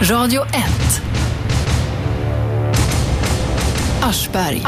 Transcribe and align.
Radio 0.00 0.44
1. 0.52 1.00
Aschberg. 4.00 4.62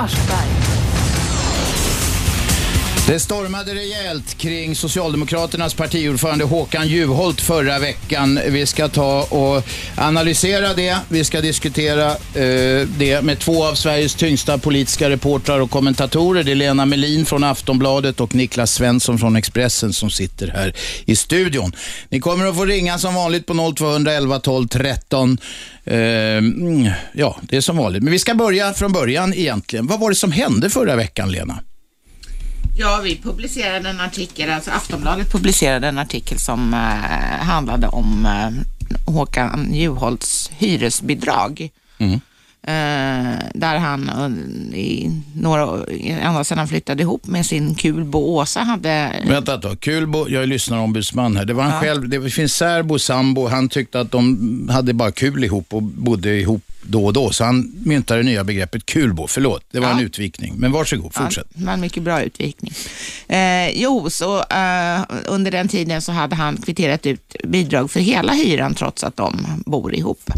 Det 3.07 3.21
stormade 3.21 3.75
rejält 3.75 4.34
kring 4.39 4.75
Socialdemokraternas 4.76 5.75
partiordförande 5.75 6.45
Håkan 6.45 6.89
Juholt 6.89 7.41
förra 7.41 7.79
veckan. 7.79 8.41
Vi 8.48 8.66
ska 8.66 8.88
ta 8.88 9.23
och 9.23 9.64
analysera 9.96 10.74
det. 10.74 10.96
Vi 11.09 11.24
ska 11.24 11.41
diskutera 11.41 12.10
eh, 12.10 12.86
det 12.98 13.24
med 13.24 13.38
två 13.38 13.64
av 13.64 13.74
Sveriges 13.74 14.14
tyngsta 14.14 14.59
politiska 14.59 15.10
reportrar 15.10 15.60
och 15.60 15.70
kommentatorer. 15.70 16.45
Det 16.45 16.50
är 16.50 16.55
Lena 16.55 16.86
Melin 16.86 17.27
från 17.27 17.45
Aftonbladet 17.45 18.20
och 18.20 18.34
Niklas 18.34 18.73
Svensson 18.73 19.19
från 19.19 19.37
Expressen 19.37 19.92
som 19.92 20.10
sitter 20.10 20.48
här 20.48 20.74
i 21.05 21.16
studion. 21.16 21.73
Ni 22.09 22.20
kommer 22.20 22.46
att 22.46 22.56
få 22.56 22.64
ringa 22.64 22.98
som 22.98 23.14
vanligt 23.14 23.46
på 23.46 23.73
0211 23.77 24.38
12 24.41 24.69
13. 24.69 25.38
Eh, 25.84 25.96
ja, 27.12 27.37
det 27.42 27.56
är 27.56 27.60
som 27.60 27.77
vanligt. 27.77 28.02
Men 28.02 28.12
vi 28.12 28.19
ska 28.19 28.34
börja 28.34 28.73
från 28.73 28.92
början 28.92 29.34
egentligen. 29.34 29.87
Vad 29.87 30.01
var 30.01 30.09
det 30.09 30.16
som 30.16 30.32
hände 30.32 30.70
förra 30.70 30.96
veckan, 30.96 31.32
Lena? 31.32 31.60
Ja, 32.80 33.01
vi 33.05 33.16
publicerade 33.16 33.89
en 33.89 34.01
artikel, 34.01 34.51
alltså 34.51 34.70
Aftonbladet 34.70 35.33
publicerade 35.33 35.89
en 35.89 35.98
artikel 35.98 36.39
som 36.39 36.75
eh, 36.75 37.47
handlade 37.47 37.87
om 37.89 38.27
eh, 38.27 39.12
Håkan 39.15 39.75
Juholts 39.75 40.51
hyresbidrag. 40.59 41.70
Mm. 41.98 42.20
Eh, 42.62 43.39
där 43.55 43.79
han 43.79 44.09
eh, 44.09 44.79
i 44.79 45.23
några, 45.34 45.84
ända 46.01 46.45
sedan 46.45 46.59
han 46.59 46.69
flyttade 46.69 47.03
ihop 47.03 47.27
med 47.27 47.47
sin 47.47 47.75
kulbo 47.75 48.19
Åsa 48.19 48.61
hade... 48.61 49.12
Vänta 49.27 49.55
ett 49.55 49.62
tag. 49.62 49.81
Kulbo, 49.81 50.28
jag 50.28 50.42
är 50.42 50.47
lyssnarombudsman 50.47 51.37
här. 51.37 51.45
Det 51.45 51.53
var 51.53 51.65
han 51.65 51.81
själv, 51.81 52.09
det 52.09 52.31
finns 52.31 52.55
särbo, 52.55 52.98
sambo. 52.98 53.48
Han 53.48 53.69
tyckte 53.69 54.01
att 54.01 54.12
de 54.12 54.69
hade 54.73 54.92
bara 54.92 55.12
kul 55.12 55.45
ihop 55.45 55.75
och 55.75 55.83
bodde 55.83 56.41
ihop 56.41 56.62
då 56.83 57.07
och 57.07 57.12
då. 57.12 57.30
Så 57.30 57.45
han 57.45 57.73
myntade 57.84 58.20
det 58.20 58.25
nya 58.25 58.45
begreppet 58.45 58.86
kulbo. 58.86 59.27
Förlåt, 59.27 59.64
det 59.70 59.81
var 59.81 59.89
Ja. 59.89 59.95
en 59.95 60.00
utvikning. 60.05 60.55
Men 60.56 60.73
varsågod, 60.73 61.14
fortsätt. 61.14 61.47
Ja, 61.48 61.61
det 61.61 61.67
var 61.67 61.72
en 61.72 61.81
mycket 61.81 62.03
bra 62.03 62.22
utvikning. 62.22 62.72
Eh, 63.28 63.69
jo, 63.70 64.11
så 64.11 64.37
eh, 64.42 65.00
under 65.27 65.50
den 65.50 65.69
tiden 65.69 66.03
så 66.03 66.12
hade 66.12 66.37
han 66.37 66.56
kvitterat 66.56 67.06
ut 67.06 67.37
bidrag 67.45 67.91
för 67.91 68.00
hela 68.00 68.33
hyran 68.33 68.75
trots 68.75 69.05
att 69.05 69.17
de 69.17 69.47
bor 69.67 69.95
ihop. 69.95 70.31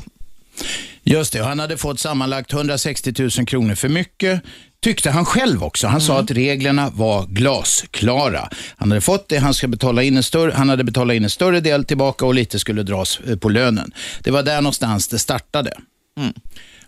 Just 1.05 1.33
det, 1.33 1.45
han 1.45 1.59
hade 1.59 1.77
fått 1.77 2.01
sammanlagt 2.01 2.53
160 2.53 3.15
000 3.39 3.47
kronor 3.47 3.75
för 3.75 3.89
mycket. 3.89 4.43
Tyckte 4.83 5.11
han 5.11 5.25
själv 5.25 5.65
också. 5.65 5.87
Han 5.87 6.01
sa 6.01 6.19
att 6.19 6.31
reglerna 6.31 6.91
var 6.91 7.27
glasklara. 7.27 8.49
Han 8.77 8.91
hade 8.91 9.01
fått 9.01 9.29
det, 9.29 9.39
han, 9.39 9.55
ska 9.55 9.69
betala 9.69 10.03
in 10.03 10.17
en 10.17 10.23
större, 10.23 10.53
han 10.53 10.69
hade 10.69 10.85
betalat 10.85 11.15
in 11.15 11.25
en 11.25 11.31
större 11.31 11.61
del 11.61 11.85
tillbaka 11.85 12.27
och 12.27 12.35
lite 12.35 12.59
skulle 12.59 12.83
dras 12.83 13.21
eh, 13.29 13.37
på 13.37 13.49
lönen. 13.49 13.93
Det 14.21 14.31
var 14.31 14.43
där 14.43 14.61
någonstans 14.61 15.09
det 15.09 15.19
startade. 15.19 15.73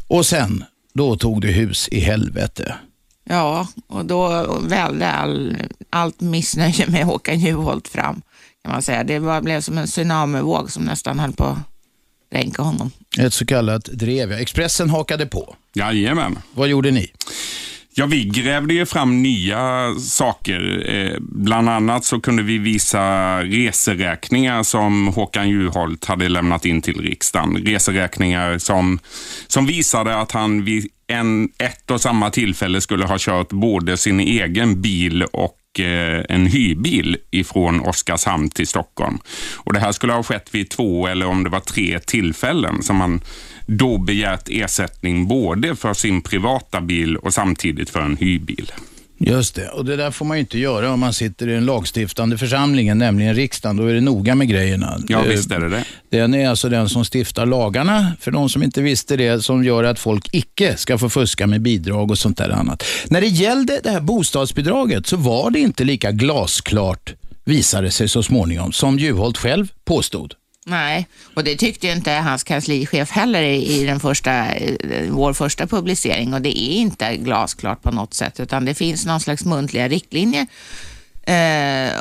Och 0.06 0.27
sen, 0.27 0.64
då 0.94 1.17
tog 1.17 1.41
det 1.41 1.48
hus 1.48 1.89
i 1.89 2.00
helvete. 2.00 2.75
Ja, 3.25 3.69
och 3.86 4.05
då 4.05 4.47
välde 4.61 5.11
all, 5.11 5.56
allt 5.91 6.20
missnöje 6.20 6.86
med 6.86 7.05
Håkan 7.05 7.41
Juholt 7.41 7.89
fram, 7.89 8.22
kan 8.62 8.72
man 8.72 8.83
säga. 8.83 9.05
Det 9.05 9.19
var, 9.19 9.41
blev 9.41 9.61
som 9.61 9.78
en 9.78 9.86
tsunamivåg 9.86 10.70
som 10.70 10.84
nästan 10.84 11.19
höll 11.19 11.33
på 11.33 11.45
att 11.45 11.58
dränka 12.33 12.62
honom. 12.62 12.91
Ett 13.19 13.34
så 13.34 13.47
kallat 13.47 13.84
drev. 13.84 14.33
Expressen 14.33 14.91
hakade 14.91 15.27
på. 15.27 15.56
Jajamän. 15.75 16.39
Vad 16.55 16.69
gjorde 16.69 16.91
ni? 16.91 17.11
Ja, 17.96 18.06
vi 18.06 18.24
grävde 18.24 18.74
ju 18.74 18.86
fram 18.86 19.22
nya 19.22 19.94
saker. 19.94 20.84
Eh, 20.88 21.16
bland 21.20 21.68
annat 21.68 22.04
så 22.04 22.20
kunde 22.20 22.42
vi 22.42 22.58
visa 22.58 23.38
reseräkningar 23.42 24.62
som 24.62 25.08
Håkan 25.08 25.48
Juholt 25.48 26.04
hade 26.04 26.28
lämnat 26.28 26.64
in 26.64 26.82
till 26.82 27.00
riksdagen. 27.00 27.56
Reseräkningar 27.56 28.58
som, 28.58 28.98
som 29.46 29.66
visade 29.66 30.16
att 30.16 30.32
han 30.32 30.64
vid 30.64 30.86
en, 31.06 31.48
ett 31.58 31.90
och 31.90 32.00
samma 32.00 32.30
tillfälle 32.30 32.80
skulle 32.80 33.06
ha 33.06 33.16
kört 33.18 33.48
både 33.48 33.96
sin 33.96 34.20
egen 34.20 34.80
bil 34.80 35.22
och 35.22 35.80
eh, 35.80 36.24
en 36.28 36.46
hyrbil 36.46 37.16
ifrån 37.30 37.80
Oskarshamn 37.80 38.50
till 38.50 38.66
Stockholm. 38.66 39.18
Och 39.56 39.72
Det 39.72 39.80
här 39.80 39.92
skulle 39.92 40.12
ha 40.12 40.22
skett 40.22 40.48
vid 40.52 40.70
två 40.70 41.06
eller 41.06 41.27
om 41.27 41.44
det 41.44 41.50
var 41.50 41.60
tre 41.60 41.98
tillfällen 41.98 42.83
som 42.83 43.00
han 43.00 43.20
då 43.67 43.98
begärt 43.98 44.48
ersättning 44.48 45.29
både 45.29 45.77
för 45.77 45.95
sin 45.95 46.23
privata 46.23 46.80
bil 46.80 47.17
och 47.17 47.35
samtidigt 47.35 47.91
för 47.91 48.01
en 48.01 48.17
hyrbil. 48.17 48.73
Just 49.19 49.55
det, 49.55 49.69
och 49.69 49.85
det 49.85 49.97
där 49.97 50.11
får 50.11 50.25
man 50.25 50.36
ju 50.36 50.41
inte 50.41 50.58
göra 50.58 50.92
om 50.92 51.01
man 51.01 51.13
sitter 51.13 51.48
i 51.48 51.52
den 51.52 51.64
lagstiftande 51.64 52.39
församlingen, 52.39 52.98
nämligen 52.98 53.35
riksdagen. 53.35 53.77
Då 53.77 53.86
är 53.86 53.95
det 53.95 54.01
noga 54.01 54.35
med 54.35 54.48
grejerna. 54.48 54.98
Ja, 55.08 55.23
visst 55.23 55.51
är 55.51 55.61
det 55.61 55.69
det. 55.69 55.85
Den 56.11 56.35
är 56.35 56.48
alltså 56.48 56.69
den 56.69 56.89
som 56.89 57.05
stiftar 57.05 57.47
lagarna, 57.47 58.13
för 58.20 58.30
de 58.30 58.48
som 58.48 58.63
inte 58.63 58.83
visste 58.83 59.17
det, 59.17 59.45
som 59.45 59.64
gör 59.64 59.85
att 59.85 59.98
folk 59.98 60.29
icke 60.33 60.77
ska 60.77 60.98
få 60.98 61.08
fuska 61.08 61.46
med 61.46 61.63
bidrag 61.63 62.11
och 62.11 62.19
sånt 62.19 62.39
där 62.39 62.51
annat. 62.51 62.85
När 63.08 63.20
det 63.20 63.27
gällde 63.27 63.81
det 63.83 63.91
här 63.91 64.01
bostadsbidraget 64.01 65.07
så 65.07 65.17
var 65.17 65.51
det 65.51 65.58
inte 65.58 65.85
lika 65.85 66.13
glasklart, 66.13 67.14
visade 67.45 67.91
sig 67.91 68.08
så 68.08 68.23
småningom, 68.23 68.73
som 68.73 68.98
Juholt 68.98 69.39
själv 69.39 69.69
påstod. 69.85 70.35
Nej, 70.67 71.08
och 71.35 71.45
det 71.45 71.57
tyckte 71.57 71.86
ju 71.86 71.92
inte 71.92 72.13
hans 72.13 72.45
kanslichef 72.45 73.11
heller 73.11 73.42
i, 73.42 73.85
den 73.85 74.01
första, 74.01 74.55
eh, 74.55 75.11
vår 75.11 75.33
första 75.33 75.67
publicering 75.67 76.35
och 76.35 76.42
det 76.42 76.58
är 76.58 76.77
inte 76.77 77.17
glasklart 77.17 77.83
på 77.83 77.91
något 77.91 78.14
sätt 78.14 78.41
utan 78.41 78.64
det 78.64 78.75
finns 78.75 79.07
någon 79.07 79.20
slags 79.20 79.45
muntliga 79.45 79.89
riktlinjer 79.89 80.47
eh, 81.23 81.92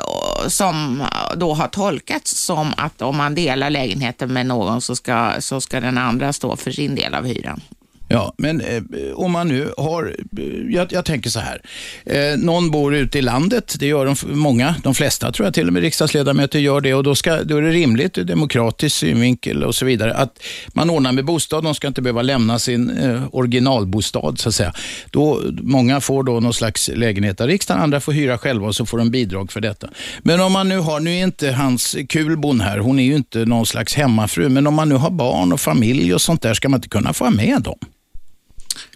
som 0.48 1.06
då 1.36 1.54
har 1.54 1.68
tolkats 1.68 2.30
som 2.30 2.72
att 2.76 3.02
om 3.02 3.16
man 3.16 3.34
delar 3.34 3.70
lägenheten 3.70 4.32
med 4.32 4.46
någon 4.46 4.80
så 4.80 4.96
ska, 4.96 5.32
så 5.38 5.60
ska 5.60 5.80
den 5.80 5.98
andra 5.98 6.32
stå 6.32 6.56
för 6.56 6.70
sin 6.70 6.94
del 6.94 7.14
av 7.14 7.26
hyran. 7.26 7.60
Ja, 8.08 8.34
men 8.38 8.60
eh, 8.60 8.82
om 9.14 9.32
man 9.32 9.48
nu 9.48 9.68
har, 9.76 10.14
eh, 10.38 10.44
jag, 10.70 10.92
jag 10.92 11.04
tänker 11.04 11.30
så 11.30 11.40
här, 11.40 11.60
eh, 12.06 12.38
någon 12.38 12.70
bor 12.70 12.94
ute 12.94 13.18
i 13.18 13.22
landet, 13.22 13.76
det 13.78 13.86
gör 13.86 14.06
de 14.06 14.16
många, 14.38 14.74
de 14.82 14.94
flesta 14.94 15.32
tror 15.32 15.46
jag 15.46 15.54
till 15.54 15.66
och 15.66 15.72
med 15.72 15.82
riksdagsledamöter 15.82 16.58
gör 16.58 16.80
det 16.80 16.94
och 16.94 17.02
då, 17.02 17.14
ska, 17.14 17.42
då 17.44 17.56
är 17.56 17.62
det 17.62 17.70
rimligt 17.70 18.18
ur 18.18 18.24
demokratisk 18.24 18.96
synvinkel 18.96 19.64
och 19.64 19.74
så 19.74 19.84
vidare 19.84 20.14
att 20.14 20.42
man 20.68 20.90
ordnar 20.90 21.12
med 21.12 21.24
bostad, 21.24 21.64
de 21.64 21.74
ska 21.74 21.88
inte 21.88 22.02
behöva 22.02 22.22
lämna 22.22 22.58
sin 22.58 22.90
eh, 22.90 23.22
originalbostad 23.32 24.34
så 24.36 24.48
att 24.48 24.54
säga. 24.54 24.72
Då, 25.10 25.42
många 25.62 26.00
får 26.00 26.22
då 26.22 26.40
någon 26.40 26.54
slags 26.54 26.90
lägenhet 26.94 27.40
av 27.40 27.46
riksdagen, 27.46 27.82
andra 27.82 28.00
får 28.00 28.12
hyra 28.12 28.38
själva 28.38 28.66
och 28.66 28.74
så 28.74 28.86
får 28.86 28.98
de 28.98 29.10
bidrag 29.10 29.52
för 29.52 29.60
detta. 29.60 29.88
Men 30.22 30.40
om 30.40 30.52
man 30.52 30.68
nu 30.68 30.78
har, 30.78 31.00
nu 31.00 31.10
är 31.10 31.24
inte 31.24 31.52
hans 31.52 31.96
kulbon 32.08 32.60
här, 32.60 32.78
hon 32.78 32.98
är 32.98 33.04
ju 33.04 33.14
inte 33.14 33.44
någon 33.44 33.66
slags 33.66 33.94
hemmafru, 33.94 34.48
men 34.48 34.66
om 34.66 34.74
man 34.74 34.88
nu 34.88 34.94
har 34.94 35.10
barn 35.10 35.52
och 35.52 35.60
familj 35.60 36.14
och 36.14 36.20
sånt 36.20 36.42
där, 36.42 36.54
ska 36.54 36.68
man 36.68 36.78
inte 36.78 36.88
kunna 36.88 37.12
få 37.12 37.24
ha 37.24 37.30
med 37.30 37.62
dem? 37.62 37.78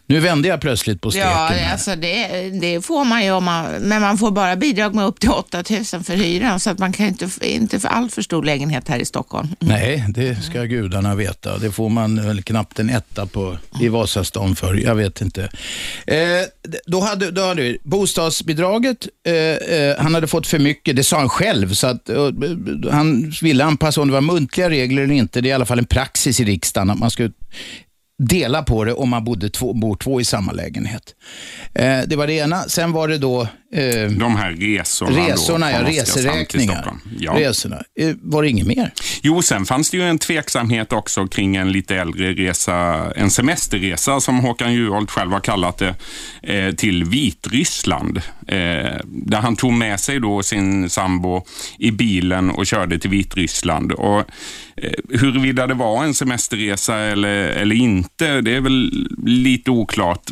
Nu 0.08 0.20
vände 0.20 0.48
jag 0.48 0.60
plötsligt 0.60 1.00
på 1.00 1.10
steken. 1.10 1.30
Ja, 1.30 1.46
här. 1.46 1.72
alltså 1.72 1.96
det, 1.96 2.50
det 2.60 2.80
får 2.80 3.04
man 3.04 3.24
ju 3.24 3.30
om 3.30 3.44
man, 3.44 3.64
men 3.80 4.02
man 4.02 4.18
får 4.18 4.30
bara 4.30 4.56
bidrag 4.56 4.94
med 4.94 5.04
upp 5.04 5.20
till 5.20 5.30
8 5.30 5.64
000 5.70 5.84
för 5.84 6.16
hyran 6.16 6.60
så 6.60 6.70
att 6.70 6.78
man 6.78 6.92
kan 6.92 7.06
inte, 7.06 7.28
inte 7.40 7.80
för 7.80 7.88
allt 7.88 8.12
för 8.12 8.22
stor 8.22 8.42
lägenhet 8.42 8.88
här 8.88 8.98
i 8.98 9.04
Stockholm. 9.04 9.48
Nej, 9.58 10.04
det 10.08 10.42
ska 10.42 10.64
gudarna 10.64 11.14
veta. 11.14 11.58
Det 11.58 11.72
får 11.72 11.88
man 11.88 12.26
väl 12.26 12.42
knappt 12.42 12.78
en 12.78 12.90
etta 12.90 13.26
på 13.26 13.58
i 13.80 13.88
Vasastan 13.88 14.56
för. 14.56 14.74
Jag 14.74 14.94
vet 14.94 15.20
inte. 15.20 15.42
Eh, 16.06 16.16
då 16.86 17.00
hade, 17.00 17.30
då 17.30 17.40
hade 17.40 17.62
vi 17.62 17.78
bostadsbidraget. 17.82 19.08
Eh, 19.26 19.34
eh, 19.34 19.96
han 19.98 20.14
hade 20.14 20.26
fått 20.26 20.46
för 20.46 20.58
mycket, 20.58 20.96
det 20.96 21.04
sa 21.04 21.18
han 21.18 21.28
själv. 21.28 21.74
Så 21.74 21.86
att, 21.86 22.08
eh, 22.08 22.30
han 22.90 23.32
ville 23.42 23.64
anpassa 23.64 24.00
om 24.00 24.08
det 24.08 24.14
var 24.14 24.20
muntliga 24.20 24.70
regler 24.70 25.02
eller 25.02 25.14
inte. 25.14 25.40
Det 25.40 25.48
är 25.48 25.50
i 25.50 25.52
alla 25.52 25.66
fall 25.66 25.78
en 25.78 25.84
praxis 25.84 26.40
i 26.40 26.44
riksdagen 26.44 26.90
att 26.90 26.98
man 26.98 27.10
ska 27.10 27.28
dela 28.18 28.62
på 28.62 28.84
det 28.84 28.92
om 28.92 29.08
man 29.08 29.24
bodde 29.24 29.50
två, 29.50 29.72
bor 29.72 29.96
två 29.96 30.20
i 30.20 30.24
samma 30.24 30.52
lägenhet. 30.52 31.14
Eh, 31.74 32.00
det 32.06 32.16
var 32.16 32.26
det 32.26 32.32
ena. 32.32 32.62
Sen 32.62 32.92
var 32.92 33.08
det 33.08 33.18
då 33.18 33.48
eh, 33.72 34.10
De 34.10 34.36
här 34.36 34.50
resorna. 34.52 35.28
resorna, 35.28 35.66
då, 35.66 35.72
ja, 35.72 35.88
reseräkningar. 35.88 36.94
Ja. 37.18 37.32
resorna. 37.36 37.82
Eh, 38.00 38.14
var 38.22 38.42
det 38.42 38.48
inget 38.48 38.66
mer? 38.66 38.92
Jo, 39.22 39.42
sen 39.42 39.66
fanns 39.66 39.90
det 39.90 39.96
ju 39.96 40.02
en 40.02 40.18
tveksamhet 40.18 40.92
också 40.92 41.26
kring 41.26 41.56
en 41.56 41.72
lite 41.72 41.96
äldre 41.96 42.32
resa, 42.32 43.10
en 43.16 43.30
semesterresa 43.30 44.20
som 44.20 44.38
Håkan 44.38 44.74
Juholt 44.74 45.10
själv 45.10 45.32
har 45.32 45.40
kallat 45.40 45.78
det, 45.78 45.94
eh, 46.42 46.74
till 46.74 47.04
Vitryssland. 47.04 48.16
Eh, 48.48 49.00
där 49.04 49.40
han 49.40 49.56
tog 49.56 49.72
med 49.72 50.00
sig 50.00 50.20
då 50.20 50.42
sin 50.42 50.90
sambo 50.90 51.44
i 51.78 51.90
bilen 51.90 52.50
och 52.50 52.66
körde 52.66 52.98
till 52.98 53.10
Vitryssland. 53.10 53.92
Och, 53.92 54.18
eh, 54.76 54.92
huruvida 55.08 55.66
det 55.66 55.74
var 55.74 56.04
en 56.04 56.14
semesterresa 56.14 56.96
eller, 56.96 57.48
eller 57.48 57.76
inte, 57.76 58.40
det 58.40 58.56
är 58.56 58.60
väl 58.60 59.08
lite 59.26 59.70
oklart 59.70 60.30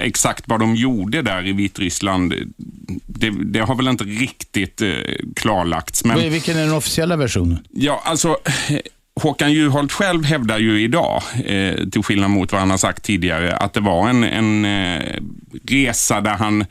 exakt 0.00 0.44
vad 0.46 0.60
de 0.60 0.74
gjorde 0.76 1.22
där 1.22 1.46
i 1.46 1.52
Vitryssland. 1.52 2.34
Det, 3.06 3.30
det 3.30 3.60
har 3.60 3.74
väl 3.74 3.88
inte 3.88 4.04
riktigt 4.04 4.82
eh, 4.82 4.90
klarlagts. 5.36 6.04
Men... 6.04 6.30
Vilken 6.30 6.56
är 6.56 6.64
den 6.64 6.74
officiella 6.74 7.16
versionen? 7.16 7.58
Ja, 7.70 8.02
alltså 8.04 8.36
eh, 8.68 8.78
Håkan 9.20 9.52
Juholt 9.52 9.92
själv 9.92 10.24
hävdar 10.24 10.58
ju 10.58 10.80
idag, 10.80 11.22
eh, 11.44 11.88
till 11.88 12.02
skillnad 12.02 12.30
mot 12.30 12.52
vad 12.52 12.60
han 12.60 12.70
har 12.70 12.78
sagt 12.78 13.02
tidigare, 13.02 13.56
att 13.56 13.72
det 13.72 13.80
var 13.80 14.08
en, 14.08 14.24
en 14.24 14.64
eh, 14.64 15.20
resa 15.68 16.20
där 16.20 16.34
han 16.34 16.64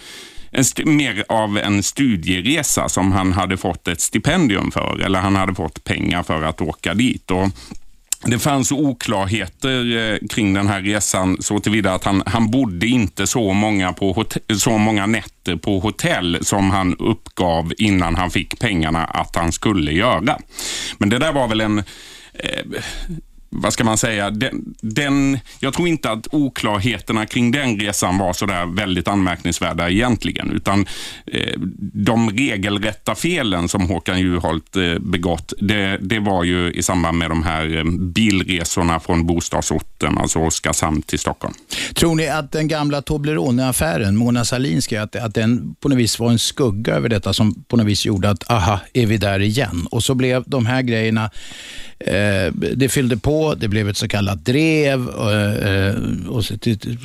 en 0.51 0.95
mer 0.95 1.23
av 1.29 1.57
en 1.57 1.83
studieresa 1.83 2.89
som 2.89 3.11
han 3.11 3.33
hade 3.33 3.57
fått 3.57 3.87
ett 3.87 4.01
stipendium 4.01 4.71
för, 4.71 5.01
eller 5.05 5.19
han 5.19 5.35
hade 5.35 5.55
fått 5.55 5.83
pengar 5.83 6.23
för 6.23 6.43
att 6.43 6.61
åka 6.61 6.93
dit. 6.93 7.31
Och 7.31 7.49
det 8.25 8.39
fanns 8.39 8.71
oklarheter 8.71 9.97
eh, 9.97 10.27
kring 10.29 10.53
den 10.53 10.67
här 10.67 10.81
resan 10.81 11.37
så 11.39 11.59
tillvida 11.59 11.93
att 11.93 12.03
han, 12.03 12.23
han 12.25 12.51
bodde 12.51 12.87
inte 12.87 13.27
så 13.27 13.53
många, 13.53 13.93
på 13.93 14.11
hotell, 14.11 14.59
så 14.59 14.77
många 14.77 15.05
nätter 15.05 15.55
på 15.55 15.79
hotell 15.79 16.37
som 16.41 16.71
han 16.71 16.95
uppgav 16.95 17.73
innan 17.77 18.15
han 18.15 18.31
fick 18.31 18.59
pengarna 18.59 19.05
att 19.05 19.35
han 19.35 19.51
skulle 19.51 19.91
göra. 19.91 20.37
Men 20.97 21.09
det 21.09 21.19
där 21.19 21.33
var 21.33 21.47
väl 21.47 21.61
en 21.61 21.77
eh, 22.33 22.81
vad 23.49 23.73
ska 23.73 23.83
man 23.83 23.97
säga, 23.97 24.31
den, 24.31 24.75
den, 24.81 25.39
jag 25.59 25.73
tror 25.73 25.87
inte 25.87 26.11
att 26.11 26.27
oklarheterna 26.31 27.25
kring 27.25 27.51
den 27.51 27.79
resan 27.79 28.17
var 28.17 28.33
sådär 28.33 28.65
väldigt 28.65 29.07
anmärkningsvärda 29.07 29.89
egentligen, 29.89 30.51
utan 30.51 30.85
eh, 31.25 31.53
de 31.93 32.29
regelrätta 32.29 33.15
felen 33.15 33.69
som 33.69 33.89
Håkan 33.89 34.19
Juholt 34.19 34.75
eh, 34.75 34.99
begått, 34.99 35.53
det, 35.59 35.97
det 36.01 36.19
var 36.19 36.43
ju 36.43 36.71
i 36.71 36.83
samband 36.83 37.17
med 37.17 37.31
de 37.31 37.43
här 37.43 37.77
eh, 37.77 37.83
bilresorna 37.99 38.99
från 38.99 39.25
bostadsorten, 39.25 40.17
alltså 40.17 40.39
Oskarshamn 40.39 41.01
till 41.01 41.19
Stockholm. 41.19 41.53
Tror 41.93 42.15
ni 42.15 42.27
att 42.27 42.51
den 42.51 42.67
gamla 42.67 43.01
Toblerone-affären, 43.01 44.15
Mona 44.15 44.45
Sahlins 44.45 44.93
att, 44.93 45.15
att 45.15 45.33
den 45.33 45.75
på 45.79 45.89
något 45.89 45.97
vis 45.97 46.19
var 46.19 46.31
en 46.31 46.39
skugga 46.39 46.93
över 46.93 47.09
detta 47.09 47.33
som 47.33 47.63
på 47.63 47.77
något 47.77 47.85
vis 47.85 48.05
gjorde 48.05 48.29
att, 48.29 48.51
aha, 48.51 48.79
är 48.93 49.05
vi 49.05 49.17
där 49.17 49.39
igen? 49.39 49.87
Och 49.91 50.03
så 50.03 50.15
blev 50.15 50.43
de 50.47 50.65
här 50.65 50.81
grejerna 50.81 51.29
Eh, 51.99 52.53
det 52.53 52.89
fyllde 52.89 53.17
på, 53.17 53.44
det 53.53 53.67
blev 53.67 53.89
ett 53.89 53.97
så 53.97 54.07
kallat 54.07 54.45
drev 54.45 55.09
eh, 55.09 55.69
eh, 55.69 55.95
och, 56.27 56.35
och 56.35 56.45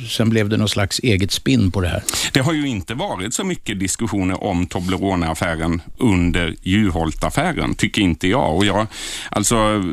sen 0.09 0.29
blev 0.29 0.49
det 0.49 0.57
någon 0.57 0.69
slags 0.69 0.99
eget 0.99 1.31
spinn 1.31 1.71
på 1.71 1.81
det 1.81 1.87
här. 1.87 2.03
Det 2.33 2.39
har 2.39 2.53
ju 2.53 2.67
inte 2.67 2.93
varit 2.93 3.33
så 3.33 3.43
mycket 3.43 3.79
diskussioner 3.79 4.43
om 4.43 4.67
Toblerone-affären 4.67 5.81
under 5.97 6.55
Juholt-affären, 6.61 7.75
tycker 7.75 8.01
inte 8.01 8.27
jag. 8.27 8.55
Och 8.55 8.65
jag 8.65 8.87
alltså, 9.29 9.83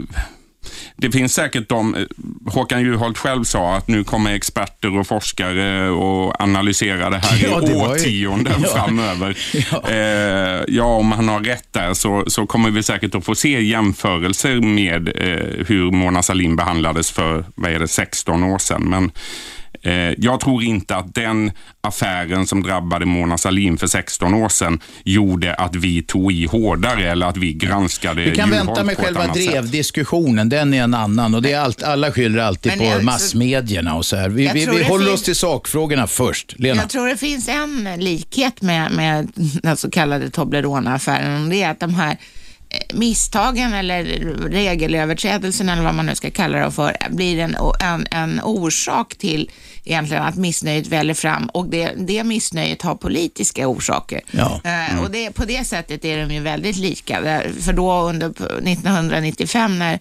det 0.96 1.10
finns 1.10 1.34
säkert 1.34 1.68
de, 1.68 1.94
eh, 1.94 2.02
Håkan 2.46 2.80
Juholt 2.80 3.18
själv 3.18 3.44
sa 3.44 3.76
att 3.76 3.88
nu 3.88 4.04
kommer 4.04 4.34
experter 4.34 4.98
och 4.98 5.06
forskare 5.06 5.90
och 5.90 6.40
analysera 6.40 7.10
det 7.10 7.18
här 7.18 7.38
ja, 7.50 7.62
i 7.62 7.74
årtionden 7.74 8.54
ja. 8.62 8.68
framöver. 8.68 9.38
Ja. 9.72 9.90
Eh, 9.90 10.64
ja. 10.68 10.84
om 10.84 11.12
han 11.12 11.28
har 11.28 11.40
rätt 11.40 11.72
där 11.72 11.94
så, 11.94 12.24
så 12.26 12.46
kommer 12.46 12.70
vi 12.70 12.82
säkert 12.82 13.14
att 13.14 13.24
få 13.24 13.34
se 13.34 13.62
jämförelser 13.62 14.60
med 14.60 15.08
eh, 15.08 15.66
hur 15.66 15.90
Mona 15.90 16.22
Sahlin 16.22 16.56
behandlades 16.56 17.10
för, 17.10 17.44
vad 17.54 17.70
är 17.70 17.78
det, 17.78 17.88
16 17.88 18.42
år 18.44 18.58
sedan. 18.58 18.82
Men 18.82 19.10
jag 20.18 20.40
tror 20.40 20.62
inte 20.62 20.96
att 20.96 21.14
den 21.14 21.52
affären 21.80 22.46
som 22.46 22.62
drabbade 22.62 23.06
Mona 23.06 23.38
Sahlin 23.38 23.78
för 23.78 23.86
16 23.86 24.34
år 24.34 24.48
sedan 24.48 24.80
gjorde 25.04 25.54
att 25.54 25.76
vi 25.76 26.02
tog 26.02 26.32
i 26.32 26.46
hårdare 26.46 27.10
eller 27.10 27.26
att 27.26 27.36
vi 27.36 27.52
granskade 27.52 28.22
Vi 28.22 28.36
kan 28.36 28.50
vänta 28.50 28.84
med 28.84 28.96
själva 28.96 29.26
drevdiskussionen, 29.26 30.48
den 30.48 30.74
är 30.74 30.82
en 30.82 30.94
annan 30.94 31.34
och 31.34 31.42
det 31.42 31.52
är 31.52 31.60
allt, 31.60 31.82
alla 31.82 32.12
skyller 32.12 32.38
alltid 32.38 32.72
Men 32.72 32.78
på 32.78 32.84
jag, 32.84 33.04
massmedierna 33.04 33.94
och 33.94 34.06
så 34.06 34.16
här. 34.16 34.28
Vi, 34.28 34.50
vi, 34.54 34.66
vi 34.66 34.84
håller 34.84 35.12
oss 35.12 35.22
till 35.22 35.36
sakfrågorna 35.36 36.06
först. 36.06 36.54
Lena? 36.58 36.80
Jag 36.80 36.90
tror 36.90 37.08
det 37.08 37.16
finns 37.16 37.48
en 37.48 37.88
likhet 37.98 38.62
med, 38.62 38.92
med 38.92 39.28
den 39.62 39.76
så 39.76 39.90
kallade 39.90 40.30
Toblerone-affären 40.30 41.42
och 41.42 41.50
det 41.50 41.62
är 41.62 41.70
att 41.70 41.80
de 41.80 41.94
här 41.94 42.16
misstagen 42.92 43.74
eller 43.74 44.04
regelöverträdelsen 44.48 45.68
eller 45.68 45.82
vad 45.82 45.94
man 45.94 46.06
nu 46.06 46.14
ska 46.14 46.30
kalla 46.30 46.58
det 46.58 46.70
för 46.70 46.96
blir 47.10 47.38
en, 47.38 47.56
en, 47.80 48.06
en 48.10 48.40
orsak 48.40 49.14
till 49.14 49.50
egentligen 49.84 50.22
att 50.22 50.36
missnöjet 50.36 50.86
väller 50.86 51.14
fram 51.14 51.46
och 51.46 51.68
det, 51.68 51.92
det 51.96 52.24
missnöjet 52.24 52.82
har 52.82 52.94
politiska 52.94 53.68
orsaker. 53.68 54.20
Ja. 54.30 54.60
Eh, 54.64 54.92
mm. 54.92 55.04
och 55.04 55.10
det, 55.10 55.30
på 55.30 55.44
det 55.44 55.64
sättet 55.64 56.04
är 56.04 56.26
de 56.26 56.34
ju 56.34 56.40
väldigt 56.40 56.76
lika. 56.76 57.42
För 57.60 57.72
då 57.72 58.00
under 58.00 58.30
1995 58.30 59.78
när 59.78 60.00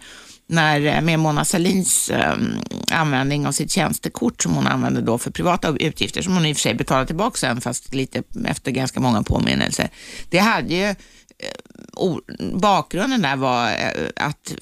när, 0.50 0.86
eh, 0.86 1.02
med 1.02 1.20
Mona 1.20 1.46
Salins 1.46 2.10
um, 2.10 2.60
användning 2.92 3.48
av 3.48 3.52
sitt 3.52 3.72
tjänstekort 3.72 4.44
som 4.44 4.54
hon 4.54 4.68
använde 4.68 5.02
då 5.02 5.18
för 5.18 5.31
privata 5.31 5.75
utgifter, 5.80 6.22
som 6.22 6.34
hon 6.34 6.46
i 6.46 6.54
och 6.54 6.58
för 6.58 6.62
sig 6.62 6.74
betalade 6.74 7.08
tillbaka 7.08 7.38
sen, 7.38 7.62
fast 7.62 7.94
lite 7.94 8.24
efter 8.46 8.72
ganska 8.72 9.00
många 9.00 9.24
påminnelser. 9.24 9.90
Det 10.30 10.38
hade 10.38 10.74
ju 10.74 10.96
bakgrunden 12.54 13.22
där 13.22 13.36
var 13.36 13.70
eh, 13.70 14.10
att 14.16 14.54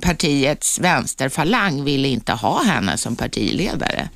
partiets 0.00 0.80
vänsterfalang 0.80 1.84
ville 1.84 2.08
inte 2.08 2.32
ha 2.32 2.62
henne 2.62 2.98
som 2.98 3.16
partiledare. 3.16 4.08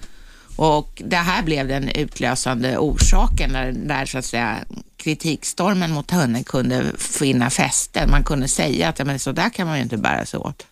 Och 0.57 1.03
det 1.05 1.17
här 1.17 1.43
blev 1.43 1.69
den 1.69 1.89
utlösande 1.89 2.79
orsaken 2.79 3.51
när 3.53 3.73
där 3.73 4.07
så 4.07 4.19
att 4.19 4.25
säga 4.25 4.59
kritikstormen 4.97 5.91
mot 5.91 6.11
henne 6.11 6.43
kunde 6.43 6.85
finna 6.99 7.51
fäste. 7.51 8.07
Man 8.07 8.25
kunde 8.25 8.49
säga 8.49 8.89
att 8.89 8.99
ja, 8.99 9.05
men 9.05 9.19
så 9.19 9.33
där 9.33 9.51
kan 9.51 9.67
man 9.67 9.77
ju 9.77 9.83
inte 9.83 9.97
bära 9.97 10.27
sig 10.27 10.41
åt. 10.41 10.67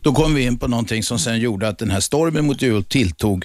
Då 0.00 0.12
kom 0.12 0.34
vi 0.34 0.42
in 0.42 0.58
på 0.58 0.68
någonting 0.68 1.02
som 1.02 1.18
sen 1.18 1.40
gjorde 1.40 1.68
att 1.68 1.78
den 1.78 1.90
här 1.90 2.00
stormen 2.00 2.46
mot 2.46 2.62
Juholt 2.62 2.88
tilltog 2.88 3.44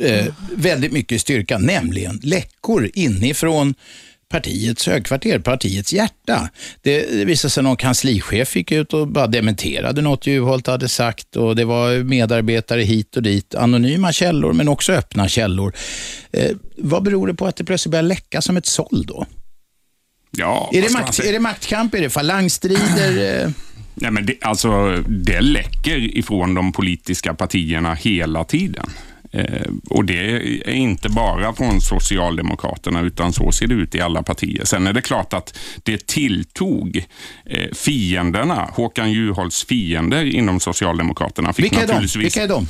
eh, 0.00 0.26
väldigt 0.56 0.92
mycket 0.92 1.16
i 1.16 1.18
styrka, 1.18 1.58
nämligen 1.58 2.20
läckor 2.22 2.90
inifrån 2.94 3.74
partiets 4.28 4.86
högkvarter, 4.86 5.38
partiets 5.38 5.92
hjärta. 5.92 6.48
Det, 6.82 7.24
visade 7.24 7.50
sig 7.50 7.62
någon 7.62 7.76
kanslichef 7.76 8.56
gick 8.56 8.72
ut 8.72 8.94
och 8.94 9.08
bara 9.08 9.26
dementerade 9.26 10.02
något 10.02 10.26
Juholt 10.26 10.66
hade 10.66 10.88
sagt 10.88 11.36
och 11.36 11.56
det 11.56 11.64
var 11.64 12.04
medarbetare 12.04 12.82
hit 12.82 13.16
och 13.16 13.22
dit, 13.22 13.54
anonyma 13.54 14.12
källor 14.12 14.52
men 14.52 14.68
också 14.68 14.92
öppna 14.92 15.28
källor. 15.28 15.74
Eh, 16.32 16.50
vad 16.76 17.02
beror 17.02 17.26
det 17.26 17.34
på 17.34 17.46
att 17.46 17.56
det 17.56 17.64
plötsligt 17.64 17.90
börjar 17.90 18.02
läcka 18.02 18.42
som 18.42 18.56
ett 18.56 18.66
såll 18.66 19.04
då? 19.06 19.26
Ja, 20.30 20.70
är, 20.72 20.82
det 20.82 20.92
makt, 20.92 21.18
är 21.18 21.32
det 21.32 21.40
maktkamp? 21.40 21.94
Är 21.94 22.00
det 22.00 22.10
falangstrider? 22.10 23.42
Eh? 23.44 23.50
Nej, 23.98 24.10
men 24.10 24.26
det, 24.26 24.36
alltså, 24.40 24.96
det 25.08 25.40
läcker 25.40 26.18
ifrån 26.18 26.54
de 26.54 26.72
politiska 26.72 27.34
partierna 27.34 27.94
hela 27.94 28.44
tiden. 28.44 28.86
Eh, 29.32 29.70
och 29.90 30.04
det 30.04 30.36
är 30.68 30.70
inte 30.70 31.08
bara 31.08 31.52
från 31.52 31.80
Socialdemokraterna, 31.80 33.00
utan 33.00 33.32
så 33.32 33.52
ser 33.52 33.66
det 33.66 33.74
ut 33.74 33.94
i 33.94 34.00
alla 34.00 34.22
partier. 34.22 34.64
Sen 34.64 34.86
är 34.86 34.92
det 34.92 35.00
klart 35.00 35.32
att 35.32 35.58
det 35.82 36.06
tilltog 36.06 37.06
eh, 37.46 37.74
fienderna, 37.74 38.70
Håkan 38.72 39.12
Juholts 39.12 39.64
fiender 39.64 40.24
inom 40.24 40.60
Socialdemokraterna. 40.60 41.52
Fick 41.52 41.64
Vilka, 41.64 41.82
är 41.82 41.86
de? 41.86 42.18
Vilka 42.18 42.42
är 42.42 42.48
de? 42.48 42.66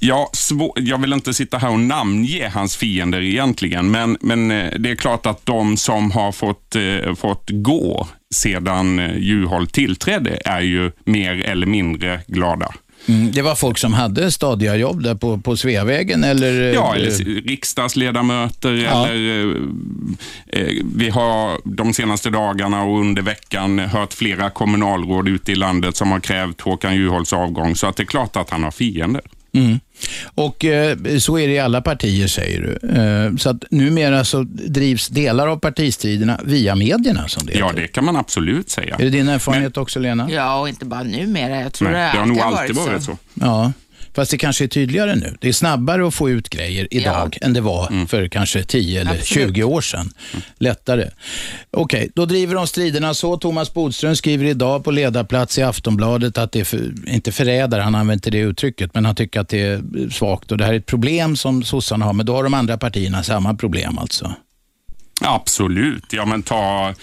Ja, 0.00 0.30
jag 0.76 1.00
vill 1.00 1.12
inte 1.12 1.34
sitta 1.34 1.58
här 1.58 1.70
och 1.70 1.80
namnge 1.80 2.48
hans 2.48 2.76
fiender 2.76 3.20
egentligen, 3.20 3.90
men, 3.90 4.18
men 4.20 4.50
eh, 4.50 4.70
det 4.78 4.90
är 4.90 4.96
klart 4.96 5.26
att 5.26 5.46
de 5.46 5.76
som 5.76 6.10
har 6.10 6.32
fått, 6.32 6.76
fått 7.18 7.50
gå 7.50 8.08
sedan 8.34 8.98
Juholt 9.18 9.72
tillträdde 9.72 10.38
är 10.44 10.60
ju 10.60 10.92
mer 11.04 11.44
eller 11.44 11.66
mindre 11.66 12.20
glada. 12.26 12.74
Mm, 13.08 13.32
det 13.32 13.42
var 13.42 13.54
folk 13.54 13.78
som 13.78 13.94
hade 13.94 14.32
stadiga 14.32 14.76
jobb 14.76 15.02
där 15.02 15.14
på, 15.14 15.38
på 15.38 15.56
Sveavägen 15.56 16.24
eller? 16.24 16.72
Ja, 16.74 16.94
eller 16.94 17.10
riksdagsledamöter 17.48 18.72
ja. 18.72 19.08
eller 19.08 19.56
eh, 20.52 20.60
eh, 20.60 20.84
vi 20.94 21.10
har 21.10 21.60
de 21.64 21.94
senaste 21.94 22.30
dagarna 22.30 22.82
och 22.82 23.00
under 23.00 23.22
veckan 23.22 23.78
hört 23.78 24.12
flera 24.12 24.50
kommunalråd 24.50 25.28
ute 25.28 25.52
i 25.52 25.54
landet 25.54 25.96
som 25.96 26.10
har 26.10 26.20
krävt 26.20 26.60
Håkan 26.60 26.94
Juholts 26.94 27.32
avgång, 27.32 27.76
så 27.76 27.86
att 27.86 27.96
det 27.96 28.02
är 28.02 28.04
klart 28.04 28.36
att 28.36 28.50
han 28.50 28.64
har 28.64 28.70
fiender. 28.70 29.22
Mm. 29.56 29.80
Och 30.34 30.64
eh, 30.64 30.98
Så 31.18 31.38
är 31.38 31.48
det 31.48 31.54
i 31.54 31.58
alla 31.58 31.80
partier, 31.80 32.26
säger 32.26 32.60
du. 32.60 32.88
Eh, 32.88 33.36
så 33.36 33.50
att 33.50 33.64
numera 33.70 34.24
så 34.24 34.42
drivs 34.48 35.08
delar 35.08 35.46
av 35.46 35.56
partistriderna 35.56 36.40
via 36.44 36.74
medierna, 36.74 37.28
som 37.28 37.46
det 37.46 37.58
Ja, 37.58 37.72
det 37.76 37.86
kan 37.86 38.04
man 38.04 38.16
absolut 38.16 38.70
säga. 38.70 38.96
Är 38.98 39.04
det 39.04 39.10
din 39.10 39.28
erfarenhet 39.28 39.76
Men, 39.76 39.82
också, 39.82 40.00
Lena? 40.00 40.30
Ja, 40.30 40.60
och 40.60 40.68
inte 40.68 40.84
bara 40.84 41.02
numera. 41.02 41.60
Jag 41.60 41.72
tror 41.72 41.88
Nej, 41.88 42.00
det, 42.00 42.12
det 42.12 42.18
har 42.18 42.26
nog 42.26 42.40
alltid 42.40 42.76
varit 42.76 43.02
så. 43.02 43.12
så. 43.12 43.18
Ja. 43.34 43.72
Fast 44.16 44.30
det 44.30 44.38
kanske 44.38 44.64
är 44.64 44.68
tydligare 44.68 45.14
nu. 45.14 45.36
Det 45.40 45.48
är 45.48 45.52
snabbare 45.52 46.08
att 46.08 46.14
få 46.14 46.30
ut 46.30 46.48
grejer 46.48 46.88
idag 46.90 47.38
ja. 47.40 47.46
än 47.46 47.52
det 47.52 47.60
var 47.60 47.88
mm. 47.88 48.06
för 48.06 48.28
kanske 48.28 48.62
10 48.62 49.00
eller 49.00 49.10
Absolut. 49.10 49.54
20 49.54 49.64
år 49.64 49.80
sedan. 49.80 50.10
Mm. 50.32 50.42
Lättare. 50.58 51.10
Okej, 51.70 51.98
okay, 51.98 52.08
då 52.14 52.26
driver 52.26 52.54
de 52.54 52.66
striderna 52.66 53.14
så. 53.14 53.36
Thomas 53.36 53.74
Bodström 53.74 54.16
skriver 54.16 54.44
idag 54.44 54.84
på 54.84 54.90
ledarplats 54.90 55.58
i 55.58 55.62
Aftonbladet 55.62 56.38
att 56.38 56.52
det 56.52 56.60
är, 56.60 56.64
för, 56.64 57.08
inte 57.08 57.32
förrädare, 57.32 57.82
han 57.82 57.94
använder 57.94 58.14
inte 58.14 58.30
det 58.30 58.38
uttrycket, 58.38 58.94
men 58.94 59.04
han 59.04 59.14
tycker 59.14 59.40
att 59.40 59.48
det 59.48 59.62
är 59.62 60.10
svagt 60.10 60.52
och 60.52 60.58
det 60.58 60.64
här 60.64 60.72
är 60.72 60.78
ett 60.78 60.86
problem 60.86 61.36
som 61.36 61.62
sossarna 61.62 62.04
har, 62.04 62.12
men 62.12 62.26
då 62.26 62.36
har 62.36 62.42
de 62.42 62.54
andra 62.54 62.78
partierna 62.78 63.22
samma 63.22 63.54
problem 63.54 63.98
alltså. 63.98 64.34
Absolut. 65.20 66.04
Ja, 66.12 66.24
men 66.24 66.42
ta 66.42 66.94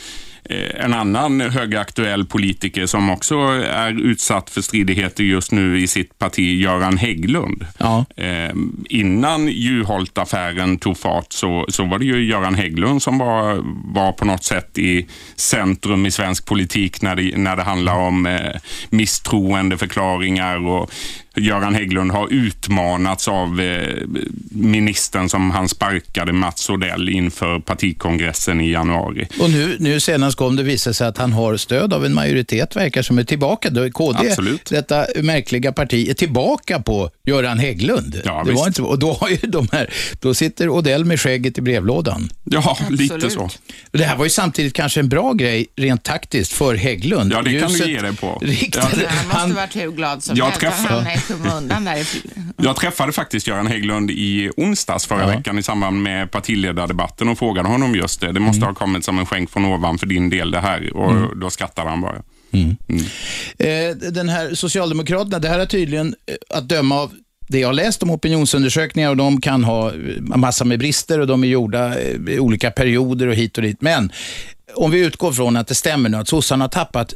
en 0.50 0.93
annan 0.93 1.41
högaktuell 1.41 2.25
politiker 2.25 2.85
som 2.85 3.09
också 3.09 3.35
är 3.73 4.01
utsatt 4.01 4.50
för 4.50 4.62
stridigheter 4.62 5.23
just 5.23 5.51
nu 5.51 5.81
i 5.81 5.88
sitt 5.88 6.19
parti, 6.19 6.62
Göran 6.62 6.97
Hägglund. 6.97 7.65
Ja. 7.77 8.05
Eh, 8.15 8.51
innan 8.89 9.47
Juholt-affären 9.47 10.77
tog 10.77 10.97
fart 10.97 11.33
så, 11.33 11.65
så 11.69 11.83
var 11.85 12.00
det 12.00 12.05
ju 12.05 12.25
Göran 12.25 12.55
Hägglund 12.55 13.01
som 13.01 13.17
var, 13.17 13.59
var 13.93 14.12
på 14.12 14.25
något 14.25 14.43
sätt 14.43 14.77
i 14.77 15.07
centrum 15.35 16.05
i 16.05 16.12
svensk 16.12 16.45
politik 16.45 17.01
när 17.01 17.15
det, 17.15 17.38
när 17.38 17.55
det 17.55 17.63
handlar 17.63 17.95
om 17.95 18.25
eh, 18.25 18.55
misstroendeförklaringar 18.89 20.67
och 20.67 20.91
Göran 21.35 21.75
Hägglund 21.75 22.11
har 22.11 22.27
utmanats 22.33 23.27
av 23.27 23.61
eh, 23.61 23.97
ministern 24.51 25.29
som 25.29 25.51
han 25.51 25.69
sparkade, 25.69 26.33
Mats 26.33 26.69
Odell, 26.69 27.09
inför 27.09 27.59
partikongressen 27.59 28.61
i 28.61 28.71
januari. 28.71 29.27
Och 29.39 29.49
nu, 29.49 29.75
nu 29.79 29.99
senast 29.99 30.37
kom 30.37 30.55
det 30.55 30.63
visade 30.63 30.93
sig 30.93 31.07
att 31.07 31.17
han 31.17 31.33
har 31.33 31.57
stöd 31.57 31.93
av 31.93 32.05
en 32.05 32.13
majoritet, 32.13 32.75
verkar 32.75 33.01
som 33.01 33.17
är 33.19 33.23
tillbaka. 33.23 33.69
Då 33.69 33.81
är 33.81 33.89
KD, 33.89 34.29
Absolut. 34.29 34.69
detta 34.69 35.05
märkliga 35.21 35.71
parti, 35.71 36.09
är 36.09 36.13
tillbaka 36.13 36.79
på 36.79 37.09
Göran 37.25 37.59
Hägglund. 37.59 38.21
Ja, 38.25 38.43
det 38.45 38.51
var 38.51 38.67
inte, 38.67 38.81
och 38.81 38.99
då, 38.99 39.13
har 39.13 39.29
ju 39.29 39.37
de 39.37 39.67
här, 39.71 39.89
då 40.19 40.33
sitter 40.33 40.69
Odell 40.69 41.05
med 41.05 41.19
skägget 41.19 41.57
i 41.57 41.61
brevlådan. 41.61 42.29
Ja, 42.43 42.77
lite 42.89 43.13
Absolut. 43.15 43.33
så. 43.33 43.49
Det 43.91 44.03
här 44.03 44.15
var 44.17 44.25
ju 44.25 44.29
samtidigt 44.29 44.73
kanske 44.73 44.99
en 44.99 45.09
bra 45.09 45.33
grej 45.33 45.67
rent 45.75 46.03
taktiskt 46.03 46.51
för 46.53 46.75
Hägglund. 46.75 47.33
Ja, 47.33 47.41
det 47.41 47.59
kan 47.59 47.67
du 47.71 47.73
Ljuset 47.77 47.87
ge 47.87 48.01
dig 48.01 48.15
på. 48.15 48.39
riktade- 48.41 48.87
Ja. 49.03 49.07
Han 49.09 49.25
måste 49.27 49.37
han- 49.39 49.53
varit 49.55 49.75
hur 49.75 49.91
glad 49.91 50.23
som 50.23 50.35
Jag 50.37 50.45
helst. 50.45 50.59
Träffade- 50.59 51.01
där. 51.27 52.08
Jag 52.58 52.75
träffade 52.75 53.12
faktiskt 53.12 53.48
Göran 53.48 53.68
Hägglund 53.68 54.12
i 54.12 54.50
onsdags 54.58 55.06
förra 55.06 55.27
veckan 55.27 55.60
i 55.60 55.63
samband 55.63 56.01
med 56.01 56.32
partiledardebatten 56.32 57.30
och 57.30 57.38
frågade 57.39 57.68
honom 57.70 57.96
just 57.96 58.22
det. 58.22 58.32
Det 58.32 58.39
måste 58.39 58.58
Mm. 58.58 58.68
ha 58.68 58.75
kommit 58.75 59.06
som 59.06 59.20
en 59.20 59.25
skänk 59.25 59.50
från 59.50 59.65
ovan 59.65 59.98
för 59.98 60.06
din 60.08 60.30
del 60.30 60.51
det 60.51 60.60
här 60.60 60.94
och 60.98 61.38
då 61.38 61.50
skrattade 61.50 61.89
han 61.89 62.01
bara. 62.01 62.22
Eh, 63.58 63.96
den 64.12 64.30
här 64.30 64.56
Socialdemokraterna, 64.56 65.39
det 65.39 65.48
här 65.50 65.60
är 65.60 65.65
tydligen 65.65 66.15
eh, 66.25 66.58
att 66.58 66.70
döma 66.70 66.96
av 67.01 67.12
det 67.48 67.60
jag 67.60 67.68
har 67.68 67.74
läst 67.74 68.03
om 68.03 68.10
opinionsundersökningar 68.12 69.10
och 69.10 69.18
de 69.18 69.42
kan 69.42 69.63
ha 69.63 69.89
eh, 69.89 69.96
massa 70.20 70.65
med 70.65 70.80
brister 70.80 71.20
och 71.20 71.27
de 71.27 71.44
är 71.44 71.48
gjorda 71.48 72.00
eh, 72.00 72.15
i 72.30 72.39
olika 72.39 72.72
perioder 72.72 73.27
och 73.27 73.36
hit 73.36 73.58
och 73.58 73.63
dit. 73.63 73.82
Men 73.82 74.12
om 74.75 74.92
vi 74.92 75.00
utgår 75.00 75.32
från 75.32 75.58
att 75.58 75.68
det 75.68 75.75
stämmer 75.75 76.10
nu 76.10 76.18
att 76.18 76.27
sossarna 76.27 76.63
har 76.63 76.70
tappat 76.70 77.13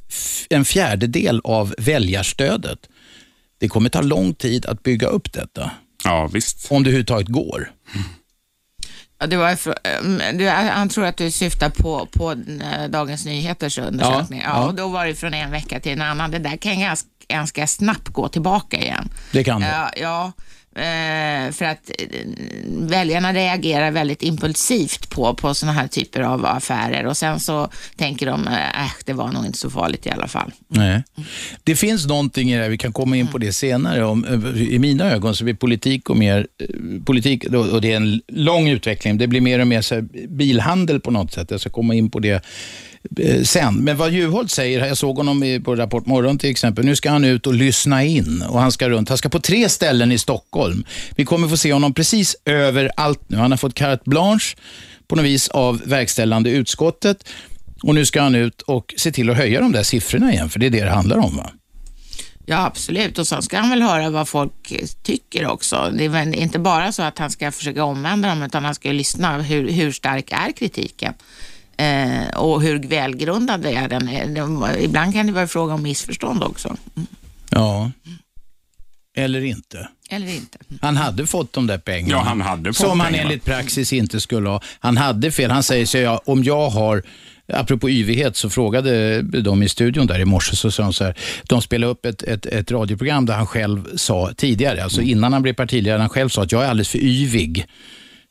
en 0.49 0.65
fjärdedel 0.65 1.41
av 1.43 1.75
väljarstödet. 1.77 2.79
Det 3.59 3.67
kommer 3.69 3.89
ta 3.89 4.01
lång 4.01 4.33
tid 4.33 4.65
att 4.65 4.83
bygga 4.83 5.07
upp 5.07 5.33
detta, 5.33 5.71
Ja, 6.03 6.27
visst. 6.33 6.71
om 6.71 6.83
det 6.83 6.89
överhuvudtaget 6.89 7.27
går. 7.27 7.71
Ja, 9.19 9.27
det 9.27 9.37
var, 9.37 9.55
för- 9.55 10.33
du, 10.37 10.49
han 10.49 10.89
tror 10.89 11.05
att 11.05 11.17
du 11.17 11.31
syftar 11.31 11.69
på, 11.69 12.05
på 12.13 12.31
eh, 12.31 12.87
Dagens 12.89 13.25
Nyheters 13.25 13.77
undersökning. 13.77 14.39
Ja, 14.43 14.49
Ja, 14.49 14.61
ja. 14.61 14.67
Och 14.67 14.75
då 14.75 14.87
var 14.87 15.05
det 15.05 15.15
från 15.15 15.33
en 15.33 15.51
vecka 15.51 15.79
till 15.79 15.91
en 15.91 16.01
annan. 16.01 16.31
Det 16.31 16.39
där 16.39 16.57
kan 16.57 16.79
ganska, 16.79 17.09
ganska 17.27 17.67
snabbt 17.67 18.07
gå 18.07 18.27
tillbaka 18.27 18.77
igen. 18.77 19.09
Det 19.31 19.43
kan 19.43 19.61
det. 19.61 19.67
Ja, 19.67 19.91
ja 20.01 20.31
Eh, 20.77 21.51
för 21.51 21.65
att 21.65 21.91
eh, 21.99 22.05
väljarna 22.67 23.33
reagerar 23.33 23.91
väldigt 23.91 24.23
impulsivt 24.23 25.09
på, 25.09 25.33
på 25.33 25.53
sådana 25.53 25.79
här 25.79 25.87
typer 25.87 26.21
av 26.21 26.45
affärer 26.45 27.05
och 27.05 27.17
sen 27.17 27.39
så 27.39 27.69
tänker 27.95 28.25
de, 28.25 28.47
eh, 28.47 28.83
äh, 28.83 28.91
det 29.05 29.13
var 29.13 29.31
nog 29.31 29.45
inte 29.45 29.57
så 29.57 29.69
farligt 29.69 30.05
i 30.05 30.09
alla 30.09 30.27
fall. 30.27 30.51
Nej. 30.67 31.03
Det 31.63 31.75
finns 31.75 32.07
någonting 32.07 32.51
i 32.51 32.55
det 32.55 32.61
här, 32.61 32.69
vi 32.69 32.77
kan 32.77 32.93
komma 32.93 33.17
in 33.17 33.27
på 33.27 33.37
det 33.37 33.53
senare. 33.53 34.05
Om, 34.05 34.25
I 34.55 34.79
mina 34.79 35.11
ögon 35.11 35.35
så 35.35 35.43
blir 35.43 35.53
politik 35.53 36.09
och 36.09 36.17
mer 36.17 36.47
politik, 37.05 37.45
och 37.45 37.81
det 37.81 37.91
är 37.91 37.95
en 37.95 38.21
lång 38.27 38.69
utveckling, 38.69 39.17
det 39.17 39.27
blir 39.27 39.41
mer 39.41 39.59
och 39.59 39.67
mer 39.67 39.81
så 39.81 40.01
bilhandel 40.29 40.99
på 40.99 41.11
något 41.11 41.33
sätt. 41.33 41.51
Jag 41.51 41.59
ska 41.59 41.69
komma 41.69 41.93
in 41.93 42.11
på 42.11 42.19
det 42.19 42.45
Eh, 43.19 43.43
sen. 43.43 43.75
Men 43.75 43.97
vad 43.97 44.11
Juholt 44.11 44.51
säger, 44.51 44.85
jag 44.85 44.97
såg 44.97 45.17
honom 45.17 45.61
på 45.65 45.75
Rapport 45.75 46.05
Morgon 46.05 46.37
till 46.37 46.49
exempel, 46.49 46.85
nu 46.85 46.95
ska 46.95 47.09
han 47.09 47.25
ut 47.25 47.47
och 47.47 47.53
lyssna 47.53 48.03
in 48.03 48.43
och 48.49 48.59
han 48.59 48.71
ska 48.71 48.89
runt. 48.89 49.09
Han 49.09 49.17
ska 49.17 49.29
på 49.29 49.39
tre 49.39 49.69
ställen 49.69 50.11
i 50.11 50.17
Stockholm. 50.17 50.85
Vi 51.15 51.25
kommer 51.25 51.47
få 51.47 51.57
se 51.57 51.73
honom 51.73 51.93
precis 51.93 52.35
överallt 52.45 53.21
nu. 53.27 53.37
Han 53.37 53.51
har 53.51 53.57
fått 53.57 53.73
carte 53.73 54.03
blanche 54.05 54.55
på 55.07 55.15
något 55.15 55.25
vis 55.25 55.49
av 55.49 55.81
verkställande 55.85 56.49
utskottet. 56.49 57.29
Och 57.83 57.95
nu 57.95 58.05
ska 58.05 58.21
han 58.21 58.35
ut 58.35 58.61
och 58.61 58.93
se 58.97 59.11
till 59.11 59.29
att 59.29 59.37
höja 59.37 59.61
de 59.61 59.71
där 59.71 59.83
siffrorna 59.83 60.33
igen, 60.33 60.49
för 60.49 60.59
det 60.59 60.65
är 60.65 60.69
det 60.69 60.83
det 60.83 60.89
handlar 60.89 61.17
om. 61.17 61.37
va? 61.37 61.51
Ja, 62.49 62.65
absolut. 62.65 63.17
Och 63.17 63.27
så 63.27 63.41
ska 63.41 63.57
han 63.57 63.69
väl 63.69 63.81
höra 63.81 64.09
vad 64.09 64.27
folk 64.27 64.71
eh, 64.71 64.85
tycker 65.03 65.47
också. 65.47 65.91
Det 65.97 66.05
är 66.05 66.09
väl 66.09 66.33
inte 66.33 66.59
bara 66.59 66.91
så 66.91 67.03
att 67.03 67.19
han 67.19 67.31
ska 67.31 67.51
försöka 67.51 67.83
omvända 67.83 68.29
dem, 68.29 68.43
utan 68.43 68.65
han 68.65 68.75
ska 68.75 68.87
ju 68.87 68.93
lyssna. 68.93 69.41
Hur, 69.41 69.71
hur 69.71 69.91
stark 69.91 70.31
är 70.31 70.51
kritiken? 70.51 71.13
Eh, 71.77 72.27
och 72.37 72.61
hur 72.61 72.79
välgrundad 72.79 73.65
är 73.65 73.87
den? 73.89 74.09
Ibland 74.79 75.13
kan 75.13 75.27
det 75.27 75.31
vara 75.33 75.47
fråga 75.47 75.73
om 75.73 75.83
missförstånd 75.83 76.43
också. 76.43 76.67
Mm. 76.67 77.07
Ja. 77.49 77.91
Eller 79.17 79.45
inte. 79.45 79.89
Eller 80.09 80.35
inte. 80.35 80.57
Han 80.81 80.97
hade 80.97 81.27
fått 81.27 81.53
de 81.53 81.67
där 81.67 81.77
pengarna. 81.77 82.13
Ja, 82.13 82.19
han 82.19 82.41
hade 82.41 82.69
fått 82.69 82.75
Som 82.75 82.99
han 82.99 83.09
pengarna. 83.09 83.29
enligt 83.29 83.45
praxis 83.45 83.93
inte 83.93 84.21
skulle 84.21 84.49
ha. 84.49 84.61
Han 84.79 84.97
hade 84.97 85.31
fel. 85.31 85.51
Han 85.51 85.63
säger 85.63 85.85
så 85.85 85.97
ja, 85.97 86.21
om 86.25 86.43
jag 86.43 86.69
har 86.69 87.03
Apropå 87.53 87.89
yvighet 87.89 88.35
så 88.35 88.49
frågade 88.49 89.21
de 89.21 89.63
i 89.63 89.69
studion 89.69 90.07
där 90.07 90.19
i 90.19 90.25
morse, 90.25 90.55
så 90.55 90.71
sa 90.71 90.83
de 90.83 90.93
så 90.93 91.03
här, 91.03 91.17
de 91.43 91.61
spelade 91.61 91.91
upp 91.91 92.05
ett, 92.05 92.23
ett, 92.23 92.45
ett 92.45 92.71
radioprogram 92.71 93.25
där 93.25 93.33
han 93.33 93.47
själv 93.47 93.95
sa 93.95 94.33
tidigare, 94.37 94.83
alltså 94.83 95.01
innan 95.01 95.33
han 95.33 95.41
blev 95.41 95.53
partiledare, 95.53 95.99
han 95.99 96.09
själv 96.09 96.29
sa 96.29 96.43
att 96.43 96.51
jag 96.51 96.63
är 96.63 96.67
alldeles 96.67 96.89
för 96.89 96.99
yvig 96.99 97.65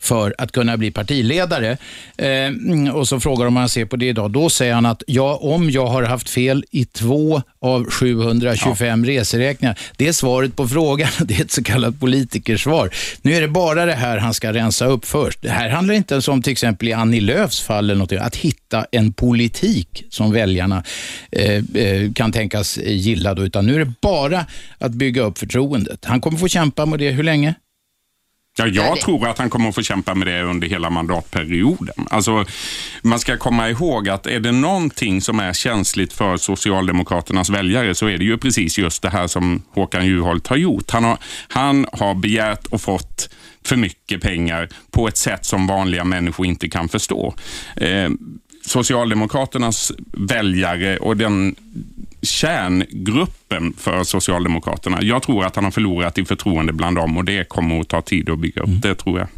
för 0.02 0.34
att 0.38 0.52
kunna 0.52 0.76
bli 0.76 0.90
partiledare. 0.90 1.76
Eh, 2.16 2.94
och 2.94 3.08
så 3.08 3.20
frågar 3.20 3.44
de 3.44 3.48
om 3.48 3.56
han 3.56 3.68
ser 3.68 3.84
på 3.84 3.96
det 3.96 4.08
idag. 4.08 4.30
Då 4.30 4.50
säger 4.50 4.74
han 4.74 4.86
att 4.86 5.02
ja, 5.06 5.36
om 5.36 5.70
jag 5.70 5.86
har 5.86 6.02
haft 6.02 6.30
fel 6.30 6.64
i 6.70 6.84
två 6.84 7.42
av 7.60 7.90
725 7.90 9.04
reseräkningar. 9.04 9.78
Det 9.96 10.08
är 10.08 10.12
svaret 10.12 10.56
på 10.56 10.68
frågan. 10.68 11.08
Det 11.24 11.34
är 11.34 11.40
ett 11.40 11.50
så 11.50 11.62
kallat 11.62 12.00
politikersvar. 12.00 12.90
Nu 13.22 13.34
är 13.34 13.40
det 13.40 13.48
bara 13.48 13.86
det 13.86 13.92
här 13.94 14.18
han 14.18 14.34
ska 14.34 14.52
rensa 14.52 14.86
upp 14.86 15.04
först. 15.04 15.42
Det 15.42 15.50
här 15.50 15.68
handlar 15.68 15.94
inte 15.94 16.14
ens 16.14 16.28
om 16.28 16.42
till 16.42 16.52
exempel 16.52 16.88
i 16.88 16.92
Annie 16.92 17.20
Lööfs 17.20 17.60
fall 17.60 17.84
eller 17.84 17.98
något, 17.98 18.12
att 18.12 18.36
hitta 18.36 18.86
en 18.92 19.12
politik 19.12 20.04
som 20.10 20.32
väljarna 20.32 20.84
eh, 21.32 21.62
eh, 21.74 22.12
kan 22.12 22.32
tänkas 22.32 22.78
gilla. 22.78 23.34
Då, 23.34 23.42
utan 23.42 23.66
nu 23.66 23.74
är 23.74 23.78
det 23.78 23.92
bara 24.02 24.46
att 24.78 24.92
bygga 24.92 25.22
upp 25.22 25.38
förtroendet. 25.38 26.04
Han 26.04 26.20
kommer 26.20 26.38
få 26.38 26.48
kämpa 26.48 26.86
med 26.86 26.98
det 26.98 27.10
hur 27.10 27.22
länge? 27.22 27.54
Ja, 28.58 28.66
jag 28.66 28.86
Ja, 28.86 28.94
det- 28.94 29.00
tror 29.00 29.28
att 29.28 29.38
han 29.38 29.50
kommer 29.50 29.68
att 29.68 29.75
få 29.75 29.82
kämpa 29.82 30.14
med 30.14 30.26
det 30.26 30.42
under 30.42 30.68
hela 30.68 30.90
mandatperioden. 30.90 32.06
Alltså, 32.10 32.44
man 33.02 33.18
ska 33.18 33.36
komma 33.36 33.70
ihåg 33.70 34.08
att 34.08 34.26
är 34.26 34.40
det 34.40 34.52
någonting 34.52 35.20
som 35.20 35.40
är 35.40 35.52
känsligt 35.52 36.12
för 36.12 36.36
Socialdemokraternas 36.36 37.50
väljare 37.50 37.94
så 37.94 38.06
är 38.06 38.18
det 38.18 38.25
ju 38.25 38.38
precis 38.38 38.78
just 38.78 39.02
det 39.02 39.10
här 39.10 39.26
som 39.26 39.62
Håkan 39.70 40.06
Juholt 40.06 40.46
har 40.46 40.56
gjort. 40.56 40.90
Han 40.90 41.04
har, 41.04 41.18
han 41.48 41.86
har 41.92 42.14
begärt 42.14 42.66
och 42.66 42.80
fått 42.80 43.28
för 43.64 43.76
mycket 43.76 44.20
pengar 44.22 44.68
på 44.90 45.08
ett 45.08 45.16
sätt 45.16 45.44
som 45.44 45.66
vanliga 45.66 46.04
människor 46.04 46.46
inte 46.46 46.68
kan 46.68 46.88
förstå. 46.88 47.34
Eh, 47.76 48.10
Socialdemokraternas 48.66 49.92
väljare 50.12 50.96
och 50.96 51.16
den 51.16 51.54
kärngruppen 52.26 53.75
för 53.78 54.04
Socialdemokraterna. 54.04 55.02
Jag 55.02 55.23
tror 55.23 55.45
att 55.45 55.56
han 55.56 55.64
har 55.64 55.71
förlorat 55.71 56.18
i 56.18 56.25
förtroende 56.25 56.73
bland 56.73 56.97
dem 56.97 57.16
och 57.16 57.25
det 57.25 57.49
kommer 57.49 57.80
att 57.80 57.88
ta 57.88 58.02
tid 58.02 58.30
att 58.30 58.38
bygga 58.38 58.62
upp. 58.62 58.83
Det 58.83 58.95
tror 58.95 59.18
jag. 59.18 59.28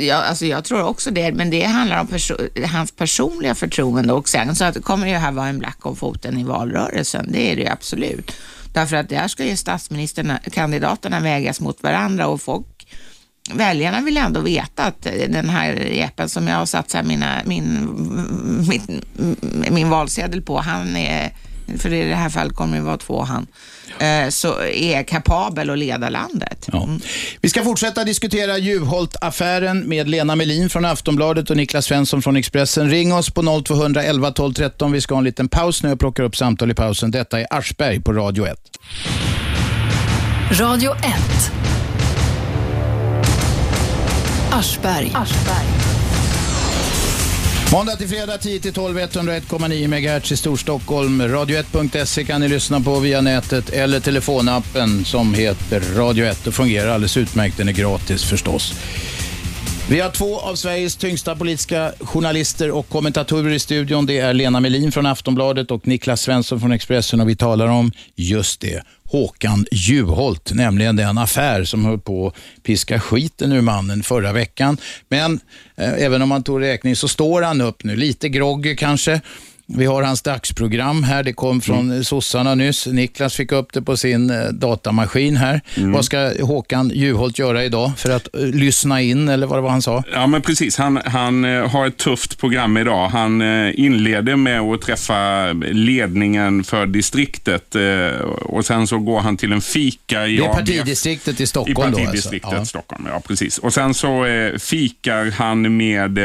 Ja, 0.00 0.16
alltså 0.16 0.46
jag 0.46 0.64
tror 0.64 0.82
också 0.82 1.10
det, 1.10 1.32
men 1.32 1.50
det 1.50 1.62
handlar 1.62 2.00
om 2.00 2.06
perso- 2.06 2.66
hans 2.66 2.92
personliga 2.92 3.54
förtroende 3.54 4.12
och 4.12 4.28
sen 4.28 4.54
så 4.56 4.64
att 4.64 4.82
kommer 4.82 5.06
det 5.06 5.12
ju 5.12 5.18
här 5.18 5.32
vara 5.32 5.48
en 5.48 5.58
black 5.58 5.86
om 5.86 5.96
foten 5.96 6.38
i 6.38 6.44
valrörelsen. 6.44 7.32
Det 7.32 7.52
är 7.52 7.56
det 7.56 7.62
ju 7.62 7.68
absolut. 7.68 8.32
Därför 8.72 8.96
att 8.96 9.08
där 9.08 9.28
ska 9.28 9.44
ju 9.44 9.56
statsministerkandidaterna 9.56 11.20
vägas 11.20 11.60
mot 11.60 11.82
varandra 11.82 12.26
och 12.26 12.42
folk 12.42 12.66
Väljarna 13.52 14.00
vill 14.00 14.16
ändå 14.16 14.40
veta 14.40 14.84
att 14.84 15.02
den 15.28 15.48
här 15.48 15.74
jeppen 15.74 16.28
som 16.28 16.48
jag 16.48 16.56
har 16.56 16.66
satt 16.66 16.96
mina, 17.04 17.42
min, 17.44 17.88
min, 18.68 19.02
min 19.70 19.90
valsedel 19.90 20.42
på, 20.42 20.58
han 20.60 20.96
är, 20.96 21.32
för 21.78 21.92
i 21.92 22.08
det 22.08 22.14
här 22.14 22.28
fallet 22.28 22.54
kommer 22.54 22.76
det 22.76 22.82
vara 22.82 22.96
två 22.96 23.22
han, 23.22 23.46
eh, 23.98 24.28
så 24.28 24.62
är 24.62 25.02
kapabel 25.02 25.70
att 25.70 25.78
leda 25.78 26.08
landet. 26.08 26.68
Ja. 26.72 26.88
Vi 27.40 27.48
ska 27.48 27.64
fortsätta 27.64 28.04
diskutera 28.04 28.58
Juholt-affären 28.58 29.88
med 29.88 30.08
Lena 30.08 30.36
Melin 30.36 30.70
från 30.70 30.84
Aftonbladet 30.84 31.50
och 31.50 31.56
Niklas 31.56 31.84
Svensson 31.84 32.22
från 32.22 32.36
Expressen. 32.36 32.90
Ring 32.90 33.12
oss 33.12 33.30
på 33.30 33.62
0211 33.64 34.30
12 34.30 34.54
13. 34.54 34.92
Vi 34.92 35.00
ska 35.00 35.14
ha 35.14 35.18
en 35.18 35.24
liten 35.24 35.48
paus 35.48 35.82
nu. 35.82 35.88
Jag 35.88 35.98
plockar 35.98 36.22
upp 36.22 36.36
samtal 36.36 36.70
i 36.70 36.74
pausen. 36.74 37.10
Detta 37.10 37.40
är 37.40 37.46
Aschberg 37.50 38.00
på 38.00 38.12
Radio 38.12 38.46
1. 38.46 38.58
Radio 40.50 40.94
1. 40.96 41.52
Aschberg. 44.50 45.12
Måndag 47.74 47.96
till 47.96 48.08
fredag 48.08 48.38
10 48.38 48.60
till 48.60 48.72
12 48.72 48.98
101,9 48.98 50.18
MHz 50.18 50.32
i 50.32 50.36
Storstockholm. 50.36 51.22
Radio1.se 51.22 52.24
kan 52.24 52.40
ni 52.40 52.48
lyssna 52.48 52.80
på 52.80 53.00
via 53.00 53.20
nätet 53.20 53.70
eller 53.70 54.00
telefonappen 54.00 55.04
som 55.04 55.34
heter 55.34 55.80
Radio 55.80 56.26
1 56.26 56.46
och 56.46 56.54
fungerar 56.54 56.88
alldeles 56.88 57.16
utmärkt. 57.16 57.56
Den 57.56 57.68
är 57.68 57.72
gratis 57.72 58.24
förstås. 58.24 58.74
Vi 59.88 60.00
har 60.00 60.10
två 60.10 60.40
av 60.40 60.54
Sveriges 60.54 60.96
tyngsta 60.96 61.36
politiska 61.36 61.92
journalister 62.00 62.70
och 62.70 62.88
kommentatorer 62.88 63.50
i 63.50 63.58
studion. 63.58 64.06
Det 64.06 64.18
är 64.18 64.34
Lena 64.34 64.60
Melin 64.60 64.92
från 64.92 65.06
Aftonbladet 65.06 65.70
och 65.70 65.86
Niklas 65.86 66.20
Svensson 66.20 66.60
från 66.60 66.72
Expressen 66.72 67.20
och 67.20 67.28
vi 67.28 67.36
talar 67.36 67.66
om 67.66 67.92
just 68.14 68.60
det, 68.60 68.82
Håkan 69.04 69.66
Juholt, 69.72 70.52
nämligen 70.54 70.96
den 70.96 71.18
affär 71.18 71.64
som 71.64 71.84
höll 71.84 71.98
på 71.98 72.26
att 72.26 72.62
piska 72.62 73.00
skiten 73.00 73.52
ur 73.52 73.60
mannen 73.60 74.02
förra 74.02 74.32
veckan. 74.32 74.76
Men 75.08 75.40
eh, 75.76 75.92
även 75.92 76.22
om 76.22 76.28
man 76.28 76.42
tog 76.42 76.62
räkning 76.62 76.96
så 76.96 77.08
står 77.08 77.42
han 77.42 77.60
upp 77.60 77.84
nu, 77.84 77.96
lite 77.96 78.28
groggy 78.28 78.76
kanske. 78.76 79.20
Vi 79.66 79.86
har 79.86 80.02
hans 80.02 80.22
dagsprogram 80.22 81.02
här. 81.02 81.22
Det 81.22 81.32
kom 81.32 81.60
från 81.60 81.90
mm. 81.90 82.04
sossarna 82.04 82.54
nyss. 82.54 82.86
Niklas 82.86 83.34
fick 83.34 83.52
upp 83.52 83.72
det 83.72 83.82
på 83.82 83.96
sin 83.96 84.30
eh, 84.30 84.36
datamaskin 84.46 85.36
här. 85.36 85.60
Mm. 85.76 85.92
Vad 85.92 86.04
ska 86.04 86.32
Håkan 86.42 86.90
Juholt 86.94 87.38
göra 87.38 87.64
idag 87.64 87.92
för 87.96 88.10
att 88.10 88.28
uh, 88.38 88.46
lyssna 88.46 89.00
in, 89.02 89.28
eller 89.28 89.46
vad 89.46 89.58
det 89.58 89.62
var 89.62 89.70
han 89.70 89.82
sa? 89.82 90.02
Ja, 90.12 90.26
men 90.26 90.42
precis. 90.42 90.76
Han, 90.76 91.00
han 91.04 91.44
uh, 91.44 91.68
har 91.68 91.86
ett 91.86 91.96
tufft 91.96 92.38
program 92.38 92.76
idag. 92.76 93.08
Han 93.08 93.42
inleder 93.74 94.36
med 94.36 94.60
att 94.60 94.80
träffa 94.80 95.52
ledningen 95.52 96.64
för 96.64 96.86
distriktet 96.86 97.76
och 98.42 98.66
sen 98.66 98.86
så 98.86 98.98
går 98.98 99.20
han 99.20 99.36
till 99.36 99.52
en 99.52 99.60
fika 99.60 100.26
i 100.26 100.36
Det 100.36 100.44
är 100.44 100.48
ABF. 100.48 100.58
partidistriktet 100.58 101.40
i 101.40 101.46
Stockholm 101.46 101.92
I 101.92 101.96
partidistriktet 101.96 102.50
då 102.50 102.56
alltså. 102.56 102.78
Stockholm, 102.78 103.06
ja 103.12 103.22
precis. 103.28 103.58
Och 103.58 103.74
sen 103.74 103.94
så 103.94 104.26
fikar 104.58 105.30
han 105.30 105.76
med 105.76 106.18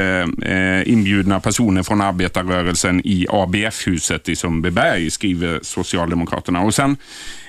inbjudna 0.85 1.39
personer 1.39 1.83
från 1.83 2.01
arbetarrörelsen 2.01 3.01
i 3.05 3.27
ABF-huset 3.29 4.29
i 4.29 4.35
Sundbyberg, 4.35 5.11
skriver 5.11 5.59
Socialdemokraterna. 5.63 6.61
Och 6.61 6.75
sen 6.75 6.97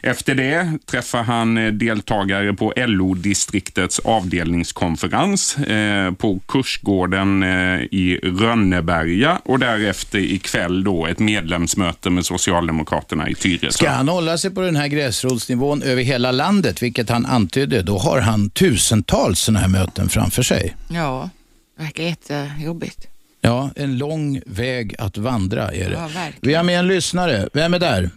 efter 0.02 0.34
det 0.34 0.78
träffar 0.86 1.22
han 1.22 1.58
eh, 1.58 1.72
deltagare 1.72 2.52
på 2.52 2.72
LO-distriktets 2.76 3.98
avdelningskonferens 3.98 5.56
eh, 5.56 6.12
på 6.12 6.40
Kursgården 6.48 7.42
eh, 7.42 7.80
i 7.80 8.20
Rönneberga 8.22 9.40
och 9.44 9.58
därefter 9.58 10.18
ikväll 10.18 10.84
då 10.84 11.06
ett 11.06 11.18
medlemsmöte 11.18 12.10
med 12.10 12.26
Socialdemokraterna 12.26 13.28
i 13.28 13.34
Tyresö. 13.34 13.70
Ska 13.70 13.90
han 13.90 14.08
hålla 14.08 14.38
sig 14.38 14.50
på 14.50 14.60
den 14.60 14.76
här 14.76 14.88
gräsrotsnivån 14.88 15.82
över 15.82 16.02
hela 16.02 16.32
landet, 16.32 16.82
vilket 16.82 17.10
han 17.10 17.26
antydde, 17.26 17.82
då 17.82 17.98
har 17.98 18.20
han 18.20 18.50
tusentals 18.50 19.40
sådana 19.40 19.60
här 19.60 19.68
möten 19.68 20.08
framför 20.08 20.42
sig. 20.42 20.76
Ja, 20.88 21.30
det 21.76 21.82
verkar 21.82 22.04
jättejobbigt. 22.04 23.08
Ja, 23.40 23.70
en 23.76 23.98
lång 23.98 24.40
väg 24.46 24.94
att 24.98 25.18
vandra 25.18 25.62
är 25.62 25.90
det. 25.90 25.96
Ja, 25.96 26.08
Vi 26.42 26.54
har 26.54 26.64
med 26.64 26.78
en 26.78 26.88
lyssnare. 26.88 27.48
Vem 27.52 27.74
är 27.74 27.78
där? 27.78 28.10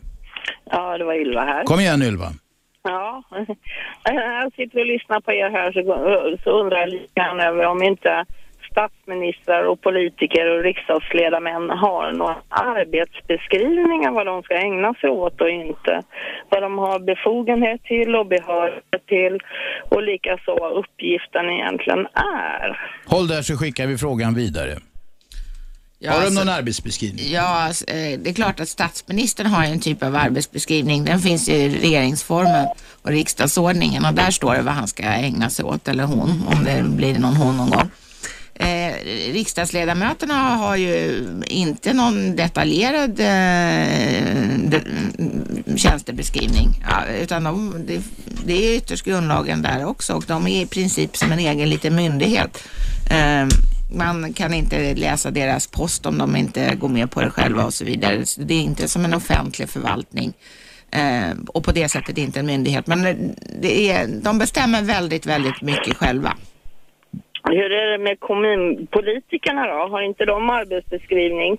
Ja, 0.71 0.97
det 0.97 1.03
var 1.05 1.21
Ylva 1.21 1.41
här. 1.41 1.63
Kom 1.63 1.79
igen 1.79 2.01
Ylva. 2.01 2.29
Ja, 2.83 3.23
jag 4.03 4.53
sitter 4.53 4.79
och 4.79 4.85
lyssnar 4.85 5.21
på 5.21 5.31
er 5.33 5.49
här 5.49 5.71
så, 5.71 5.81
så 6.43 6.49
undrar 6.61 6.77
jag 6.77 6.89
lite 6.89 7.13
grann 7.15 7.39
över 7.39 7.65
om 7.65 7.83
inte 7.83 8.25
statsministrar 8.71 9.63
och 9.63 9.81
politiker 9.81 10.45
och 10.57 10.63
riksdagsledamän 10.63 11.69
har 11.69 12.11
några 12.11 12.35
arbetsbeskrivningar 12.49 14.11
vad 14.11 14.25
de 14.25 14.43
ska 14.43 14.53
ägna 14.55 14.93
sig 14.93 15.09
åt 15.09 15.41
och 15.41 15.49
inte. 15.49 16.01
Vad 16.49 16.61
de 16.61 16.77
har 16.77 16.99
befogenhet 16.99 17.83
till 17.83 18.15
och 18.15 18.27
behörighet 18.27 19.05
till 19.07 19.39
och 19.89 20.03
likaså 20.03 20.57
vad 20.59 20.71
uppgiften 20.71 21.49
egentligen 21.49 22.07
är. 22.45 22.67
Håll 23.05 23.27
där 23.27 23.41
så 23.41 23.57
skickar 23.57 23.87
vi 23.87 23.97
frågan 23.97 24.35
vidare. 24.35 24.73
Ja, 26.05 26.11
har 26.11 26.19
de 26.19 26.25
alltså, 26.25 26.39
någon 26.39 26.53
arbetsbeskrivning? 26.53 27.31
Ja, 27.31 27.41
alltså, 27.41 27.85
eh, 27.87 28.19
det 28.19 28.29
är 28.29 28.33
klart 28.33 28.59
att 28.59 28.69
statsministern 28.69 29.47
har 29.47 29.63
en 29.63 29.79
typ 29.79 30.03
av 30.03 30.15
arbetsbeskrivning. 30.15 31.05
Den 31.05 31.19
finns 31.19 31.49
i 31.49 31.69
regeringsformen 31.69 32.67
och 33.01 33.09
riksdagsordningen 33.09 34.05
och 34.05 34.13
där 34.13 34.31
står 34.31 34.53
det 34.53 34.61
vad 34.61 34.73
han 34.73 34.87
ska 34.87 35.03
ägna 35.03 35.49
sig 35.49 35.65
åt, 35.65 35.87
eller 35.87 36.03
hon, 36.03 36.43
om 36.47 36.63
det 36.63 36.83
blir 36.83 37.19
någon 37.19 37.35
hon 37.35 37.57
någon 37.57 37.69
gång. 37.69 37.89
Eh, 38.55 38.93
riksdagsledamöterna 39.33 40.33
har 40.33 40.75
ju 40.75 41.25
inte 41.47 41.93
någon 41.93 42.35
detaljerad 42.35 43.19
eh, 43.19 44.37
de, 44.57 44.81
tjänstebeskrivning, 45.77 46.83
ja, 46.89 47.05
utan 47.21 47.43
de, 47.43 47.83
det, 47.87 48.01
det 48.45 48.53
är 48.53 48.77
ytterst 48.77 49.05
grundlagen 49.05 49.61
där 49.61 49.85
också 49.85 50.13
och 50.13 50.23
de 50.27 50.47
är 50.47 50.61
i 50.61 50.65
princip 50.65 51.17
som 51.17 51.31
en 51.31 51.39
egen 51.39 51.69
liten 51.69 51.95
myndighet. 51.95 52.63
Eh, 53.09 53.47
man 53.93 54.33
kan 54.33 54.53
inte 54.53 54.95
läsa 54.95 55.31
deras 55.31 55.67
post 55.67 56.05
om 56.05 56.17
de 56.17 56.35
inte 56.35 56.75
går 56.75 56.89
med 56.89 57.11
på 57.11 57.21
det 57.21 57.29
själva 57.29 57.65
och 57.65 57.73
så 57.73 57.85
vidare. 57.85 58.25
Så 58.25 58.41
det 58.41 58.53
är 58.53 58.61
inte 58.61 58.87
som 58.87 59.05
en 59.05 59.13
offentlig 59.13 59.69
förvaltning 59.69 60.33
eh, 60.91 61.37
och 61.47 61.63
på 61.63 61.71
det 61.71 61.89
sättet 61.89 62.17
inte 62.17 62.39
en 62.39 62.45
myndighet. 62.45 62.87
Men 62.87 63.03
det 63.61 63.91
är, 63.91 64.07
de 64.23 64.39
bestämmer 64.39 64.81
väldigt, 64.81 65.25
väldigt 65.25 65.61
mycket 65.61 65.97
själva. 65.97 66.33
Hur 67.43 67.71
är 67.71 67.97
det 67.97 68.03
med 68.03 68.19
kommunpolitikerna 68.19 69.67
då? 69.67 69.87
Har 69.91 70.01
inte 70.01 70.25
de 70.25 70.49
arbetsbeskrivning? 70.49 71.57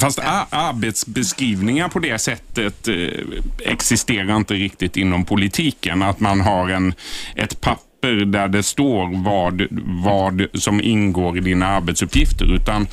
Fast 0.00 0.18
arbetsbeskrivningar 0.50 1.88
på 1.88 1.98
det 1.98 2.18
sättet 2.18 2.88
eh, 2.88 2.94
existerar 3.72 4.36
inte 4.36 4.54
riktigt 4.54 4.96
inom 4.96 5.24
politiken. 5.24 6.02
Att 6.02 6.20
man 6.20 6.40
har 6.40 6.68
en, 6.68 6.94
ett 7.36 7.60
papper 7.60 7.89
papper 8.00 8.24
där 8.24 8.48
det 8.48 8.62
står 8.62 9.24
vad, 9.24 9.66
vad 10.04 10.46
som 10.54 10.80
ingår 10.80 11.38
i 11.38 11.40
dina 11.40 11.66
arbetsuppgifter, 11.66 12.54
utan 12.54 12.86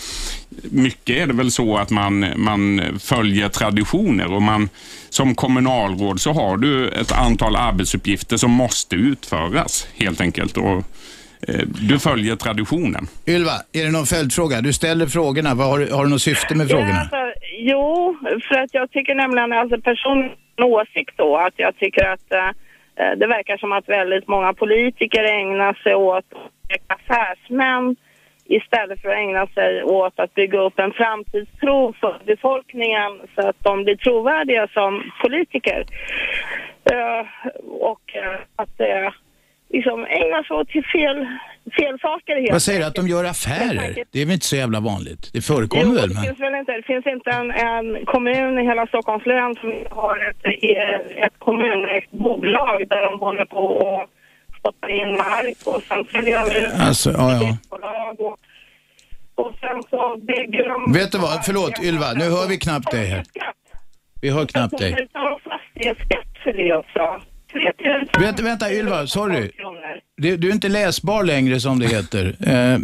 mycket 0.72 1.16
är 1.16 1.28
det 1.28 1.34
väl 1.34 1.52
så 1.52 1.78
att 1.78 1.90
man, 1.90 2.26
man 2.36 2.82
följer 3.00 3.50
traditioner 3.50 4.34
och 4.34 4.42
man 4.42 4.70
som 5.10 5.36
kommunalråd 5.36 6.22
så 6.22 6.32
har 6.32 6.58
du 6.58 6.88
ett 6.88 7.12
antal 7.12 7.56
arbetsuppgifter 7.56 8.38
som 8.38 8.52
måste 8.52 8.96
utföras 8.96 9.88
helt 9.96 10.22
enkelt. 10.22 10.58
Och, 10.58 10.84
eh, 11.48 11.62
du 11.90 12.00
följer 12.00 12.36
traditionen. 12.36 13.08
Ylva, 13.28 13.52
är 13.74 13.84
det 13.84 13.92
någon 13.92 14.06
följdfråga? 14.06 14.62
Du 14.62 14.74
ställer 14.74 15.08
frågorna. 15.08 15.56
Vad 15.56 15.68
har, 15.68 15.88
har 15.92 16.04
du 16.04 16.10
något 16.10 16.22
syfte 16.22 16.56
med 16.56 16.70
frågorna? 16.70 16.90
Ja, 16.94 17.02
alltså, 17.02 17.18
jo, 17.60 18.18
för 18.50 18.56
att 18.56 18.74
jag 18.74 18.92
tycker 18.92 19.16
nämligen, 19.16 19.54
alltså 19.54 19.82
personlig 19.82 20.32
åsikt 20.62 21.16
så, 21.18 21.38
att 21.38 21.54
jag 21.58 21.78
tycker 21.78 22.06
att 22.14 22.32
Eh, 22.32 22.52
Eh, 22.98 23.12
det 23.18 23.28
verkar 23.28 23.58
som 23.58 23.72
att 23.72 23.90
väldigt 23.90 24.28
många 24.28 24.54
politiker 24.54 25.24
ägnar 25.24 25.74
sig 25.74 25.96
åt 25.96 26.26
affärsmän 26.88 27.96
istället 28.46 29.02
för 29.02 29.10
att 29.10 29.18
ägna 29.18 29.48
sig 29.48 29.84
åt 29.84 30.20
att 30.20 30.34
bygga 30.34 30.60
upp 30.60 30.80
en 30.80 30.92
framtidstro 30.92 31.94
för 31.94 32.20
befolkningen 32.26 33.22
så 33.36 33.48
att 33.48 33.64
de 33.64 33.84
blir 33.84 33.96
trovärdiga 33.96 34.68
som 34.68 35.12
politiker. 35.24 35.86
Eh, 36.92 37.26
och 37.80 38.16
eh, 38.16 38.40
att 38.56 38.78
det 38.78 39.14
liksom 39.70 40.06
ägnar 40.06 40.44
sig 40.44 40.56
åt 40.56 40.72
fel, 40.96 41.18
fel 41.80 42.00
saker. 42.00 42.36
Helt 42.36 42.52
Vad 42.52 42.62
säger 42.62 42.80
du, 42.80 42.86
att 42.86 42.96
de 42.96 43.08
gör 43.08 43.24
affärer? 43.24 44.04
Det 44.12 44.22
är 44.22 44.26
väl 44.26 44.34
inte 44.34 44.46
så 44.46 44.56
jävla 44.56 44.80
vanligt? 44.80 45.30
Det 45.34 45.42
förekommer 45.42 45.84
jo, 45.84 45.94
väl? 45.94 46.10
Men... 46.14 46.22
Det 46.22 46.28
finns 46.28 46.40
väl 46.40 46.56
inte. 46.56 46.72
Det 46.72 46.84
finns 46.84 47.08
inte 47.08 47.30
en, 47.30 47.52
en 47.52 48.06
kommun 48.06 48.60
i 48.60 48.64
hela 48.64 48.88
Stockholms 48.88 49.26
län 49.26 49.56
som 49.62 49.70
har 49.90 50.16
ett, 50.30 50.42
ett 51.26 51.40
kommunägt 51.40 52.12
bolag 52.12 52.78
där 52.90 53.02
de 53.12 53.20
håller 53.20 53.46
på 53.46 53.66
och 53.88 54.10
stoppar 54.60 54.90
in 54.90 55.12
mark 55.12 55.58
och 55.66 55.84
sen 55.84 56.06
säljer 56.12 56.38
över 56.42 56.88
alltså, 56.88 57.12
ja, 57.12 57.58
ja. 57.72 58.38
Och, 59.36 59.54
sen 59.60 59.84
så 59.90 60.18
bygger 60.18 60.70
de... 60.70 60.94
Vet 60.94 61.12
du 61.12 61.18
vad, 61.18 61.46
förlåt 61.46 61.84
Ylva, 61.84 62.14
nu 62.14 62.24
hör 62.24 62.48
vi 62.50 62.58
knappt 62.58 62.92
dig 62.92 63.06
här. 63.06 63.24
Vi 64.22 64.30
hör 64.30 64.46
knappt 64.46 64.78
dig. 64.78 65.08
De 65.14 65.40
fastighetsskatt 65.50 66.38
för 66.44 66.54
det 66.54 66.74
också. 66.76 67.22
Vänta, 68.20 68.44
vänta 68.44 68.74
Ylva, 68.74 69.08
sorry. 69.08 69.50
Du, 70.18 70.38
du, 70.38 70.50
är 70.50 70.54
inte 70.54 70.70
läsbar 70.70 71.24
längre 71.24 71.60
som 71.60 71.80
det 71.80 71.88
heter. 71.88 72.36
Eh, 72.40 72.80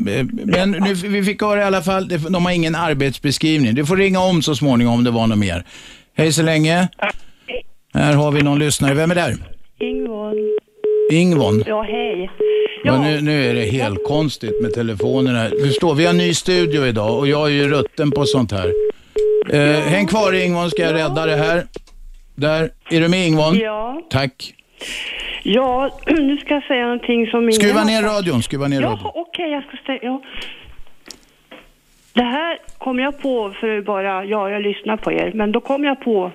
men 0.46 0.72
nu, 0.72 0.94
vi 0.94 1.24
fick 1.24 1.42
höra 1.42 1.62
i 1.62 1.64
alla 1.64 1.82
fall, 1.82 2.08
de 2.08 2.46
har 2.46 2.52
ingen 2.52 2.76
arbetsbeskrivning. 2.76 3.76
Du 3.76 3.86
får 3.86 3.98
ringa 3.98 4.20
om 4.20 4.42
så 4.42 4.56
småningom 4.56 4.94
om 4.94 5.04
det 5.04 5.12
var 5.12 5.28
något 5.28 5.38
mer. 5.38 5.64
Hej 6.18 6.34
så 6.34 6.44
länge. 6.44 6.88
Här 7.94 8.14
har 8.14 8.32
vi 8.32 8.42
någon 8.42 8.60
lyssnare. 8.60 8.94
Vem 8.94 9.12
är 9.12 9.16
där? 9.16 9.36
Ingvon. 9.80 10.36
Ingvon? 11.12 11.64
Ja, 11.68 11.82
hej. 11.82 12.30
Ja. 12.84 13.02
Nu, 13.02 13.22
nu, 13.22 13.50
är 13.50 13.54
det 13.54 13.62
helt 13.62 14.04
konstigt 14.08 14.62
med 14.62 14.74
telefonerna. 14.74 15.50
Förstår, 15.50 15.96
vi 15.96 16.04
har 16.04 16.10
en 16.10 16.18
ny 16.18 16.34
studio 16.34 16.86
idag 16.86 17.20
och 17.20 17.28
jag 17.28 17.48
är 17.48 17.52
ju 17.52 17.70
rutten 17.70 18.12
på 18.12 18.26
sånt 18.26 18.52
här. 18.52 18.74
Eh. 19.50 19.82
Häng 19.82 20.08
kvar 20.08 20.34
Ingvon, 20.34 20.70
ska 20.70 20.82
jag 20.82 20.94
rädda 20.94 21.26
det 21.26 21.36
här. 21.36 21.66
Där. 22.36 22.70
Är 22.90 23.02
du 23.02 23.08
med 23.08 23.28
Ingvon? 23.28 23.58
Ja. 23.58 24.02
Tack. 24.10 24.54
Ja, 25.44 26.00
nu 26.08 26.38
ska 26.38 26.54
jag 26.54 26.64
säga 26.64 26.84
någonting 26.84 27.28
som... 27.28 27.52
Skruva 27.52 27.84
ner 27.84 28.02
radion, 28.04 28.44
skruva 28.44 28.68
ner 28.68 28.82
ja, 28.82 28.88
radion. 28.88 29.12
okej, 29.14 29.22
okay, 29.22 29.50
jag 29.50 29.64
ska 29.64 29.78
säga... 29.86 30.00
Ja. 30.02 30.22
Det 32.14 32.24
här 32.24 32.58
kom 32.78 33.00
jag 33.00 33.22
på 33.22 33.54
för 33.60 33.82
bara... 33.82 34.26
Ja, 34.26 34.50
jag 34.50 34.62
lyssnar 34.62 34.98
på 34.98 35.12
er, 35.12 35.32
men 35.36 35.52
då 35.52 35.60
kom 35.62 35.84
jag 35.84 36.02
på... 36.02 36.32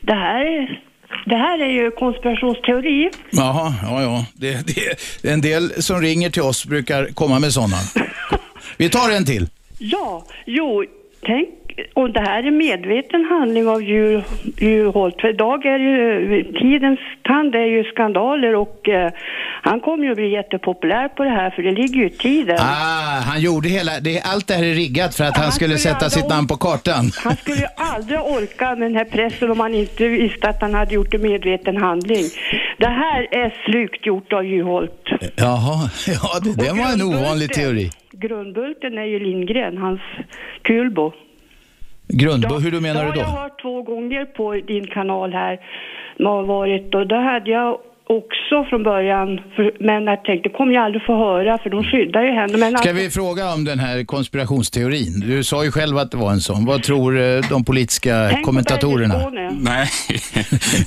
Det 0.00 0.14
här 0.14 0.44
är... 0.44 0.80
Det 1.26 1.36
här 1.36 1.58
är 1.58 1.68
ju 1.68 1.90
konspirationsteori. 1.90 3.10
Jaha, 3.30 3.74
ja, 3.82 4.02
ja. 4.02 4.26
Det, 4.34 4.66
det, 4.66 5.30
en 5.30 5.40
del 5.40 5.82
som 5.82 6.00
ringer 6.00 6.30
till 6.30 6.42
oss 6.42 6.66
brukar 6.66 7.06
komma 7.06 7.38
med 7.38 7.52
sådana. 7.52 7.76
Vi 8.76 8.90
tar 8.90 9.10
en 9.10 9.24
till. 9.24 9.46
Ja, 9.78 10.26
jo, 10.46 10.84
tänk 11.20 11.48
och 11.94 12.10
det 12.10 12.20
här 12.20 12.46
är 12.46 12.50
medveten 12.50 13.24
handling 13.24 13.68
av 13.68 13.82
djur, 13.82 14.24
djurhåll. 14.58 15.12
För 15.20 15.28
idag 15.28 15.66
är 15.66 15.78
ju 15.78 16.42
tidens 16.44 17.00
tand 17.22 17.54
är 17.54 17.66
ju 17.66 17.84
skandaler 17.84 18.54
och 18.54 18.88
eh, 18.88 19.12
han 19.62 19.80
kommer 19.80 20.04
ju 20.04 20.10
att 20.10 20.16
bli 20.16 20.30
jättepopulär 20.32 21.08
på 21.08 21.24
det 21.24 21.30
här 21.30 21.50
för 21.50 21.62
det 21.62 21.72
ligger 21.72 21.94
ju 21.94 22.06
i 22.06 22.10
tiden. 22.10 22.56
Ah, 22.60 23.20
han 23.20 23.40
gjorde 23.40 23.68
hela, 23.68 24.00
det, 24.00 24.20
allt 24.20 24.46
det 24.46 24.54
här 24.54 24.64
är 24.64 24.74
riggat 24.74 25.14
för 25.14 25.24
att 25.24 25.36
han, 25.36 25.42
han 25.42 25.52
skulle, 25.52 25.78
skulle 25.78 25.94
sätta 25.94 26.10
sitt 26.10 26.28
namn 26.28 26.46
på 26.46 26.56
kartan. 26.56 27.04
Han 27.24 27.36
skulle 27.36 27.56
ju 27.56 27.66
aldrig 27.76 28.20
orka 28.20 28.76
med 28.76 28.90
den 28.90 28.96
här 28.96 29.04
pressen 29.04 29.50
om 29.50 29.60
han 29.60 29.74
inte 29.74 30.08
visste 30.08 30.48
att 30.48 30.60
han 30.60 30.74
hade 30.74 30.94
gjort 30.94 31.14
en 31.14 31.22
medveten 31.22 31.76
handling. 31.76 32.24
Det 32.78 32.88
här 32.88 33.28
är 33.30 33.64
slukt 33.64 34.06
gjort 34.06 34.32
av 34.32 34.44
Juholt. 34.44 35.02
Jaha, 35.36 35.90
ja 36.06 36.40
det, 36.42 36.64
det 36.64 36.72
var 36.72 36.92
en 36.92 37.02
ovanlig 37.02 37.52
teori. 37.52 37.90
Grundbulten 38.12 38.98
är 38.98 39.04
ju 39.04 39.18
Lindgren, 39.18 39.78
hans 39.78 40.00
kulbo. 40.62 41.12
Grundbo, 42.08 42.58
hur 42.58 42.70
du 42.70 42.80
menar 42.80 43.04
det 43.04 43.12
du 43.12 43.20
har 43.20 43.26
jag 43.26 43.34
då? 43.34 43.40
hört 43.40 43.62
två 43.62 43.82
gånger 43.82 44.24
på 44.24 44.52
din 44.54 44.86
kanal 44.86 45.32
här. 45.32 45.60
har 46.30 46.42
varit 46.42 46.94
och 46.94 47.06
då 47.06 47.16
hade 47.16 47.50
jag 47.50 47.78
också 48.06 48.64
från 48.70 48.82
början, 48.82 49.40
för, 49.56 49.72
men 49.80 50.04
jag 50.04 50.24
tänkte 50.24 50.48
det 50.48 50.54
kommer 50.54 50.72
jag 50.72 50.84
aldrig 50.84 51.02
få 51.06 51.16
höra 51.16 51.58
för 51.58 51.70
de 51.70 51.84
skyddar 51.84 52.22
ju 52.22 52.30
henne. 52.30 52.58
Men 52.58 52.78
Ska 52.78 52.92
vi 52.92 53.10
fråga 53.10 53.54
om 53.54 53.64
den 53.64 53.78
här 53.78 54.04
konspirationsteorin? 54.04 55.20
Du 55.20 55.44
sa 55.44 55.64
ju 55.64 55.70
själv 55.70 55.98
att 55.98 56.10
det 56.10 56.16
var 56.16 56.30
en 56.30 56.40
sån. 56.40 56.64
Vad 56.64 56.82
tror 56.82 57.20
eh, 57.20 57.40
de 57.50 57.64
politiska 57.64 58.26
tänk 58.30 58.40
på 58.40 58.46
kommentatorerna? 58.46 59.14
Berlusconi. 59.14 59.48
Nej, 59.60 59.88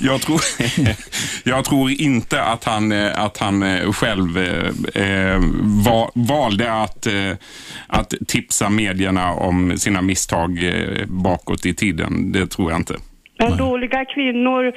jag 0.00 0.20
tror, 0.20 0.40
jag 1.44 1.64
tror 1.64 1.90
inte 1.90 2.42
att 2.42 2.64
han, 2.64 2.92
eh, 2.92 3.24
att 3.24 3.38
han 3.38 3.62
eh, 3.62 3.92
själv 3.92 4.38
eh, 4.38 5.32
eh, 5.34 5.40
va, 5.86 6.10
valde 6.14 6.72
att, 6.72 7.06
eh, 7.06 7.12
att 7.86 8.14
tipsa 8.28 8.68
medierna 8.70 9.32
om 9.32 9.78
sina 9.78 10.02
misstag 10.02 10.64
eh, 10.64 11.06
bakåt 11.06 11.66
i 11.66 11.74
tiden. 11.74 12.32
Det 12.32 12.46
tror 12.46 12.70
jag 12.70 12.80
inte. 12.80 12.94
Men 13.38 13.56
dåliga 13.56 14.04
kvinnor, 14.04 14.72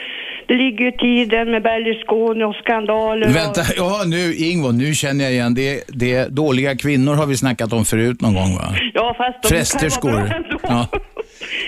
det 0.48 0.54
ligger 0.54 0.86
ju 0.86 0.92
tiden 0.92 1.52
med 1.52 1.64
Berlusconi 1.64 2.44
och 2.44 2.56
skandaler. 2.56 3.28
Vänta, 3.28 3.62
ja 3.78 4.04
nu 4.06 4.34
Ingvar, 4.36 4.72
nu 4.72 4.94
känner 4.94 5.24
jag 5.24 5.34
igen. 5.34 5.54
Det, 5.54 5.84
det 5.88 6.28
dåliga 6.28 6.76
kvinnor 6.78 7.14
har 7.16 7.26
vi 7.26 7.38
snackat 7.38 7.74
om 7.74 7.86
förut 7.86 8.22
någon 8.22 8.34
gång 8.36 8.56
va? 8.56 8.68
Och, 8.70 8.76
ja, 8.94 9.16
fast 9.18 9.44
de 9.44 9.50
Prästerskor. 9.50 10.10
kan 10.12 10.18
vara 10.20 10.28
bra 10.28 10.36
ändå. 10.38 10.60
Ja. 10.64 10.88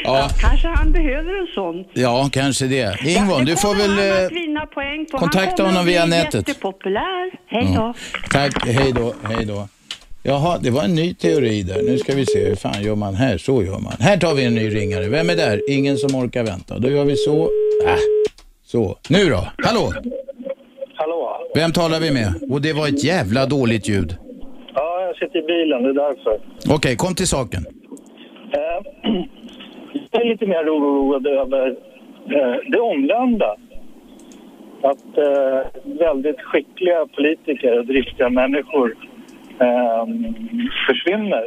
Ja, 0.03 0.27
Kanske 0.41 0.67
han 0.67 0.91
behöver 0.91 1.41
en 1.41 1.47
sån. 1.55 1.85
ja, 1.93 2.29
kanske 2.31 2.65
det. 2.65 2.97
Ingvar, 3.05 3.39
det 3.39 3.45
du 3.45 3.55
får 3.55 3.75
väl... 3.75 4.19
eh, 4.19 4.25
att 4.25 4.31
vinna 4.31 4.65
poäng 4.65 5.05
på. 5.11 5.17
kontakta 5.17 5.39
han 5.47 5.55
kommer 5.55 5.69
honom 5.69 5.79
att 5.79 5.85
bli 5.85 5.93
via 5.93 6.05
nätet. 6.05 6.47
jättepopulär. 6.47 7.31
Hej 7.47 7.67
då. 7.75 7.93
Tack, 8.31 8.65
hej 8.67 8.91
då, 8.95 9.13
hej 9.23 9.45
då. 9.45 9.67
Jaha, 10.25 10.57
det 10.63 10.69
var 10.69 10.83
en 10.83 10.95
ny 10.95 11.13
teori 11.13 11.63
där. 11.63 11.81
Nu 11.83 11.97
ska 11.97 12.15
vi 12.15 12.25
se, 12.25 12.45
hur 12.49 12.55
fan 12.55 12.83
gör 12.83 12.95
man 12.95 13.15
här? 13.15 13.37
Så 13.37 13.63
gör 13.63 13.79
man. 13.79 13.93
Här 13.99 14.17
tar 14.17 14.33
vi 14.35 14.45
en 14.45 14.55
ny 14.55 14.69
ringare. 14.69 15.07
Vem 15.09 15.29
är 15.29 15.35
där? 15.35 15.61
Ingen 15.69 15.97
som 15.97 16.15
orkar 16.19 16.43
vänta. 16.43 16.79
Då 16.79 16.89
gör 16.89 17.05
vi 17.05 17.15
så. 17.15 17.41
Äh, 17.85 17.95
så. 18.65 18.97
Nu 19.09 19.25
då? 19.29 19.47
Hallå? 19.63 19.91
Hallå? 20.95 21.37
Vem 21.55 21.71
talar 21.71 21.99
vi 21.99 22.11
med? 22.11 22.33
Och 22.51 22.61
det 22.61 22.73
var 22.73 22.87
ett 22.87 23.03
jävla 23.03 23.45
dåligt 23.45 23.89
ljud. 23.89 24.15
Ja, 24.75 25.01
jag 25.01 25.15
sitter 25.17 25.39
i 25.39 25.41
bilen, 25.41 25.83
det 25.83 25.89
är 25.89 25.93
därför. 25.93 26.39
Okej, 26.75 26.95
kom 26.95 27.15
till 27.15 27.27
saken. 27.27 27.65
Eh, 28.53 29.11
Jag 30.11 30.21
är 30.21 30.29
lite 30.29 30.45
mer 30.45 30.69
oroad 30.69 31.27
över 31.27 31.67
eh, 32.37 32.55
det 32.71 32.79
omvända. 32.79 33.55
Att 34.83 35.17
eh, 35.17 35.81
väldigt 35.99 36.41
skickliga 36.41 37.05
politiker 37.15 37.79
och 37.79 37.85
driftiga 37.85 38.29
människor 38.29 38.95
eh, 39.63 40.05
försvinner 40.87 41.45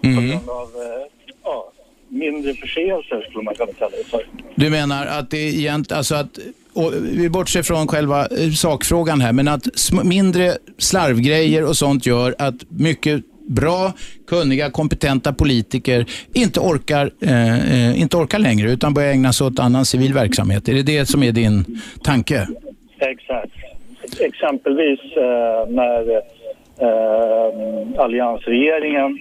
på 0.00 0.08
Mm. 0.08 0.28
grund 0.30 0.48
av 0.48 0.68
eh, 0.84 1.06
ja, 1.44 1.72
mindre 2.08 2.54
förseelser, 2.54 3.26
skulle 3.30 3.44
man 3.44 3.54
kunna 3.54 3.72
kalla 3.72 3.90
det 3.90 4.04
för. 4.10 4.22
Du 4.54 4.70
menar 4.70 5.06
att 5.06 5.30
det 5.30 5.38
egentligen, 5.38 5.98
alltså 5.98 6.14
att, 6.14 6.38
och 6.74 6.92
vi 7.02 7.28
bortser 7.28 7.62
från 7.62 7.88
själva 7.88 8.20
eh, 8.20 8.50
sakfrågan 8.50 9.20
här, 9.20 9.32
men 9.32 9.48
att 9.48 9.66
mindre 10.04 10.52
slarvgrejer 10.78 11.64
och 11.68 11.76
sånt 11.76 12.06
gör 12.06 12.34
att 12.38 12.54
mycket 12.68 13.22
bra, 13.48 13.92
kunniga, 14.26 14.70
kompetenta 14.70 15.32
politiker 15.32 16.06
inte 16.32 16.60
orkar, 16.60 17.10
eh, 17.20 17.88
eh, 17.88 18.00
inte 18.00 18.16
orkar 18.16 18.38
längre 18.38 18.70
utan 18.70 18.94
börjar 18.94 19.10
ägna 19.12 19.32
sig 19.32 19.46
åt 19.46 19.58
annan 19.58 19.84
civil 19.84 20.14
verksamhet. 20.14 20.68
Är 20.68 20.74
det 20.74 20.82
det 20.82 21.06
som 21.06 21.22
är 21.22 21.32
din 21.32 21.64
tanke? 22.02 22.48
Exakt. 22.98 23.52
Exempelvis 24.20 25.00
eh, 25.00 25.68
när 25.68 26.22
eh, 26.84 28.00
alliansregeringen 28.04 29.18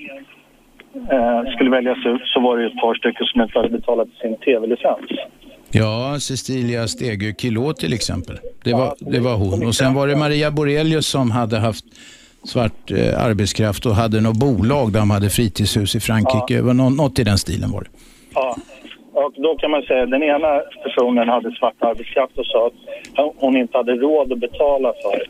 eh, 1.12 1.52
skulle 1.54 1.70
väljas 1.70 2.06
ut 2.06 2.22
så 2.26 2.40
var 2.40 2.58
det 2.58 2.66
ett 2.66 2.82
par 2.82 2.96
stycken 2.96 3.26
som 3.26 3.42
inte 3.42 3.60
hade 3.60 3.70
betalat 3.70 4.08
sin 4.22 4.36
tv-licens. 4.36 5.10
Ja, 5.72 6.18
Cecilia 6.20 6.88
Stegö 6.88 7.34
Kilå 7.38 7.74
till 7.74 7.94
exempel. 7.94 8.36
Det 8.64 8.74
var, 8.74 8.96
det 9.00 9.20
var 9.20 9.36
hon. 9.36 9.68
Och 9.68 9.76
sen 9.76 9.94
var 9.94 10.08
det 10.08 10.16
Maria 10.16 10.52
Borelius 10.52 11.08
som 11.08 11.32
hade 11.32 11.60
haft 11.60 11.86
svart 12.44 12.92
eh, 12.92 13.26
arbetskraft 13.26 13.86
och 13.86 13.96
hade 13.96 14.22
något 14.22 14.40
bolag 14.40 14.92
där 14.94 15.00
de 15.00 15.12
hade 15.12 15.30
fritidshus 15.30 15.96
i 15.96 16.00
Frankrike. 16.00 16.62
Var 16.62 16.74
nå- 16.74 16.90
något 16.90 17.20
i 17.20 17.24
den 17.24 17.38
stilen 17.38 17.72
var 17.72 17.82
det. 17.82 17.90
Ja. 18.34 18.56
Och 19.14 19.34
då 19.36 19.56
kan 19.56 19.72
man 19.72 19.82
säga 19.82 20.04
att 20.04 20.12
den 20.12 20.24
ena 20.24 20.62
personen 20.84 21.30
hade 21.30 21.52
svart 21.52 21.76
arbetskraft 21.80 22.38
och 22.38 22.46
sa 22.46 22.68
att 22.68 22.74
hon 23.38 23.58
inte 23.58 23.78
hade 23.78 23.92
råd 23.96 24.32
att 24.32 24.40
betala 24.40 24.94
för 25.02 25.18
det. 25.20 25.26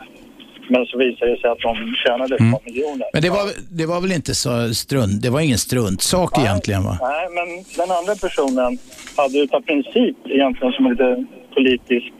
Men 0.69 0.85
så 0.85 0.97
visade 0.97 1.31
det 1.31 1.41
sig 1.41 1.49
att 1.49 1.59
de 1.59 1.95
tjänade 2.05 2.35
ett 2.35 2.51
par 2.51 2.65
miljoner. 2.65 3.07
Men 3.13 3.21
det 3.21 3.29
var, 3.29 3.45
det 3.71 3.85
var 3.85 4.01
väl 4.01 4.11
inte 4.11 4.35
så 4.35 4.73
strunt, 4.73 5.21
det 5.21 5.29
var 5.29 5.39
ingen 5.39 5.57
struntsak 5.57 6.37
egentligen 6.37 6.83
va? 6.83 6.97
Nej, 7.01 7.25
men 7.37 7.47
den 7.77 7.91
andra 7.97 8.15
personen 8.15 8.77
hade 9.17 9.39
utav 9.39 9.61
princip 9.61 10.17
egentligen 10.25 10.73
som 10.73 10.85
en 10.85 10.91
lite 10.91 11.25
politisk 11.55 12.13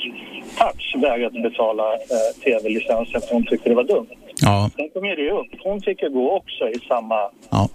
touch 0.57 0.95
vägrat 1.01 1.35
att 1.35 1.43
betala 1.43 1.93
eh, 1.93 2.29
tv-licensen 2.43 3.21
för 3.21 3.33
hon 3.33 3.45
tyckte 3.45 3.69
det 3.69 3.75
var 3.75 3.83
dumt. 3.83 4.07
Ja, 4.41 4.69
Sen 4.75 4.89
kom 4.93 5.05
ju 5.05 5.15
det 5.15 5.31
upp. 5.31 5.47
Hon 5.63 5.81
fick 5.81 6.01
ju 6.01 6.09
gå 6.09 6.31
också 6.31 6.69
i 6.69 6.79
samma... 6.87 7.15
ja. 7.49 7.69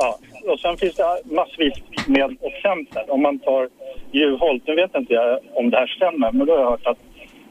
Ja. 0.00 0.18
Och 0.52 0.60
sen 0.60 0.76
finns 0.76 0.94
det 0.94 1.04
massvis 1.24 1.74
med 2.06 2.36
exempel. 2.42 3.04
Om 3.08 3.22
man 3.22 3.38
tar 3.38 3.68
Juholt, 4.12 4.62
nu 4.66 4.74
vet 4.74 4.94
inte 4.94 5.14
jag 5.14 5.38
om 5.54 5.70
det 5.70 5.76
här 5.76 5.86
stämmer, 5.86 6.32
men 6.32 6.46
då 6.46 6.52
har 6.52 6.60
jag 6.60 6.70
hört 6.70 6.86
att 6.86 6.98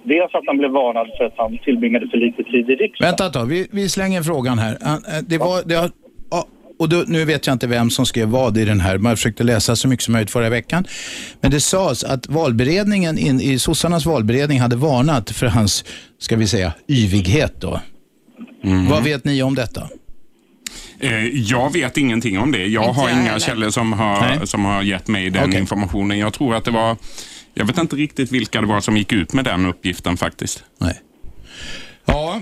dels 0.08 0.36
att 0.36 0.44
han 0.48 0.58
blev 0.58 0.72
varnad 0.72 1.08
för 1.18 1.26
att 1.26 1.34
han 1.38 1.58
tillbringade 1.66 2.08
för 2.12 2.18
lite 2.18 2.44
tid 2.44 2.70
i 2.70 2.76
riksdagen. 2.76 3.10
Vänta 3.12 3.26
ett 3.28 3.34
tag, 3.34 3.46
vi, 3.46 3.68
vi 3.72 3.90
slänger 3.90 4.22
frågan 4.24 4.60
här. 4.60 4.78
Eh, 4.86 4.96
Det 5.28 5.38
var, 5.38 5.64
det 5.66 5.76
har, 5.76 5.92
och 6.80 6.90
då, 6.90 7.04
nu 7.08 7.26
vet 7.26 7.48
jag 7.48 7.54
inte 7.54 7.68
vem 7.68 7.90
som 7.90 8.06
skrev 8.06 8.28
vad 8.28 8.58
i 8.58 8.66
den 8.66 8.80
här. 8.80 8.98
Man 8.98 9.16
försökte 9.16 9.44
läsa 9.44 9.76
så 9.76 9.88
mycket 9.88 10.04
som 10.04 10.12
möjligt 10.12 10.32
förra 10.32 10.50
veckan. 10.50 10.86
Men 11.42 11.52
det 11.52 11.60
sades 11.60 12.04
att 12.04 12.28
valberedningen, 12.28 13.18
in, 13.18 13.42
i 13.42 13.60
sossarnas 13.60 14.06
valberedning 14.06 14.60
hade 14.60 14.76
varnat 14.76 15.32
för 15.32 15.46
hans, 15.48 15.86
ska 16.20 16.36
vi 16.36 16.48
säga, 16.48 16.74
yvighet 16.90 17.54
då. 17.62 17.80
Vad 18.90 19.04
vet 19.04 19.26
ni 19.26 19.44
om 19.44 19.56
detta? 19.56 19.88
Eh, 21.00 21.26
Jag 21.28 21.74
vet 21.74 21.98
ingenting 21.98 22.40
om 22.40 22.52
det. 22.52 22.66
Jag 22.66 22.84
Inte 22.90 23.00
har 23.02 23.10
inga 23.10 23.22
heller. 23.22 23.40
källor 23.40 23.70
som 23.70 23.94
har, 23.94 24.46
som 24.46 24.66
har 24.66 24.82
gett 24.84 25.08
mig 25.08 25.30
den 25.30 25.50
Okej. 25.50 25.60
informationen. 25.60 26.20
Jag 26.20 26.34
tror 26.34 26.56
att 26.56 26.66
det 26.66 26.72
var, 26.72 26.96
jag 27.58 27.66
vet 27.66 27.78
inte 27.78 27.96
riktigt 27.96 28.32
vilka 28.32 28.62
det 28.62 28.68
var 28.68 28.80
som 28.80 28.98
gick 28.98 29.14
ut 29.14 29.34
med 29.34 29.46
den 29.46 29.66
uppgiften 29.66 30.18
faktiskt. 30.18 30.64
Nej. 30.82 31.02
Ja, 32.06 32.42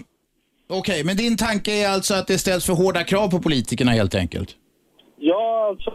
okej, 0.69 1.03
men 1.03 1.17
din 1.17 1.37
tanke 1.37 1.71
är 1.71 1.89
alltså 1.89 2.13
att 2.13 2.27
det 2.27 2.37
ställs 2.37 2.65
för 2.65 2.73
hårda 2.73 3.03
krav 3.03 3.27
på 3.29 3.39
politikerna 3.39 3.91
helt 3.91 4.15
enkelt? 4.15 4.49
Ja, 5.17 5.67
alltså, 5.69 5.91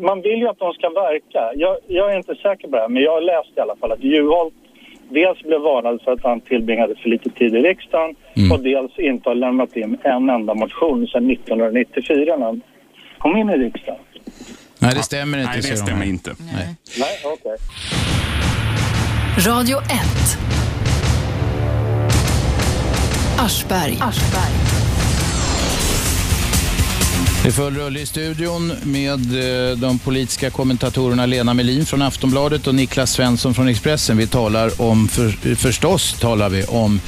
man 0.00 0.22
vill 0.22 0.38
ju 0.38 0.48
att 0.48 0.58
de 0.58 0.72
ska 0.72 0.88
verka. 0.88 1.52
Jag, 1.54 1.76
jag 1.86 2.12
är 2.12 2.16
inte 2.16 2.34
säker 2.34 2.68
på 2.68 2.76
det 2.76 2.82
här, 2.82 2.88
men 2.88 3.02
jag 3.02 3.12
har 3.12 3.20
läst 3.20 3.56
i 3.56 3.60
alla 3.60 3.76
fall 3.76 3.92
att 3.92 4.04
Juholt 4.04 4.54
dels 5.08 5.42
blev 5.42 5.60
varnad 5.60 6.02
för 6.02 6.12
att 6.12 6.22
han 6.22 6.40
tillbringade 6.40 6.94
för 6.94 7.08
lite 7.08 7.30
tid 7.30 7.54
i 7.54 7.60
riksdagen 7.60 8.16
och 8.52 8.60
dels 8.62 8.98
inte 8.98 9.28
har 9.28 9.34
lämnat 9.34 9.76
in 9.76 9.98
en 10.02 10.30
enda 10.30 10.54
motion 10.54 11.06
sedan 11.06 11.30
1994 11.30 12.36
när 12.36 12.46
han 12.46 12.60
kom 13.18 13.36
in 13.36 13.50
i 13.50 13.56
riksdagen. 13.56 14.00
Nej, 14.80 14.94
det 14.94 15.02
stämmer 15.02 15.38
inte. 15.38 15.52
Nej, 15.52 15.62
det 15.62 15.70
de 15.70 15.76
stämmer 15.76 15.92
här. 15.92 16.04
inte. 16.04 16.34
Nej. 16.38 16.74
Nej, 16.98 17.20
okej. 17.24 17.56
Radio 19.46 19.78
1. 19.82 19.90
Aschberg. 23.38 23.98
Det 27.42 27.48
är 27.48 27.52
full 27.52 27.76
rulle 27.76 28.00
i 28.00 28.06
studion 28.06 28.72
med 28.82 29.20
eh, 29.70 29.76
de 29.76 29.98
politiska 29.98 30.50
kommentatorerna 30.50 31.26
Lena 31.26 31.54
Melin 31.54 31.86
från 31.86 32.02
Aftonbladet 32.02 32.66
och 32.66 32.74
Niklas 32.74 33.12
Svensson 33.12 33.54
från 33.54 33.68
Expressen. 33.68 34.16
Vi 34.16 34.26
talar 34.26 34.80
om, 34.82 35.08
för, 35.08 35.54
förstås 35.54 36.12
talar 36.20 36.48
vi 36.48 36.64
om 36.64 37.00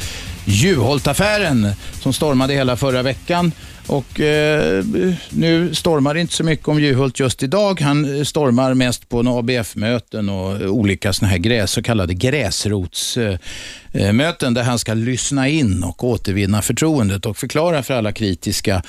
Juholt-affären 0.44 1.72
som 2.00 2.12
stormade 2.12 2.54
hela 2.54 2.76
förra 2.76 3.02
veckan. 3.02 3.52
Och 3.86 4.20
eh, 4.20 4.84
nu 5.30 5.74
stormar 5.74 6.14
det 6.14 6.20
inte 6.20 6.34
så 6.34 6.44
mycket 6.44 6.68
om 6.68 6.80
Juholt 6.80 7.20
just 7.20 7.42
idag. 7.42 7.80
Han 7.80 8.18
eh, 8.18 8.24
stormar 8.24 8.74
mest 8.74 9.08
på 9.08 9.20
ABF-möten 9.20 10.28
och 10.28 10.60
eh, 10.60 10.68
olika 10.68 11.12
såna 11.12 11.28
här 11.28 11.38
gräs, 11.38 11.70
så 11.70 11.82
kallade 11.82 12.14
gräsrotsmöten 12.14 14.54
där 14.54 14.62
han 14.62 14.78
ska 14.78 14.94
lyssna 14.94 15.48
in 15.48 15.84
och 15.84 16.04
återvinna 16.04 16.62
förtroendet 16.62 17.26
och 17.26 17.36
förklara 17.36 17.82
för 17.82 17.94
alla 17.94 18.12
kritiska 18.12 18.82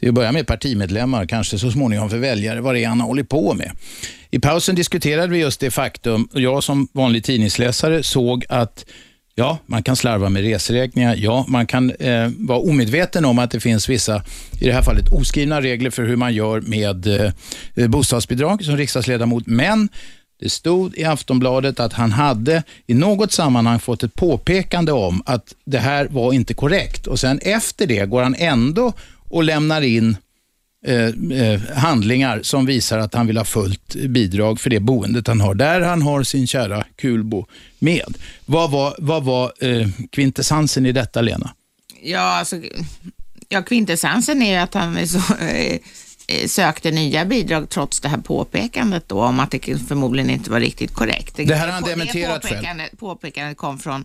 till 0.00 0.08
att 0.08 0.14
börja 0.14 0.32
med 0.32 0.46
partimedlemmar, 0.46 1.26
kanske 1.26 1.58
så 1.58 1.70
småningom 1.70 2.10
för 2.10 2.18
väljare, 2.18 2.60
vad 2.60 2.74
det 2.74 2.84
är 2.84 2.88
han 2.88 3.00
håller 3.00 3.22
på 3.22 3.54
med. 3.54 3.70
I 4.30 4.38
pausen 4.38 4.74
diskuterade 4.74 5.32
vi 5.32 5.38
just 5.38 5.60
det 5.60 5.70
faktum, 5.70 6.28
jag 6.32 6.64
som 6.64 6.88
vanlig 6.92 7.24
tidningsläsare 7.24 8.02
såg 8.02 8.44
att 8.48 8.84
Ja, 9.40 9.58
man 9.66 9.82
kan 9.82 9.96
slarva 9.96 10.28
med 10.28 10.42
reseräkningar. 10.42 11.16
Ja, 11.16 11.44
man 11.48 11.66
kan 11.66 11.90
eh, 11.90 12.28
vara 12.38 12.58
omedveten 12.58 13.24
om 13.24 13.38
att 13.38 13.50
det 13.50 13.60
finns 13.60 13.88
vissa, 13.88 14.22
i 14.60 14.66
det 14.66 14.72
här 14.72 14.82
fallet 14.82 15.12
oskrivna 15.12 15.60
regler 15.60 15.90
för 15.90 16.02
hur 16.02 16.16
man 16.16 16.34
gör 16.34 16.60
med 16.60 17.06
eh, 17.76 17.88
bostadsbidrag 17.88 18.64
som 18.64 18.76
riksdagsledamot. 18.76 19.46
Men 19.46 19.88
det 20.40 20.50
stod 20.50 20.98
i 20.98 21.04
Aftonbladet 21.04 21.80
att 21.80 21.92
han 21.92 22.12
hade 22.12 22.62
i 22.86 22.94
något 22.94 23.32
sammanhang 23.32 23.78
fått 23.78 24.02
ett 24.02 24.14
påpekande 24.14 24.92
om 24.92 25.22
att 25.26 25.54
det 25.64 25.78
här 25.78 26.08
var 26.10 26.32
inte 26.32 26.54
korrekt. 26.54 27.06
Och 27.06 27.20
sen 27.20 27.38
efter 27.42 27.86
det 27.86 28.10
går 28.10 28.22
han 28.22 28.34
ändå 28.38 28.92
och 29.28 29.44
lämnar 29.44 29.82
in 29.82 30.16
handlingar 31.74 32.40
som 32.42 32.66
visar 32.66 32.98
att 32.98 33.14
han 33.14 33.26
vill 33.26 33.36
ha 33.36 33.44
fullt 33.44 33.94
bidrag 33.94 34.60
för 34.60 34.70
det 34.70 34.80
boendet 34.80 35.26
han 35.26 35.40
har, 35.40 35.54
där 35.54 35.80
han 35.80 36.02
har 36.02 36.22
sin 36.22 36.46
kära 36.46 36.84
kulbo 36.96 37.46
med. 37.78 38.14
Vad 38.46 38.70
var, 38.70 38.94
vad 38.98 39.24
var 39.24 39.52
eh, 39.60 39.88
kvintessensen 40.10 40.86
i 40.86 40.92
detta, 40.92 41.20
Lena? 41.20 41.54
Ja, 42.02 42.20
alltså, 42.20 42.56
ja, 43.48 43.62
kvintessensen 43.62 44.42
är 44.42 44.60
att 44.60 44.74
han 44.74 45.06
så, 45.08 45.18
eh, 45.40 45.78
eh, 46.28 46.46
sökte 46.46 46.90
nya 46.90 47.24
bidrag 47.24 47.68
trots 47.68 48.00
det 48.00 48.08
här 48.08 48.18
påpekandet 48.18 49.08
då 49.08 49.22
om 49.22 49.40
att 49.40 49.50
det 49.50 49.88
förmodligen 49.88 50.30
inte 50.30 50.50
var 50.50 50.60
riktigt 50.60 50.94
korrekt. 50.94 51.36
Det 51.36 51.54
här 51.54 51.66
har 51.66 51.74
han 51.74 51.82
dementerat 51.82 52.42
det 52.42 52.48
påpekandet, 52.48 52.98
påpekandet 52.98 53.56
kom 53.56 53.78
från 53.78 54.04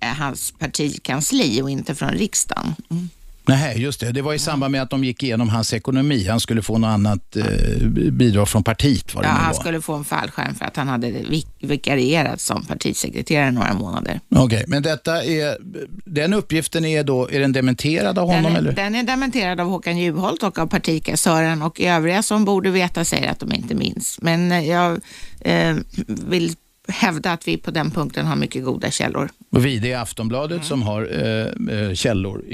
eh, 0.00 0.08
hans 0.08 0.52
partikansli 0.58 1.62
och 1.62 1.70
inte 1.70 1.94
från 1.94 2.10
riksdagen. 2.10 2.74
Mm. 2.90 3.08
Nej, 3.46 3.82
just 3.82 4.00
det. 4.00 4.12
Det 4.12 4.22
var 4.22 4.34
i 4.34 4.38
samband 4.38 4.72
med 4.72 4.82
att 4.82 4.90
de 4.90 5.04
gick 5.04 5.22
igenom 5.22 5.48
hans 5.48 5.72
ekonomi. 5.72 6.26
Han 6.28 6.40
skulle 6.40 6.62
få 6.62 6.78
något 6.78 6.88
annat 6.88 7.36
eh, 7.36 7.86
bidrag 7.88 8.48
från 8.48 8.64
partiet. 8.64 9.12
Ja, 9.14 9.20
det 9.20 9.28
han 9.28 9.46
var. 9.46 9.60
skulle 9.60 9.80
få 9.80 9.94
en 9.94 10.04
fallskärm 10.04 10.54
för 10.54 10.64
att 10.64 10.76
han 10.76 10.88
hade 10.88 11.10
vik 11.10 11.46
vikarierat 11.60 12.40
som 12.40 12.64
partisekreterare 12.64 13.50
några 13.50 13.74
månader. 13.74 14.20
Okej, 14.28 14.44
okay, 14.44 14.64
men 14.66 14.82
detta 14.82 15.24
är, 15.24 15.56
den 16.04 16.34
uppgiften 16.34 16.84
är 16.84 17.04
då, 17.04 17.28
är 17.30 17.40
den 17.40 17.52
dementerad 17.52 18.18
av 18.18 18.26
honom? 18.26 18.42
Den 18.42 18.52
är, 18.52 18.58
eller? 18.58 18.72
den 18.72 18.94
är 18.94 19.02
dementerad 19.02 19.60
av 19.60 19.66
Håkan 19.66 19.98
Juholt 19.98 20.42
och 20.42 20.58
av 20.58 20.66
partikassören 20.66 21.62
och 21.62 21.80
övriga 21.80 22.22
som 22.22 22.44
borde 22.44 22.70
veta 22.70 23.04
säger 23.04 23.30
att 23.30 23.40
de 23.40 23.52
inte 23.52 23.74
minns. 23.74 24.18
Men 24.22 24.52
eh, 24.52 24.68
jag 24.68 25.00
eh, 25.40 25.76
vill 26.06 26.54
hävda 26.88 27.32
att 27.32 27.48
vi 27.48 27.56
på 27.56 27.70
den 27.70 27.90
punkten 27.90 28.26
har 28.26 28.36
mycket 28.36 28.64
goda 28.64 28.90
källor. 28.90 29.28
Och 29.50 29.66
vi, 29.66 29.78
det 29.78 29.92
är 29.92 29.98
Aftonbladet 29.98 30.56
mm. 30.56 30.64
som 30.64 30.82
har 30.82 31.08
eh, 31.12 31.78
eh 31.78 31.94
källor 31.94 32.44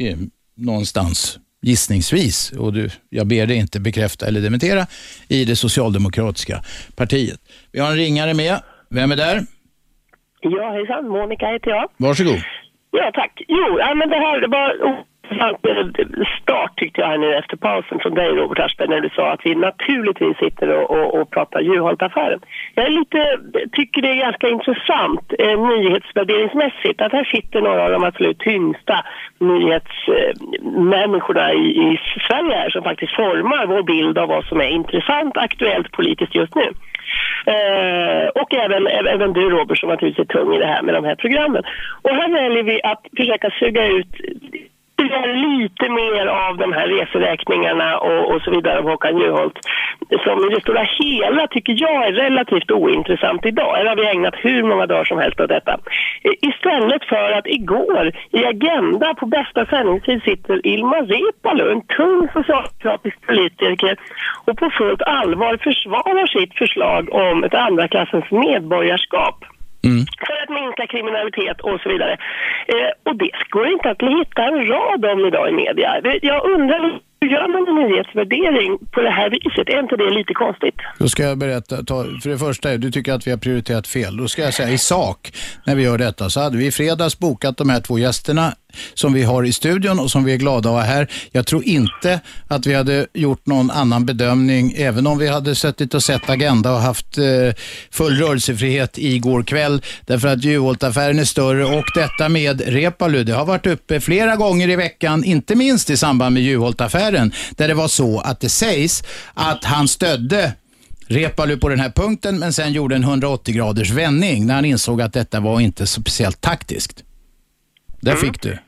någonstans 0.61 1.38
gissningsvis, 1.62 2.53
och 2.53 2.73
du, 2.73 2.88
jag 3.09 3.27
ber 3.27 3.46
dig 3.46 3.57
inte 3.57 3.81
bekräfta 3.81 4.27
eller 4.27 4.40
dementera, 4.40 4.87
i 5.29 5.44
det 5.44 5.57
socialdemokratiska 5.57 6.62
partiet. 6.96 7.40
Vi 7.73 7.81
har 7.81 7.90
en 7.90 7.96
ringare 7.96 8.35
med. 8.35 8.62
Vem 8.90 9.12
är 9.12 9.16
där? 9.16 9.40
Ja, 10.40 10.73
hejsan. 10.73 11.09
Monica 11.09 11.46
heter 11.46 11.70
jag. 11.70 11.90
Varsågod. 11.96 12.40
Ja, 12.90 13.11
tack. 13.14 13.42
Jo, 13.49 13.79
ja, 13.79 13.94
men 13.94 14.09
det 14.09 14.16
här 14.16 14.49
var 14.49 15.05
start 16.43 16.77
tyckte 16.77 17.01
jag 17.01 17.09
här 17.09 17.19
nu 17.19 17.35
efter 17.35 17.57
pausen 17.57 17.99
från 17.99 18.14
dig 18.14 18.29
Robert 18.29 18.59
Aschberg 18.59 18.88
när 18.88 19.01
du 19.01 19.09
sa 19.09 19.33
att 19.33 19.40
vi 19.45 19.55
naturligtvis 19.55 20.37
sitter 20.37 20.69
och, 20.69 20.90
och, 20.90 21.21
och 21.21 21.31
pratar 21.31 21.61
Juholt-affären. 21.61 22.40
Jag 22.75 22.87
är 22.87 22.90
lite, 22.90 23.38
tycker 23.73 24.03
det 24.03 24.09
är 24.09 24.16
ganska 24.16 24.49
intressant 24.49 25.33
eh, 25.38 25.69
nyhetsvärderingsmässigt 25.69 27.01
att 27.01 27.12
här 27.12 27.25
sitter 27.25 27.61
några 27.61 27.85
av 27.85 27.90
de 27.90 28.05
absolut 28.05 28.38
tyngsta 28.38 29.05
nyhetsmänniskorna 29.38 31.53
i, 31.53 31.59
i 31.59 32.01
Sverige 32.29 32.57
här 32.57 32.71
som 32.71 32.83
faktiskt 32.83 33.16
formar 33.16 33.66
vår 33.66 33.83
bild 33.83 34.19
av 34.19 34.29
vad 34.29 34.45
som 34.45 34.61
är 34.61 34.69
intressant 34.69 35.37
aktuellt 35.37 35.93
politiskt 35.93 36.35
just 36.35 36.55
nu. 36.55 36.73
Eh, 37.47 38.29
och 38.29 38.55
även, 38.55 38.87
även 38.87 39.33
du 39.33 39.51
Robert 39.51 39.79
som 39.79 39.88
naturligtvis 39.88 40.29
är 40.29 40.33
tung 40.33 40.55
i 40.55 40.59
det 40.59 40.66
här 40.66 40.83
med 40.83 40.95
de 40.95 41.05
här 41.05 41.14
programmen. 41.14 41.62
Och 42.03 42.11
här 42.11 42.33
väljer 42.33 42.62
vi 42.62 42.83
att 42.83 43.07
försöka 43.16 43.51
suga 43.51 43.87
ut 43.87 44.14
ytterligare 45.01 45.33
lite 45.33 45.89
mer 45.89 46.27
av 46.27 46.57
de 46.57 46.73
här 46.73 46.87
reseräkningarna 46.87 47.99
och, 47.99 48.35
och 48.35 48.43
så 48.43 48.51
vidare 48.51 48.79
av 48.79 48.85
Håkan 48.85 49.19
Juholt 49.19 49.59
som 50.25 50.45
i 50.45 50.55
det 50.55 50.61
stora 50.61 50.87
hela 51.01 51.47
tycker 51.47 51.77
jag 51.79 52.07
är 52.07 52.13
relativt 52.13 52.71
ointressant 52.71 53.47
idag. 53.47 53.81
Eller 53.81 53.89
har 53.89 53.97
vi 53.97 54.07
ägnat 54.07 54.35
hur 54.39 54.63
många 54.63 54.87
dagar 54.87 55.05
som 55.05 55.19
helst 55.19 55.41
åt 55.41 55.49
detta. 55.49 55.79
Istället 56.23 57.05
för 57.05 57.31
att 57.33 57.47
igår 57.47 58.13
i 58.31 58.45
Agenda 58.45 59.15
på 59.15 59.27
bästa 59.27 59.67
sändningstid 59.67 60.23
sitter 60.23 60.67
Ilmar 60.67 61.03
Reepalu, 61.03 61.73
en 61.73 61.81
tung 61.81 62.29
socialdemokratisk 62.33 63.27
politiker 63.27 63.97
och 64.47 64.59
på 64.59 64.71
fullt 64.71 65.03
allvar 65.03 65.57
försvarar 65.57 66.27
sitt 66.27 66.55
förslag 66.55 67.09
om 67.13 67.45
ett 67.45 67.55
andra 67.55 67.89
klassens 67.89 68.31
medborgarskap. 68.31 69.45
Mm. 69.88 70.07
För 70.27 70.37
att 70.43 70.51
minska 70.61 70.85
kriminalitet 70.87 71.61
och 71.61 71.81
så 71.83 71.88
vidare. 71.88 72.14
Eh, 72.75 72.90
och 73.07 73.16
det 73.16 73.31
går 73.55 73.66
inte 73.75 73.90
att 73.90 74.03
hitta 74.03 74.43
en 74.51 74.66
rad 74.75 75.05
om 75.12 75.21
idag 75.29 75.49
i 75.51 75.53
media. 75.53 75.90
Jag 76.23 76.40
undrar 76.55 77.01
hur 77.21 77.29
gör 77.31 77.49
man 77.49 77.69
en 77.69 77.88
nyhetsvärdering 77.88 78.79
på 78.90 79.01
det 79.01 79.11
här 79.11 79.31
viset? 79.31 79.69
Är 79.69 79.81
inte 79.81 79.97
det 79.97 80.11
lite 80.11 80.35
konstigt? 80.35 80.75
Då 80.99 81.09
ska 81.09 81.23
jag 81.23 81.38
berätta. 81.38 81.85
Ta, 81.85 82.05
för 82.23 82.31
det 82.31 82.38
första, 82.38 82.77
du 82.77 82.90
tycker 82.90 83.12
att 83.12 83.27
vi 83.27 83.31
har 83.31 83.38
prioriterat 83.38 83.87
fel. 83.87 84.16
Då 84.16 84.29
ska 84.29 84.43
jag 84.43 84.55
säga 84.55 84.71
i 84.71 84.79
sak, 84.79 85.33
när 85.66 85.75
vi 85.77 85.83
gör 85.83 85.99
detta, 85.99 86.31
så 86.31 86.40
hade 86.40 86.57
vi 86.57 86.66
i 86.66 86.71
fredags 86.71 87.19
bokat 87.19 87.57
de 87.57 87.71
här 87.71 87.81
två 87.81 87.99
gästerna 87.99 88.53
som 88.95 89.13
vi 89.13 89.23
har 89.23 89.45
i 89.45 89.53
studion 89.53 89.99
och 90.01 90.11
som 90.11 90.25
vi 90.25 90.33
är 90.33 90.37
glada 90.37 90.69
att 90.69 90.75
ha 90.75 90.83
här. 90.83 91.09
Jag 91.33 91.47
tror 91.47 91.65
inte 91.65 92.21
att 92.49 92.67
vi 92.67 92.75
hade 92.75 93.07
gjort 93.15 93.47
någon 93.47 93.71
annan 93.71 94.07
bedömning, 94.07 94.75
även 94.77 95.07
om 95.07 95.19
vi 95.19 95.29
hade 95.29 95.55
suttit 95.55 95.95
och 95.95 96.03
sett 96.03 96.31
Agenda 96.31 96.73
och 96.73 96.81
haft 96.81 97.19
eh, 97.19 97.25
full 97.91 98.19
rörelsefrihet 98.19 98.99
igår 98.99 99.43
kväll, 99.43 99.83
därför 100.07 100.29
att 100.29 100.45
Juholt-affären 100.45 101.19
är 101.19 101.25
större 101.25 101.65
och 101.65 101.85
detta 101.95 102.29
med 102.29 102.61
Repalu, 102.67 103.25
det 103.25 103.33
har 103.33 103.47
varit 103.47 103.67
uppe 103.67 104.01
flera 104.01 104.37
gånger 104.37 104.69
i 104.69 104.77
veckan, 104.77 105.25
inte 105.25 105.55
minst 105.55 105.91
i 105.91 105.97
samband 105.97 106.35
med 106.35 106.43
Juholt-affären, 106.43 107.33
där 107.57 107.69
det 107.69 107.75
var 107.75 107.89
så 107.89 108.21
att 108.21 108.41
det 108.41 108.49
sägs 108.49 109.03
att 109.35 109.65
han 109.65 109.89
stödde 109.89 110.53
Repalu 111.11 111.57
på 111.57 111.69
den 111.69 111.81
här 111.81 111.91
punkten, 111.91 112.39
men 112.39 112.53
sen 112.53 112.73
gjorde 112.73 112.97
en 112.97 113.05
180 113.05 113.55
graders 113.55 113.91
vändning 113.91 114.47
när 114.47 114.55
han 114.55 114.65
insåg 114.65 115.03
att 115.03 115.13
detta 115.13 115.41
var 115.41 115.61
inte 115.61 115.87
speciellt 115.87 116.41
taktiskt. 116.41 117.05
Där 118.01 118.13
mm. 118.13 118.21
fick 118.21 118.43
du. 118.43 118.59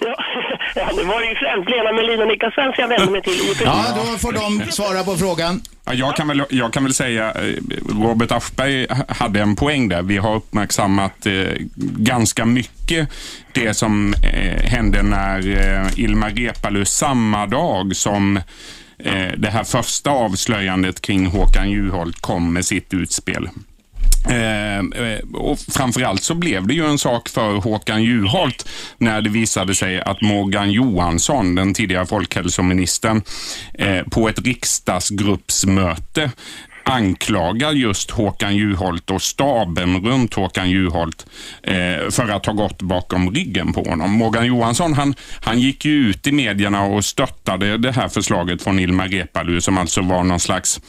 Ja, 0.00 0.14
ja, 0.74 0.90
det 0.96 1.04
var 1.04 1.20
ju 1.20 1.34
främst 1.34 1.70
Lena 1.70 1.92
Melin 1.92 2.20
och 2.20 2.26
Niklas 2.26 2.54
Svensson 2.54 2.82
jag 2.82 2.88
vände 2.88 3.12
mig 3.12 3.22
till. 3.22 3.40
Ja, 3.64 3.84
då 3.96 4.18
får 4.18 4.32
de 4.32 4.72
svara 4.72 5.04
på 5.04 5.16
frågan. 5.16 5.60
Ja, 5.84 5.94
jag, 5.94 6.16
kan 6.16 6.28
väl, 6.28 6.42
jag 6.50 6.72
kan 6.72 6.84
väl 6.84 6.94
säga, 6.94 7.32
eh, 7.32 7.54
Robert 8.02 8.32
Aschberg 8.32 8.86
hade 9.08 9.40
en 9.40 9.56
poäng 9.56 9.88
där. 9.88 10.02
Vi 10.02 10.16
har 10.16 10.36
uppmärksammat 10.36 11.26
eh, 11.26 11.32
ganska 11.98 12.44
mycket 12.44 13.08
det 13.52 13.74
som 13.74 14.14
eh, 14.14 14.70
hände 14.70 15.02
när 15.02 15.38
eh, 15.48 15.98
Ilmar 15.98 16.30
Reepalu 16.30 16.84
samma 16.84 17.46
dag 17.46 17.96
som 17.96 18.36
eh, 18.98 19.32
det 19.36 19.50
här 19.50 19.64
första 19.64 20.10
avslöjandet 20.10 21.00
kring 21.00 21.26
Håkan 21.26 21.70
Juholt 21.70 22.20
kom 22.20 22.52
med 22.52 22.64
sitt 22.64 22.94
utspel. 22.94 23.48
Eh, 24.28 24.78
eh, 24.78 25.18
och 25.34 25.58
framförallt 25.58 26.22
så 26.22 26.34
blev 26.34 26.66
det 26.66 26.74
ju 26.74 26.86
en 26.86 26.98
sak 26.98 27.28
för 27.28 27.52
Håkan 27.52 28.02
Juholt 28.02 28.68
när 28.98 29.22
det 29.22 29.30
visade 29.30 29.74
sig 29.74 30.00
att 30.00 30.20
Morgan 30.20 30.70
Johansson, 30.70 31.54
den 31.54 31.74
tidigare 31.74 32.06
folkhälsoministern, 32.06 33.22
eh, 33.74 34.02
på 34.02 34.28
ett 34.28 34.38
riksdagsgruppsmöte 34.38 36.30
anklagar 36.84 37.72
just 37.72 38.10
Håkan 38.10 38.56
Juholt 38.56 39.10
och 39.10 39.22
staben 39.22 40.04
runt 40.04 40.34
Håkan 40.34 40.70
Juholt 40.70 41.26
eh, 41.62 42.10
för 42.10 42.28
att 42.28 42.46
ha 42.46 42.52
gått 42.52 42.82
bakom 42.82 43.30
ryggen 43.30 43.72
på 43.72 43.82
honom. 43.82 44.10
Morgan 44.10 44.46
Johansson 44.46 44.92
han, 44.92 45.14
han 45.40 45.60
gick 45.60 45.84
ju 45.84 45.92
ut 45.92 46.26
i 46.26 46.32
medierna 46.32 46.82
och 46.82 47.04
stöttade 47.04 47.78
det 47.78 47.92
här 47.92 48.08
förslaget 48.08 48.62
från 48.62 48.78
Ilmar 48.78 49.08
Reepalu 49.08 49.60
som 49.60 49.78
alltså 49.78 50.02
var 50.02 50.22
någon 50.22 50.40
slags 50.40 50.80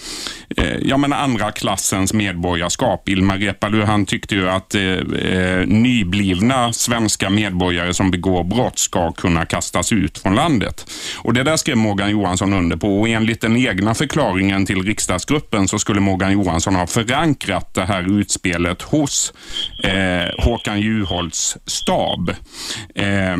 eh, 0.57 0.77
ja, 0.81 0.97
men 0.97 1.13
andra 1.13 1.51
klassens 1.51 2.13
medborgarskap. 2.13 3.09
Ilmar 3.09 3.37
Reepalu 3.37 3.83
han 3.83 4.05
tyckte 4.05 4.35
ju 4.35 4.49
att 4.49 4.75
eh, 4.75 4.81
eh, 4.81 5.67
nyblivna 5.67 6.73
svenska 6.73 7.29
medborgare 7.29 7.93
som 7.93 8.11
begår 8.11 8.43
brott 8.43 8.79
ska 8.79 9.11
kunna 9.11 9.45
kastas 9.45 9.91
ut 9.93 10.17
från 10.17 10.35
landet. 10.35 10.91
Och 11.17 11.33
Det 11.33 11.43
där 11.43 11.57
skrev 11.57 11.77
Morgan 11.77 12.09
Johansson 12.09 12.53
under 12.53 12.77
på 12.77 12.99
och 12.99 13.09
enligt 13.09 13.41
den 13.41 13.57
egna 13.57 13.93
förklaringen 13.93 14.65
till 14.65 14.83
riksdagsgruppen 14.83 15.67
så 15.67 15.79
skulle 15.85 15.99
Morgan 15.99 16.31
Johansson 16.31 16.75
ha 16.75 16.87
förankrat 16.87 17.73
det 17.73 17.85
här 17.85 18.19
utspelet 18.19 18.81
hos 18.81 19.33
eh, 19.83 20.43
Håkan 20.45 20.81
Juholts 20.81 21.57
stab. 21.65 22.29
Eh, 22.95 23.37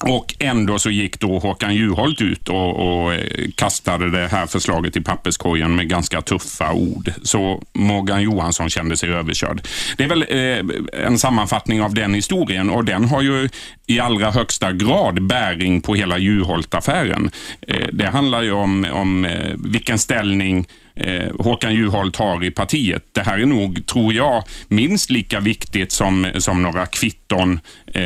och 0.00 0.34
ändå 0.38 0.78
så 0.78 0.90
gick 0.90 1.20
då 1.20 1.38
Håkan 1.38 1.74
Juholt 1.74 2.20
ut 2.20 2.48
och, 2.48 3.02
och, 3.02 3.14
eh, 3.14 3.48
kastade 3.54 4.10
det 4.10 4.28
här 4.28 4.46
förslaget 4.46 4.96
i 4.96 5.00
papperskorgen 5.00 5.76
med 5.76 5.88
ganska 5.88 6.22
tuffa 6.22 6.72
ord. 6.72 7.12
Så 7.22 7.62
Morgan 7.72 8.22
Johansson 8.22 8.70
kände 8.70 8.96
sig 8.96 9.10
överkörd. 9.10 9.66
Det 9.96 10.04
är 10.04 10.08
väl 10.08 10.24
eh, 10.28 11.04
en 11.04 11.18
sammanfattning 11.18 11.82
av 11.82 11.94
den 11.94 12.14
historien 12.14 12.70
och 12.70 12.84
den 12.84 13.04
har 13.04 13.22
ju 13.22 13.48
i 13.86 14.00
allra 14.00 14.30
högsta 14.30 14.72
grad 14.72 15.22
bäring 15.22 15.80
på 15.80 15.94
hela 15.94 16.18
Juholt-affären. 16.18 17.30
Eh, 17.60 17.86
det 17.92 18.06
handlar 18.06 18.42
ju 18.42 18.52
om, 18.52 18.86
om 18.92 19.24
eh, 19.24 19.54
vilken 19.64 19.98
ställning 19.98 20.66
eh, 20.98 21.32
Håkan 21.38 21.74
Juholt 21.74 22.16
har 22.16 22.44
i 22.44 22.50
partiet. 22.50 23.02
Det 23.12 23.20
här 23.20 23.38
är 23.38 23.46
nog, 23.46 23.86
tror 23.86 24.14
jag, 24.14 24.44
minst 24.68 25.10
lika 25.10 25.40
viktigt 25.40 25.92
som, 25.92 26.26
som 26.38 26.62
några 26.62 26.86
kvitton 26.86 27.60
eh, 27.86 28.02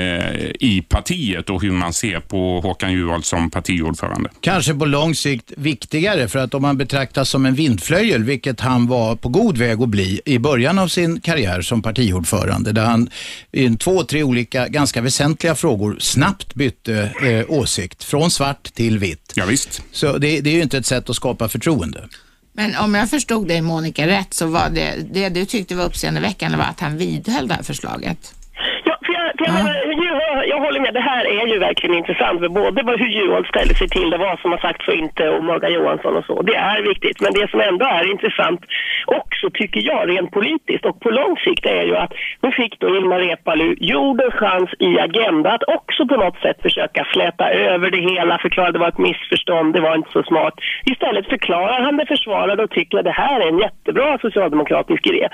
i 0.60 0.84
partiet 0.88 1.50
och 1.50 1.62
hur 1.62 1.70
man 1.70 1.92
ser 1.92 2.20
på 2.20 2.60
Håkan 2.60 2.92
Juholt 2.92 3.26
som 3.26 3.50
partiordförande. 3.50 4.30
Kanske 4.40 4.74
på 4.74 4.84
lång 4.84 5.14
sikt 5.14 5.52
viktigare 5.56 6.28
för 6.28 6.38
att 6.38 6.54
om 6.54 6.62
man 6.62 6.76
betraktas 6.78 7.28
som 7.28 7.46
en 7.46 7.54
vindflöjel, 7.54 8.24
vilket 8.24 8.60
han 8.60 8.86
var 8.86 9.16
på 9.16 9.28
god 9.28 9.58
väg 9.58 9.82
att 9.82 9.88
bli 9.88 10.20
i 10.24 10.38
början 10.38 10.78
av 10.78 10.88
sin 10.88 11.20
karriär 11.20 11.62
som 11.62 11.82
partiordförande, 11.82 12.72
där 12.72 12.84
han 12.84 13.10
i 13.52 13.76
två, 13.76 14.04
tre 14.04 14.22
olika 14.22 14.68
ganska 14.68 15.00
väsentliga 15.00 15.54
frågor 15.54 15.96
snabbt 16.00 16.54
bytte 16.54 17.12
eh, 17.22 17.44
åsikt 17.48 18.04
från 18.04 18.30
svart 18.30 18.74
till 18.74 18.98
vitt. 18.98 19.32
Ja, 19.34 19.44
visst. 19.46 19.82
Så 19.92 20.18
det, 20.18 20.40
det 20.40 20.50
är 20.50 20.54
ju 20.54 20.62
inte 20.62 20.78
ett 20.78 20.86
sätt 20.86 21.10
att 21.10 21.16
skapa 21.16 21.48
förtroende. 21.48 22.08
Men 22.52 22.76
om 22.76 22.94
jag 22.94 23.10
förstod 23.10 23.48
dig 23.48 23.62
Monica 23.62 24.06
rätt 24.06 24.34
så 24.34 24.46
var 24.46 24.70
det, 24.70 24.94
det 25.12 25.28
du 25.28 25.44
tyckte 25.44 25.74
var 25.74 25.84
uppseendeväckande 25.84 26.58
var 26.58 26.64
att 26.64 26.80
han 26.80 26.96
vidhöll 26.96 27.48
det 27.48 27.54
här 27.54 27.62
förslaget. 27.62 28.34
Ja, 28.84 28.98
för 29.06 29.12
jag, 29.12 29.32
för 29.38 29.44
jag, 29.44 29.54
menar, 29.54 29.91
jag 30.46 30.60
håller 30.60 30.80
med, 30.80 30.94
det 30.94 31.00
här 31.00 31.24
är 31.24 31.46
ju 31.46 31.58
verkligen 31.58 31.96
intressant. 31.96 32.40
För 32.40 32.48
både 32.48 32.82
vad- 32.82 33.00
hur 33.00 33.08
Juholt 33.08 33.46
ställer 33.48 33.74
sig 33.74 33.88
till 33.88 34.10
det, 34.10 34.16
vad 34.18 34.38
som 34.40 34.50
har 34.50 34.58
sagts 34.58 34.88
och 34.88 34.94
inte 34.94 35.28
och 35.28 35.44
Morgan 35.44 35.72
Johansson 35.72 36.16
och 36.16 36.24
så. 36.24 36.42
Det 36.42 36.54
är 36.56 36.82
viktigt. 36.82 37.20
Men 37.20 37.32
det 37.32 37.50
som 37.50 37.60
ändå 37.60 37.84
är 37.86 38.10
intressant 38.10 38.60
också 39.06 39.50
tycker 39.50 39.80
jag 39.86 40.08
rent 40.08 40.30
politiskt 40.30 40.84
och 40.84 41.00
på 41.00 41.10
lång 41.10 41.36
sikt 41.36 41.66
är 41.66 41.82
ju 41.82 41.96
att 41.96 42.12
nu 42.42 42.50
fick 42.52 42.78
då 42.80 42.96
Ilmar 42.96 43.18
Reepalu 43.18 43.76
jordens 43.80 44.34
chans 44.34 44.70
i 44.78 44.98
Agenda 45.00 45.50
att 45.52 45.62
också 45.76 46.06
på 46.06 46.16
något 46.16 46.38
sätt 46.38 46.62
försöka 46.62 47.04
släta 47.12 47.50
över 47.50 47.90
det 47.90 48.00
hela, 48.12 48.38
förklara 48.38 48.66
att 48.68 48.72
det 48.74 48.78
var 48.78 48.88
ett 48.88 48.98
missförstånd, 48.98 49.74
det 49.74 49.80
var 49.80 49.94
inte 49.96 50.10
så 50.12 50.22
smart. 50.22 50.54
Istället 50.84 51.26
förklarar 51.28 51.80
han 51.82 51.96
det, 51.96 52.06
försvarar 52.06 52.56
det 52.56 52.62
och 52.64 52.70
tycker 52.70 52.98
att 52.98 53.04
det 53.04 53.10
här 53.24 53.40
är 53.40 53.48
en 53.48 53.58
jättebra 53.58 54.18
socialdemokratisk 54.18 55.06
idé. 55.06 55.28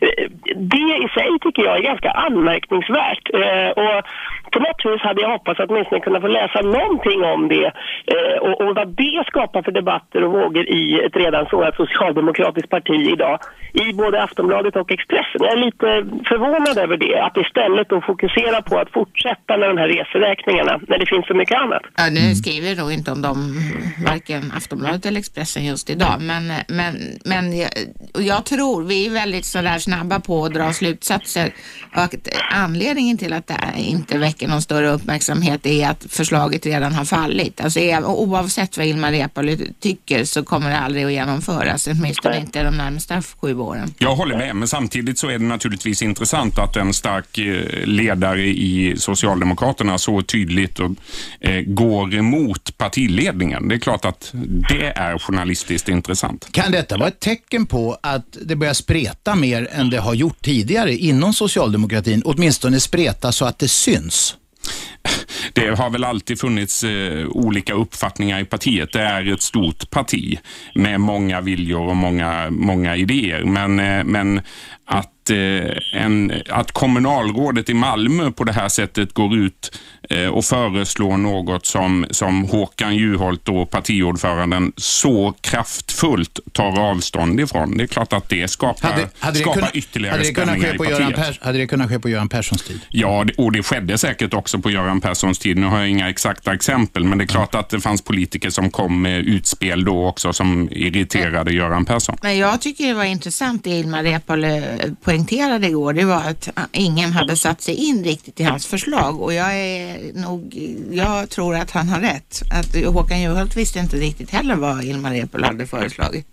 Eh, 0.00 0.28
det 0.56 0.96
i 1.04 1.08
sig 1.18 1.28
tycker 1.40 1.62
jag 1.62 1.76
är 1.78 1.82
ganska 1.82 2.10
anmärkningsvärt. 2.10 3.30
Eh, 3.34 3.70
och 3.70 4.04
på 4.52 4.58
något 4.58 4.82
vis 4.84 5.02
hade 5.08 5.20
jag 5.22 5.30
hoppats 5.36 5.60
att 5.60 5.70
åtminstone 5.70 6.00
kunna 6.00 6.20
få 6.20 6.26
läsa 6.26 6.60
någonting 6.60 7.20
om 7.34 7.40
det 7.48 7.66
eh, 8.14 8.36
och, 8.46 8.54
och 8.62 8.74
vad 8.78 8.88
det 9.02 9.24
skapar 9.26 9.62
för 9.62 9.72
debatter 9.72 10.24
och 10.24 10.32
vågor 10.32 10.64
i 10.80 10.84
ett 11.06 11.16
redan 11.16 11.46
så 11.46 11.62
här 11.64 11.72
socialdemokratiskt 11.82 12.70
parti 12.70 12.98
idag 13.14 13.38
i 13.72 13.92
både 13.92 14.22
Aftonbladet 14.22 14.76
och 14.76 14.90
Expressen. 14.92 15.40
Jag 15.46 15.52
är 15.52 15.62
lite 15.68 15.88
förvånad 16.30 16.78
över 16.78 16.96
det, 16.96 17.14
att 17.26 17.36
istället 17.36 17.88
då 17.88 18.00
fokusera 18.00 18.62
på 18.62 18.78
att 18.78 18.90
fortsätta 18.92 19.56
med 19.56 19.68
de 19.68 19.78
här 19.78 19.88
reseräkningarna 19.88 20.80
när 20.88 20.98
det 20.98 21.06
finns 21.06 21.26
så 21.26 21.34
mycket 21.34 21.58
annat. 21.58 21.82
Ja, 21.96 22.04
nu 22.10 22.34
skriver 22.34 22.76
nog 22.82 22.92
inte 22.92 23.10
om 23.12 23.22
dem 23.22 23.38
varken 24.06 24.52
Aftonbladet 24.56 25.06
eller 25.06 25.18
Expressen 25.18 25.64
just 25.64 25.90
idag, 25.90 26.16
men, 26.20 26.44
men, 26.68 26.94
men 27.24 27.58
jag, 27.58 27.70
och 28.14 28.22
jag 28.22 28.44
tror, 28.44 28.84
vi 28.84 29.06
är 29.06 29.10
väldigt 29.10 29.44
sådär 29.44 29.78
snabba 29.78 30.20
på 30.20 30.44
att 30.44 30.54
dra 30.54 30.72
slutsatser 30.72 31.52
och 31.96 32.02
att 32.02 32.14
anledningen 32.50 33.18
till 33.18 33.32
att 33.32 33.46
det 33.46 33.56
inte 33.76 34.18
väcker 34.18 34.41
någon 34.48 34.62
större 34.62 34.90
uppmärksamhet 34.90 35.66
är 35.66 35.88
att 35.88 36.06
förslaget 36.08 36.66
redan 36.66 36.92
har 36.92 37.04
fallit. 37.04 37.60
Alltså 37.60 37.78
är- 37.80 38.04
oavsett 38.04 38.76
vad 38.76 38.86
Ilmar 38.86 39.10
Reepalu 39.10 39.58
tycker 39.80 40.24
så 40.24 40.42
kommer 40.44 40.70
det 40.70 40.78
aldrig 40.78 41.04
att 41.04 41.12
genomföras, 41.12 41.86
åtminstone 41.86 42.38
inte 42.40 42.62
de 42.62 42.76
närmsta 42.76 43.22
sju 43.22 43.58
åren. 43.58 43.94
Jag 43.98 44.16
håller 44.16 44.36
med, 44.38 44.56
men 44.56 44.68
samtidigt 44.68 45.18
så 45.18 45.28
är 45.28 45.38
det 45.38 45.44
naturligtvis 45.44 46.02
intressant 46.02 46.58
att 46.58 46.76
en 46.76 46.94
stark 46.94 47.38
eh, 47.38 47.86
ledare 47.86 48.42
i 48.46 48.94
Socialdemokraterna 48.98 49.98
så 49.98 50.22
tydligt 50.22 50.78
och, 50.78 50.90
eh, 51.40 51.60
går 51.66 52.14
emot 52.14 52.78
partiledningen. 52.78 53.68
Det 53.68 53.74
är 53.74 53.78
klart 53.78 54.04
att 54.04 54.30
det 54.68 54.86
är 54.86 55.18
journalistiskt 55.18 55.88
intressant. 55.88 56.48
Kan 56.52 56.72
detta 56.72 56.96
vara 56.96 57.08
ett 57.08 57.20
tecken 57.20 57.66
på 57.66 57.96
att 58.00 58.36
det 58.42 58.56
börjar 58.56 58.74
spreta 58.74 59.34
mer 59.34 59.68
än 59.72 59.90
det 59.90 59.98
har 60.00 60.14
gjort 60.14 60.42
tidigare 60.44 60.94
inom 60.96 61.32
socialdemokratin? 61.34 62.22
Åtminstone 62.24 62.80
spreta 62.80 63.32
så 63.32 63.44
att 63.44 63.58
det 63.58 63.68
syns. 63.68 64.31
Det 65.52 65.78
har 65.78 65.90
väl 65.90 66.04
alltid 66.04 66.40
funnits 66.40 66.84
eh, 66.84 67.26
olika 67.28 67.74
uppfattningar 67.74 68.40
i 68.40 68.44
partiet. 68.44 68.92
Det 68.92 69.02
är 69.02 69.32
ett 69.32 69.42
stort 69.42 69.90
parti 69.90 70.38
med 70.74 71.00
många 71.00 71.40
viljor 71.40 71.88
och 71.88 71.96
många, 71.96 72.50
många 72.50 72.96
idéer. 72.96 73.44
Men, 73.44 73.80
eh, 73.80 74.04
men 74.04 74.40
att, 74.84 75.30
eh, 75.30 76.02
en, 76.02 76.32
att 76.48 76.72
kommunalrådet 76.72 77.68
i 77.68 77.74
Malmö 77.74 78.30
på 78.30 78.44
det 78.44 78.52
här 78.52 78.68
sättet 78.68 79.12
går 79.12 79.36
ut 79.36 79.78
eh, 80.10 80.26
och 80.26 80.44
föreslår 80.44 81.16
något 81.16 81.66
som, 81.66 82.06
som 82.10 82.44
Håkan 82.44 82.96
Juholt, 82.96 83.44
då, 83.44 83.66
partiordföranden, 83.66 84.72
så 84.76 85.34
kraftfullt 85.40 86.38
tar 86.52 86.80
avstånd 86.80 87.40
ifrån. 87.40 87.76
Det 87.76 87.82
är 87.84 87.86
klart 87.86 88.12
att 88.12 88.28
det 88.28 88.48
skapar, 88.50 88.88
Hade, 88.88 89.08
hade, 89.18 89.32
det, 89.38 89.40
skapar 89.40 89.54
kunnat, 89.54 89.74
ytterligare 89.76 90.12
hade, 90.12 90.24
det 90.24 90.34
kunnat 90.34 90.48
spänningar 90.48 90.68
ske 90.68 90.74
i 90.74 90.78
på 90.78 90.84
Göran 90.84 91.12
partiet. 91.12 91.26
Pers, 91.28 91.40
hade 91.40 91.58
det 91.58 91.66
kunnat 91.66 91.88
ske 91.90 91.98
på 91.98 92.08
Göran 92.08 92.28
Perssons 92.28 92.62
tid? 92.62 92.80
Ja, 92.88 93.24
det- 93.24 93.34
och 93.38 93.52
det 93.52 93.62
skedde 93.62 93.98
säkert 93.98 94.34
också 94.34 94.58
på 94.58 94.70
Göran 94.70 95.00
Perssons 95.00 95.38
tid. 95.38 95.56
Nu 95.58 95.66
har 95.66 95.78
jag 95.78 95.88
inga 95.88 96.08
exakta 96.10 96.54
exempel, 96.54 97.04
men 97.04 97.18
det 97.18 97.24
är 97.24 97.26
klart 97.26 97.54
att 97.54 97.68
det 97.70 97.80
fanns 97.80 98.02
politiker 98.02 98.50
som 98.50 98.70
kom 98.70 99.02
med 99.02 99.18
utspel 99.26 99.84
då 99.84 100.06
också 100.06 100.32
som 100.32 100.68
irriterade 100.72 101.52
Göran 101.52 101.84
Persson. 101.84 102.16
Men 102.22 102.38
jag 102.38 102.60
tycker 102.60 102.86
det 102.86 102.94
var 102.94 103.04
intressant 103.04 103.64
det 103.64 103.70
Ilmar 103.70 104.02
Reepalu 104.02 104.62
poängterade 105.02 105.66
igår. 105.68 105.92
Det 105.92 106.04
var 106.04 106.22
att 106.22 106.48
ah, 106.54 106.66
ingen 106.72 107.12
hade 107.12 107.36
satt 107.36 107.60
sig 107.60 107.74
in 107.74 108.04
riktigt 108.04 108.40
i 108.40 108.42
hans 108.42 108.66
förslag 108.66 109.20
och 109.20 109.34
jag 109.34 109.54
är 109.54 110.12
nog, 110.14 110.54
jag 110.90 111.30
tror 111.30 111.56
att 111.56 111.70
han 111.70 111.88
har 111.88 112.00
rätt. 112.00 112.42
Att 112.50 112.84
Håkan 112.84 113.20
Juholt 113.20 113.56
visste 113.56 113.78
inte 113.78 113.96
riktigt 113.96 114.30
heller 114.30 114.56
vad 114.56 114.84
Ilmar 114.84 115.10
Reepalu 115.10 115.44
hade 115.44 115.66
föreslagit. 115.66 116.26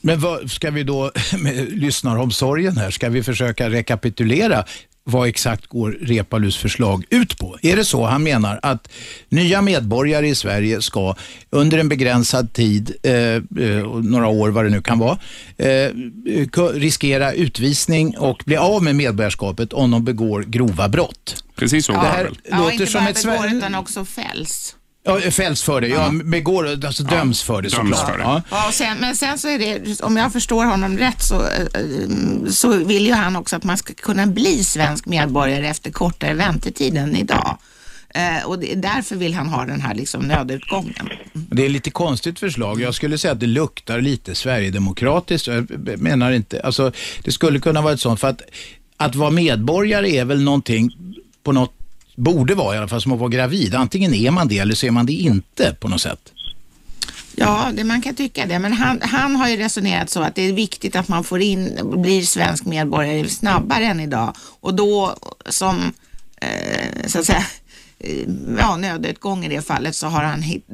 Men 0.00 0.20
vad 0.20 0.50
ska 0.50 0.70
vi 0.70 0.82
då, 0.82 1.12
med 1.38 1.72
lyssnaromsorgen 1.72 2.76
här, 2.76 2.90
ska 2.90 3.08
vi 3.08 3.22
försöka 3.22 3.70
rekapitulera 3.70 4.64
vad 5.08 5.28
exakt 5.28 5.66
går 5.66 5.90
Repalus 6.00 6.56
förslag 6.56 7.04
ut 7.10 7.38
på? 7.38 7.58
Är 7.62 7.76
det 7.76 7.84
så 7.84 8.06
han 8.06 8.22
menar 8.22 8.60
att 8.62 8.88
nya 9.28 9.62
medborgare 9.62 10.28
i 10.28 10.34
Sverige 10.34 10.82
ska 10.82 11.14
under 11.50 11.78
en 11.78 11.88
begränsad 11.88 12.52
tid, 12.52 12.96
eh, 13.02 13.12
eh, 13.14 13.42
några 14.02 14.26
år 14.26 14.48
vad 14.48 14.64
det 14.64 14.70
nu 14.70 14.82
kan 14.82 14.98
vara, 14.98 15.18
eh, 15.56 15.90
riskera 16.74 17.32
utvisning 17.32 18.18
och 18.18 18.42
bli 18.46 18.56
av 18.56 18.82
med 18.82 18.96
medborgarskapet 18.96 19.72
om 19.72 19.90
de 19.90 20.04
begår 20.04 20.42
grova 20.42 20.88
brott? 20.88 21.44
Precis 21.56 21.86
så 21.86 21.92
Det 21.92 21.98
var 21.98 22.04
det 22.04 22.10
här. 22.10 22.30
Ja, 22.50 22.58
låter 22.58 22.72
inte 22.72 22.86
som 22.86 23.04
bara 23.04 23.10
ett 23.10 23.24
begår 23.24 23.58
utan 23.58 23.74
också 23.74 24.04
fälls. 24.04 24.74
Ja, 25.04 25.20
fälls 25.30 25.62
för 25.62 25.80
det. 25.80 25.88
Ja, 25.88 26.10
begår, 26.24 26.84
alltså 26.86 27.02
döms 27.02 27.42
för 27.42 27.62
det 27.62 27.68
döms 27.68 27.76
såklart. 27.76 28.10
för 28.10 28.18
det. 28.18 28.24
Ja. 28.24 28.42
Ja, 28.50 28.68
och 28.68 28.74
sen, 28.74 28.96
men 29.00 29.16
sen 29.16 29.38
så 29.38 29.48
är 29.48 29.58
det, 29.58 30.00
om 30.00 30.16
jag 30.16 30.32
förstår 30.32 30.64
honom 30.64 30.98
rätt 30.98 31.22
så, 31.22 31.40
eh, 31.42 32.48
så 32.50 32.68
vill 32.84 33.06
ju 33.06 33.12
han 33.12 33.36
också 33.36 33.56
att 33.56 33.64
man 33.64 33.78
ska 33.78 33.94
kunna 33.94 34.26
bli 34.26 34.64
svensk 34.64 35.06
medborgare 35.06 35.68
efter 35.68 35.90
kortare 35.90 36.34
väntetid 36.34 36.96
än 36.96 37.16
idag. 37.16 37.58
Eh, 38.14 38.46
och 38.46 38.58
det, 38.58 38.74
därför 38.74 39.16
vill 39.16 39.34
han 39.34 39.48
ha 39.48 39.64
den 39.64 39.80
här 39.80 39.94
liksom 39.94 40.22
nödutgången. 40.22 41.08
Det 41.32 41.64
är 41.64 41.68
lite 41.68 41.90
konstigt 41.90 42.38
förslag. 42.38 42.80
Jag 42.80 42.94
skulle 42.94 43.18
säga 43.18 43.32
att 43.32 43.40
det 43.40 43.46
luktar 43.46 44.00
lite 44.00 44.34
Sverigedemokratiskt. 44.34 45.46
Jag 45.46 45.70
menar 45.98 46.32
inte, 46.32 46.60
alltså 46.60 46.92
det 47.24 47.32
skulle 47.32 47.60
kunna 47.60 47.82
vara 47.82 47.94
ett 47.94 48.00
sånt, 48.00 48.20
för 48.20 48.28
att, 48.28 48.42
att 48.96 49.14
vara 49.14 49.30
medborgare 49.30 50.16
är 50.16 50.24
väl 50.24 50.42
någonting 50.42 50.90
på 51.42 51.52
något, 51.52 51.74
borde 52.18 52.54
vara 52.54 52.74
i 52.74 52.78
alla 52.78 52.88
fall 52.88 53.02
som 53.02 53.12
att 53.12 53.18
vara 53.18 53.28
gravid. 53.28 53.74
Antingen 53.74 54.14
är 54.14 54.30
man 54.30 54.48
det 54.48 54.58
eller 54.58 54.74
så 54.74 54.86
är 54.86 54.90
man 54.90 55.06
det 55.06 55.12
inte 55.12 55.76
på 55.80 55.88
något 55.88 56.00
sätt. 56.00 56.32
Ja, 57.36 57.68
det, 57.76 57.84
man 57.84 58.02
kan 58.02 58.14
tycka 58.14 58.46
det, 58.46 58.58
men 58.58 58.72
han, 58.72 59.00
han 59.02 59.36
har 59.36 59.48
ju 59.48 59.56
resonerat 59.56 60.10
så 60.10 60.20
att 60.22 60.34
det 60.34 60.42
är 60.42 60.52
viktigt 60.52 60.96
att 60.96 61.08
man 61.08 61.24
får 61.24 61.40
in, 61.40 61.78
blir 62.02 62.22
svensk 62.22 62.64
medborgare 62.64 63.28
snabbare 63.28 63.84
än 63.84 64.00
idag 64.00 64.36
och 64.60 64.74
då 64.74 65.16
som, 65.48 65.92
eh, 66.40 67.06
så 67.06 67.18
att 67.18 67.24
säga, 67.24 67.44
eh, 67.98 68.28
ja, 68.58 68.76
nödutgång 68.76 69.44
i 69.44 69.48
det 69.48 69.62
fallet 69.66 69.94
så 69.96 70.06
har 70.06 70.24
han 70.24 70.42
hitt, 70.42 70.66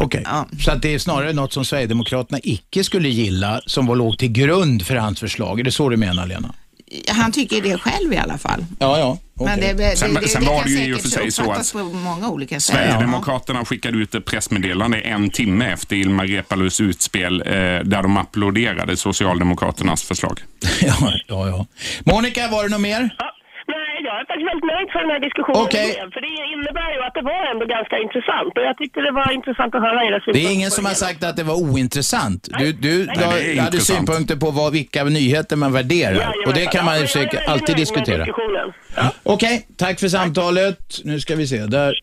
Okej, 0.00 0.22
Ja. 0.24 0.46
så 0.64 0.70
att 0.70 0.82
det 0.82 0.94
är 0.94 0.98
snarare 0.98 1.32
något 1.32 1.52
som 1.52 1.64
Sverigedemokraterna 1.64 2.40
icke 2.42 2.84
skulle 2.84 3.08
gilla 3.08 3.60
som 3.66 3.86
var 3.86 3.96
låg 3.96 4.18
till 4.18 4.32
grund 4.32 4.86
för 4.86 4.96
hans 4.96 5.20
förslag. 5.20 5.60
Är 5.60 5.64
det 5.64 5.72
så 5.72 5.88
du 5.88 5.96
menar 5.96 6.26
Lena? 6.26 6.54
Han 7.08 7.32
tycker 7.32 7.62
det 7.62 7.78
själv 7.78 8.12
i 8.12 8.16
alla 8.16 8.38
fall. 8.38 8.64
Ja, 8.78 8.98
ja. 8.98 9.18
Men 9.44 9.60
det, 9.60 9.72
det, 9.72 9.96
Sen- 9.96 10.14
det, 10.14 10.20
det, 10.20 10.28
sen 10.28 10.44
det 10.44 10.50
var 10.50 10.64
det 10.64 10.70
ju 10.70 10.84
i 10.84 10.94
och 10.94 11.00
för 11.00 11.08
sig 11.08 11.32
så 11.32 11.52
att 11.52 11.72
på 11.72 11.78
många 11.78 12.28
olika 12.28 12.60
sätt. 12.60 12.74
Sverigedemokraterna 12.74 13.64
skickade 13.64 13.98
ut 13.98 14.14
ett 14.14 14.24
pressmeddelande 14.24 14.98
en 15.00 15.30
timme 15.30 15.72
efter 15.72 15.96
Ilmar 15.96 16.26
Reepalus 16.26 16.80
utspel 16.80 17.42
eh, 17.46 17.52
där 17.84 18.02
de 18.02 18.16
applåderade 18.16 18.96
Socialdemokraternas 18.96 20.02
förslag. 20.02 20.40
ja, 20.80 21.12
ja, 21.26 21.48
ja. 21.48 21.66
Monica, 22.04 22.48
var 22.48 22.62
det 22.62 22.68
något 22.68 22.80
mer? 22.80 23.14
Ja, 23.18 23.29
jag 24.20 24.24
är 24.26 24.32
faktiskt 24.32 24.48
väldigt 24.50 24.68
nöjd 24.74 24.88
för 24.92 25.00
den 25.04 25.10
här 25.14 25.20
diskussionen. 25.28 25.62
Okej. 25.66 25.88
För 26.14 26.20
det 26.26 26.32
innebär 26.54 26.90
ju 26.96 27.00
att 27.06 27.14
det 27.18 27.24
var 27.32 27.42
ändå 27.52 27.64
ganska 27.76 27.96
intressant. 28.06 28.52
Och 28.58 28.64
jag 28.68 28.76
tyckte 28.80 29.00
det 29.00 29.12
var 29.20 29.32
intressant 29.38 29.74
att 29.74 29.82
höra 29.82 30.00
era 30.08 30.16
synpunkter. 30.20 30.32
Det 30.32 30.46
är 30.48 30.52
ingen 30.58 30.70
som 30.70 30.84
har 30.84 30.94
sagt 31.06 31.24
att 31.24 31.36
det 31.36 31.42
var 31.52 31.54
ointressant. 31.54 32.48
Du, 32.58 32.72
du 32.72 33.06
Nej, 33.06 33.16
hade 33.16 33.50
intressant. 33.52 33.98
synpunkter 33.98 34.36
på 34.36 34.50
vad, 34.50 34.72
vilka 34.72 35.04
nyheter 35.04 35.56
man 35.56 35.72
värderar. 35.72 36.12
Jajamensan. 36.12 36.44
Och 36.46 36.54
det 36.54 36.66
kan 36.66 36.84
man 36.84 36.94
Ja, 36.94 37.00
ju 37.00 37.06
jag 37.14 37.20
väldigt 37.20 37.48
alltid 37.48 37.76
diskutera. 37.76 38.26
Ja. 38.96 39.12
Okej, 39.22 39.66
tack 39.76 40.00
för 40.00 40.08
samtalet. 40.08 40.78
Nu 41.04 41.20
ska 41.20 41.36
vi 41.36 41.46
se. 41.46 41.56
Där. 41.66 41.94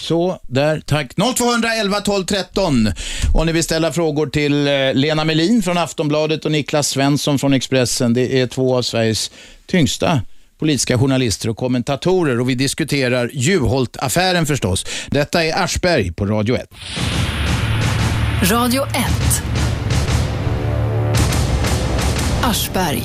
Så, 0.00 0.38
där, 0.42 0.80
tack. 0.80 1.14
0211 1.36 2.00
12 2.00 2.24
13. 2.24 2.88
Om 3.34 3.46
ni 3.46 3.52
vill 3.52 3.64
ställa 3.64 3.92
frågor 3.92 4.26
till 4.26 4.66
eh, 4.68 4.94
Lena 4.94 5.24
Melin 5.24 5.62
från 5.62 5.78
Aftonbladet 5.78 6.44
och 6.44 6.52
Niklas 6.52 6.88
Svensson 6.88 7.38
från 7.38 7.54
Expressen. 7.54 8.14
Det 8.14 8.40
är 8.40 8.46
två 8.46 8.76
av 8.76 8.82
Sveriges 8.82 9.30
tyngsta 9.66 10.20
politiska 10.64 10.98
journalister 10.98 11.48
och 11.48 11.56
kommentatorer 11.56 12.40
och 12.40 12.48
vi 12.48 12.54
diskuterar 12.54 13.30
Juholt-affären 13.32 14.46
förstås. 14.46 14.86
Detta 15.06 15.44
är 15.44 15.62
Aschberg 15.64 16.12
på 16.12 16.26
Radio 16.26 16.56
1. 16.56 16.68
Radio 18.42 18.82
1. 18.86 18.94
Aschberg. 22.42 23.02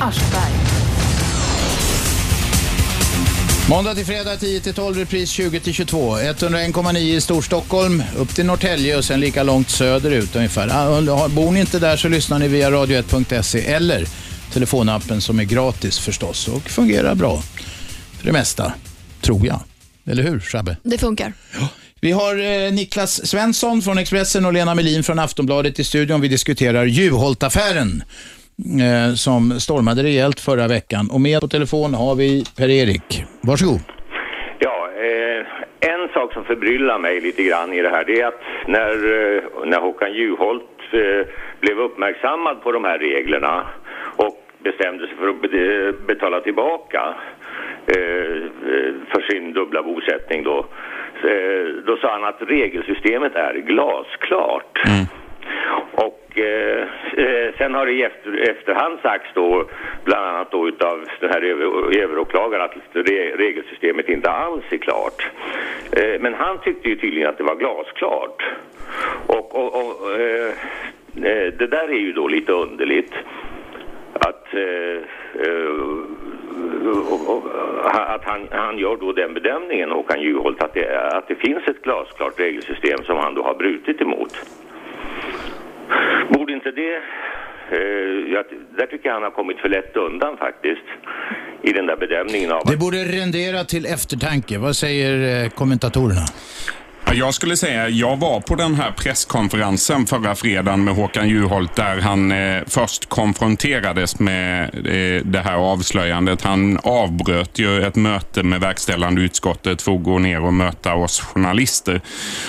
Måndag 3.70 3.96
till 3.96 4.06
fredag 4.06 4.36
10 4.38 4.60
till 4.60 4.74
12, 4.74 4.98
repris 4.98 5.30
20 5.30 5.60
till 5.60 5.74
22. 5.74 6.18
101,9 6.18 6.98
i 6.98 7.22
Storstockholm, 7.22 8.04
upp 8.18 8.36
till 8.36 8.46
Norrtälje 8.46 8.98
och 8.98 9.06
sen 9.06 9.20
lika 9.20 9.44
långt 9.44 9.70
söderut 9.70 10.36
ungefär. 10.36 10.68
Ah, 10.72 11.28
Bor 11.28 11.52
ni 11.52 11.60
inte 11.60 11.80
där 11.80 11.98
så 11.98 12.08
lyssnar 12.08 12.40
ni 12.40 12.48
via 12.48 12.72
radio1.se 12.72 13.66
eller 13.66 14.06
telefonappen 14.54 15.22
som 15.22 15.40
är 15.40 15.44
gratis 15.44 16.00
förstås 16.00 16.48
och 16.48 16.62
fungerar 16.62 17.16
bra 17.16 17.38
för 18.18 18.26
det 18.26 18.32
mesta, 18.32 18.74
tror 19.22 19.46
jag. 19.46 19.60
Eller 20.06 20.24
hur, 20.24 20.40
Shabbe? 20.40 20.78
Det 20.84 20.98
funkar. 20.98 21.34
Vi 22.02 22.12
har 22.12 22.36
eh, 22.36 22.72
Niklas 22.72 23.28
Svensson 23.28 23.82
från 23.82 23.98
Expressen 23.98 24.46
och 24.46 24.54
Lena 24.54 24.76
Melin 24.76 25.04
från 25.04 25.20
Aftonbladet 25.20 25.80
i 25.80 25.84
studion. 25.84 26.22
Vi 26.22 26.28
diskuterar 26.28 26.86
Juholt-affären 26.86 28.04
eh, 28.82 29.14
som 29.16 29.60
stormade 29.60 30.04
rejält 30.04 30.40
förra 30.40 30.68
veckan. 30.68 31.10
Och 31.12 31.22
med 31.22 31.42
på 31.42 31.48
telefon 31.48 31.94
har 31.94 32.16
vi 32.16 32.46
Per-Erik. 32.58 33.24
Varsågod. 33.42 33.80
Ja, 34.60 34.90
eh, 34.96 35.46
en 35.92 36.10
sak 36.14 36.34
som 36.34 36.44
förbryllar 36.44 37.00
mig 37.00 37.22
lite 37.22 37.44
grann 37.44 37.74
i 37.74 37.82
det 37.82 37.90
här 37.90 38.06
det 38.06 38.22
är 38.22 38.28
att 38.28 38.42
när, 38.68 38.92
eh, 38.92 39.42
när 39.66 39.80
Håkan 39.80 40.14
Juholt 40.14 40.64
eh, 40.94 41.28
blev 41.60 41.80
uppmärksammad 41.80 42.64
på 42.64 42.72
de 42.72 42.84
här 42.84 43.00
reglerna 43.00 43.68
bestämde 44.60 45.08
sig 45.08 45.16
för 45.18 45.30
att 45.30 45.42
be- 45.42 45.94
betala 46.08 46.42
tillbaka 46.42 47.14
eh, 47.88 48.44
för 49.12 49.22
sin 49.32 49.54
dubbla 49.54 49.84
bosättning 49.84 50.44
då. 50.44 50.66
Eh, 51.24 51.66
då 51.86 51.98
sa 51.98 52.12
han 52.12 52.24
att 52.24 52.42
regelsystemet 52.42 53.36
är 53.36 53.54
glasklart. 53.54 54.80
Och 55.92 56.40
eh, 56.40 56.88
eh, 57.18 57.54
sen 57.58 57.74
har 57.74 57.86
det 57.86 57.92
i 57.92 58.04
efter, 58.04 58.50
efterhand 58.50 59.00
sagts 59.02 59.30
då, 59.34 59.66
bland 60.04 60.26
annat 60.26 60.52
då 60.52 60.68
utav 60.68 61.06
den 61.20 61.30
här 61.30 61.42
över- 61.42 61.98
överåklagaren 62.04 62.66
att 62.66 62.76
re, 62.94 63.32
regelsystemet 63.38 64.10
inte 64.10 64.30
alls 64.32 64.64
är 64.70 64.78
klart. 64.78 65.28
Eh, 65.92 66.22
men 66.22 66.34
han 66.34 66.58
tyckte 66.60 66.90
ju 66.90 66.96
tydligen 66.96 67.30
att 67.30 67.38
det 67.38 67.44
var 67.44 67.56
glasklart. 67.56 68.44
Och, 69.28 69.56
och, 69.56 69.76
och 69.76 70.12
eh, 70.20 70.48
eh, 71.16 71.54
det 71.58 71.68
där 71.68 71.88
är 71.90 72.00
ju 72.00 72.14
då 72.14 72.28
lite 72.28 72.52
underligt. 72.52 73.14
Att, 74.20 74.54
eh, 74.54 75.00
eh, 75.46 75.80
att 78.16 78.24
han, 78.24 78.48
han 78.52 78.78
gör 78.78 78.98
då 78.98 79.14
den 79.14 79.34
bedömningen, 79.34 79.90
Håkan 79.90 80.22
Juholt, 80.22 80.64
att 80.64 80.74
det, 80.74 81.10
att 81.18 81.28
det 81.28 81.36
finns 81.36 81.68
ett 81.68 81.82
glasklart 81.82 82.40
regelsystem 82.40 83.04
som 83.06 83.18
han 83.18 83.36
då 83.36 83.44
har 83.44 83.56
brutit 83.56 84.02
emot. 84.02 84.34
Borde 86.30 86.54
inte 86.54 86.72
det... 86.72 86.96
Eh, 87.72 88.34
jag, 88.34 88.46
där 88.78 88.86
tycker 88.86 89.10
jag 89.10 89.14
han 89.14 89.24
har 89.24 89.32
kommit 89.32 89.60
för 89.60 89.70
lätt 89.70 89.98
undan 89.98 90.38
faktiskt 90.38 90.88
i 91.62 91.72
den 91.74 91.86
där 91.86 91.98
bedömningen 91.98 92.52
av 92.52 92.62
Det 92.66 92.78
borde 92.78 92.98
rendera 92.98 93.64
till 93.64 93.86
eftertanke. 93.86 94.58
Vad 94.58 94.76
säger 94.76 95.44
eh, 95.44 95.50
kommentatorerna? 95.50 96.26
Jag 97.14 97.34
skulle 97.34 97.58
säga, 97.58 97.90
jag 97.90 98.18
var 98.18 98.42
på 98.42 98.56
den 98.56 98.76
här 98.76 98.92
presskonferensen 98.92 100.06
förra 100.06 100.36
fredagen 100.36 100.84
med 100.84 100.96
Håkan 100.96 101.30
Juholt 101.30 101.76
där 101.76 102.02
han 102.02 102.32
eh, 102.32 102.64
först 102.68 103.10
konfronterades 103.10 104.20
med 104.20 104.64
eh, 104.64 105.26
det 105.26 105.40
här 105.40 105.56
avslöjandet. 105.56 106.42
Han 106.42 106.80
avbröt 106.84 107.60
ju 107.60 107.84
ett 107.84 107.96
möte 107.96 108.44
med 108.44 108.62
verkställande 108.62 109.22
utskottet 109.22 109.82
för 109.82 109.96
att 109.96 110.04
gå 110.04 110.20
ner 110.20 110.44
och 110.44 110.54
möta 110.54 110.94
oss 110.94 111.20
journalister. 111.20 112.02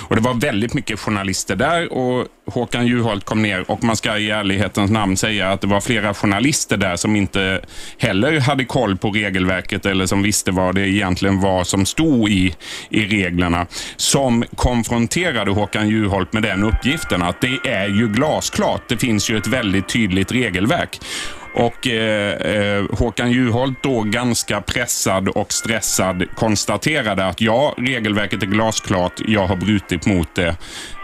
Och 0.08 0.16
det 0.16 0.22
var 0.22 0.34
väldigt 0.34 0.74
mycket 0.74 1.00
journalister 1.00 1.56
där 1.56 1.92
och 1.92 2.26
Håkan 2.51 2.86
Juholt 2.86 3.24
kom 3.24 3.42
ner 3.42 3.70
och 3.70 3.84
man 3.84 3.96
ska 3.96 4.18
i 4.18 4.30
ärlighetens 4.30 4.90
namn 4.90 5.16
säga 5.16 5.51
att 5.51 5.61
det 5.61 5.66
var 5.66 5.80
flera 5.80 6.14
journalister 6.14 6.76
där 6.76 6.96
som 6.96 7.16
inte 7.16 7.61
heller 7.98 8.40
hade 8.40 8.64
koll 8.64 8.96
på 8.96 9.11
regelverket 9.11 9.86
eller 9.86 10.07
som 10.07 10.22
visste 10.22 10.51
vad 10.51 10.74
det 10.74 10.88
egentligen 10.88 11.40
var 11.40 11.64
som 11.64 11.86
stod 11.86 12.30
i, 12.30 12.55
i 12.90 13.07
reglerna. 13.07 13.66
Som 13.96 14.44
konfronterade 14.57 15.51
Håkan 15.51 15.88
Juholt 15.88 16.32
med 16.32 16.42
den 16.42 16.64
uppgiften 16.64 17.22
att 17.22 17.40
det 17.40 17.59
är 17.70 17.88
ju 17.88 18.09
glasklart. 18.09 18.82
Det 18.88 18.96
finns 18.96 19.30
ju 19.30 19.36
ett 19.36 19.46
väldigt 19.46 19.88
tydligt 19.88 20.32
regelverk. 20.32 21.01
Och 21.55 21.86
eh, 21.86 22.32
eh 22.32 22.84
Håkan 22.98 23.32
Juholt 23.32 23.82
då 23.82 24.03
ganska 24.03 24.61
pressad 24.61 25.28
och 25.28 25.53
stressad 25.53 26.24
konstaterade 26.34 27.26
att 27.26 27.40
ja, 27.40 27.74
regelverket 27.78 28.42
är 28.42 28.46
glasklart, 28.46 29.20
jag 29.26 29.46
har 29.46 29.57
brutit 29.57 30.07
mot 30.07 30.34
det. 30.34 30.57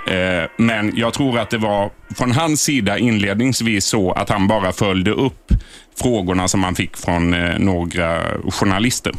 Eh, 0.07 0.51
men 0.57 0.93
jag 0.97 1.15
tror 1.15 1.39
att 1.39 1.51
det 1.51 1.59
var 1.59 1.91
från 2.17 2.33
hans 2.33 2.63
sida 2.63 2.99
inledningsvis 2.99 3.85
så 3.85 4.13
att 4.13 4.29
han 4.29 4.49
bara 4.49 4.73
följde 4.73 5.11
upp 5.11 5.53
frågorna 6.01 6.49
som 6.49 6.65
han 6.65 6.75
fick 6.75 6.97
från 6.97 7.35
eh, 7.35 7.59
några 7.59 8.23
journalister. 8.51 9.13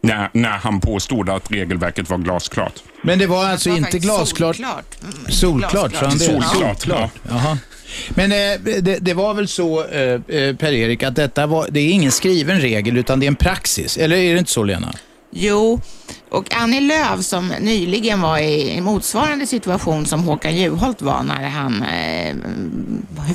När, 0.00 0.28
när 0.32 0.48
han 0.50 0.80
påstod 0.80 1.28
att 1.30 1.52
regelverket 1.52 2.10
var 2.10 2.18
glasklart. 2.18 2.72
Men 3.02 3.18
det 3.18 3.26
var 3.26 3.44
alltså 3.44 3.68
Det 3.68 3.80
var 3.80 3.86
inte 3.86 3.98
glasklart? 3.98 4.56
Solklart. 4.56 4.96
Mm, 5.02 5.14
Solklart, 5.28 5.94
han 5.94 6.10
det? 6.10 6.18
Solklart, 6.18 6.80
Solklart. 6.80 7.10
Jaha. 7.28 7.58
Men 8.08 8.32
eh, 8.32 8.60
det, 8.82 8.98
det 9.00 9.14
var 9.14 9.34
väl 9.34 9.48
så, 9.48 9.80
eh, 9.84 10.20
Per-Erik, 10.56 11.02
att 11.02 11.16
detta 11.16 11.46
var, 11.46 11.66
det 11.70 11.80
är 11.80 11.90
ingen 11.90 12.12
skriven 12.12 12.60
regel 12.60 12.96
utan 12.96 13.20
det 13.20 13.26
är 13.26 13.28
en 13.28 13.36
praxis. 13.36 13.96
Eller 13.96 14.16
är 14.16 14.32
det 14.32 14.38
inte 14.38 14.50
så, 14.50 14.64
Lena? 14.64 14.94
Jo, 15.36 15.80
och 16.30 16.54
Annie 16.54 16.80
Lööf 16.80 17.24
som 17.24 17.48
nyligen 17.48 18.20
var 18.20 18.38
i 18.38 18.80
motsvarande 18.80 19.46
situation 19.46 20.06
som 20.06 20.24
Håkan 20.24 20.56
Juholt 20.56 21.02
var 21.02 21.22
när 21.22 21.48
han 21.48 21.82
eh, 21.82 22.36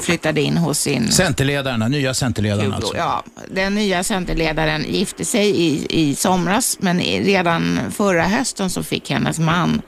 flyttade 0.02 0.41
in 0.41 0.58
hos 0.58 0.80
sin 0.80 1.12
Centerledarna, 1.12 1.88
nya 1.88 2.14
Centerledarna 2.14 2.64
Hugo, 2.64 2.76
alltså. 2.76 2.97
ja, 2.97 3.24
den 3.52 3.76
nya 3.76 4.04
centerledaren 4.04 4.86
gifte 4.89 5.26
sig 5.26 5.50
i, 5.50 5.86
i 5.89 6.16
somras, 6.16 6.78
men 6.80 7.00
redan 7.00 7.80
förra 7.91 8.24
hösten 8.24 8.70
så 8.70 8.84
fick 8.84 9.10
hennes 9.10 9.39
man, 9.39 9.82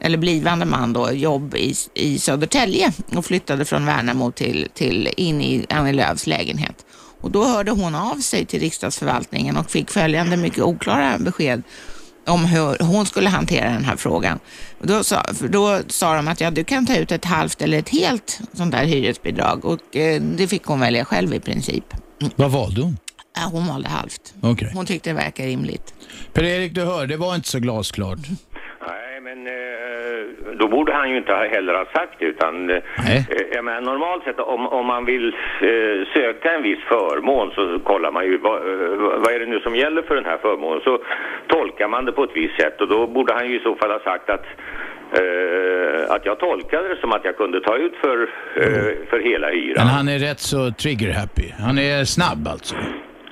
eller 0.00 0.18
blivande 0.18 0.64
man 0.66 0.92
då, 0.92 1.12
jobb 1.12 1.54
i, 1.54 1.74
i 1.94 2.18
Södertälje 2.18 2.92
och 3.16 3.24
flyttade 3.24 3.64
från 3.64 3.86
Värnamo 3.86 4.30
till, 4.30 4.68
till 4.74 5.10
in 5.16 5.40
i 5.40 5.66
Annie 5.68 5.92
Lööfs 5.92 6.26
lägenhet. 6.26 6.84
Och 7.20 7.30
då 7.30 7.44
hörde 7.44 7.70
hon 7.70 7.94
av 7.94 8.16
sig 8.16 8.44
till 8.44 8.60
riksdagsförvaltningen 8.60 9.56
och 9.56 9.70
fick 9.70 9.90
följande 9.90 10.36
mycket 10.36 10.62
oklara 10.62 11.18
besked 11.18 11.62
om 12.26 12.44
hur 12.44 12.84
hon 12.84 13.06
skulle 13.06 13.28
hantera 13.28 13.70
den 13.70 13.84
här 13.84 13.96
frågan. 13.96 14.38
Då, 14.82 15.04
sa, 15.04 15.22
då 15.48 15.80
sa 15.88 16.14
de 16.16 16.28
att 16.28 16.40
ja, 16.40 16.50
du 16.50 16.64
kan 16.64 16.86
ta 16.86 16.96
ut 16.96 17.12
ett 17.12 17.24
halvt 17.24 17.62
eller 17.62 17.78
ett 17.78 17.88
helt 17.88 18.40
sånt 18.52 18.72
där 18.72 18.84
hyresbidrag 18.84 19.64
och 19.64 19.96
eh, 19.96 20.22
det 20.22 20.48
fick 20.48 20.64
hon 20.64 20.80
välja 20.80 21.04
själv 21.04 21.34
i 21.34 21.40
princip. 21.40 21.84
Vad 22.36 22.50
valde 22.50 22.80
hon? 22.80 22.98
Ja, 23.36 23.48
hon 23.52 23.66
valde 23.66 23.88
halvt. 23.88 24.34
Okej. 24.40 24.70
Hon 24.74 24.86
tyckte 24.86 25.10
det 25.10 25.14
verkar 25.14 25.44
rimligt. 25.44 25.94
Per-Erik, 26.32 26.74
du 26.74 26.84
hör, 26.84 27.06
det 27.06 27.16
var 27.16 27.34
inte 27.34 27.48
så 27.48 27.58
glasklart. 27.58 28.18
Nej, 28.88 29.20
men 29.20 29.46
eh, 29.46 30.54
då 30.60 30.68
borde 30.68 30.92
han 30.92 31.10
ju 31.10 31.16
inte 31.16 31.32
ha- 31.32 31.48
heller 31.48 31.74
ha 31.74 31.84
sagt 31.92 32.22
utan... 32.22 32.70
eh, 32.70 32.76
Nej. 33.06 33.26
eh, 33.30 33.46
Jag 33.56 33.64
menar, 33.64 33.80
normalt 33.80 34.24
sett 34.24 34.38
om, 34.40 34.66
om 34.66 34.86
man 34.86 35.04
vill 35.04 35.26
eh, 35.60 36.06
söka 36.14 36.52
en 36.56 36.62
viss 36.62 36.78
förmån 36.88 37.50
så 37.54 37.78
kollar 37.84 38.10
man 38.12 38.24
ju 38.24 38.38
vad, 38.38 38.56
eh, 38.56 39.20
vad 39.22 39.32
är 39.34 39.38
det 39.40 39.46
nu 39.46 39.60
som 39.60 39.76
gäller 39.76 40.02
för 40.02 40.14
den 40.14 40.24
här 40.24 40.38
förmånen. 40.38 40.80
Så 40.84 40.98
tolkar 41.46 41.88
man 41.88 42.04
det 42.04 42.12
på 42.12 42.24
ett 42.24 42.30
visst 42.34 42.60
sätt 42.60 42.80
och 42.80 42.88
då 42.88 43.06
borde 43.06 43.32
han 43.34 43.48
ju 43.50 43.56
i 43.60 43.62
så 43.62 43.74
fall 43.76 43.90
ha 43.90 44.00
sagt 44.00 44.30
att 44.30 44.46
eh, 45.12 46.14
att 46.14 46.26
jag 46.26 46.38
tolkade 46.38 46.88
det 46.88 46.96
som 47.00 47.12
att 47.12 47.24
jag 47.24 47.36
kunde 47.36 47.60
ta 47.60 47.76
ut 47.76 47.94
för, 48.00 48.22
eh, 48.56 48.94
för 49.10 49.20
hela 49.20 49.48
hyran. 49.50 49.74
Men 49.76 49.86
han 49.86 50.08
är 50.08 50.18
rätt 50.18 50.38
så 50.40 50.56
trigger-happy. 50.70 51.52
Han 51.60 51.78
är 51.78 52.04
snabb 52.04 52.48
alltså. 52.48 52.74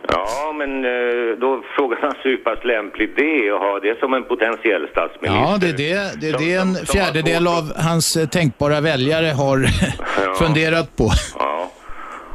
Ja, 0.09 0.53
men 0.59 0.85
eh, 0.85 1.37
då 1.39 1.63
frågar 1.77 1.99
man 2.03 2.13
sig 2.13 2.21
hur 2.31 2.37
pass 2.37 2.65
lämpligt 2.65 3.17
det 3.17 3.47
är 3.49 3.53
att 3.53 3.61
ha 3.61 3.81
det 3.81 3.99
som 4.01 4.15
en 4.15 4.25
potentiell 4.25 4.89
statsminister. 4.91 5.41
Ja, 5.41 5.57
det 5.61 5.69
är 5.69 5.73
det, 5.73 6.21
det, 6.21 6.27
är 6.29 6.33
Som- 6.33 6.45
det 6.47 6.55
en 6.55 6.75
som- 6.75 6.87
fjärdedel 6.87 7.47
av 7.47 7.65
hans 7.89 8.17
eh, 8.17 8.29
tänkbara 8.29 8.81
väljare 8.81 9.27
har 9.27 9.59
funderat 10.45 10.97
på. 10.97 11.09
Ja. 11.39 11.71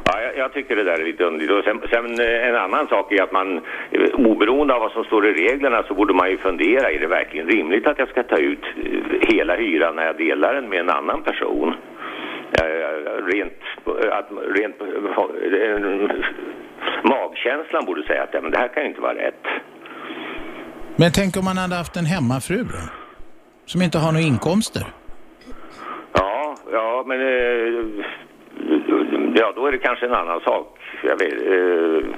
Ja, 0.05 0.21
jag, 0.21 0.37
jag 0.37 0.53
tycker 0.53 0.75
det 0.75 0.83
där 0.83 0.99
är 0.99 1.05
lite 1.05 1.23
underligt. 1.23 1.51
Och 1.51 1.63
sen, 1.63 1.81
sen 1.89 2.19
eh, 2.19 2.47
en 2.49 2.55
annan 2.55 2.87
sak 2.87 3.11
är 3.11 3.23
att 3.23 3.31
man, 3.31 3.61
oberoende 4.13 4.73
av 4.73 4.79
vad 4.79 4.91
som 4.91 5.03
står 5.03 5.27
i 5.27 5.33
reglerna, 5.33 5.83
så 5.87 5.93
borde 5.93 6.13
man 6.13 6.29
ju 6.29 6.37
fundera, 6.37 6.91
är 6.91 6.99
det 6.99 7.07
verkligen 7.07 7.47
rimligt 7.47 7.87
att 7.87 7.99
jag 7.99 8.09
ska 8.09 8.23
ta 8.23 8.37
ut 8.37 8.63
hela 9.21 9.55
hyran 9.55 9.95
när 9.95 10.05
jag 10.05 10.17
delar 10.17 10.53
den 10.53 10.69
med 10.69 10.79
en 10.79 10.89
annan 10.89 11.21
person? 11.23 11.73
Rent, 13.33 13.53
att, 14.11 14.29
rent 14.55 14.75
magkänslan 17.03 17.85
borde 17.85 18.03
säga 18.03 18.23
att 18.23 18.29
ja, 18.33 18.41
men 18.41 18.51
det 18.51 18.57
här 18.57 18.67
kan 18.67 18.83
ju 18.83 18.89
inte 18.89 19.01
vara 19.01 19.15
rätt. 19.15 19.43
Men 20.95 21.11
tänk 21.11 21.37
om 21.37 21.45
man 21.45 21.57
hade 21.57 21.75
haft 21.75 21.95
en 21.95 22.05
hemmafru 22.05 22.63
då? 22.63 22.79
som 23.65 23.81
inte 23.81 23.97
har 23.97 24.11
några 24.11 24.25
inkomster. 24.25 24.83
Ja, 26.13 26.55
ja, 26.71 27.03
men... 27.07 27.21
Eh, 27.21 28.05
ja, 29.35 29.53
då 29.55 29.67
är 29.67 29.71
det 29.71 29.77
kanske 29.77 30.05
en 30.05 30.13
annan 30.13 30.39
sak. 30.41 30.77
Jag 31.03 31.17
vet, 31.19 31.33
eh, 31.33 32.09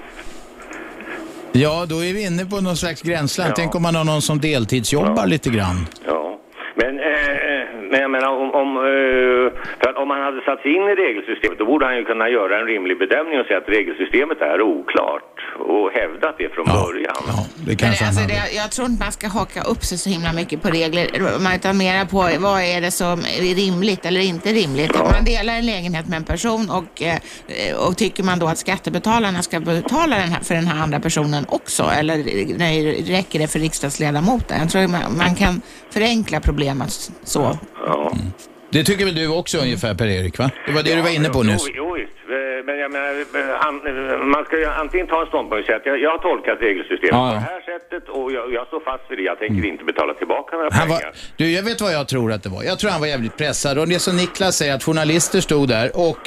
Ja, 1.55 1.85
då 1.89 1.95
är 1.95 2.13
vi 2.13 2.25
inne 2.27 2.45
på 2.45 2.61
någon 2.61 2.75
slags 2.75 3.01
gränsland. 3.01 3.49
Ja. 3.49 3.53
Tänk 3.55 3.75
om 3.75 3.81
man 3.81 3.95
har 3.95 4.05
någon 4.05 4.21
som 4.21 4.39
deltidsjobbar 4.39 5.27
lite 5.27 5.49
grann. 5.49 5.77
ja. 6.05 6.39
Men, 6.75 6.99
eh, 6.99 7.63
men 7.91 8.01
jag 8.01 8.11
menar, 8.11 8.29
om, 8.41 8.51
om, 8.51 8.77
eh, 8.77 9.61
för 9.79 9.89
att 9.89 9.97
om 9.97 10.02
han 10.13 10.21
hade 10.23 10.41
satt 10.47 10.61
sig 10.61 10.71
in 10.77 10.83
i 10.93 10.95
regelsystemet 11.05 11.57
då 11.59 11.65
borde 11.65 11.85
han 11.85 11.95
ju 11.99 12.03
kunna 12.11 12.29
göra 12.37 12.53
en 12.59 12.65
rimlig 12.73 12.95
bedömning 13.03 13.39
och 13.39 13.45
säga 13.45 13.59
att 13.63 13.69
regelsystemet 13.77 14.39
är 14.41 14.61
oklart 14.61 15.33
och 15.71 15.91
hävdat 15.91 16.35
det 16.37 16.49
från 16.55 16.65
början. 16.65 17.21
Ja, 17.27 17.45
det 17.55 17.65
Men 17.67 17.75
kanske 17.77 18.03
han 18.03 18.07
alltså, 18.07 18.21
hade. 18.21 18.33
det, 18.33 18.55
jag 18.61 18.71
tror 18.71 18.85
inte 18.89 19.03
man 19.03 19.11
ska 19.11 19.27
haka 19.27 19.61
upp 19.63 19.83
sig 19.83 19.97
så 19.97 20.09
himla 20.09 20.33
mycket 20.33 20.61
på 20.61 20.67
regler. 20.69 21.05
Man 21.47 21.59
tar 21.59 21.73
mera 21.73 22.05
på 22.05 22.17
vad 22.39 22.61
är 22.61 22.81
det 22.81 22.91
som 22.91 23.19
är 23.19 23.55
rimligt 23.55 24.05
eller 24.05 24.21
inte 24.21 24.49
rimligt. 24.49 24.93
Man 25.17 25.25
delar 25.25 25.53
en 25.53 25.65
lägenhet 25.65 26.07
med 26.07 26.17
en 26.17 26.23
person 26.23 26.69
och, 26.69 27.01
eh, 27.01 27.17
och 27.87 27.97
tycker 27.97 28.23
man 28.23 28.39
då 28.39 28.47
att 28.47 28.57
skattebetalarna 28.57 29.41
ska 29.41 29.59
betala 29.59 30.15
den 30.15 30.29
här, 30.29 30.43
för 30.43 30.55
den 30.55 30.67
här 30.67 30.83
andra 30.83 30.99
personen 30.99 31.45
också? 31.49 31.83
Eller 31.83 32.15
nej, 32.57 33.03
räcker 33.17 33.39
det 33.39 33.47
för 33.47 33.59
riksdagsledamoten? 33.59 34.59
Jag 34.59 34.69
tror 34.69 34.87
man, 34.87 35.17
man 35.17 35.35
kan 35.35 35.61
förenkla 35.89 36.39
problemet 36.39 37.11
så. 37.23 37.57
Ja. 37.85 38.11
Det 38.73 38.83
tycker 38.83 39.05
väl 39.05 39.15
du 39.15 39.27
också 39.27 39.57
ungefär 39.57 39.93
Per-Erik, 39.93 40.37
va? 40.37 40.49
Det 40.65 40.71
var 40.71 40.83
det 40.83 40.95
du 40.95 41.01
var 41.01 41.09
inne 41.09 41.29
på 41.29 41.39
jo, 41.39 41.43
nyss. 41.51 41.67
Jo, 41.75 41.97
jo. 41.97 42.03
Eh, 42.35 42.65
Men 42.65 42.77
jag 42.83 42.91
menar, 42.91 43.09
eh, 43.09 44.13
eh, 44.13 44.25
man 44.35 44.45
ska 44.45 44.57
ju 44.57 44.65
antingen 44.65 45.07
ta 45.07 45.21
en 45.21 45.27
ståndpunkt 45.27 45.61
och 45.61 45.65
säga 45.65 45.77
att 45.77 45.85
jag, 45.85 45.99
jag 46.05 46.09
har 46.11 46.17
tolkat 46.17 46.57
regelsystemet 46.61 47.11
Ja, 47.11 47.29
på 47.29 47.35
ja. 47.35 47.39
det 47.39 47.39
här 47.39 47.61
sättet 47.71 48.09
och 48.09 48.31
jag, 48.31 48.53
jag 48.53 48.67
står 48.67 48.79
fast 48.79 49.03
vid 49.09 49.17
det. 49.19 49.23
Jag 49.23 49.39
tänker 49.39 49.65
inte 49.73 49.83
betala 49.83 50.13
tillbaka 50.13 50.55
några 50.55 50.69
pengar. 50.69 50.87
var, 50.87 51.01
du, 51.37 51.51
jag 51.51 51.63
vet 51.63 51.81
vad 51.81 51.93
jag 51.93 52.07
tror 52.07 52.31
att 52.31 52.43
det 52.43 52.49
var. 52.49 52.63
Jag 52.63 52.79
tror 52.79 52.89
han 52.91 52.99
var 53.01 53.07
jävligt 53.07 53.37
pressad. 53.37 53.77
Och 53.77 53.87
det 53.87 53.99
som 53.99 54.17
Niklas 54.17 54.57
säger, 54.57 54.73
att 54.75 54.83
journalister 54.83 55.41
stod 55.41 55.67
där 55.69 55.91
och 56.07 56.17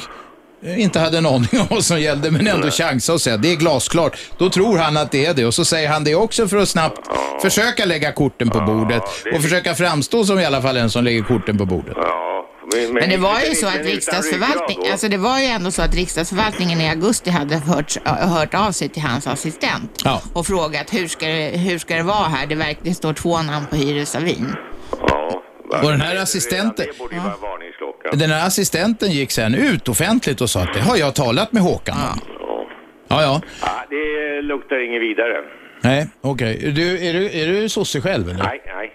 inte 0.77 0.99
hade 0.99 1.17
en 1.17 1.25
aning 1.25 1.49
om 1.61 1.67
vad 1.69 1.83
som 1.83 1.99
gällde, 2.01 2.31
men 2.31 2.47
ändå 2.47 2.69
chansa 2.71 3.13
och 3.13 3.21
säga 3.21 3.37
det 3.37 3.51
är 3.51 3.55
glasklart. 3.55 4.17
Då 4.37 4.49
tror 4.49 4.77
han 4.77 4.97
att 4.97 5.11
det 5.11 5.25
är 5.25 5.33
det 5.33 5.45
och 5.45 5.53
så 5.53 5.65
säger 5.65 5.89
han 5.89 6.03
det 6.03 6.15
också 6.15 6.47
för 6.47 6.57
att 6.57 6.69
snabbt 6.69 7.01
försöka 7.41 7.85
lägga 7.85 8.11
korten 8.11 8.49
på 8.49 8.59
bordet 8.59 9.03
det 9.23 9.35
och 9.35 9.41
försöka 9.41 9.75
framstå 9.75 10.23
som 10.23 10.39
i 10.39 10.45
alla 10.45 10.61
fall 10.61 10.77
en 10.77 10.89
som 10.89 11.03
lägger 11.03 11.21
korten 11.23 11.57
på 11.57 11.65
bordet. 11.65 11.97
Ja, 12.71 12.77
men, 12.81 12.93
Men 12.93 13.09
det 13.09 13.17
var 13.17 13.39
ju 13.49 13.55
så 13.55 13.67
att 13.67 13.73
utan 13.75 13.85
riksdagsförvaltning, 13.85 14.67
ryggrad 14.67 14.85
då. 14.85 14.91
alltså 14.91 15.07
det 15.09 15.17
var 15.17 15.39
ju 15.39 15.45
ändå 15.45 15.71
så 15.71 15.81
att 15.81 15.95
riksdagsförvaltningen 15.95 16.81
i 16.81 16.89
augusti 16.89 17.29
hade 17.29 17.55
hört, 17.57 17.97
hört 18.05 18.53
av 18.53 18.71
sig 18.71 18.89
till 18.89 19.01
hans 19.01 19.27
assistent 19.27 20.01
Ja. 20.05 20.21
och 20.33 20.45
frågat 20.47 20.93
hur 20.93 21.07
ska, 21.07 21.25
det, 21.27 21.49
hur 21.57 21.77
ska 21.79 21.95
det 21.95 22.03
vara 22.03 22.27
här? 22.27 22.47
Det, 22.47 22.55
verk, 22.55 22.77
det 22.81 22.93
står 22.93 23.13
två 23.13 23.41
namn 23.41 23.65
på 23.69 23.75
hyresavin. 23.75 24.55
Ja, 25.07 25.41
Och 25.83 25.91
den 25.91 26.01
här 26.01 26.15
assistenten- 26.15 26.85
varningsklocka. 27.41 28.09
Den 28.13 28.31
här 28.31 28.47
assistenten 28.47 29.11
gick 29.11 29.31
sen 29.31 29.55
ut 29.55 29.89
offentligt 29.89 30.41
och 30.41 30.49
sa 30.49 30.61
att 30.61 30.73
det 30.73 30.81
har 30.81 30.97
jag 30.97 31.15
talat 31.15 31.51
med 31.51 31.63
Håkan 31.63 31.97
om. 31.97 32.19
Ja. 32.39 32.65
Ja, 33.09 33.21
ja. 33.21 33.41
Ja, 33.61 33.85
det 33.89 34.41
luktar 34.41 34.85
inget 34.89 35.01
vidare. 35.01 35.33
Nej, 35.83 36.07
okej. 36.21 36.71
Du, 36.75 37.07
är 37.07 37.13
du, 37.13 37.29
är 37.31 37.47
du 37.47 37.69
sosse 37.69 38.01
själv 38.01 38.29
eller? 38.29 38.43
Nej, 38.43 38.61
nej. 38.65 38.91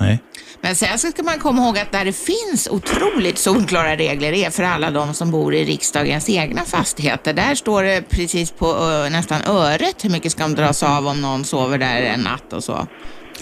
Nej. 0.00 0.18
Men 0.64 0.74
sen 0.76 0.98
så 0.98 1.08
ska 1.10 1.22
man 1.22 1.38
komma 1.38 1.62
ihåg 1.64 1.78
att 1.78 1.92
där 1.92 2.04
det 2.04 2.12
finns 2.12 2.68
otroligt 2.70 3.38
solklara 3.38 3.96
regler 3.96 4.32
är 4.32 4.50
för 4.50 4.62
alla 4.62 4.90
de 4.90 5.14
som 5.14 5.30
bor 5.30 5.54
i 5.54 5.64
riksdagens 5.64 6.28
egna 6.28 6.62
fastigheter. 6.64 7.32
Där 7.32 7.54
står 7.54 7.82
det 7.82 8.02
precis 8.10 8.50
på 8.50 8.76
ö, 8.76 9.08
nästan 9.10 9.40
öret 9.46 10.04
hur 10.04 10.10
mycket 10.10 10.32
ska 10.32 10.42
de 10.42 10.54
dras 10.54 10.82
av 10.82 11.06
om 11.08 11.20
någon 11.22 11.44
sover 11.44 11.78
där 11.78 12.02
en 12.02 12.20
natt 12.20 12.52
och 12.52 12.64
så. 12.64 12.86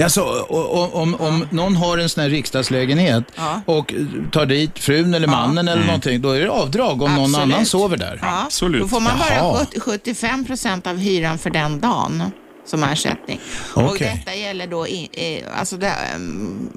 Alltså, 0.02 0.20
o- 0.22 0.44
o- 0.48 0.90
om, 0.92 1.14
om 1.14 1.46
någon 1.50 1.76
har 1.76 1.98
en 1.98 2.08
sån 2.08 2.22
här 2.22 2.30
riksdagslägenhet 2.30 3.24
Ja. 3.36 3.60
och 3.66 3.94
tar 4.32 4.46
dit 4.46 4.78
frun 4.78 5.14
eller 5.14 5.26
mannen 5.28 5.68
eller 5.68 5.84
någonting, 5.84 6.20
då 6.22 6.30
är 6.30 6.40
det 6.40 6.50
avdrag 6.50 7.02
om 7.02 7.14
någon 7.14 7.24
Absolut. 7.34 7.54
annan 7.54 7.66
sover 7.66 7.96
där. 7.96 8.18
Ja, 8.22 8.42
Absolut. 8.46 8.80
Då 8.82 8.88
får 8.88 9.00
man 9.00 9.18
bara 9.18 9.34
Jaha. 9.36 9.58
70 9.70 9.80
75 9.80 10.44
procent 10.44 10.86
av 10.86 10.96
hyran 10.96 11.38
för 11.38 11.50
den 11.50 11.80
dagen 11.80 12.22
som 12.70 12.82
ersättning. 12.82 13.40
Och 13.74 13.84
Okej. 13.84 14.22
detta 14.24 14.36
gäller 14.38 14.66
då, 14.66 14.88
i, 14.88 15.08
eh, 15.12 15.58
alltså 15.60 15.76
det, 15.76 15.92
mm, 16.14 16.70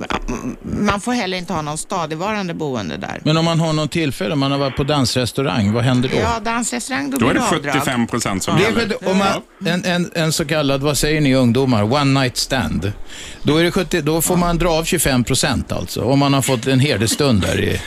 man 0.63 1.01
får 1.01 1.11
heller 1.11 1.37
inte 1.37 1.53
ha 1.53 1.61
någon 1.61 1.77
stadigvarande 1.77 2.53
boende 2.53 2.97
där. 2.97 3.21
Men 3.23 3.37
om 3.37 3.45
man 3.45 3.59
har 3.59 3.73
någon 3.73 3.87
tillfälle, 3.87 4.33
om 4.33 4.39
man 4.39 4.51
har 4.51 4.59
varit 4.59 4.75
på 4.75 4.83
dansrestaurang, 4.83 5.73
vad 5.73 5.83
händer 5.83 6.09
då? 6.09 6.15
Ja, 6.17 6.39
dansrestaurang, 6.39 7.09
då, 7.09 7.17
Då 7.17 7.25
är 7.25 7.33
blir 7.33 7.41
det 7.41 7.49
det 7.49 7.55
avdrag. 7.57 7.73
75 7.73 8.07
procent 8.07 8.43
som 8.43 8.57
Det 8.57 8.63
gäller. 8.63 8.81
är, 8.81 9.09
om 9.09 9.17
man, 9.17 9.41
en, 9.65 9.85
en, 9.85 10.11
en 10.15 10.33
så 10.33 10.45
kallad, 10.45 10.81
vad 10.81 10.97
säger 10.97 11.21
ni 11.21 11.35
ungdomar, 11.35 11.83
one 11.83 12.19
night 12.21 12.37
stand. 12.37 12.91
Då, 13.43 13.57
är 13.57 13.63
det 13.63 13.71
70, 13.71 14.01
då 14.01 14.21
får 14.21 14.37
man 14.37 14.57
dra 14.57 14.69
av 14.69 14.83
25 14.83 15.23
procent 15.23 15.71
alltså, 15.71 16.01
om 16.01 16.19
man 16.19 16.33
har 16.33 16.41
fått 16.41 16.67
en 16.67 16.79
herdesstund 16.79 17.41
där 17.41 17.59
i... 17.61 17.81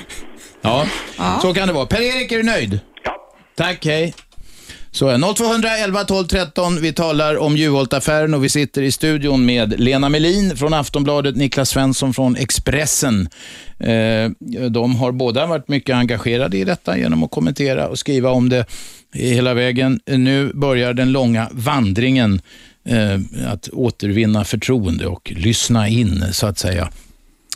Ja, 0.62 0.86
så 1.42 1.54
kan 1.54 1.68
det 1.68 1.74
vara. 1.74 1.86
Per-Erik, 1.86 2.32
är 2.32 2.36
du 2.36 2.42
nöjd? 2.42 2.80
Ja. 3.04 3.12
Tack, 3.56 3.84
hej. 3.86 4.14
Så 4.96 5.08
är 5.08 5.34
0211 5.34 6.04
12 6.04 6.26
13. 6.26 6.80
Vi 6.80 6.92
talar 6.92 7.38
om 7.38 7.56
Juholt-affären 7.56 8.34
och 8.34 8.44
vi 8.44 8.48
sitter 8.48 8.82
i 8.82 8.92
studion 8.92 9.46
med 9.46 9.80
Lena 9.80 10.08
Melin 10.08 10.56
från 10.56 10.74
Aftonbladet, 10.74 11.36
Niklas 11.36 11.68
Svensson 11.68 12.14
från 12.14 12.36
Expressen. 12.36 13.28
Eh, 13.78 14.30
de 14.70 14.96
har 14.96 15.12
båda 15.12 15.46
varit 15.46 15.68
mycket 15.68 15.96
engagerade 15.96 16.56
i 16.58 16.64
detta 16.64 16.98
genom 16.98 17.22
att 17.22 17.30
kommentera 17.30 17.88
och 17.88 17.98
skriva 17.98 18.30
om 18.30 18.48
det 18.48 18.66
hela 19.12 19.54
vägen. 19.54 20.00
Nu 20.06 20.52
börjar 20.54 20.94
den 20.94 21.12
långa 21.12 21.48
vandringen 21.52 22.40
eh, 22.84 23.52
att 23.52 23.68
återvinna 23.68 24.44
förtroende 24.44 25.06
och 25.06 25.32
lyssna 25.36 25.88
in, 25.88 26.24
så 26.32 26.46
att 26.46 26.58
säga. 26.58 26.88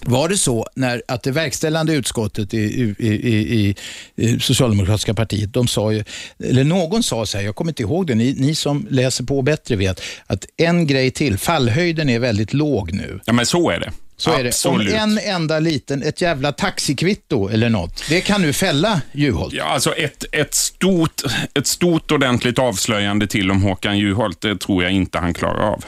Var 0.04 0.28
det 0.28 0.36
så 0.36 0.66
när, 0.74 1.02
att 1.08 1.22
det 1.22 1.30
verkställande 1.30 1.92
utskottet 1.92 2.54
i, 2.54 2.58
i, 2.58 3.06
i, 3.08 3.74
i, 4.16 4.40
socialdemokratiska 4.40 5.14
partiet, 5.14 5.52
de 5.52 5.68
sa 5.68 5.92
ju, 5.92 6.04
eller 6.44 6.64
någon 6.64 7.02
sa 7.02 7.26
så 7.26 7.38
här, 7.38 7.44
jag 7.44 7.54
kommer 7.54 7.70
inte 7.70 7.82
ihåg 7.82 8.06
det, 8.06 8.14
ni, 8.14 8.34
ni 8.38 8.54
som 8.54 8.86
läser 8.90 9.24
på 9.24 9.42
bättre 9.42 9.76
vet, 9.76 10.02
att 10.26 10.46
en 10.56 10.86
grej 10.86 11.10
till, 11.10 11.38
fallhöjden 11.38 12.08
är 12.08 12.18
väldigt 12.18 12.52
låg 12.52 12.92
nu. 12.92 13.20
Ja, 13.24 13.32
men 13.32 13.46
så 13.46 13.70
är 13.70 13.80
det. 13.80 13.92
Så 14.16 14.38
är 14.38 14.44
det. 14.44 14.64
Om 14.64 14.80
en 14.80 15.18
enda 15.18 15.58
liten, 15.58 16.02
ett 16.02 16.20
jävla 16.20 16.52
taxikvitto 16.52 17.48
eller 17.48 17.68
något, 17.68 18.04
det 18.08 18.20
kan 18.20 18.42
nu 18.42 18.52
fälla 18.52 19.00
Juholt. 19.12 19.54
Ja, 19.54 19.64
alltså 19.64 19.92
ett, 19.92 20.24
ett, 20.32 20.54
stort, 20.54 21.22
ett 21.54 21.66
stort 21.66 22.10
ordentligt 22.10 22.58
avslöjande 22.58 23.26
till 23.26 23.50
om 23.50 23.62
Håkan 23.62 23.98
Juholt, 23.98 24.40
det 24.40 24.56
tror 24.60 24.82
jag 24.82 24.92
inte 24.92 25.18
han 25.18 25.34
klarar 25.34 25.72
av. 25.72 25.84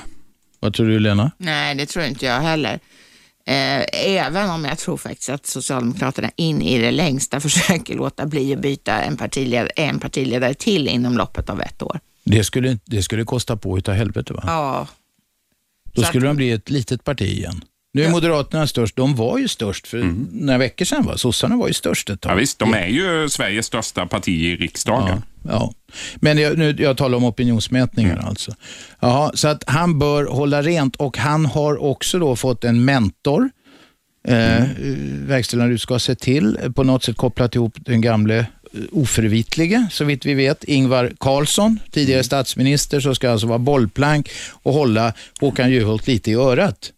Vad 0.60 0.74
tror 0.74 0.86
du 0.88 0.98
Lena? 0.98 1.30
Nej, 1.38 1.74
det 1.74 1.86
tror 1.86 2.04
inte 2.04 2.26
jag 2.26 2.40
heller. 2.40 2.78
Eh, 3.46 3.84
även 3.92 4.50
om 4.50 4.64
jag 4.64 4.78
tror 4.78 4.96
faktiskt 4.96 5.28
att 5.28 5.46
Socialdemokraterna 5.46 6.30
in 6.36 6.62
i 6.62 6.78
det 6.78 6.90
längsta 6.90 7.40
försöker 7.46 7.94
låta 7.94 8.26
bli 8.26 8.52
att 8.54 8.60
byta 8.60 9.02
en 9.02 9.16
partiledare, 9.16 9.68
en 9.76 9.98
partiledare 10.00 10.54
till 10.54 10.88
inom 10.88 11.16
loppet 11.16 11.50
av 11.50 11.60
ett 11.60 11.82
år. 11.82 12.00
Det 12.24 12.44
skulle, 12.44 12.78
det 12.84 13.02
skulle 13.02 13.24
kosta 13.24 13.56
på 13.56 13.78
utav 13.78 13.94
helvete 13.94 14.32
va? 14.32 14.42
Ja, 14.46 14.88
Då 15.92 16.02
så 16.02 16.06
skulle 16.08 16.26
att- 16.26 16.30
de 16.30 16.36
bli 16.36 16.50
ett 16.50 16.70
litet 16.70 17.04
parti 17.04 17.22
igen. 17.22 17.64
Nu 17.94 18.04
är 18.04 18.10
Moderaterna 18.10 18.66
störst. 18.66 18.96
De 18.96 19.14
var 19.16 19.38
ju 19.38 19.48
störst 19.48 19.86
för 19.88 20.14
några 20.32 20.58
veckor 20.58 20.84
sedan. 20.84 21.06
Va? 21.06 21.18
Sossarna 21.18 21.56
var 21.56 21.68
ju 21.68 21.74
störst 21.74 22.10
ett 22.10 22.20
tag. 22.20 22.32
Ja, 22.32 22.36
visst, 22.36 22.58
de 22.58 22.74
är 22.74 22.86
ju 22.86 23.28
Sveriges 23.28 23.66
största 23.66 24.06
parti 24.06 24.28
i 24.28 24.56
riksdagen. 24.56 25.22
Ja, 25.44 25.50
ja. 25.50 25.72
Men 26.16 26.38
jag, 26.38 26.58
nu, 26.58 26.76
jag 26.78 26.96
talar 26.96 27.16
om 27.16 27.24
opinionsmätningar 27.24 28.12
Mm. 28.12 28.24
alltså. 28.24 28.54
Jaha, 29.00 29.30
så 29.34 29.48
att 29.48 29.64
han 29.66 29.98
bör 29.98 30.24
hålla 30.24 30.62
rent 30.62 30.96
och 30.96 31.18
han 31.18 31.46
har 31.46 31.82
också 31.82 32.18
då 32.18 32.36
fått 32.36 32.64
en 32.64 32.84
mentor. 32.84 33.50
Eh, 34.28 34.56
Mm. 34.62 35.26
Verkställande 35.26 35.74
utskott 35.74 36.02
ska 36.02 36.12
se 36.12 36.14
till, 36.20 36.58
eh, 36.62 36.70
på 36.70 36.82
något 36.82 37.04
sätt 37.04 37.16
kopplat 37.16 37.54
ihop 37.54 37.74
den 37.80 38.00
gamle 38.00 38.38
eh, 38.38 38.80
oförvitlige, 38.92 39.86
så 39.90 40.04
vitt 40.04 40.26
vi 40.26 40.34
vet, 40.34 40.64
Ingvar 40.64 41.12
Carlsson, 41.20 41.78
tidigare 41.90 42.18
Mm. 42.18 42.24
statsminister, 42.24 43.00
som 43.00 43.14
ska 43.14 43.30
alltså 43.30 43.46
vara 43.46 43.58
bollplank 43.58 44.30
och 44.52 44.72
hålla 44.72 45.12
Håkan 45.40 45.70
Juholt 45.70 46.06
lite 46.06 46.30
i 46.30 46.34
örat. 46.34 46.90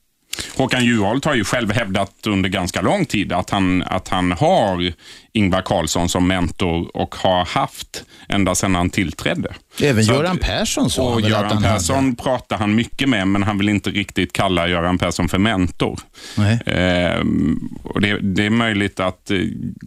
Håkan 0.56 0.84
Juholt 0.84 1.24
har 1.24 1.34
ju 1.34 1.44
själv 1.44 1.72
hävdat 1.72 2.12
under 2.26 2.48
ganska 2.48 2.80
lång 2.80 3.04
tid 3.04 3.32
att 3.32 3.50
han, 3.50 3.82
att 3.82 4.08
han 4.08 4.32
har 4.32 4.92
Ingvar 5.32 5.62
Carlsson 5.62 6.08
som 6.08 6.26
mentor 6.28 6.96
och 6.96 7.14
har 7.14 7.44
haft 7.44 8.04
ända 8.28 8.54
sedan 8.54 8.74
han 8.74 8.90
tillträdde. 8.90 9.54
Även 9.82 10.04
Så 10.04 10.12
att- 10.12 10.18
Göran 10.18 10.38
Persson 10.38 10.90
sa 10.90 11.04
han 11.12 11.22
väl 11.22 11.24
att 11.24 11.30
Göran 11.30 11.52
han 11.52 11.62
Persson 11.62 12.04
hade. 12.04 12.16
pratar 12.16 12.58
han 12.58 12.74
mycket 12.74 13.08
med, 13.08 13.28
men 13.28 13.42
han 13.42 13.58
vill 13.58 13.68
inte 13.68 13.90
riktigt 13.90 14.32
kalla 14.32 14.68
Göran 14.68 14.98
Persson 14.98 15.28
för 15.28 15.38
mentor. 15.38 16.00
Ehm, 16.66 17.68
och 17.84 18.00
det, 18.00 18.18
det 18.20 18.46
är 18.46 18.50
möjligt 18.50 19.00
att 19.00 19.30
eh, 19.30 19.38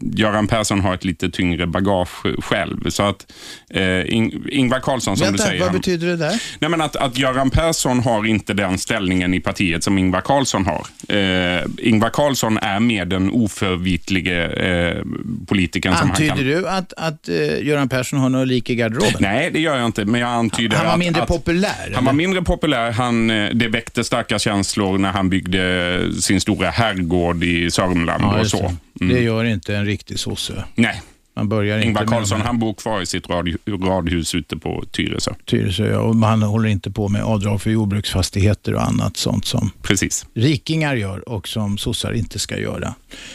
Göran 0.02 0.48
Persson 0.48 0.82
har 0.82 0.93
ett 0.93 1.06
lite 1.06 1.30
tyngre 1.30 1.68
bagage 1.68 2.26
själv. 2.43 2.89
Så 2.89 3.04
att 3.04 3.32
eh, 3.70 4.14
In, 4.14 4.48
Ingvar 4.52 4.80
Carlsson, 4.80 5.18
som 5.18 5.26
Vänta, 5.26 5.43
du 5.43 5.48
säger, 5.50 5.60
vad 5.60 5.70
han, 5.70 5.78
betyder 5.78 6.08
det 6.08 6.18
där? 6.18 6.41
nej, 6.60 6.70
men 6.70 6.82
att, 6.82 6.95
att 6.95 7.18
Göran 7.18 7.50
Persson 7.50 8.00
har 8.00 8.26
inte 8.26 8.54
den 8.54 8.78
ställningen 8.78 9.34
i 9.34 9.39
partiet 9.39 9.84
som 9.84 9.98
Ingvar 9.98 10.22
Carlsson 10.22 10.37
Carlsson 10.38 10.66
har. 10.66 10.88
Eh, 11.10 11.64
Ingvar 11.78 12.10
Carlsson 12.10 12.58
är 12.58 12.80
mer 12.80 13.06
den 13.06 13.30
oförvitlige 13.32 14.46
eh, 14.48 15.04
politikern 15.48 15.94
som 15.96 16.00
han 16.00 16.10
Antyder 16.10 16.36
kan. 16.36 16.46
du 16.46 16.68
att, 16.68 16.94
att 16.98 17.30
uh, 17.30 17.66
Göran 17.66 17.90
Persson 17.90 18.20
har 18.20 18.30
något 18.30 18.48
lik 18.48 18.70
i 18.70 18.76
garderoben? 18.76 19.14
Nej, 19.20 19.52
det 19.52 19.60
gör 19.60 19.78
jag 19.78 19.86
inte, 19.86 20.06
men 20.06 20.22
jag 20.22 20.30
antyder 20.30 20.78
Han 20.78 20.86
var 20.86 20.94
att, 20.94 21.00
mindre 21.00 21.22
att 21.22 21.28
populär? 21.28 21.92
Han 21.96 22.06
var 22.06 22.14
mindre 22.14 22.42
populär. 22.42 22.92
Han, 22.92 23.30
eh, 23.30 23.50
det 23.54 23.68
väckte 23.68 24.04
starka 24.04 24.40
känslor 24.40 24.98
när 24.98 25.12
han 25.12 25.30
byggde 25.30 26.02
sin 26.22 26.42
stora 26.42 26.70
herrgård 26.70 27.44
i 27.44 27.72
Sörmland 27.72 28.24
Ja, 28.24 28.40
och 28.40 28.48
så. 28.48 28.58
det. 28.94 29.06
Mm. 29.06 29.16
Det 29.16 29.22
gör 29.22 29.44
inte 29.44 29.76
en 29.76 29.86
riktig 29.86 30.20
sosse. 30.20 30.64
Nej, 30.76 31.02
Man 31.38 31.50
börjar 31.50 31.80
Ingvar 31.80 32.02
inte 32.02 32.12
med 32.12 32.20
Carlsson 32.20 32.42
han 32.42 32.60
bor 32.60 32.74
kvar 32.74 33.02
i 33.02 33.06
sitt 33.06 33.30
radio, 33.30 33.58
radhus 33.68 34.36
ute 34.36 34.58
på 34.58 34.84
Tyresö. 34.92 35.34
Tyresö, 35.46 35.92
ja, 35.92 36.00
och 36.00 36.16
man 36.16 36.44
håller 36.44 36.70
inte 36.70 36.92
på 36.92 37.10
med 37.10 37.24
avdrag 37.24 37.62
för 37.62 37.70
jordbruksfastigheter 37.70 38.74
och 38.74 38.84
annat 38.84 39.18
sånt 39.18 39.46
som 39.46 39.72
Precis. 39.82 40.26
rikingar 40.34 40.96
gör 40.96 41.30
och 41.30 41.48
som 41.48 41.78
sossar 41.78 42.12
inte 42.14 42.40
ska 42.40 42.58
göra. 42.58 42.94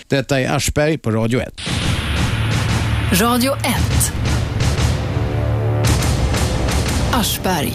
Detta 0.09 0.41
är 0.41 0.57
Aschberg 0.57 0.99
på 0.99 1.11
Radio 1.11 1.41
1. 1.41 1.61
Radio 3.21 3.53
1. 3.53 4.13
Aschberg. 7.13 7.73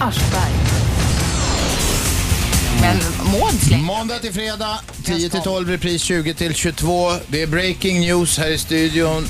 Men 2.82 2.98
Maud 3.32 3.54
slänger 3.68 3.84
Måndag 3.84 4.20
till 4.20 4.34
fredag, 4.34 4.80
10 5.04 5.30
till 5.30 5.42
12, 5.42 5.70
repris 5.70 6.02
20 6.02 6.34
till 6.34 6.54
22. 6.54 7.12
Det 7.28 7.42
är 7.42 7.48
breaking 7.48 8.00
news 8.00 8.38
här 8.38 8.50
i 8.52 8.58
studion. 8.58 9.28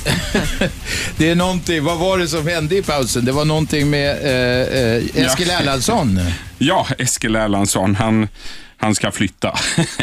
det 1.16 1.30
är 1.30 1.34
någonting, 1.34 1.84
vad 1.84 1.98
var 1.98 2.18
det 2.18 2.28
som 2.28 2.46
hände 2.46 2.76
i 2.76 2.82
pausen? 2.82 3.24
Det 3.24 3.32
var 3.32 3.44
någonting 3.44 3.90
med 3.90 4.10
eh, 4.10 4.78
eh, 4.80 5.24
Eskil 5.26 5.48
Ja. 5.48 5.60
Erlandsson. 5.60 6.20
Ja, 6.58 6.86
Eskil 6.98 7.36
Erlandsson, 7.36 7.94
han, 7.94 8.28
han 8.76 8.94
ska 8.94 9.10
flytta. 9.12 9.58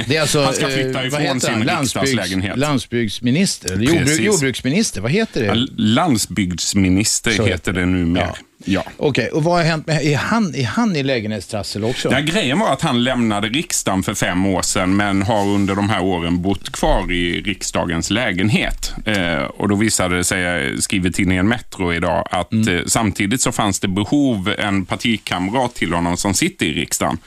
Det 0.08 0.16
är 0.18 0.22
alltså, 0.22 0.44
han 0.44 0.54
ska 0.54 0.68
eh, 0.70 0.74
flytta 0.74 0.94
vad 0.98 1.08
ifrån 1.08 1.22
heter 1.22 1.40
sin? 1.40 1.64
Landsbygds- 1.64 1.82
riksdagslägenhet. 1.82 2.58
Landsbygdsminister, 2.58 3.70
jordbruk, 3.76 4.00
Precis. 4.00 4.20
jordbruksminister, 4.26 5.02
vad 5.02 5.12
heter 5.12 5.42
det? 5.44 5.68
Landsbygdsminister 5.78 7.32
Så 7.32 7.46
heter 7.46 7.74
det 7.74 7.86
numera. 7.86 8.24
Ja. 8.24 8.36
Ja. 8.66 8.84
Okej, 8.98 9.30
och 9.30 9.44
vad 9.44 9.54
har 9.58 9.64
hänt 9.64 9.88
med, 9.88 10.06
är 10.06 10.16
han, 10.18 10.56
är 10.56 10.66
han 10.66 10.96
i 10.96 11.04
lägenhetstrassel 11.04 11.84
också? 11.84 12.12
Ja, 12.12 12.20
grejen 12.20 12.60
var 12.60 12.74
att 12.74 12.82
han 12.82 13.04
lämnade 13.04 13.48
riksdagen 13.48 14.04
för 14.04 14.14
fem 14.14 14.46
år 14.46 14.62
sedan 14.62 14.96
men 14.96 15.22
har 15.22 15.46
under 15.46 15.76
de 15.76 15.90
här 15.90 16.04
åren 16.04 16.42
bott 16.42 16.72
kvar 16.72 17.12
i 17.12 17.42
riksdagens 17.42 18.10
lägenhet. 18.10 18.94
Eh, 19.06 19.38
och 19.44 19.70
då 19.70 19.76
visade 19.76 20.18
det 20.18 20.24
sig, 20.24 20.82
skriver 20.82 21.10
tidningen 21.10 21.48
Metro 21.48 21.94
idag, 21.94 22.28
att 22.32 22.52
Mm. 22.52 22.76
eh, 22.78 22.82
samtidigt 22.88 23.42
så 23.42 23.52
fanns 23.52 23.80
det 23.80 23.88
behov, 23.88 24.54
en 24.58 24.86
partikamrat 24.86 25.76
till 25.76 25.94
honom 25.94 26.18
som 26.18 26.34
sitter 26.34 26.66
i 26.66 26.74
riksdagen 26.74 27.18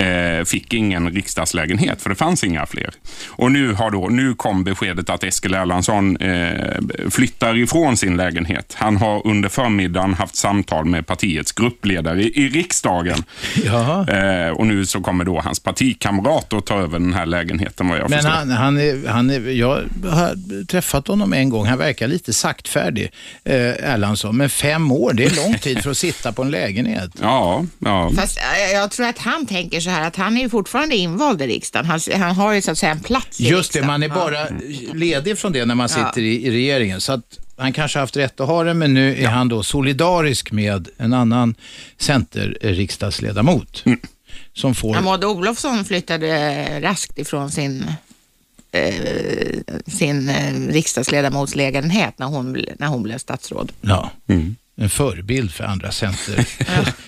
eh, 0.00 0.44
fick 0.44 0.72
ingen 0.74 1.10
riksdagslägenhet, 1.10 2.02
för 2.02 2.10
det 2.10 2.16
fanns 2.16 2.44
inga 2.44 2.66
fler. 2.66 2.90
Och 3.28 3.52
nu, 3.52 3.72
har 3.72 3.90
då, 3.90 4.08
nu 4.08 4.34
kom 4.34 4.64
beskedet 4.64 5.10
att 5.10 5.24
Eskil 5.24 5.54
Erlandsson 5.54 6.16
eh, 6.16 7.10
flyttar 7.10 7.56
ifrån 7.56 7.96
sin 7.96 8.16
lägenhet. 8.16 8.74
Han 8.78 8.96
har 8.96 9.26
under 9.26 9.48
förmiddagen 9.48 10.14
haft 10.14 10.36
samtal 10.36 10.84
med 10.84 11.06
partiets 11.06 11.52
gruppledare 11.52 12.22
i, 12.22 12.44
i 12.44 12.48
riksdagen. 12.48 13.24
Jaha. 13.64 14.08
Eh, 14.46 14.50
och 14.50 14.66
nu 14.66 14.86
så 14.86 15.00
kommer 15.00 15.24
då 15.24 15.40
hans 15.40 15.60
partikamrat 15.60 16.52
att 16.52 16.66
ta 16.66 16.78
över 16.78 16.98
den 16.98 17.14
här 17.14 17.26
lägenheten 17.26 17.88
vad 17.88 17.98
jag 17.98 18.10
Men 18.10 18.18
förstår. 18.18 18.30
han, 18.30 18.50
han 18.50 18.78
är, 18.78 19.08
han 19.08 19.30
är, 19.30 19.40
jag 19.50 19.82
har 20.10 20.64
träffat 20.66 21.08
honom 21.08 21.32
en 21.32 21.48
gång. 21.50 21.66
Han 21.66 21.78
verkar 21.78 22.08
lite 22.08 22.32
saktfärdig, 22.32 23.12
eh, 23.44 23.54
Erlandsson. 23.92 24.36
Men 24.36 24.50
fem 24.50 24.92
år, 24.92 25.12
det 25.12 25.24
är 25.24 25.36
lång 25.36 25.58
tid 25.58 25.82
för 25.82 25.90
att 25.90 25.96
sitta 25.98 26.32
på 26.32 26.42
en 26.42 26.50
lägenhet. 26.50 27.10
Ja, 27.22 27.64
ja. 27.78 28.10
Fast 28.16 28.38
eh, 28.38 28.72
jag 28.72 28.90
tror 28.90 29.06
att 29.06 29.18
han 29.18 29.46
tänker 29.46 29.80
så 29.80 29.89
här 29.90 30.06
att 30.08 30.16
han 30.16 30.36
är 30.36 30.40
ju 30.42 30.48
fortfarande 30.48 30.96
invald 30.96 31.42
i 31.42 31.46
riksdagen. 31.46 31.86
Han, 31.86 32.00
han 32.14 32.36
har 32.36 32.52
ju 32.52 32.62
så 32.62 32.70
att 32.70 32.78
säga 32.78 32.92
en 32.92 33.00
plats 33.00 33.40
i 33.40 33.48
Just 33.48 33.72
det, 33.72 33.78
riksdagen. 33.78 33.86
man 33.86 34.02
är 34.02 34.08
Ja. 34.08 34.14
bara 34.14 34.46
ledig 34.98 35.38
från 35.38 35.52
det 35.52 35.64
när 35.66 35.74
man 35.74 35.88
Ja. 35.96 36.06
sitter 36.06 36.22
i, 36.22 36.46
i 36.46 36.50
regeringen. 36.50 37.00
Så 37.00 37.12
att 37.12 37.38
han 37.56 37.72
kanske 37.72 37.98
haft 37.98 38.16
rätt 38.16 38.40
att 38.40 38.46
ha 38.46 38.64
det, 38.64 38.74
men 38.74 38.94
nu 38.94 39.16
är 39.22 39.28
han 39.28 39.48
då 39.48 39.62
solidarisk 39.62 40.52
med 40.52 40.88
en 40.98 41.12
annan 41.12 41.54
centerriksdagsledamot. 41.98 43.84
Som 44.54 44.74
får... 44.74 44.96
Ja, 44.96 45.02
Maud 45.02 45.24
Olofsson 45.24 45.84
flyttade 45.84 46.80
raskt 46.82 47.18
ifrån 47.18 47.50
sin, 47.50 47.84
eh, 48.72 48.94
sin 49.86 50.28
eh, 50.28 50.72
riksdagsledamotslägenhet 50.72 52.18
när 52.18 52.26
hon, 52.26 52.64
när 52.78 52.86
hon 52.86 53.02
blev 53.02 53.18
statsråd. 53.18 53.72
Ja. 53.80 54.10
En 54.80 54.90
förebild 54.90 55.52
för 55.52 55.64
andra 55.64 55.92
center. 55.92 56.46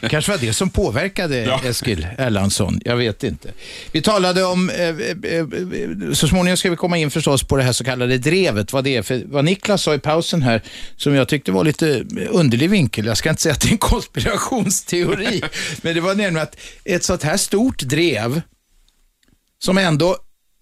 kanske 0.09 0.31
var 0.31 0.39
det 0.39 0.53
som 0.53 0.71
påverkade 0.71 1.43
Ja. 1.43 1.61
Eskil 1.65 2.07
Erlandsson. 2.19 2.81
Jag 2.85 2.97
vet 2.97 3.25
inte. 3.25 3.49
Vi 3.93 4.03
talade 4.03 4.45
om, 4.45 4.71
eh, 4.71 4.77
eh, 4.79 4.95
eh, 5.23 5.47
så 6.13 6.29
småningom 6.29 6.57
ska 6.57 6.71
vi 6.71 6.77
komma 6.77 6.99
in 6.99 7.11
förstås 7.11 7.45
på 7.45 7.57
det 7.57 7.63
här 7.63 7.73
så 7.73 7.85
kallade 7.85 8.19
drevet. 8.19 8.73
Vad 8.73 8.85
det 8.85 8.97
är. 8.97 9.03
För 9.03 9.23
vad 9.27 9.45
Niklas 9.45 9.83
sa 9.83 9.95
i 9.95 9.99
pausen 9.99 10.43
här, 10.43 10.63
som 10.97 11.15
jag 11.15 11.29
tyckte 11.29 11.53
var 11.53 11.65
lite 11.65 12.05
underlig 12.31 12.71
vinkel. 12.71 13.07
Jag 13.07 13.17
ska 13.17 13.31
inte 13.31 13.43
säga 13.43 13.53
att 13.53 13.61
det 13.61 13.69
är 13.69 13.73
en 13.73 13.79
konspirationsteori, 13.79 15.43
men 15.83 15.95
det 15.95 16.01
var 16.01 16.15
nämligen 16.15 16.39
att 16.39 16.57
ett 16.85 17.05
sånt 17.05 17.23
här 17.23 17.37
stort 17.37 17.83
drev, 17.83 18.43
som 19.59 19.79
ändå 19.79 20.17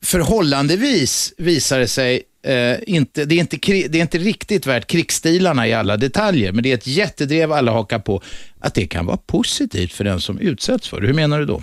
förhållandevis 0.05 1.33
visade 1.39 1.89
sig 1.89 2.23
eh, 2.43 2.77
inte, 2.87 3.25
det, 3.25 3.35
är 3.35 3.41
inte, 3.41 3.57
det 3.89 3.99
är 3.99 4.03
inte 4.03 4.19
riktigt 4.19 4.67
värt 4.67 4.87
krigsstilarna 4.87 5.69
i 5.69 5.75
alla 5.75 5.97
detaljer, 5.97 6.53
men 6.53 6.63
det 6.63 6.71
är 6.71 6.75
ett 6.75 6.87
jättedrev 6.87 7.53
alla 7.53 7.73
hakar 7.73 7.99
på, 7.99 8.23
att 8.61 8.75
det 8.75 8.87
kan 8.87 9.07
vara 9.07 9.17
positivt 9.17 9.93
för 9.93 10.05
den 10.05 10.21
som 10.21 10.39
utsätts 10.39 10.89
för 10.89 11.01
det. 11.01 11.07
Hur 11.07 11.15
menar 11.15 11.39
du 11.39 11.47
då? 11.47 11.63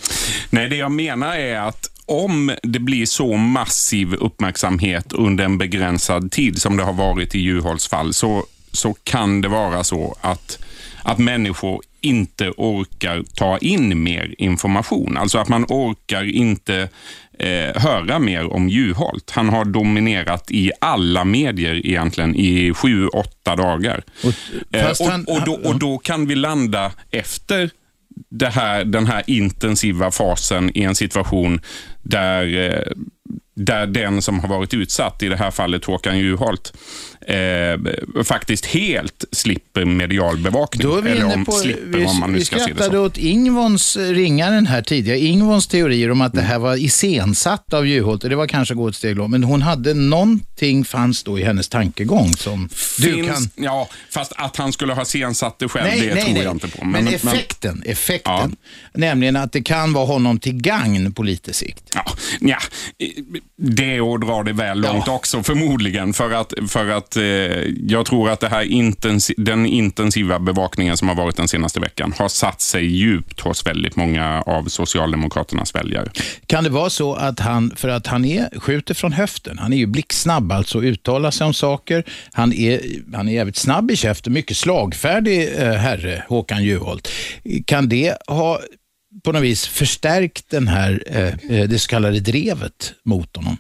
Nej, 0.50 0.70
det 0.70 0.76
jag 0.76 0.92
menar 0.92 1.36
är 1.36 1.60
att 1.60 1.92
om 2.06 2.56
det 2.64 2.80
blir 2.80 3.06
så 3.06 3.38
massiv 3.38 4.14
uppmärksamhet 4.14 5.14
under 5.14 5.46
en 5.46 5.58
begränsad 5.58 6.32
tid 6.32 6.62
som 6.62 6.78
det 6.78 6.84
har 6.84 6.94
varit 6.94 7.36
i 7.36 7.40
Juholts 7.40 7.88
fall 7.88 8.14
så, 8.14 8.46
så 8.72 8.94
kan 8.94 9.42
det 9.42 9.48
vara 9.48 9.84
så 9.84 10.16
att, 10.22 10.60
att 11.04 11.18
människor 11.18 11.82
inte 12.02 12.50
orkar 12.58 13.24
ta 13.36 13.58
in 13.58 14.04
mer 14.04 14.36
information. 14.38 15.18
Alltså 15.18 15.38
att 15.38 15.50
man 15.50 15.66
orkar 15.66 16.24
inte 16.24 16.90
eh, 17.40 17.82
höra 17.82 18.20
mer 18.20 18.54
om 18.54 18.70
Juholt. 18.70 19.32
Han 19.32 19.50
har 19.50 19.66
dominerat 19.66 20.52
i 20.52 20.72
alla 20.82 21.24
medier 21.26 21.86
egentligen 21.86 22.36
i 22.36 22.74
sju, 22.74 23.08
åtta 23.08 23.56
dagar. 23.56 24.04
Eh, 24.72 24.90
och, 25.00 25.06
han- 25.12 25.26
och, 25.28 25.42
då, 25.46 25.54
och 25.70 25.80
då 25.80 25.98
kan 25.98 26.26
vi 26.28 26.36
landa 26.36 26.92
efter 27.12 27.70
här, 28.50 28.84
den 28.86 29.06
här 29.08 29.24
intensiva 29.28 30.12
fasen 30.12 30.72
i 30.78 30.84
en 30.84 30.96
situation 30.96 31.62
där, 32.04 32.58
eh, 32.72 32.92
där 33.58 33.88
den 33.88 34.22
som 34.22 34.40
har 34.40 34.48
varit 34.48 34.74
utsatt, 34.74 35.24
i 35.24 35.28
det 35.28 35.38
här 35.38 35.52
fallet 35.52 35.86
Håkan 35.86 36.20
Juholt, 36.20 36.74
eh, 37.28 38.24
faktiskt 38.24 38.66
helt 38.66 39.26
slipper 39.32 39.86
medial 39.86 40.38
bevakning. 40.38 40.88
Då 40.88 40.96
är 40.96 41.02
vi 41.02 41.12
Eller 41.12 41.26
inne 41.26 41.34
om, 41.34 41.46
på, 41.46 41.52
slipper 41.52 41.98
vi, 41.98 42.06
om 42.06 42.20
man 42.20 42.32
nu 42.32 42.38
vi 42.38 42.46
ska 42.46 42.56
se 42.56 42.62
det 42.62 42.66
skrattade 42.66 42.98
så. 42.98 43.06
åt 43.06 43.18
Ingvons 43.18 43.98
eh, 43.98 44.10
ringaren 44.10 44.68
här 44.68 44.82
tidigare, 44.82 45.20
Ingvons 45.20 45.68
teorier 45.68 46.12
om 46.12 46.22
att 46.22 46.34
det 46.34 46.42
här 46.42 46.60
var 46.60 46.76
iscensatt 46.76 47.74
av 47.74 47.88
Juholt, 47.88 48.24
och 48.24 48.30
det 48.30 48.36
var 48.36 48.48
kanske 48.48 48.74
att 48.74 48.78
gå 48.78 48.88
ett 48.88 48.96
steg 48.96 49.18
långt, 49.18 49.32
men 49.32 49.44
hon 49.44 49.62
hade 49.62 49.94
någonting 49.94 50.86
fanns 50.86 51.24
då 51.24 51.40
i 51.40 51.44
hennes 51.44 51.70
tankegång 51.70 52.36
som 52.36 52.70
du 52.98 53.14
Finns, 53.14 53.28
kan... 53.28 53.50
Ja, 53.56 53.90
fast 54.10 54.34
att 54.36 54.58
han 54.58 54.74
skulle 54.74 54.94
ha 54.94 55.06
sensatt 55.06 55.60
det 55.60 55.70
själv, 55.70 56.02
det 56.02 56.22
tror 56.22 56.38
jag 56.38 56.56
inte 56.56 56.68
på. 56.68 56.86
Men, 56.86 57.08
effekten, 57.08 57.84
effekten. 57.86 58.56
Nämligen 58.94 59.36
att 59.36 59.52
det 59.52 59.62
kan 59.62 59.94
vara 59.94 60.06
honom 60.06 60.40
till 60.40 60.54
gagn 60.62 61.14
på 61.14 61.24
lite 61.24 61.54
sikt. 61.54 61.84
Ja, 61.94 62.06
ja, 62.40 62.58
det 63.57 63.95
är 63.95 64.13
att 64.15 64.22
dra 64.22 64.43
det 64.43 64.53
väl 64.53 64.82
långt 64.82 65.07
också 65.07 65.43
förmodligen. 65.43 66.13
För 66.13 66.32
att, 66.32 66.53
för 66.70 66.89
att 66.89 67.15
eh, 67.15 67.24
jag 67.88 68.05
tror 68.05 68.30
att 68.30 68.39
det 68.39 68.49
här 68.49 68.63
intensi 68.63 69.34
den 69.38 69.65
intensiva 69.65 70.39
bevakningen 70.39 70.97
som 70.97 71.07
har 71.07 71.15
varit 71.15 71.36
den 71.36 71.47
senaste 71.47 71.80
veckan 71.80 72.13
har 72.18 72.28
satt 72.28 72.61
sig 72.61 72.86
djupt 72.86 73.39
hos 73.39 73.65
väldigt 73.68 73.95
många 73.95 74.41
av 74.41 74.63
Socialdemokraternas 74.63 75.76
väljare. 75.76 76.09
Kan 76.45 76.63
det 76.63 76.70
vara 76.70 76.89
så 76.89 77.13
att 77.15 77.39
han, 77.39 77.74
för 77.76 77.89
att 77.89 78.07
han 78.07 78.26
är, 78.26 78.59
skjuter 78.59 78.93
från 78.93 79.11
höften, 79.11 79.59
han 79.59 79.74
är 79.74 79.78
ju 79.78 79.86
blixtsnabb 79.86 80.51
alltså, 80.51 80.84
uttalar 80.84 81.32
sig 81.32 81.47
om 81.47 81.53
saker, 81.53 82.03
han 82.32 82.53
är, 82.53 82.82
han 83.13 83.30
är 83.30 83.34
jävligt 83.34 83.55
snabb 83.55 83.91
i 83.91 83.95
käften, 83.95 84.34
mycket 84.34 84.57
slagfärdig 84.57 85.49
eh, 85.57 85.74
herre, 85.74 86.24
Håkan 86.28 86.63
Juholt. 86.63 87.07
Kan 87.65 87.89
det 87.89 88.18
ha 88.28 88.59
på 89.24 89.32
något 89.32 89.43
vis 89.43 89.68
förstärkt 89.68 90.49
den 90.49 90.68
här, 90.68 91.03
eh, 91.07 91.28
eh, 91.28 91.70
det 91.70 91.80
så 91.80 91.88
kallade 91.88 92.20
drevet 92.20 92.93
mot 93.05 93.36
honom? 93.36 93.57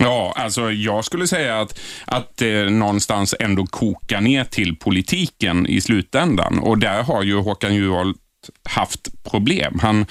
Ja, 0.00 0.32
alltså 0.36 0.72
jag 0.72 1.04
skulle 1.04 1.28
säga 1.28 1.60
att, 1.60 1.80
att 2.04 2.36
det 2.36 2.70
någonstans 2.70 3.34
ändå 3.40 3.66
kokar 3.66 4.20
ner 4.20 4.44
till 4.44 4.76
politiken 4.76 5.66
i 5.66 5.80
slutändan. 5.80 6.58
Och 6.58 6.78
där 6.78 7.02
har 7.02 7.22
ju 7.22 7.36
Håkan 7.36 7.74
Juholt 7.74 8.16
haft 8.68 9.08
problem. 9.30 9.78
Han, 9.82 10.06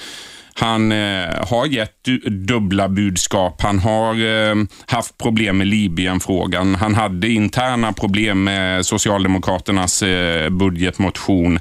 han 0.54 0.92
eh, 0.92 1.48
har 1.48 1.66
gett 1.66 1.98
du, 2.02 2.18
dubbla 2.18 2.88
budskap. 2.88 3.62
Han 3.62 3.78
har 3.78 4.14
eh, 4.14 4.54
haft 4.86 5.18
problem 5.18 5.58
med 5.58 5.66
Libyenfrågan. 5.66 6.74
Han 6.74 6.94
hade 6.94 7.28
interna 7.28 7.92
problem 7.92 8.44
med 8.44 8.86
Socialdemokraternas 8.86 10.02
eh, 10.02 10.50
budgetmotion 10.50 11.58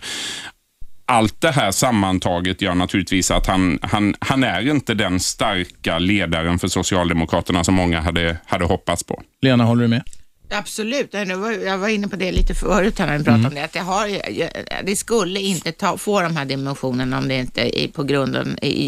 allt 1.05 1.41
det 1.41 1.51
här 1.51 1.71
sammantaget 1.71 2.61
gör 2.61 2.75
naturligtvis 2.75 3.31
att 3.31 3.47
han, 3.47 3.79
han, 3.81 4.15
han 4.19 4.43
är 4.43 4.69
inte 4.69 4.93
den 4.93 5.19
starka 5.19 5.99
ledaren 5.99 6.59
för 6.59 6.67
Socialdemokraterna 6.67 7.63
som 7.63 7.75
många 7.75 8.01
hade, 8.01 8.37
hade 8.45 8.65
hoppats 8.65 9.03
på. 9.03 9.21
Lena, 9.41 9.63
håller 9.63 9.81
du 9.81 9.87
med? 9.87 10.03
Absolut, 10.49 11.13
jag 11.13 11.37
var, 11.37 11.51
jag 11.51 11.77
var 11.77 11.87
inne 11.87 12.07
på 12.07 12.15
det 12.15 12.31
lite 12.31 12.53
förut 12.55 12.99
när 12.99 13.17
vi 13.17 13.23
pratade 13.23 13.35
Mm. 13.39 13.45
om 13.45 13.55
det. 13.55 13.63
Att 13.63 13.73
det, 13.73 13.79
har, 13.79 14.83
det 14.83 14.95
skulle 14.95 15.39
inte 15.39 15.71
ta, 15.71 15.97
få 15.97 16.21
de 16.21 16.35
här 16.37 16.45
dimensionerna 16.45 17.17
om 17.17 17.27
det 17.27 17.35
inte 17.39 17.61
i, 17.83 17.87
på 17.87 18.03
grunden 18.03 18.57
i, 18.61 18.85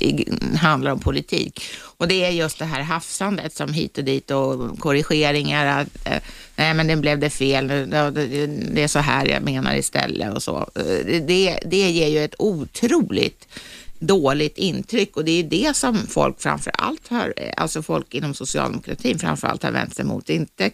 i, 0.00 0.28
handlar 0.56 0.90
om 0.90 1.00
politik. 1.00 1.62
Och 1.80 2.08
det 2.08 2.24
är 2.24 2.30
just 2.30 2.58
det 2.58 2.64
här 2.64 2.82
hafsandet 2.82 3.54
som 3.54 3.72
hit 3.72 3.98
och 3.98 4.04
dit 4.04 4.30
och 4.30 4.78
korrigeringar. 4.78 5.80
Att, 5.80 6.06
eh, 6.06 6.18
nej, 6.56 6.74
men 6.74 6.86
det 6.86 6.96
blev 6.96 7.18
det 7.18 7.30
fel. 7.30 7.68
Det 7.68 8.82
är 8.82 8.88
så 8.88 8.98
här 8.98 9.26
jag 9.26 9.42
menar 9.42 9.76
istället 9.76 10.34
och 10.34 10.42
så. 10.42 10.70
Eh, 10.74 11.22
Det, 11.22 11.58
det 11.66 11.90
ger 11.90 12.08
ju 12.08 12.24
ett 12.24 12.34
otroligt 12.38 13.48
dåligt 13.98 14.58
intryck 14.58 15.16
och 15.16 15.24
det 15.24 15.32
är 15.32 15.42
det 15.42 15.76
som 15.76 16.06
folk 16.06 16.40
framför 16.40 16.72
allt 16.78 17.08
har, 17.08 17.34
alltså 17.56 17.82
folk 17.82 18.14
inom 18.14 18.34
socialdemokratin 18.34 19.18
framför 19.18 19.48
allt 19.48 19.62
har 19.62 19.70
vänt 19.70 19.96
sig 19.96 20.04
mot. 20.04 20.30
Inte, 20.30 20.70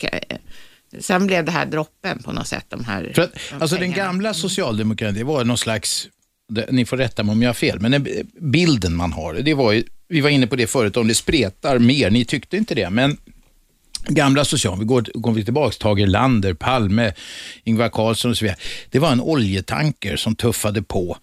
sen 1.00 1.26
blev 1.26 1.44
det 1.44 1.52
här 1.52 1.66
droppen 1.66 2.22
på 2.22 2.32
något 2.32 2.48
sätt, 2.48 2.64
de 2.68 2.84
här 2.84 3.12
För 3.14 3.22
att, 3.22 3.32
de 3.50 3.56
alltså 3.56 3.76
den 3.76 3.92
pengarna. 3.92 4.04
gamla 4.04 4.34
socialdemokratin, 4.34 5.14
det 5.14 5.24
var 5.24 5.44
någon 5.44 5.58
slags, 5.58 6.08
ni 6.70 6.84
får 6.84 6.96
rätta 6.96 7.22
mig 7.22 7.32
om 7.32 7.42
jag 7.42 7.48
har 7.48 7.54
fel, 7.54 7.80
men 7.80 7.90
den 7.90 8.06
bilden 8.40 8.94
man 8.94 9.12
har, 9.12 9.34
det 9.34 9.54
var 9.54 9.72
ju, 9.72 9.84
vi 10.08 10.20
var 10.20 10.30
inne 10.30 10.46
på 10.46 10.56
det 10.56 10.66
förut, 10.66 10.96
om 10.96 11.08
det 11.08 11.14
spretar 11.14 11.78
mer, 11.78 12.10
ni 12.10 12.24
tyckte 12.24 12.56
inte 12.56 12.74
det, 12.74 12.90
men 12.90 13.16
gamla 14.08 14.44
social, 14.44 14.78
vi 14.78 14.84
går, 14.84 15.06
går 15.14 15.32
vi 15.32 15.44
tillbaka, 15.44 15.76
Tage 15.80 16.00
Erlander, 16.00 16.54
Palme, 16.54 17.12
Ingvar 17.64 17.88
Carlsson 17.88 18.30
och 18.30 18.36
så 18.36 18.44
vidare. 18.44 18.58
Det 18.90 18.98
var 18.98 19.12
en 19.12 19.20
oljetanker 19.20 20.16
som 20.16 20.36
tuffade 20.36 20.82
på 20.82 21.16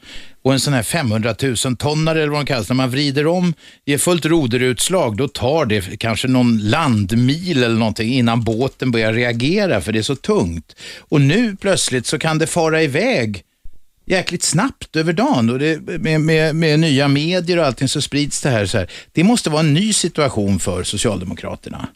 och 0.44 0.54
en 0.54 0.60
sån 0.60 0.74
här 0.74 0.84
500 0.84 1.36
000 1.42 1.76
tonnare 1.78 2.22
eller 2.22 2.32
vad 2.32 2.40
de 2.40 2.46
kallas, 2.46 2.70
när 2.70 2.76
man 2.76 2.90
vrider 2.90 3.28
om, 3.28 3.54
ger 3.86 3.98
fullt 3.98 4.26
roderutslag, 4.26 5.18
då 5.18 5.28
tar 5.28 5.66
det 5.66 6.00
kanske 6.00 6.28
någon 6.28 6.58
landmil 6.58 7.64
eller 7.64 7.76
någonting 7.76 8.14
innan 8.14 8.44
båten 8.44 8.92
börjar 8.92 9.14
reagera 9.14 9.82
för 9.82 9.92
det 9.92 10.00
är 10.00 10.04
så 10.04 10.16
tungt. 10.16 10.76
Och 11.00 11.22
nu 11.22 11.56
plötsligt 11.56 12.06
så 12.06 12.20
kan 12.20 12.38
det 12.38 12.48
fara 12.48 12.84
iväg 12.84 13.44
jäkligt 14.06 14.44
snabbt 14.44 14.96
över 14.96 15.14
dagen 15.14 15.50
och 15.50 15.60
det, 15.60 15.82
med, 16.00 16.22
med, 16.22 16.56
med 16.56 16.80
nya 16.80 17.08
medier 17.08 17.58
och 17.58 17.66
allting 17.66 17.88
så 17.88 18.02
sprids 18.02 18.42
det 18.42 18.50
här, 18.50 18.66
så 18.66 18.78
här. 18.78 18.92
Det 19.12 19.24
måste 19.24 19.50
vara 19.50 19.60
en 19.60 19.74
ny 19.74 19.94
situation 19.94 20.60
för 20.60 20.84
Socialdemokraterna. 20.84 21.88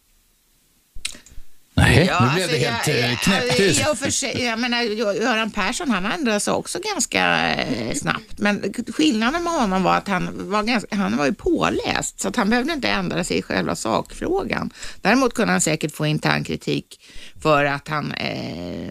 Nej, 1.77 2.05
Ja, 2.09 2.25
nu 2.25 2.35
blev 2.35 2.47
det 2.61 2.67
alltså, 2.67 2.91
helt 2.91 3.01
jag- 3.01 3.11
eh, 3.11 3.17
knäpptyst. 3.17 3.79
jag- 3.81 3.97
för 3.97 4.09
sig- 4.09 4.43
Jag 4.43 4.59
menar, 4.59 4.81
Göran 5.13 5.51
Persson 5.51 5.89
han 5.89 6.05
ändrade 6.05 6.39
sig 6.39 6.53
också 6.53 6.79
ganska 6.93 7.53
eh, 7.55 7.93
snabbt. 7.93 8.37
Men 8.39 8.73
skillnaden 8.93 9.43
med 9.43 9.53
honom 9.53 9.83
var 9.83 9.95
att 9.95 10.07
han 10.07 10.49
var, 10.49 10.63
ganska, 10.63 10.95
han 10.95 11.17
var 11.17 11.25
ju 11.25 11.33
påläst 11.33 12.19
så 12.21 12.27
att 12.27 12.35
han 12.35 12.49
behövde 12.49 12.73
inte 12.73 12.89
ändra 12.89 13.23
sig 13.23 13.37
i 13.37 13.41
själva 13.41 13.75
sakfrågan. 13.75 14.69
Däremot 15.01 15.33
kunde 15.33 15.51
han 15.51 15.61
säkert 15.61 15.95
få 15.95 16.05
intern 16.05 16.43
kritik 16.43 16.99
för 17.41 17.65
att 17.65 17.87
han 17.87 18.11
eh, 18.11 18.89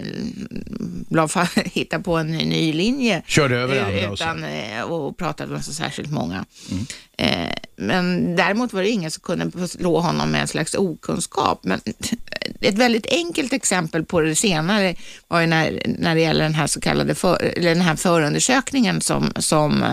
hittade 1.65 2.05
på 2.05 2.17
en 2.17 2.27
ny, 2.33 2.73
linje. 2.73 3.23
Körde 3.27 3.57
över 3.57 3.77
Eh, 3.77 3.87
andra 3.87 4.11
och 4.11 4.19
så. 4.19 4.25
utan, 4.25 4.45
och 4.91 5.19
pratade 5.19 5.53
med 5.53 5.65
så 5.65 5.73
särskilt 5.73 6.11
många. 6.11 6.45
Mm. 6.71 6.87
Eh, 7.19 7.53
men 7.77 8.37
däremot 8.37 8.73
var 8.73 8.83
det 8.83 8.89
ingen 8.89 9.11
som 9.11 9.23
kunde 9.23 9.69
slå 9.69 10.01
honom 10.01 10.31
med 10.31 10.41
en 10.41 10.49
slags 10.49 10.75
okunskap. 10.75 11.61
Men 11.63 11.81
ett 12.61 12.79
väldigt 12.79 13.07
enkelt 13.07 13.53
exempel 13.53 14.05
på 14.05 14.21
det 14.21 14.35
senare 14.35 14.95
var 15.29 15.41
ju 15.41 15.47
när, 15.47 15.83
när 15.99 16.15
det 16.15 16.21
gäller 16.21 16.45
den 16.45 16.55
här 16.55 16.67
så 16.67 16.81
kallade 16.81 17.15
för, 17.15 17.43
eller 17.43 17.75
den 17.75 17.81
här 17.81 17.97
förundersökningen 17.97 19.01
som, 19.01 19.33
som 19.37 19.85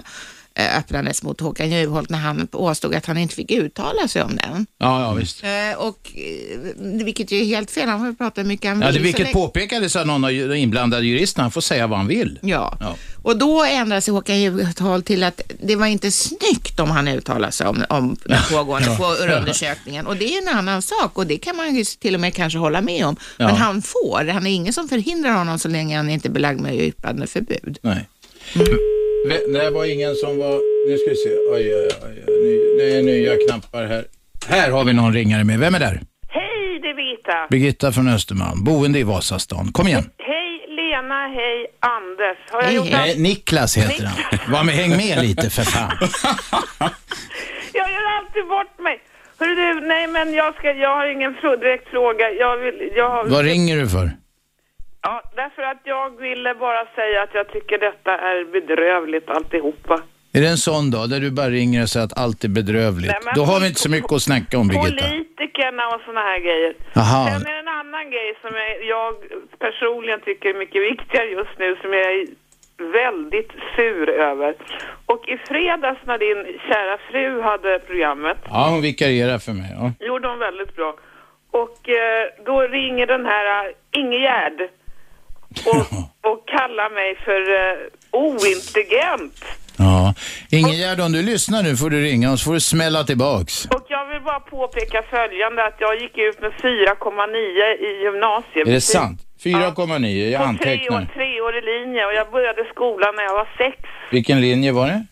öppnades 0.78 1.24
mot 1.24 1.40
Håkan 1.42 1.70
Juholt 1.72 2.10
när 2.10 2.18
han 2.18 2.48
påstod 2.48 2.96
att 2.96 3.06
han 3.06 3.18
inte 3.18 3.36
fick 3.36 3.52
uttala 3.52 4.08
sig 4.08 4.24
om 4.24 4.36
den. 4.36 4.66
Ja, 4.78 5.02
ja 5.02 5.14
visst. 5.14 5.44
Eh, 5.44 5.78
och, 5.78 6.12
eh, 6.16 6.60
vilket 7.06 7.32
ju 7.32 7.42
är 7.42 7.46
helt 7.46 7.72
fel, 7.72 7.90
han 7.90 8.00
får 8.00 8.14
prata 8.14 8.42
hur 8.42 8.48
mycket 8.48 8.70
han 8.70 8.82
Ja, 8.82 8.88
det, 8.88 8.94
vill. 8.94 9.02
vilket 9.04 9.22
länge- 9.22 9.34
påpekades 9.34 9.96
av 9.96 10.08
någon 10.08 10.24
av 10.24 10.32
de 10.32 10.56
inblandade 10.56 11.06
juristerna, 11.06 11.44
han 11.44 11.52
får 11.52 11.62
säga 11.62 11.88
vad 11.88 11.98
han 12.00 12.08
vill. 12.08 12.40
Ja. 12.42 12.78
Ja. 12.82 12.96
och 13.24 13.38
då 13.38 13.64
ändrade 13.64 14.02
sig 14.02 14.14
Håkan 14.14 14.40
Juholt 14.42 15.06
till 15.06 15.24
att 15.24 15.42
det 15.64 15.76
var 15.76 15.86
inte 15.86 16.12
snyggt 16.12 16.80
om 16.80 16.92
han 16.92 17.08
uttalade 17.08 17.52
sig 17.52 17.68
om, 17.68 17.84
om 17.90 18.18
den 18.26 18.40
pågående 18.52 18.88
Ja. 19.00 19.16
förundersökningen. 19.16 20.08
Och 20.08 20.18
det 20.18 20.26
är 20.36 20.42
en 20.42 20.58
annan 20.58 20.82
sak 20.82 21.18
och 21.18 21.28
det 21.28 21.38
kan 21.38 21.56
man 21.56 21.76
ju 21.76 21.84
till 21.84 22.16
och 22.16 22.22
med 22.22 22.34
kanske 22.36 22.60
hålla 22.60 22.82
med 22.82 23.06
om. 23.06 23.16
Ja. 23.38 23.46
Men 23.48 23.56
han 23.56 23.82
får, 23.82 24.28
han 24.32 24.48
är 24.48 24.52
ingen 24.52 24.74
som 24.74 24.90
förhindrar 24.90 25.32
honom 25.32 25.60
så 25.60 25.68
länge 25.68 25.98
han 25.98 26.10
inte 26.10 26.28
är 26.28 26.32
belagd 26.32 26.60
med 26.60 26.76
yppandeförbud. 26.76 27.78
Nej. 27.82 28.08
Ve- 28.56 29.01
Det 29.26 29.70
var 29.70 29.86
ingen 29.86 30.16
som 30.16 30.38
var... 30.38 30.60
Nu 30.90 30.98
ska 30.98 31.10
vi 31.10 31.16
se. 31.16 31.30
Oj, 31.30 31.76
oj, 31.76 31.90
oj. 32.04 32.24
Ny, 32.44 32.78
det 32.78 32.98
är 32.98 33.04
nya 33.04 33.34
knappar 33.48 33.86
här. 33.86 34.06
Här 34.48 34.72
har 34.72 34.84
vi 34.84 34.94
någon 34.94 35.14
ringare 35.14 35.44
med. 35.44 35.60
Vem 35.60 35.76
är 35.76 35.80
där? 35.80 36.02
Hej, 36.30 36.80
det 36.82 36.88
är 36.90 36.96
Birgitta. 36.96 37.48
Birgitta 37.50 37.92
från 37.92 38.08
Östermalm, 38.10 38.64
boende 38.64 39.00
i 39.00 39.04
Vasastan. 39.04 39.72
Kom 39.72 39.88
igen. 39.88 40.10
Hej 40.18 40.66
Lena, 40.76 41.28
hej 41.28 41.66
Anders. 41.80 42.38
Har 42.52 42.62
jag 42.62 42.68
Hej, 42.68 42.76
gjort 42.76 42.86
hej. 42.86 43.16
Nej, 43.16 43.20
Niklas 43.20 43.78
heter 43.78 44.06
han. 44.06 44.40
Var 44.54 44.64
med, 44.64 44.76
häng 44.76 44.90
med 44.90 45.22
lite 45.22 45.50
för 45.50 45.64
fan. 45.64 45.92
Jag 47.74 47.92
gör 47.92 48.06
alltid 48.20 48.48
bort 48.48 48.80
mig. 48.80 49.00
Hörru 49.40 49.56
du, 49.56 49.88
nej 49.88 50.08
men 50.08 50.34
jag, 50.34 50.56
ska, 50.56 50.72
jag 50.72 50.96
har 50.96 51.12
ingen 51.16 51.32
frå- 51.32 51.60
direkt 51.60 51.88
fråga. 51.90 52.30
Jag 52.40 52.58
vill, 52.58 52.92
jag 52.96 53.10
har, 53.10 53.26
Vad 53.26 53.46
ringer 53.46 53.78
du 53.78 53.90
för? 53.90 54.12
Ja, 55.02 55.22
därför 55.36 55.62
att 55.62 55.82
jag 55.84 56.22
ville 56.22 56.56
bara 56.56 56.86
säga 56.96 57.24
att 57.24 57.34
jag 57.34 57.48
tycker 57.52 57.78
detta 57.78 58.12
är 58.18 58.52
bedrövligt 58.52 59.30
alltihopa. 59.30 60.02
Är 60.34 60.42
det 60.42 60.48
en 60.48 60.58
sån 60.58 60.92
dag 60.92 61.10
där 61.10 61.20
du 61.20 61.32
bara 61.32 61.50
ringer 61.50 61.82
och 61.84 61.90
säger 61.90 62.06
att 62.06 62.18
allt 62.24 62.44
är 62.44 62.50
bedrövligt? 62.50 63.16
Nej, 63.26 63.34
Då 63.36 63.44
har 63.44 63.60
vi 63.60 63.68
inte 63.68 63.80
så 63.80 63.90
mycket 63.90 64.12
att 64.12 64.22
snacka 64.22 64.58
om, 64.58 64.68
Birgitta. 64.68 65.08
Politikerna 65.08 65.84
och 65.94 66.02
såna 66.06 66.20
här 66.30 66.40
grejer. 66.40 66.74
Jaha. 66.94 67.26
Sen 67.28 67.42
är 67.52 67.54
det 67.54 67.60
en 67.60 67.74
annan 67.82 68.06
grej 68.12 68.30
som 68.42 68.52
jag, 68.62 68.72
jag 68.96 69.14
personligen 69.60 70.20
tycker 70.28 70.50
är 70.50 70.54
mycket 70.54 70.82
viktigare 70.92 71.28
just 71.40 71.56
nu 71.60 71.76
som 71.82 71.94
jag 71.94 72.06
är 72.14 72.26
väldigt 73.02 73.52
sur 73.76 74.10
över. 74.10 74.56
Och 75.06 75.28
i 75.28 75.38
fredags 75.38 76.00
när 76.06 76.18
din 76.18 76.60
kära 76.68 76.98
fru 77.12 77.42
hade 77.42 77.80
programmet 77.80 78.38
Ja, 78.50 78.68
hon 78.70 78.82
vikarierar 78.82 79.38
för 79.40 79.52
mig. 79.52 79.72
Ja. 79.80 80.06
gjorde 80.08 80.28
hon 80.28 80.40
väldigt 80.40 80.76
bra. 80.76 80.96
Och 81.52 81.90
eh, 81.90 82.24
då 82.46 82.62
ringer 82.62 83.08
den 83.08 83.26
här 83.26 83.46
uh, 83.68 83.74
Ingegärd 83.92 84.70
och, 85.66 85.86
och 86.32 86.48
kallar 86.48 86.90
mig 87.00 87.16
för 87.26 87.42
uh, 87.42 87.90
ointelligent. 88.12 89.46
Ja. 89.78 90.14
Ingegärd, 90.50 91.00
om 91.00 91.12
du 91.12 91.22
lyssnar 91.22 91.64
nu 91.64 91.78
får 91.78 91.90
du 91.90 92.02
ringa 92.02 92.32
och 92.32 92.40
så 92.40 92.46
får 92.46 92.54
du 92.54 92.60
smälla 92.60 93.04
tillbaks. 93.04 93.66
Och 93.66 93.86
jag 93.90 94.06
vill 94.10 94.22
bara 94.22 94.40
påpeka 94.40 95.04
följande 95.10 95.66
att 95.66 95.78
jag 95.80 96.02
gick 96.02 96.18
ut 96.18 96.42
med 96.42 96.52
4,9 96.52 97.88
i 97.88 98.04
gymnasiet. 98.04 98.68
Är 98.68 98.72
det 98.72 98.82
sant? 98.82 99.22
4,9, 99.44 100.30
jag 100.30 100.42
På 100.42 100.48
antecknar. 100.48 101.06
treårig 101.14 101.64
linje 101.64 102.06
och 102.06 102.14
jag 102.14 102.32
började 102.32 102.64
skolan 102.74 103.16
när 103.16 103.24
jag 103.24 103.34
var 103.34 103.50
sex. 103.58 103.78
Vilken 104.12 104.42
linje 104.42 104.72
var 104.72 104.88
det? 104.88 105.06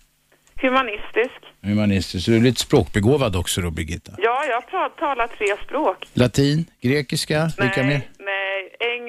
Humanistisk. 0.61 1.39
Humanistisk. 1.63 2.25
Så 2.25 2.31
du 2.31 2.37
är 2.37 2.41
lite 2.41 2.61
språkbegåvad 2.61 3.35
också 3.35 3.61
då, 3.61 3.71
Birgitta? 3.71 4.11
Ja, 4.17 4.43
jag 4.49 4.95
talar 4.97 5.27
tre 5.27 5.47
språk. 5.65 6.07
Latin, 6.13 6.65
grekiska, 6.81 7.51
vilka 7.57 7.83
mer? 7.83 8.01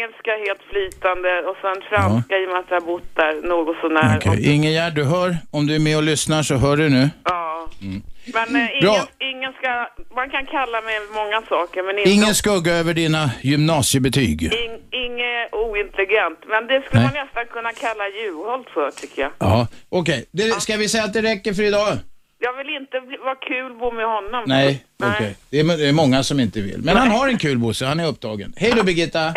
Engelska 0.01 0.31
helt 0.47 0.63
flytande 0.71 1.31
och 1.49 1.57
sen 1.63 1.77
franska 1.91 2.35
i 2.39 2.47
och 2.47 2.51
med 2.51 2.59
att 2.59 2.71
jag 2.71 2.81
har 2.81 2.87
bott 2.87 3.17
där 3.17 3.49
något 3.49 3.77
sånär. 3.81 4.17
Okej. 4.27 4.55
Ingegärd, 4.55 4.95
du 4.95 5.05
hör. 5.05 5.37
Om 5.51 5.67
du 5.67 5.75
är 5.75 5.79
med 5.79 5.97
och 5.97 6.03
lyssnar 6.03 6.43
så 6.43 6.55
hör 6.57 6.77
du 6.77 6.89
nu. 6.89 7.11
Ja. 7.25 7.67
Mm. 7.83 8.03
Men 8.35 8.57
eh, 8.57 8.81
Bra. 8.83 8.93
ingen, 8.95 9.07
ingen 9.37 9.53
ska, 9.53 9.71
man 10.15 10.31
kan 10.31 10.47
kalla 10.47 10.81
mig 10.81 10.97
många 11.15 11.43
saker 11.49 11.83
men 11.83 11.99
inte 11.99 12.11
Ingen 12.11 12.35
skugga 12.35 12.73
över 12.73 12.95
dina 12.95 13.31
gymnasiebetyg. 13.43 14.43
ing, 14.43 14.75
inget 15.05 15.55
ointelligent. 15.55 16.39
Men 16.53 16.67
det 16.67 16.83
skulle 16.87 17.03
Nej. 17.03 17.11
man 17.15 17.25
nästan 17.25 17.47
kunna 17.47 17.73
kalla 17.73 18.05
Juholt 18.09 18.69
för 18.75 18.91
tycker 18.91 19.23
jag. 19.23 19.31
Ja, 19.39 19.67
okej. 19.89 20.25
Det- 20.31 20.61
Ska 20.61 20.77
vi 20.77 20.89
säga 20.89 21.05
att 21.05 21.13
det 21.13 21.23
räcker 21.23 21.55
för 21.55 21.63
idag? 21.63 21.99
Jag 22.39 22.53
vill 22.57 22.69
inte 22.81 23.01
bli, 23.01 23.17
vara 23.17 23.35
kul 23.35 23.73
bo 23.81 23.91
med 23.93 24.07
honom. 24.07 24.45
Nej, 24.47 24.85
okej. 25.03 25.37
Det, 25.51 25.61
är, 25.61 25.65
det 25.77 25.89
är 25.89 25.93
många 25.93 26.23
som 26.23 26.41
inte 26.41 26.61
vill. 26.61 26.81
Men 26.85 26.97
han 26.97 27.09
har 27.11 27.29
en 27.29 27.39
kul 27.39 27.59
Bosse, 27.59 27.85
han 27.87 28.01
är 28.01 28.07
upptagen. 28.09 28.53
Hej 28.57 28.73
då 28.77 28.83
Birgitta! 28.83 29.35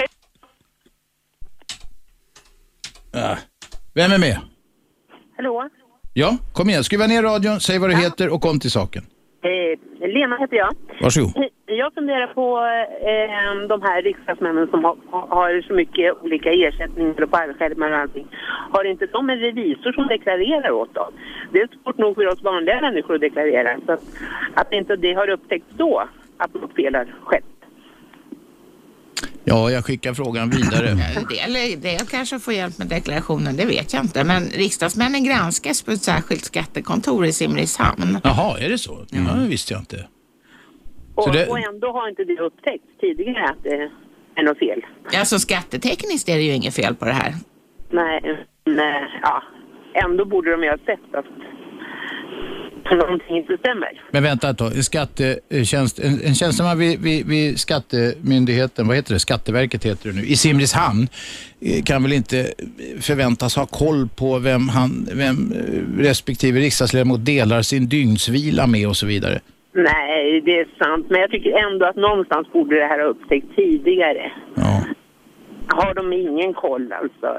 Ja. 3.14 3.38
Vem 3.96 4.12
är 4.12 4.20
med? 4.20 4.38
Hallå? 5.38 5.70
Ja, 6.14 6.38
kom 6.54 6.70
igen. 6.70 6.84
Skruva 6.84 7.08
ner 7.08 7.24
radion, 7.24 7.60
säg 7.60 7.80
vad 7.80 7.90
du 7.90 7.96
heter 7.96 8.34
och 8.34 8.42
kom 8.42 8.60
till 8.60 8.72
saken. 8.72 9.04
Eh, 9.44 10.08
Lena 10.08 10.38
heter 10.38 10.58
jag. 10.58 10.72
Varsågod. 11.02 11.32
Jag 11.66 11.94
funderar 11.94 12.28
på 12.28 12.58
eh, 13.12 13.68
de 13.68 13.82
här 13.82 14.02
riksdagsmännen 14.02 14.68
som 14.68 14.84
har, 14.84 14.98
har 15.12 15.62
så 15.62 15.74
mycket 15.74 16.24
olika 16.24 16.52
ersättningar 16.52 17.24
och 17.24 17.30
fallskärmar 17.30 17.92
och 17.92 17.98
allting. 17.98 18.28
Har 18.72 18.84
inte 18.84 19.06
de 19.06 19.30
en 19.30 19.40
revisor 19.40 19.92
som 19.92 20.08
deklarerar 20.08 20.72
åt 20.72 20.94
dem? 20.94 21.12
Det 21.52 21.60
är 21.62 21.68
svårt 21.84 21.98
nog 21.98 22.16
för 22.16 22.28
oss 22.28 22.44
vanliga 22.44 22.82
människor 22.82 23.16
att 23.16 23.22
deklarera. 23.22 23.80
Så 23.86 23.92
att, 23.92 24.04
att 24.54 24.74
inte 24.74 24.96
det 24.96 25.14
har 25.14 25.30
upptäckts 25.30 25.70
då 25.78 26.08
att 26.38 26.54
något 26.54 26.76
fel 26.76 26.96
har 26.96 27.06
skett. 27.24 27.44
Ja, 29.46 29.72
jag 29.72 29.86
skickar 29.86 30.14
frågan 30.14 30.50
vidare. 30.50 30.90
En 30.90 31.26
del, 31.54 31.82
del 31.82 32.00
kanske 32.08 32.40
får 32.40 32.54
hjälp 32.54 32.78
med 32.78 32.88
deklarationen, 32.88 33.56
det 33.58 33.66
vet 33.66 33.94
jag 33.94 34.04
inte. 34.04 34.24
Men 34.24 34.44
riksdagsmännen 34.44 35.24
granskas 35.24 35.82
på 35.84 35.92
ett 35.92 36.02
särskilt 36.02 36.46
skattekontor 36.46 37.26
i 37.26 37.32
Simrishamn. 37.34 38.18
Jaha, 38.24 38.60
är 38.60 38.70
det 38.70 38.78
så? 38.78 39.06
Ja, 39.12 39.34
det 39.34 39.48
visste 39.50 39.74
jag 39.74 39.82
inte. 39.82 40.08
Och, 41.16 41.24
Så 41.24 41.32
det- 41.32 41.48
och 41.48 41.60
ändå 41.60 41.88
har 41.92 42.10
inte 42.10 42.24
det 42.24 42.40
upptäckts 42.40 42.88
tidigare 43.02 43.46
att 43.50 43.64
det 43.64 43.90
är 44.36 44.44
något 44.44 44.60
fel. 44.60 44.82
Alltså 45.20 45.40
skattetekniskt 45.40 46.30
är 46.30 46.36
det 46.36 46.44
ju 46.44 46.54
inget 46.54 46.76
fel 46.76 46.96
på 46.96 47.06
det 47.06 47.12
här. 47.14 47.34
Nej, 47.92 48.46
nej, 48.66 49.04
ja. 49.22 49.44
Ändå 50.06 50.26
borde 50.26 50.52
de 50.52 50.64
ju 50.64 50.70
ha 50.70 50.78
sett 50.78 51.16
att 51.16 51.26
någonting 52.92 53.38
inte 53.38 53.58
stämmer. 53.58 54.02
Men 54.12 54.24
vänta 54.24 54.50
ett 54.50 54.58
tag. 54.58 54.84
Skattetjänst, 54.84 56.00
en, 56.00 56.20
en 56.26 56.36
tjänsteman 56.36 56.80
vid, 56.80 57.02
vid, 57.02 57.28
vid 57.28 57.60
Skattemyndigheten, 57.60 58.88
vad 58.88 58.96
heter 58.96 59.14
det? 59.14 59.20
Skatteverket 59.20 59.86
heter 59.86 60.10
det 60.10 60.16
nu, 60.16 60.22
i 60.22 60.36
Simrishamn 60.36 61.08
eh, 61.62 61.84
kan 61.84 62.04
väl 62.04 62.14
inte 62.14 62.54
förväntas 63.00 63.56
ha 63.56 63.66
koll 63.66 64.08
på 64.16 64.40
vem, 64.40 64.70
han, 64.70 65.08
vem 65.14 65.52
eh, 65.52 66.04
respektive 66.04 66.60
riksdagsledamot 66.60 67.26
delar 67.26 67.62
sin 67.62 67.90
dygnsvila 67.90 68.68
med 68.68 68.88
och 68.88 68.98
så 68.98 69.06
vidare. 69.06 69.40
Nej, 69.76 70.42
det 70.42 70.60
är 70.60 70.68
sant. 70.84 71.06
Men 71.10 71.22
jag 71.22 71.32
tycker 71.32 71.72
ändå 71.72 71.86
att 71.86 71.96
någonstans 71.96 72.52
borde 72.52 72.76
det 72.76 72.86
här 72.86 73.00
ha 73.00 73.06
upptäckts 73.06 73.56
tidigare. 73.56 74.32
Har 75.68 75.94
de 75.94 76.14
ingen 76.14 76.54
koll 76.54 76.94
alltså 76.94 77.38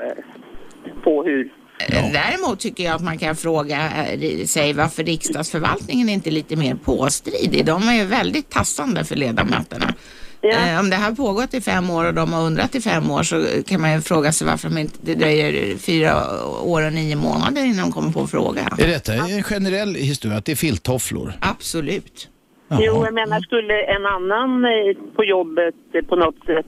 på 1.02 1.24
hur... 1.24 1.48
Eh, 1.78 2.12
Däremot 2.12 2.60
tycker 2.60 2.84
jag 2.84 2.94
att 2.94 3.02
man 3.02 3.18
kan 3.18 3.36
fråga 3.36 3.90
eh, 4.12 4.44
sig 4.46 4.72
varför 4.72 5.04
riksdagsförvaltningen 5.04 6.08
inte 6.08 6.28
är 6.30 6.32
lite 6.32 6.56
mer 6.56 6.74
påstridig. 6.74 7.64
De 7.66 7.88
är 7.88 7.94
ju 7.94 8.04
väldigt 8.04 8.50
tassande 8.50 9.04
för 9.04 9.16
ledamöterna. 9.16 9.94
Eh, 10.42 10.80
Om 10.80 10.90
det 10.90 10.96
här 10.96 11.08
har 11.08 11.16
pågått 11.16 11.54
i 11.54 11.60
fem 11.60 11.90
år 11.90 12.04
och 12.04 12.14
de 12.14 12.32
har 12.32 12.42
undrat 12.42 12.74
i 12.74 12.80
fem 12.80 13.10
år 13.10 13.22
så 13.22 13.44
kan 13.66 13.80
man 13.80 13.92
ju 13.92 14.00
fråga 14.00 14.32
sig 14.32 14.46
varför 14.46 14.68
de 14.68 14.78
inte, 14.78 14.98
det 15.00 15.14
dröjer 15.14 15.76
fyra 15.78 16.14
år 16.62 16.86
och 16.86 16.92
nio 16.92 17.16
månader 17.16 17.64
innan 17.64 17.84
de 17.84 17.92
kommer 17.92 18.12
på 18.12 18.26
fråga. 18.26 18.68
Är 18.78 18.86
detta 18.86 19.12
en 19.14 19.42
generell 19.42 19.94
historia, 19.94 20.36
att 20.38 20.44
det 20.44 20.52
är 20.52 20.56
filttofflor? 20.56 21.32
Absolut. 21.40 22.28
Jo, 22.70 23.04
jag 23.04 23.14
menar 23.14 23.40
skulle 23.40 23.74
en 23.84 24.06
annan 24.06 24.64
eh, 24.64 25.14
på 25.16 25.24
jobbet 25.24 25.74
på 26.08 26.16
något 26.16 26.38
sätt 26.46 26.66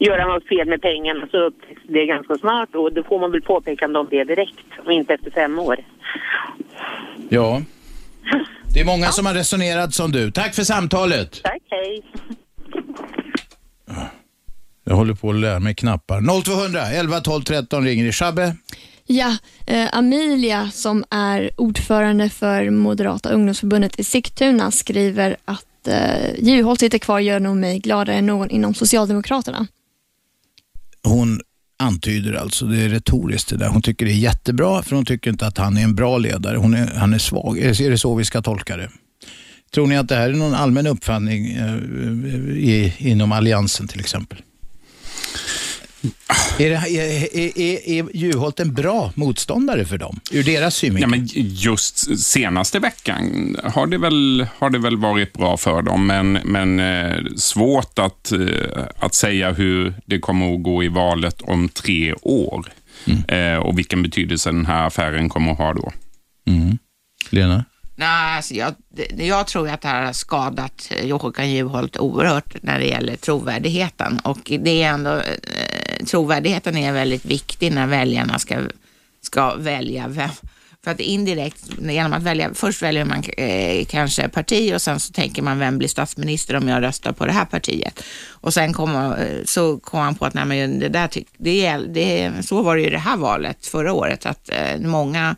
göra 0.00 0.26
något 0.26 0.48
fel 0.48 0.68
med 0.68 0.82
pengarna 0.82 1.28
så 1.30 1.36
upptäcks 1.36 1.82
det 1.88 2.06
ganska 2.06 2.34
snart 2.34 2.74
och 2.74 2.92
då 2.92 3.02
får 3.02 3.18
man 3.18 3.30
väl 3.32 3.42
påpekande 3.42 3.98
om 3.98 4.08
det 4.10 4.24
direkt 4.24 4.66
och 4.84 4.92
inte 4.92 5.14
efter 5.14 5.30
fem 5.30 5.58
år. 5.58 5.76
Ja. 7.28 7.62
Det 8.74 8.80
är 8.80 8.84
många 8.84 9.06
som 9.06 9.26
har 9.26 9.34
resonerat 9.34 9.94
som 9.94 10.12
du. 10.12 10.30
Tack 10.30 10.54
för 10.54 10.62
samtalet. 10.62 11.40
Tack, 11.42 11.62
hej. 11.70 12.02
Jag 14.84 14.94
håller 14.94 15.14
på 15.14 15.30
att 15.30 15.36
lära 15.36 15.60
mig 15.60 15.74
knappar. 15.74 16.42
0200 16.42 16.80
11 16.80 17.20
12 17.20 17.42
13 17.42 17.84
ringer 17.84 18.04
i 18.04 18.12
Shabbe. 18.12 18.56
Ja, 19.06 19.36
eh, 19.66 19.88
Amelia 19.92 20.70
som 20.70 21.04
är 21.10 21.50
ordförande 21.56 22.28
för 22.28 22.70
Moderata 22.70 23.30
ungdomsförbundet 23.30 24.00
i 24.00 24.04
Sigtuna 24.04 24.70
skriver 24.70 25.36
att 25.44 25.88
eh, 25.88 26.34
Juholt 26.38 26.80
sitter 26.80 26.98
kvar 26.98 27.20
gör 27.20 27.40
nog 27.40 27.56
mig 27.56 27.78
gladare 27.78 28.16
än 28.16 28.26
någon 28.26 28.50
inom 28.50 28.74
Socialdemokraterna. 28.74 29.66
Hon 31.04 31.40
antyder 31.78 32.34
alltså, 32.34 32.66
det 32.66 32.82
är 32.82 32.88
retoriskt 32.88 33.48
det 33.48 33.56
där. 33.56 33.68
Hon 33.68 33.82
tycker 33.82 34.06
det 34.06 34.12
är 34.12 34.14
jättebra 34.14 34.82
för 34.82 34.96
hon 34.96 35.04
tycker 35.04 35.30
inte 35.30 35.46
att 35.46 35.58
han 35.58 35.76
är 35.76 35.82
en 35.82 35.94
bra 35.94 36.18
ledare. 36.18 36.56
Hon 36.56 36.74
är, 36.74 36.86
han 36.86 37.14
är 37.14 37.18
svag. 37.18 37.58
Är 37.58 37.90
det, 37.90 37.98
så 37.98 38.14
vi 38.14 38.24
ska 38.24 38.42
tolka 38.42 38.76
det? 38.76 38.90
Tror 39.74 39.86
ni 39.86 39.96
att 39.96 40.08
det 40.08 40.14
här 40.14 40.30
är 40.30 40.34
någon 40.34 40.54
allmän 40.54 40.86
uppfattning 40.86 41.46
eh, 41.52 41.76
i, 42.56 42.94
inom 42.98 43.32
alliansen 43.32 43.88
till 43.88 44.00
exempel? 44.00 44.38
Är, 46.58 46.70
det, 46.70 46.74
är, 46.74 47.58
är, 47.58 47.88
är, 47.88 48.16
Juholt 48.16 48.60
en 48.60 48.74
bra 48.74 49.12
motståndare 49.14 49.84
för 49.84 49.98
dem, 49.98 50.20
ur 50.30 50.42
deras 50.42 50.76
synvinkel? 50.76 51.10
Ja, 51.10 51.16
men 51.16 51.28
just 51.54 52.20
senaste 52.20 52.78
veckan 52.78 53.56
har 53.64 53.86
det 53.86 53.98
väl, 53.98 54.46
har 54.58 54.70
det 54.70 54.78
väl 54.78 54.96
varit 54.96 55.32
bra 55.32 55.56
för 55.56 55.82
dem, 55.82 56.06
men, 56.06 56.32
men 56.32 56.80
eh, 56.80 57.24
svårt 57.36 57.98
att, 57.98 58.32
eh, 58.32 58.38
att 58.98 59.14
säga 59.14 59.52
hur 59.52 59.94
det 60.06 60.18
kommer 60.18 60.54
att 60.54 60.62
gå 60.62 60.84
i 60.84 60.88
valet 60.88 61.42
om 61.42 61.68
tre 61.68 62.14
år 62.22 62.66
eh, 63.28 63.56
och 63.56 63.78
vilken 63.78 64.02
betydelse 64.02 64.50
den 64.50 64.66
här 64.66 64.86
affären 64.86 65.28
kommer 65.28 65.52
att 65.52 65.58
ha 65.58 65.72
då. 65.72 65.92
Mm. 66.46 66.78
Lena? 67.30 67.64
Nej, 68.00 68.36
alltså 68.36 68.54
jag, 68.54 68.74
det- 68.94 69.26
jag 69.26 69.46
tror 69.46 69.68
att 69.68 69.80
det 69.80 69.88
här 69.88 70.04
har 70.04 70.12
skadat 70.12 70.88
eh, 70.90 71.18
Håkan 71.18 71.50
Juholt 71.50 71.96
oerhört 71.96 72.62
när 72.62 72.78
det 72.78 72.86
gäller 72.86 73.16
trovärdigheten. 73.16 74.18
Och 74.24 74.38
det 74.60 74.82
är 74.82 74.88
ändå, 74.90 75.16
eh, 75.16 76.04
trovärdigheten 76.06 76.76
är 76.76 76.92
väldigt 76.92 77.24
viktig 77.24 77.72
när 77.72 77.86
väljarna 77.86 78.38
ska, 78.38 78.56
ska 79.22 79.54
välja 79.54 80.08
vem. 80.08 80.30
För 80.84 80.90
att 80.90 81.00
indirekt, 81.00 81.64
genom 81.80 82.12
att 82.12 82.22
välja, 82.22 82.50
först 82.54 82.82
väljer 82.82 83.04
man 83.04 83.22
eh, 83.36 83.84
kanske 83.84 84.28
parti 84.28 84.72
och 84.74 84.82
sen 84.82 85.00
så 85.00 85.12
tänker 85.12 85.42
man 85.42 85.58
vem 85.58 85.78
blir 85.78 85.88
statsminister 85.88 86.56
om 86.56 86.68
jag 86.68 86.82
röstar 86.82 87.12
på 87.12 87.26
det 87.26 87.32
här 87.32 87.44
partiet. 87.44 88.02
Och 88.30 88.54
sen 88.54 88.72
kommer, 88.72 89.10
eh, 89.22 89.44
så 89.44 89.78
kom 89.78 90.00
han 90.00 90.14
på 90.14 90.24
att 90.26 90.34
nej, 90.34 90.44
men 90.44 90.78
det 90.78 90.88
där, 90.88 91.08
tyck- 91.08 91.26
det, 91.38 91.76
det, 91.76 92.32
så 92.42 92.62
var 92.62 92.76
det 92.76 92.82
ju 92.82 92.90
det 92.90 92.98
här 92.98 93.16
valet 93.16 93.66
förra 93.66 93.92
året, 93.92 94.26
att 94.26 94.48
eh, 94.52 94.80
många 94.80 95.36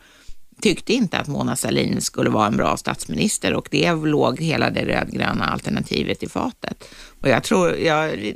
tyckte 0.62 0.92
inte 0.92 1.18
att 1.18 1.28
Mona 1.28 1.56
Sahlin 1.56 2.00
skulle 2.00 2.30
vara 2.30 2.46
en 2.46 2.56
bra 2.56 2.76
statsminister 2.76 3.54
och 3.54 3.68
det 3.70 3.92
låg 3.92 4.40
hela 4.40 4.70
det 4.70 4.84
rödgröna 4.84 5.44
alternativet 5.44 6.22
i 6.22 6.28
fatet. 6.28 6.84
Och 7.20 7.28
jag 7.28 7.42
tror, 7.42 7.76
jag 7.76 8.34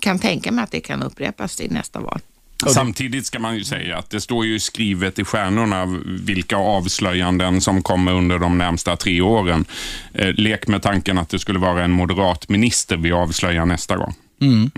kan 0.00 0.18
tänka 0.18 0.52
mig 0.52 0.64
att 0.64 0.70
det 0.70 0.80
kan 0.80 1.02
upprepas 1.02 1.60
i 1.60 1.68
nästa 1.68 2.00
val. 2.00 2.20
Samtidigt 2.66 3.26
ska 3.26 3.38
man 3.38 3.56
ju 3.56 3.64
säga 3.64 3.98
att 3.98 4.10
det 4.10 4.20
står 4.20 4.46
ju 4.46 4.60
skrivet 4.60 5.18
i 5.18 5.24
stjärnorna 5.24 5.86
vilka 6.06 6.56
avslöjanden 6.56 7.60
som 7.60 7.82
kommer 7.82 8.12
under 8.12 8.38
de 8.38 8.58
närmsta 8.58 8.96
tre 8.96 9.20
åren. 9.20 9.64
Eh, 10.14 10.34
lek 10.34 10.68
med 10.68 10.82
tanken 10.82 11.18
att 11.18 11.28
det 11.28 11.38
skulle 11.38 11.58
vara 11.58 11.84
en 11.84 11.90
moderat 11.90 12.48
minister 12.48 12.96
vi 12.96 13.12
avslöjar 13.12 13.66
nästa 13.66 13.96
gång. 13.96 14.14
Mm. 14.40 14.70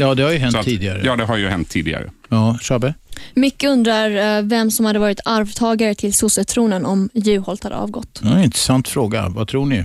Ja, 0.00 0.14
det 0.14 0.22
har 0.22 0.30
ju 0.32 0.38
hänt 0.38 0.56
att- 0.56 0.64
tidigare. 0.64 1.02
Ja, 1.04 1.16
det 1.16 1.24
har 1.24 1.36
ju 1.36 1.48
hänt 1.48 1.68
tidigare. 1.68 2.10
Ja, 2.28 2.58
Shabbe? 2.62 2.94
Micke 3.34 3.64
undrar 3.64 4.36
eh, 4.38 4.42
vem 4.42 4.70
som 4.70 4.86
hade 4.86 4.98
varit 4.98 5.20
arvtagare 5.24 5.94
till 5.94 6.14
sossetronen 6.14 6.86
om 6.86 7.08
Juholt 7.14 7.64
hade 7.64 7.76
avgått. 7.76 8.20
Ja, 8.24 8.42
intressant 8.42 8.88
fråga. 8.88 9.28
Vad 9.28 9.48
tror 9.48 9.66
ni? 9.66 9.84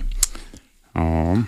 Ja. 0.94 1.42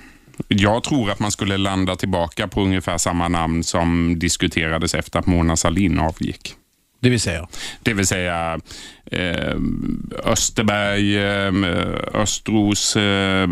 Jag 0.48 0.84
tror 0.84 1.10
att 1.10 1.18
man 1.18 1.30
skulle 1.30 1.56
landa 1.56 1.96
tillbaka 1.96 2.48
på 2.48 2.62
ungefär 2.62 2.98
samma 2.98 3.28
namn 3.28 3.64
som 3.64 4.18
diskuterades 4.18 4.94
efter 4.94 5.18
att 5.18 5.26
Mona 5.26 5.56
Sahlin 5.56 5.98
avgick. 5.98 6.54
Det 7.00 7.10
vill 7.10 7.20
säga? 7.20 7.48
Det 7.82 7.94
vill 7.94 8.06
säga 8.06 8.60
eh, 9.06 9.56
Österberg, 10.24 11.18
eh, 11.18 12.20
Östros, 12.22 12.96
eh, 12.96 13.48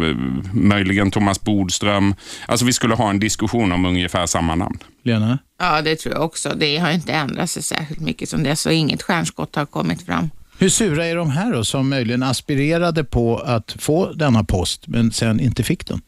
möjligen 0.52 1.10
Thomas 1.10 1.40
Bodström. 1.40 2.14
Alltså 2.46 2.66
vi 2.66 2.72
skulle 2.72 2.94
ha 2.94 3.10
en 3.10 3.18
diskussion 3.18 3.72
om 3.72 3.84
ungefär 3.84 4.26
samma 4.26 4.54
namn. 4.54 4.78
Lena? 5.04 5.38
Ja, 5.58 5.82
det 5.82 5.96
tror 5.96 6.14
jag 6.14 6.24
också. 6.24 6.48
Det 6.56 6.76
har 6.76 6.90
inte 6.90 7.12
ändrat 7.12 7.50
sig 7.50 7.62
särskilt 7.62 8.00
mycket 8.00 8.28
som 8.28 8.42
det, 8.42 8.56
så 8.56 8.70
inget 8.70 9.02
stjärnskott 9.02 9.56
har 9.56 9.66
kommit 9.66 10.02
fram. 10.02 10.30
Hur 10.58 10.68
sura 10.68 11.06
är 11.06 11.16
de 11.16 11.30
här 11.30 11.52
då, 11.52 11.64
som 11.64 11.88
möjligen 11.88 12.22
aspirerade 12.22 13.04
på 13.04 13.38
att 13.38 13.76
få 13.78 14.12
denna 14.12 14.44
post, 14.44 14.86
men 14.86 15.12
sen 15.12 15.40
inte 15.40 15.62
fick 15.62 15.86
den? 15.86 16.00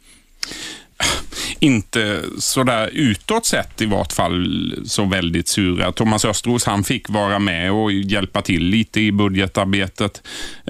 Inte 1.60 2.22
sådär 2.38 2.90
utåt 2.92 3.46
sett 3.46 3.80
i 3.80 3.86
vart 3.86 4.12
fall 4.12 4.74
så 4.86 5.04
väldigt 5.04 5.48
sura. 5.48 5.92
Thomas 5.92 6.24
Östros 6.24 6.64
han 6.64 6.84
fick 6.84 7.08
vara 7.08 7.38
med 7.38 7.72
och 7.72 7.92
hjälpa 7.92 8.42
till 8.42 8.62
lite 8.64 9.00
i 9.00 9.12
budgetarbetet. 9.12 10.22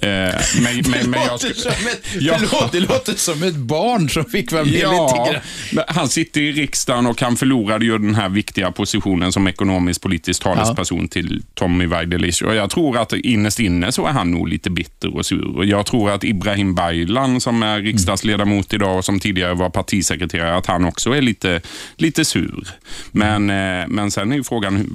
Eh, 0.02 0.08
men, 0.08 0.36
men, 0.90 1.10
men 1.10 1.20
jag, 1.20 1.30
låter 1.30 1.54
som 1.54 1.70
ett, 1.70 2.02
Ja. 2.20 2.34
det, 2.38 2.42
låter, 2.52 2.68
det 2.80 2.80
låter 2.80 3.14
som 3.14 3.42
ett 3.42 3.56
barn 3.56 4.08
som 4.10 4.24
fick 4.24 4.52
vara 4.52 4.64
med 4.64 4.72
lite 4.72 4.84
Ja, 4.86 5.28
grann. 5.32 5.42
men 5.72 5.84
han 5.88 6.08
sitter 6.08 6.40
i 6.40 6.52
riksdagen 6.52 7.06
och 7.06 7.20
han 7.22 7.36
förlorade 7.36 7.84
ju 7.84 7.98
den 7.98 8.14
här 8.14 8.28
viktiga 8.28 8.70
positionen 8.72 9.32
som 9.32 9.48
ekonomisk 9.48 10.02
politisk 10.02 10.42
talesperson 10.42 11.08
till 11.08 11.42
Tommy 11.54 11.86
Waidelich. 11.86 12.42
Och 12.42 12.54
jag 12.54 12.70
tror 12.70 12.98
att 12.98 13.12
innerst 13.12 13.60
inne 13.60 13.92
så 13.92 14.06
är 14.06 14.12
han 14.12 14.30
nog 14.30 14.48
lite 14.48 14.70
bitter 14.70 15.16
och 15.16 15.26
sur. 15.26 15.56
Och 15.56 15.64
jag 15.64 15.86
tror 15.86 16.10
att 16.10 16.24
Ibrahim 16.24 16.74
Baylan 16.74 17.40
som 17.40 17.62
är 17.62 17.80
riksdagsledamot 17.80 18.72
idag 18.74 18.98
och 18.98 19.04
som 19.04 19.20
tidigare 19.20 19.54
var 19.54 19.70
partisekreterare, 19.70 20.56
att 20.56 20.66
han 20.66 20.77
också 20.84 21.10
är 21.10 21.22
lite, 21.22 21.60
lite 21.96 22.24
sur. 22.24 22.68
Men, 23.12 23.50
mm. 23.50 23.90
men 23.90 24.10
sen 24.10 24.32
är 24.32 24.36
ju 24.36 24.44
frågan 24.44 24.76
hur, 24.76 24.86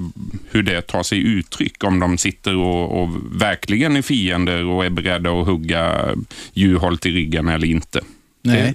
hur 0.50 0.62
det 0.62 0.82
tar 0.82 1.02
sig 1.02 1.18
uttryck. 1.18 1.84
Om 1.84 2.00
de 2.00 2.18
sitter 2.18 2.56
och, 2.56 3.02
och 3.02 3.10
verkligen 3.32 3.96
är 3.96 4.02
fiender 4.02 4.64
och 4.64 4.84
är 4.84 4.90
beredda 4.90 5.30
att 5.30 5.46
hugga 5.46 6.14
Juholt 6.52 7.06
i 7.06 7.10
ryggen 7.10 7.48
eller 7.48 7.66
inte. 7.66 8.00
Nej, 8.46 8.74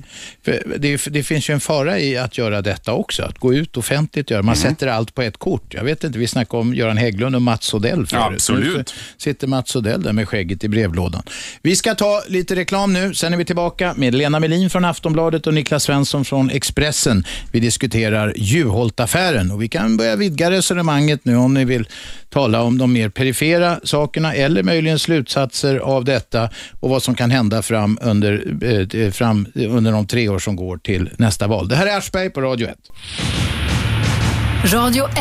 det, 0.77 1.05
det, 1.05 1.23
finns 1.23 1.49
ju 1.49 1.53
en 1.53 1.59
fara 1.59 1.99
i 1.99 2.17
att 2.17 2.37
göra 2.37 2.61
detta 2.61 2.93
också, 2.93 3.23
att 3.23 3.37
gå 3.37 3.53
ut 3.53 3.77
offentligt. 3.77 4.31
Göra. 4.31 4.41
Man 4.41 4.55
mm. 4.55 4.69
sätter 4.69 4.87
allt 4.87 5.15
på 5.15 5.21
ett 5.21 5.37
kort. 5.37 5.73
Jag 5.73 5.83
vet 5.83 6.03
inte, 6.03 6.19
vi 6.19 6.27
snackade 6.27 6.61
om 6.61 6.73
Göran 6.73 6.97
Hägglund 6.97 7.35
och 7.35 7.41
Mats 7.41 7.73
Odell 7.73 8.07
förut. 8.07 8.33
Absolut. 8.33 8.75
Nu 8.75 8.83
sitter 9.17 9.47
Mats 9.47 9.75
Odell 9.75 10.01
där 10.01 10.13
med 10.13 10.27
skägget 10.29 10.63
i 10.63 10.67
brevlådan. 10.67 11.23
Vi 11.61 11.75
ska 11.75 11.95
ta 11.95 12.21
lite 12.27 12.55
reklam 12.55 12.93
nu, 12.93 13.13
sen 13.13 13.33
är 13.33 13.37
vi 13.37 13.45
tillbaka 13.45 13.93
med 13.97 14.15
Lena 14.15 14.39
Melin 14.39 14.69
från 14.69 14.85
Aftonbladet 14.85 15.47
och 15.47 15.53
Niklas 15.53 15.83
Svensson 15.83 16.25
från 16.25 16.49
Expressen. 16.49 17.23
Vi 17.51 17.59
diskuterar 17.59 18.33
Juholt-affären 18.37 19.51
och 19.51 19.61
vi 19.61 19.67
kan 19.67 19.97
börja 19.97 20.15
vidga 20.15 20.51
resonemanget 20.51 21.25
nu 21.25 21.35
om 21.35 21.53
ni 21.53 21.65
vill 21.65 21.87
tala 22.29 22.61
om 22.61 22.77
de 22.77 22.93
mer 22.93 23.09
perifera 23.09 23.79
sakerna 23.83 24.33
eller 24.33 24.63
möjligen 24.63 24.99
slutsatser 24.99 25.77
av 25.77 26.05
detta 26.05 26.49
och 26.79 26.89
vad 26.89 27.03
som 27.03 27.15
kan 27.15 27.31
hända 27.31 27.61
fram 27.61 27.99
under, 28.01 28.57
eh, 28.95 29.11
fram 29.11 29.47
under 29.67 29.91
de 29.91 30.07
tre 30.07 30.29
år 30.29 30.39
som 30.39 30.55
går 30.55 30.77
till 30.77 31.09
nästa 31.17 31.47
val. 31.47 31.67
Det 31.67 31.75
här 31.75 31.85
är 31.85 31.97
Aschberg 31.97 32.29
på 32.29 32.41
Radio 32.41 32.67
1. 32.67 32.77
Radio 34.73 35.05
1. 35.05 35.15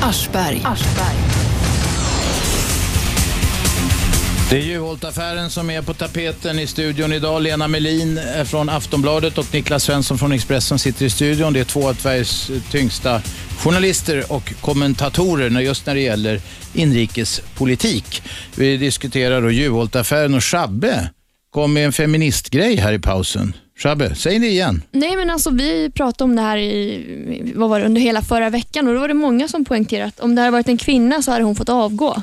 Aschberg. 0.00 0.62
Aschberg. 0.64 1.16
Det 4.50 4.56
är 4.56 4.62
Juholt-affären 4.62 5.50
som 5.50 5.70
är 5.70 5.82
på 5.82 5.94
tapeten 5.94 6.58
i 6.58 6.66
studion 6.66 7.12
idag. 7.12 7.42
Lena 7.42 7.68
Melin 7.68 8.20
från 8.44 8.68
Aftonbladet 8.68 9.38
och 9.38 9.54
Niklas 9.54 9.84
Svensson 9.84 10.18
från 10.18 10.32
Expressen 10.32 10.78
sitter 10.78 11.06
i 11.06 11.10
studion. 11.10 11.52
Det 11.52 11.60
är 11.60 11.64
två 11.64 11.88
av 11.88 11.94
Sveriges 11.94 12.50
tyngsta 12.70 13.22
journalister 13.56 14.32
och 14.32 14.54
kommentatorer 14.60 15.60
just 15.60 15.86
när 15.86 15.94
det 15.94 16.00
gäller 16.00 16.40
inrikespolitik. 16.74 18.22
Vi 18.56 18.76
diskuterar 18.76 19.42
då 19.42 19.50
Juholt-affären 19.50 20.34
och 20.34 20.44
Shabbe 20.44 21.10
kom 21.50 21.72
med 21.72 21.86
en 21.86 21.92
feministgrej 21.92 22.76
här 22.76 22.92
i 22.92 22.98
pausen. 22.98 23.52
Shabbe, 23.78 24.14
säg 24.14 24.38
det 24.38 24.46
igen. 24.46 24.82
Nej, 24.90 25.16
men 25.16 25.30
alltså 25.30 25.50
vi 25.50 25.90
pratade 25.90 26.24
om 26.24 26.36
det 26.36 26.42
här 26.42 26.58
i, 26.58 27.52
vad 27.54 27.70
var 27.70 27.80
det, 27.80 27.86
under 27.86 28.00
hela 28.00 28.22
förra 28.22 28.50
veckan 28.50 28.88
och 28.88 28.94
då 28.94 29.00
var 29.00 29.08
det 29.08 29.14
många 29.14 29.48
som 29.48 29.64
poängterade 29.64 30.08
att 30.08 30.20
om 30.20 30.34
det 30.34 30.40
hade 30.40 30.52
varit 30.52 30.68
en 30.68 30.78
kvinna 30.78 31.22
så 31.22 31.30
hade 31.30 31.44
hon 31.44 31.56
fått 31.56 31.68
avgå. 31.68 32.22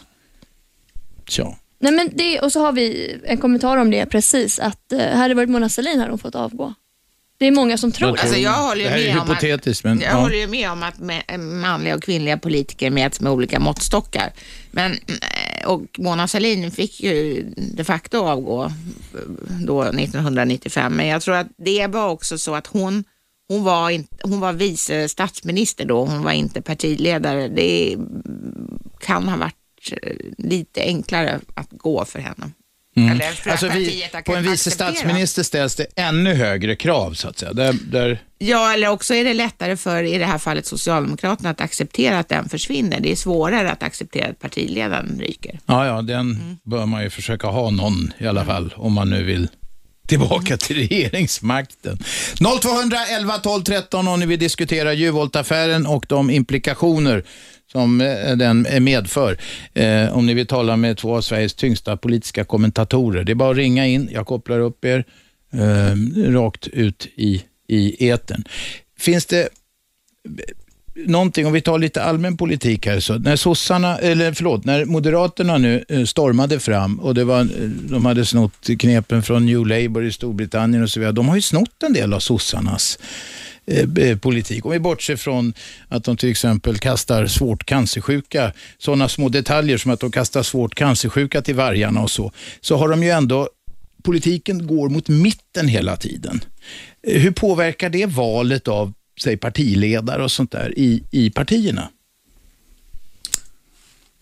Tja. 1.27 1.57
Nej, 1.79 1.91
men 1.91 2.09
det, 2.13 2.39
och 2.39 2.51
så 2.51 2.59
har 2.59 2.71
vi 2.71 3.15
en 3.23 3.37
kommentar 3.37 3.77
om 3.77 3.91
det 3.91 4.05
precis, 4.05 4.59
att 4.59 4.91
eh, 4.91 4.99
hade 4.99 5.27
det 5.27 5.33
varit 5.33 5.49
Mona 5.49 5.69
Sahlin 5.69 5.99
hade 5.99 6.11
hon 6.11 6.19
fått 6.19 6.35
avgå. 6.35 6.73
Det 7.37 7.47
är 7.47 7.51
många 7.51 7.77
som 7.77 7.91
tror 7.91 8.15
det. 8.15 8.21
Alltså 8.21 8.37
jag 8.37 8.53
håller 8.53 8.83
det 8.83 8.89
här 8.89 8.97
är 8.97 9.13
med 9.13 9.23
hypotetiskt. 9.23 9.85
Om 9.85 9.91
att, 9.91 9.97
men, 9.97 10.05
jag 10.07 10.13
ja. 10.13 10.21
håller 10.21 10.35
ju 10.37 10.47
med 10.47 10.71
om 10.71 10.83
att 10.83 10.95
manliga 11.39 11.95
och 11.95 12.03
kvinnliga 12.03 12.37
politiker 12.37 12.89
mäts 12.89 13.21
med 13.21 13.31
olika 13.31 13.59
måttstockar. 13.59 14.33
Men, 14.71 14.91
eh, 14.91 15.67
och 15.67 15.81
Mona 15.97 16.27
Sahlin 16.27 16.71
fick 16.71 17.01
ju 17.01 17.45
de 17.55 17.83
facto 17.83 18.17
avgå 18.17 18.71
då 19.65 19.83
1995. 19.83 20.93
Men 20.93 21.07
jag 21.07 21.21
tror 21.21 21.35
att 21.35 21.47
det 21.57 21.87
var 21.87 22.09
också 22.09 22.37
så 22.37 22.55
att 22.55 22.67
hon 22.67 23.03
hon 23.47 23.63
var, 23.63 23.89
inte, 23.89 24.15
hon 24.23 24.39
var 24.39 24.53
vice 24.53 25.09
statsminister 25.09 25.85
då, 25.85 26.05
hon 26.05 26.23
var 26.23 26.31
inte 26.31 26.61
partiledare. 26.61 27.47
Det 27.47 27.97
kan 28.99 29.27
ha 29.29 29.37
varit 29.37 29.93
eh, 30.01 30.15
lite 30.37 30.81
enklare 30.81 31.39
att 31.53 31.69
gå 31.71 32.05
för 32.05 32.19
henne. 32.19 32.51
Mm. 32.95 33.21
alltså 33.45 33.67
vi, 33.67 34.09
på 34.25 34.35
en 34.35 34.43
vice 34.43 34.71
statsminister 34.71 35.43
ställs 35.43 35.75
det 35.75 35.85
ännu 35.95 36.33
högre 36.33 36.75
krav 36.75 37.13
så 37.13 37.27
att 37.27 37.39
säga. 37.39 37.53
Där, 37.53 37.75
där... 37.91 38.21
Ja, 38.37 38.73
eller 38.73 38.87
också 38.87 39.13
är 39.13 39.23
det 39.23 39.33
lättare 39.33 39.77
för 39.77 40.03
i 40.03 40.17
det 40.17 40.25
här 40.25 40.37
fallet 40.37 40.65
Socialdemokraterna 40.65 41.49
att 41.49 41.61
acceptera 41.61 42.19
att 42.19 42.29
den 42.29 42.49
försvinner. 42.49 42.99
Det 42.99 43.11
är 43.11 43.15
svårare 43.15 43.71
att 43.71 43.83
acceptera 43.83 44.29
att 44.29 44.39
partiledaren 44.39 45.19
ryker. 45.19 45.59
Ja, 45.65 45.85
ja, 45.85 46.01
den 46.01 46.19
mm. 46.19 46.57
bör 46.63 46.85
man 46.85 47.03
ju 47.03 47.09
försöka 47.09 47.47
ha 47.47 47.69
någon 47.69 48.13
i 48.17 48.27
alla 48.27 48.45
fall 48.45 48.73
om 48.77 48.93
man 48.93 49.09
nu 49.09 49.23
vill 49.23 49.47
tillbaka 50.07 50.57
till 50.57 50.75
regeringsmakten. 50.75 51.99
0211 52.61 53.37
12 53.37 53.63
13 53.63 54.07
om 54.07 54.19
ni 54.19 54.25
vill 54.25 54.39
diskutera 54.39 54.93
Juholt-affären 54.93 55.85
och 55.85 56.05
de 56.09 56.29
implikationer 56.29 57.23
som 57.73 58.01
eh, 58.01 58.35
den 58.37 58.65
eh, 58.65 58.79
medför. 58.79 59.37
Eh, 59.73 60.17
om 60.17 60.25
ni 60.25 60.33
vill 60.33 60.47
tala 60.47 60.77
med 60.77 60.97
två 60.97 61.17
av 61.17 61.21
Sveriges 61.21 61.53
tyngsta 61.53 61.97
politiska 61.97 62.43
kommentatorer. 62.43 63.23
Det 63.23 63.31
är 63.31 63.35
bara 63.35 63.51
att 63.51 63.57
ringa 63.57 63.87
in. 63.87 64.09
Jag 64.11 64.25
kopplar 64.25 64.59
upp 64.59 64.85
er 64.85 65.05
eh, 65.53 65.95
rakt 66.31 66.67
ut 66.67 67.07
i, 67.15 67.43
i 67.67 68.07
eten. 68.07 68.43
Finns 68.99 69.25
det 69.25 69.41
eh, 69.41 69.49
någonting, 71.05 71.45
om 71.45 71.53
vi 71.53 71.61
tar 71.61 71.79
lite 71.79 72.03
allmän 72.03 72.37
politik 72.37 72.85
här, 72.85 72.99
så 72.99 73.17
när 73.17 73.35
sossarna, 73.35 73.97
eller 73.97 74.33
förlåt, 74.33 74.65
när 74.65 74.85
Moderaterna 74.85 75.57
nu 75.57 75.85
stormade 76.07 76.59
fram 76.59 76.99
och 76.99 77.15
det 77.15 77.23
var, 77.23 77.47
de 77.89 78.05
hade 78.05 78.25
snott 78.25 78.69
knepen 78.79 79.23
från 79.23 79.45
New 79.45 79.67
Labour 79.67 80.05
i 80.05 80.11
Storbritannien 80.11 80.83
och 80.83 80.89
så 80.89 80.99
vidare, 80.99 81.13
de 81.13 81.29
har 81.29 81.35
ju 81.35 81.41
snott 81.41 81.83
en 81.83 81.93
del 81.93 82.13
av 82.13 82.19
sossarnas 82.19 82.99
eh, 83.65 84.17
politik. 84.17 84.65
Om 84.65 84.71
vi 84.71 84.79
bortser 84.79 85.15
från 85.15 85.53
att 85.87 86.03
de 86.03 86.17
till 86.17 86.29
exempel 86.29 86.77
kastar 86.77 87.27
svårt 87.27 87.65
cancersjuka, 87.65 88.51
sådana 88.77 89.09
små 89.09 89.29
detaljer 89.29 89.77
som 89.77 89.91
att 89.91 89.99
de 89.99 90.11
kastar 90.11 90.43
svårt 90.43 90.75
cancersjuka 90.75 91.41
till 91.41 91.55
vargarna 91.55 92.01
och 92.01 92.11
så, 92.11 92.31
så 92.61 92.77
har 92.77 92.89
de 92.89 93.03
ju 93.03 93.09
ändå, 93.09 93.49
politiken 94.03 94.67
går 94.67 94.89
mot 94.89 95.07
mitten 95.07 95.67
hela 95.67 95.95
tiden. 95.97 96.41
Eh, 97.07 97.21
hur 97.21 97.31
påverkar 97.31 97.89
det 97.89 98.05
valet 98.05 98.67
av 98.67 98.93
säg 99.21 99.37
partiledare 99.37 100.23
och 100.23 100.31
sånt 100.31 100.51
där 100.51 100.79
i, 100.79 101.03
i 101.11 101.29
partierna? 101.29 101.89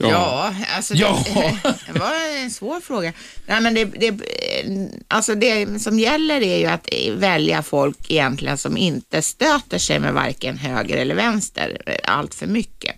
Ja, 0.01 0.53
ja 0.59 0.75
alltså 0.75 0.93
ja. 0.93 1.23
Det, 1.25 1.59
det, 1.93 1.99
var 1.99 2.11
en 2.43 2.51
svår 2.51 2.79
fråga. 2.79 3.13
Nej, 3.45 3.61
men 3.61 3.73
det, 3.73 3.85
det, 3.85 4.13
alltså 5.07 5.35
det 5.35 5.81
som 5.81 5.99
gäller 5.99 6.41
är 6.41 6.57
ju 6.57 6.65
att 6.65 6.87
välja 7.11 7.63
folk 7.63 8.11
egentligen 8.11 8.57
som 8.57 8.77
inte 8.77 9.21
stöter 9.21 9.77
sig 9.77 9.99
med 9.99 10.13
varken 10.13 10.57
höger 10.57 10.97
eller 10.97 11.15
vänster 11.15 11.99
allt 12.03 12.35
för 12.35 12.47
mycket. 12.47 12.95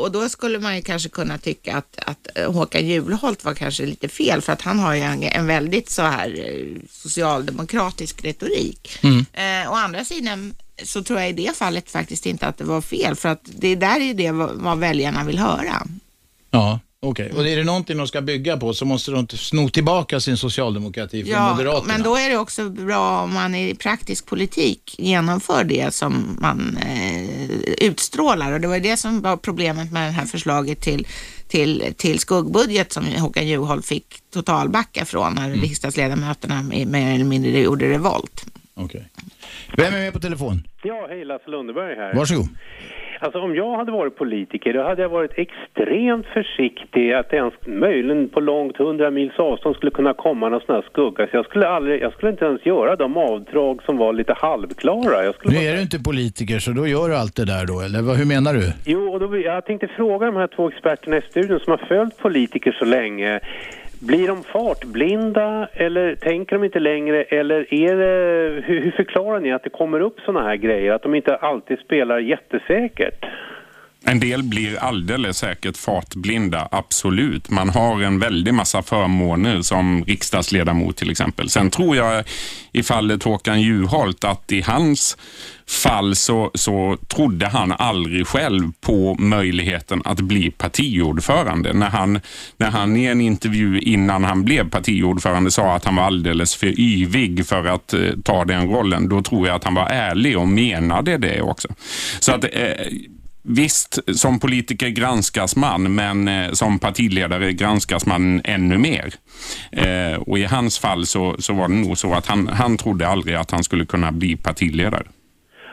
Och 0.00 0.12
då 0.12 0.28
skulle 0.28 0.58
man 0.58 0.76
ju 0.76 0.82
kanske 0.82 1.08
kunna 1.08 1.38
tycka 1.38 1.76
att, 1.76 1.98
att 2.06 2.46
Håkan 2.46 2.86
Juholt 2.86 3.44
var 3.44 3.54
kanske 3.54 3.86
lite 3.86 4.08
fel 4.08 4.40
för 4.40 4.52
att 4.52 4.62
han 4.62 4.78
har 4.78 4.94
ju 4.94 5.00
en, 5.00 5.22
en 5.22 5.46
väldigt 5.46 5.90
så 5.90 6.02
här 6.02 6.44
eh, 6.46 6.82
socialdemokratisk 6.90 8.24
retorik. 8.24 8.98
Mm. 9.02 9.26
Eh, 9.32 9.72
å 9.72 9.74
andra 9.74 10.04
sidan 10.04 10.54
så 10.84 11.02
tror 11.02 11.20
jag 11.20 11.30
i 11.30 11.32
det 11.32 11.56
fallet 11.56 11.90
faktiskt 11.90 12.26
inte 12.26 12.46
att 12.46 12.58
det 12.58 12.64
var 12.64 12.80
fel 12.80 13.16
för 13.16 13.28
att 13.28 13.40
det 13.44 13.74
där 13.74 14.00
är 14.00 14.14
det 14.14 14.32
vad 14.62 14.78
väljarna 14.78 15.24
vill 15.24 15.38
höra. 15.38 15.86
Ja, 16.50 16.80
okej. 17.00 17.26
Okay. 17.26 17.38
Och 17.38 17.48
är 17.48 17.56
det 17.56 17.64
någonting 17.64 17.96
de 17.96 18.06
ska 18.06 18.20
bygga 18.20 18.56
på 18.56 18.74
så 18.74 18.84
måste 18.84 19.10
de 19.10 19.28
sno 19.28 19.68
tillbaka 19.68 20.20
sin 20.20 20.36
socialdemokrati 20.36 21.24
från 21.24 21.32
ja, 21.32 21.50
Moderaterna. 21.50 21.92
men 21.92 22.02
då 22.02 22.16
är 22.16 22.30
det 22.30 22.36
också 22.36 22.70
bra 22.70 23.20
om 23.20 23.34
man 23.34 23.54
i 23.54 23.74
praktisk 23.74 24.26
politik 24.26 24.94
genomför 24.98 25.64
det 25.64 25.94
som 25.94 26.36
man 26.40 26.78
eh, 26.86 27.50
utstrålar 27.86 28.52
och 28.52 28.60
det 28.60 28.68
var 28.68 28.78
det 28.78 28.96
som 28.96 29.20
var 29.20 29.36
problemet 29.36 29.92
med 29.92 30.08
det 30.08 30.12
här 30.12 30.26
förslaget 30.26 30.80
till 30.80 31.06
till, 31.50 31.94
till 31.96 32.18
skuggbudget 32.18 32.92
som 32.92 33.04
Håkan 33.04 33.48
Juholt 33.48 33.86
fick 33.86 34.06
totalbacka 34.32 35.04
från 35.04 35.34
när 35.34 35.46
mm. 35.46 35.60
riksdagsledamöterna 35.60 36.62
mer 36.62 37.14
eller 37.14 37.24
mindre 37.24 37.60
gjorde 37.60 37.88
revolt. 37.88 38.44
Okay. 38.84 39.02
Vem 39.76 39.94
är 39.94 39.98
med 39.98 40.12
på 40.12 40.18
telefon? 40.18 40.62
Ja, 40.82 41.06
hej 41.08 41.24
Lasse 41.24 41.50
Lundeberg 41.50 41.96
här. 41.96 42.14
Varsågod. 42.14 42.48
Alltså 43.22 43.38
om 43.40 43.54
jag 43.54 43.76
hade 43.76 43.92
varit 43.92 44.16
politiker 44.16 44.72
då 44.72 44.82
hade 44.82 45.02
jag 45.02 45.08
varit 45.08 45.32
extremt 45.34 46.26
försiktig 46.26 47.12
att 47.12 47.32
ens 47.32 47.54
möjligen 47.66 48.28
på 48.28 48.40
långt 48.40 48.76
hundra 48.76 49.10
mils 49.10 49.38
avstånd 49.38 49.76
skulle 49.76 49.90
kunna 49.90 50.14
komma 50.14 50.48
någon 50.48 50.60
sån 50.60 50.74
här 50.74 50.82
skugga. 50.90 51.26
Så 51.26 51.36
jag 51.36 51.44
skulle, 51.44 51.68
aldrig, 51.68 52.02
jag 52.02 52.12
skulle 52.12 52.32
inte 52.32 52.44
ens 52.44 52.66
göra 52.66 52.96
de 52.96 53.16
avdrag 53.16 53.82
som 53.82 53.96
var 53.96 54.12
lite 54.12 54.34
halvklara. 54.36 55.24
Jag 55.24 55.34
skulle 55.34 55.58
nu 55.58 55.66
är 55.66 55.74
du 55.74 55.82
inte 55.82 55.98
politiker 55.98 56.58
så 56.58 56.70
då 56.70 56.86
gör 56.86 57.08
du 57.08 57.16
allt 57.16 57.36
det 57.36 57.44
där 57.44 57.66
då, 57.66 57.80
eller 57.80 58.14
hur 58.14 58.26
menar 58.26 58.54
du? 58.54 58.72
Jo, 58.86 59.12
och 59.12 59.20
då, 59.20 59.38
jag 59.38 59.64
tänkte 59.66 59.88
fråga 59.88 60.26
de 60.26 60.36
här 60.36 60.46
två 60.56 60.68
experterna 60.68 61.16
i 61.16 61.22
studion 61.30 61.60
som 61.60 61.70
har 61.70 61.86
följt 61.88 62.18
politiker 62.18 62.72
så 62.78 62.84
länge. 62.84 63.40
Blir 64.02 64.28
de 64.28 64.42
fartblinda 64.42 65.68
eller 65.72 66.14
tänker 66.14 66.56
de 66.56 66.64
inte 66.64 66.78
längre 66.78 67.22
eller 67.22 67.74
är 67.74 67.96
det, 67.96 68.62
hur, 68.62 68.80
hur 68.80 68.90
förklarar 68.90 69.40
ni 69.40 69.52
att 69.52 69.62
det 69.62 69.70
kommer 69.70 70.00
upp 70.00 70.20
sådana 70.20 70.48
här 70.48 70.56
grejer, 70.56 70.92
att 70.92 71.02
de 71.02 71.14
inte 71.14 71.36
alltid 71.36 71.78
spelar 71.78 72.18
jättesäkert? 72.18 73.24
En 74.04 74.20
del 74.20 74.42
blir 74.42 74.76
alldeles 74.76 75.38
säkert 75.38 75.76
fartblinda, 75.76 76.68
absolut. 76.70 77.50
Man 77.50 77.68
har 77.68 78.02
en 78.02 78.18
väldig 78.18 78.54
massa 78.54 78.82
förmåner 78.82 79.62
som 79.62 80.04
riksdagsledamot 80.04 80.96
till 80.96 81.10
exempel. 81.10 81.50
Sen 81.50 81.70
tror 81.70 81.96
jag 81.96 82.24
i 82.72 82.82
fallet 82.82 83.22
Håkan 83.22 83.60
Juholt 83.60 84.24
att 84.24 84.52
i 84.52 84.60
hans 84.60 85.16
fall 85.66 86.16
så, 86.16 86.50
så 86.54 86.96
trodde 87.08 87.46
han 87.46 87.72
aldrig 87.72 88.26
själv 88.26 88.72
på 88.80 89.16
möjligheten 89.18 90.02
att 90.04 90.20
bli 90.20 90.50
partiordförande. 90.50 91.72
När 91.72 91.90
han, 91.90 92.20
när 92.56 92.70
han 92.70 92.96
i 92.96 93.04
en 93.04 93.20
intervju 93.20 93.80
innan 93.80 94.24
han 94.24 94.44
blev 94.44 94.70
partiordförande 94.70 95.50
sa 95.50 95.74
att 95.74 95.84
han 95.84 95.96
var 95.96 96.02
alldeles 96.02 96.54
för 96.54 96.80
yvig 96.80 97.46
för 97.46 97.64
att 97.64 97.92
eh, 97.92 98.00
ta 98.24 98.44
den 98.44 98.68
rollen, 98.68 99.08
då 99.08 99.22
tror 99.22 99.46
jag 99.46 99.56
att 99.56 99.64
han 99.64 99.74
var 99.74 99.86
ärlig 99.86 100.38
och 100.38 100.48
menade 100.48 101.18
det 101.18 101.40
också. 101.40 101.68
Så 102.20 102.32
att 102.32 102.44
eh, 102.44 102.86
Visst, 103.42 103.98
som 104.16 104.40
politiker 104.40 104.88
granskas 104.88 105.56
man, 105.56 105.94
men 105.94 106.28
eh, 106.28 106.52
som 106.52 106.78
partiledare 106.78 107.52
granskas 107.52 108.06
man 108.06 108.40
ännu 108.44 108.78
mer. 108.78 109.14
Eh, 109.72 110.20
och 110.20 110.38
i 110.38 110.44
hans 110.44 110.78
fall 110.78 111.06
så, 111.06 111.36
så 111.38 111.52
var 111.52 111.68
det 111.68 111.74
nog 111.74 111.98
så 111.98 112.14
att 112.14 112.26
han, 112.26 112.48
han 112.48 112.76
trodde 112.76 113.08
aldrig 113.08 113.36
att 113.36 113.50
han 113.50 113.64
skulle 113.64 113.86
kunna 113.86 114.12
bli 114.12 114.36
partiledare. 114.36 115.06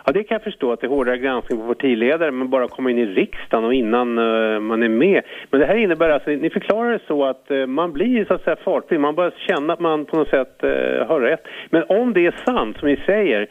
Ja, 0.07 0.13
det 0.13 0.23
kan 0.23 0.35
jag 0.35 0.43
förstå 0.43 0.71
att 0.71 0.81
det 0.81 0.87
är 0.87 0.89
hårdare 0.89 1.17
granskning 1.17 1.59
på 1.59 1.67
partiledare, 1.67 2.31
men 2.31 2.49
bara 2.49 2.67
komma 2.67 2.91
in 2.91 2.97
i 2.97 3.05
riksdagen 3.05 3.65
och 3.65 3.73
innan 3.73 4.17
uh, 4.17 4.59
man 4.59 4.83
är 4.83 4.89
med. 4.89 5.21
Men 5.51 5.59
det 5.59 5.65
här 5.65 5.75
innebär 5.75 6.09
alltså, 6.09 6.29
ni 6.29 6.49
förklarar 6.49 6.91
det 6.91 6.99
så 7.07 7.25
att 7.25 7.45
uh, 7.51 7.65
man 7.65 7.93
blir 7.93 8.25
så 8.25 8.33
att 8.33 8.43
säga 8.43 8.55
fartblind, 8.55 9.01
man 9.01 9.15
börjar 9.15 9.33
känna 9.47 9.73
att 9.73 9.79
man 9.79 10.05
på 10.05 10.17
något 10.17 10.29
sätt 10.29 10.59
uh, 10.63 10.69
har 11.07 11.21
rätt. 11.21 11.43
Men 11.69 11.83
om 11.89 12.13
det 12.13 12.25
är 12.25 12.35
sant 12.45 12.77
som 12.79 12.87
ni 12.87 12.97
säger, 13.05 13.47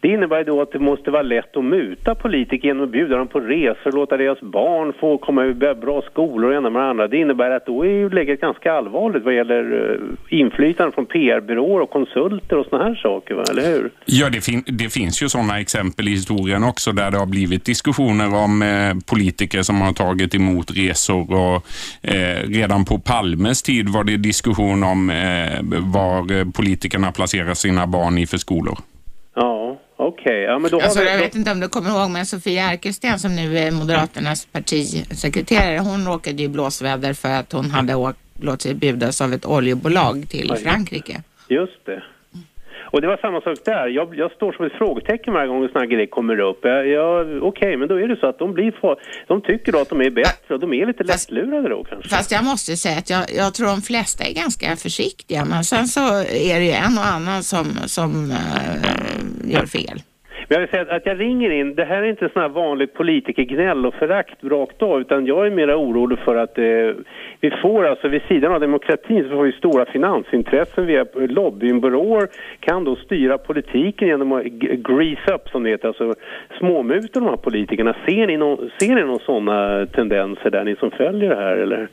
det 0.00 0.08
innebär 0.08 0.44
då 0.44 0.62
att 0.62 0.72
det 0.72 0.78
måste 0.78 1.10
vara 1.10 1.22
lätt 1.22 1.56
att 1.56 1.64
muta 1.64 2.14
politiker 2.14 2.68
genom 2.68 2.84
att 2.84 2.90
bjuda 2.90 3.16
dem 3.16 3.28
på 3.28 3.40
resor, 3.40 3.92
låta 3.92 4.16
deras 4.16 4.40
barn 4.40 4.92
få 5.00 5.18
komma 5.18 5.46
i 5.46 5.54
bra 5.54 6.02
skolor 6.02 6.50
och 6.50 6.56
ena 6.56 6.70
med 6.70 6.82
andra. 6.82 7.08
Det 7.08 7.16
innebär 7.16 7.50
att 7.50 7.66
då 7.66 7.84
är 7.84 7.90
ju 7.90 8.10
läget 8.10 8.40
ganska 8.40 8.72
allvarligt 8.72 9.24
vad 9.24 9.34
gäller 9.34 9.98
inflytande 10.28 10.92
från 10.92 11.06
PR-byråer 11.06 11.80
och 11.80 11.90
konsulter 11.90 12.58
och 12.58 12.66
sådana 12.66 12.84
här 12.84 12.94
saker, 12.94 13.34
va? 13.34 13.44
eller 13.50 13.62
hur? 13.62 13.90
Ja, 14.04 14.28
det, 14.30 14.44
fin 14.44 14.62
det 14.66 14.92
finns 14.92 15.22
ju 15.22 15.28
sådana 15.28 15.60
exempel 15.60 15.89
exempel 15.90 16.08
i 16.08 16.10
historien 16.10 16.64
också 16.64 16.92
där 16.92 17.10
det 17.10 17.18
har 17.18 17.26
blivit 17.26 17.64
diskussioner 17.64 18.34
om 18.34 18.62
eh, 18.62 18.94
politiker 19.06 19.62
som 19.62 19.80
har 19.80 19.92
tagit 19.92 20.34
emot 20.34 20.70
resor 20.70 21.32
och 21.32 21.66
eh, 22.02 22.48
redan 22.48 22.84
på 22.84 22.98
Palmes 22.98 23.62
tid 23.62 23.88
var 23.88 24.04
det 24.04 24.16
diskussion 24.16 24.84
om 24.84 25.10
eh, 25.10 25.60
var 25.80 26.52
politikerna 26.52 27.12
placerar 27.12 27.54
sina 27.54 27.86
barn 27.86 28.18
i 28.18 28.26
för 28.26 28.38
skolor. 28.38 28.78
Ja, 29.34 29.78
okej. 29.96 30.48
Okay. 30.48 30.70
Ja, 30.70 30.84
alltså, 30.84 31.02
Jag 31.02 31.18
vet 31.18 31.34
inte 31.34 31.50
om 31.50 31.60
du 31.60 31.68
kommer 31.68 31.90
ihåg, 31.90 32.10
men 32.10 32.26
Sofia 32.26 32.66
Arkelsten 32.66 33.18
som 33.18 33.36
nu 33.36 33.58
är 33.58 33.70
Moderaternas 33.70 34.46
partisekreterare, 34.52 35.78
hon 35.78 36.06
råkade 36.06 36.42
i 36.42 36.48
blåsväder 36.48 37.14
för 37.14 37.30
att 37.30 37.52
hon 37.52 37.70
hade 37.70 37.94
åkt, 37.94 38.18
låtit 38.40 38.62
sig 38.62 38.74
bjudas 38.74 39.20
av 39.20 39.32
ett 39.32 39.46
oljebolag 39.46 40.26
till 40.28 40.54
Frankrike. 40.62 41.22
Just 41.48 41.86
det. 41.86 42.02
Och 42.90 43.00
det 43.00 43.06
var 43.06 43.16
samma 43.16 43.40
sak 43.40 43.58
där. 43.64 43.86
Jag, 43.86 44.14
jag 44.16 44.32
står 44.32 44.52
som 44.52 44.64
ett 44.66 44.72
frågetecken 44.72 45.34
varje 45.34 45.48
gång 45.48 45.62
en 45.64 45.68
sån 45.72 45.80
här 45.80 45.88
grej 45.88 46.06
kommer 46.06 46.40
upp. 46.40 46.58
Jag, 46.62 46.86
jag, 46.86 47.26
Okej, 47.26 47.40
okay, 47.42 47.76
men 47.76 47.88
då 47.88 48.00
är 48.00 48.08
det 48.08 48.16
så 48.16 48.26
att 48.26 48.38
de 48.38 48.52
blir 48.52 48.72
för, 48.80 48.96
de 49.26 49.40
tycker 49.40 49.72
då 49.72 49.78
att 49.78 49.88
de 49.88 50.00
är 50.00 50.10
bättre 50.10 50.54
och 50.54 50.60
de 50.60 50.72
är 50.72 50.86
lite 50.86 51.04
fast, 51.04 51.30
lättlurade 51.30 51.68
då 51.68 51.84
kanske. 51.84 52.08
Fast 52.16 52.32
jag 52.32 52.44
måste 52.44 52.76
säga 52.76 52.98
att 52.98 53.10
jag, 53.10 53.24
jag 53.36 53.54
tror 53.54 53.66
de 53.66 53.82
flesta 53.82 54.24
är 54.24 54.34
ganska 54.34 54.76
försiktiga. 54.76 55.44
Men 55.44 55.64
sen 55.64 55.86
så 55.88 56.00
är 56.50 56.58
det 56.60 56.64
ju 56.64 56.72
en 56.72 56.98
och 56.98 57.06
annan 57.06 57.42
som, 57.42 57.66
som 57.86 58.30
uh, 58.30 59.52
gör 59.52 59.66
fel. 59.66 60.02
Men 60.50 60.60
jag 60.60 60.60
vill 60.60 60.70
säga 60.70 60.96
att 60.96 61.06
jag 61.06 61.20
ringer 61.20 61.50
in, 61.50 61.74
det 61.74 61.84
här 61.84 62.02
är 62.02 62.06
inte 62.06 62.28
sådana 62.28 62.48
här 62.48 62.54
vanligt 62.54 62.94
politikergnäll 62.94 63.86
och 63.86 63.94
förakt 63.94 64.44
rakt 64.44 64.82
av 64.82 65.00
utan 65.00 65.26
jag 65.26 65.46
är 65.46 65.50
mera 65.50 65.76
orolig 65.76 66.18
för 66.18 66.36
att 66.36 66.58
eh, 66.58 66.64
vi 67.40 67.50
får 67.62 67.86
alltså 67.86 68.08
vid 68.08 68.22
sidan 68.22 68.52
av 68.52 68.60
demokratin 68.60 69.22
så 69.22 69.28
får 69.28 69.42
vi 69.42 69.52
stora 69.52 69.84
finansintressen 69.84 70.86
via 70.86 71.06
lobbyingbyråer, 71.14 72.28
kan 72.60 72.84
då 72.84 72.96
styra 72.96 73.38
politiken 73.38 74.08
genom 74.08 74.32
att 74.32 74.44
grease 74.88 75.34
up 75.34 75.48
som 75.48 75.62
det 75.62 75.70
heter, 75.70 75.88
alltså 75.88 76.14
småmuta 76.58 77.20
de 77.20 77.28
här 77.28 77.36
politikerna. 77.36 77.96
Ser 78.06 78.26
ni, 78.26 78.36
no 78.36 78.70
ser 78.80 78.94
ni 78.94 79.04
några 79.04 79.18
sådana 79.18 79.80
eh, 79.80 79.86
tendenser 79.86 80.50
där 80.50 80.64
ni 80.64 80.76
som 80.76 80.90
följer 80.90 81.30
det 81.30 81.36
här 81.36 81.56
eller? 81.56 81.88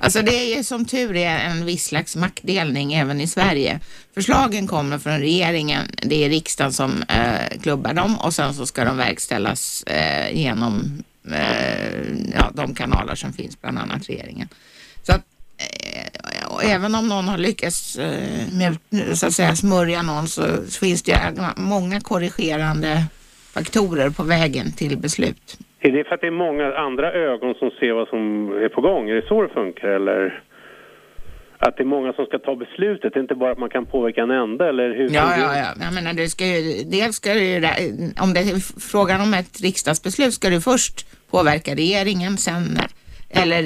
Alltså 0.00 0.22
det 0.22 0.54
är 0.54 0.62
som 0.62 0.84
tur 0.84 1.16
är 1.16 1.38
en 1.38 1.64
viss 1.64 1.84
slags 1.84 2.16
maktdelning 2.16 2.94
även 2.94 3.20
i 3.20 3.26
Sverige. 3.26 3.80
Förslagen 4.14 4.66
kommer 4.66 4.98
från 4.98 5.18
regeringen, 5.18 5.90
det 6.02 6.24
är 6.24 6.28
riksdagen 6.28 6.72
som 6.72 7.02
eh, 7.02 7.60
klubbar 7.62 7.94
dem 7.94 8.18
och 8.18 8.34
sen 8.34 8.54
så 8.54 8.66
ska 8.66 8.84
de 8.84 8.96
verkställas 8.96 9.82
eh, 9.82 10.36
genom 10.36 11.02
eh, 11.30 12.02
ja, 12.34 12.50
de 12.54 12.74
kanaler 12.74 13.14
som 13.14 13.32
finns, 13.32 13.60
bland 13.60 13.78
annat 13.78 14.08
regeringen. 14.08 14.48
Så 15.02 15.12
att, 15.12 15.22
eh, 15.58 16.70
även 16.72 16.94
om 16.94 17.08
någon 17.08 17.28
har 17.28 17.38
lyckats 17.38 17.96
eh, 17.96 18.52
med, 18.52 18.78
så 19.14 19.26
att 19.26 19.34
säga, 19.34 19.56
smörja 19.56 20.02
någon 20.02 20.28
så, 20.28 20.42
så 20.68 20.78
finns 20.78 21.02
det 21.02 21.34
många 21.56 22.00
korrigerande 22.00 23.04
faktorer 23.52 24.10
på 24.10 24.22
vägen 24.22 24.72
till 24.72 24.98
beslut. 24.98 25.58
Är 25.80 25.92
det 25.92 26.04
för 26.04 26.14
att 26.14 26.20
det 26.20 26.26
är 26.26 26.30
många 26.30 26.74
andra 26.74 27.12
ögon 27.12 27.54
som 27.54 27.70
ser 27.70 27.92
vad 27.92 28.08
som 28.08 28.52
är 28.64 28.68
på 28.68 28.80
gång? 28.80 29.10
Är 29.10 29.14
det 29.14 29.26
så 29.28 29.42
det 29.42 29.48
funkar 29.48 29.88
eller? 29.88 30.42
Att 31.58 31.76
det 31.76 31.82
är 31.82 31.86
många 31.86 32.12
som 32.12 32.26
ska 32.26 32.38
ta 32.38 32.56
beslutet, 32.56 33.14
det 33.14 33.18
är 33.18 33.22
inte 33.22 33.34
bara 33.34 33.52
att 33.52 33.58
man 33.58 33.70
kan 33.70 33.86
påverka 33.86 34.22
en 34.22 34.30
enda 34.30 34.68
eller 34.68 34.94
hur? 34.94 35.08
Ja, 35.10 35.34
ja, 35.38 35.56
ja. 35.56 35.84
Jag 35.84 35.94
menar, 35.94 36.12
det 36.12 36.28
ska 36.28 36.46
ju, 36.46 36.84
dels 36.84 37.16
ska 37.16 37.34
det 37.34 37.44
ju, 37.44 37.56
om 38.22 38.34
det 38.34 38.40
är 38.40 38.80
frågan 38.90 39.20
om 39.20 39.34
ett 39.34 39.60
riksdagsbeslut 39.60 40.34
ska 40.34 40.50
du 40.50 40.60
först 40.60 41.06
påverka 41.30 41.74
regeringen, 41.74 42.36
sen 42.36 42.62
eller 43.30 43.62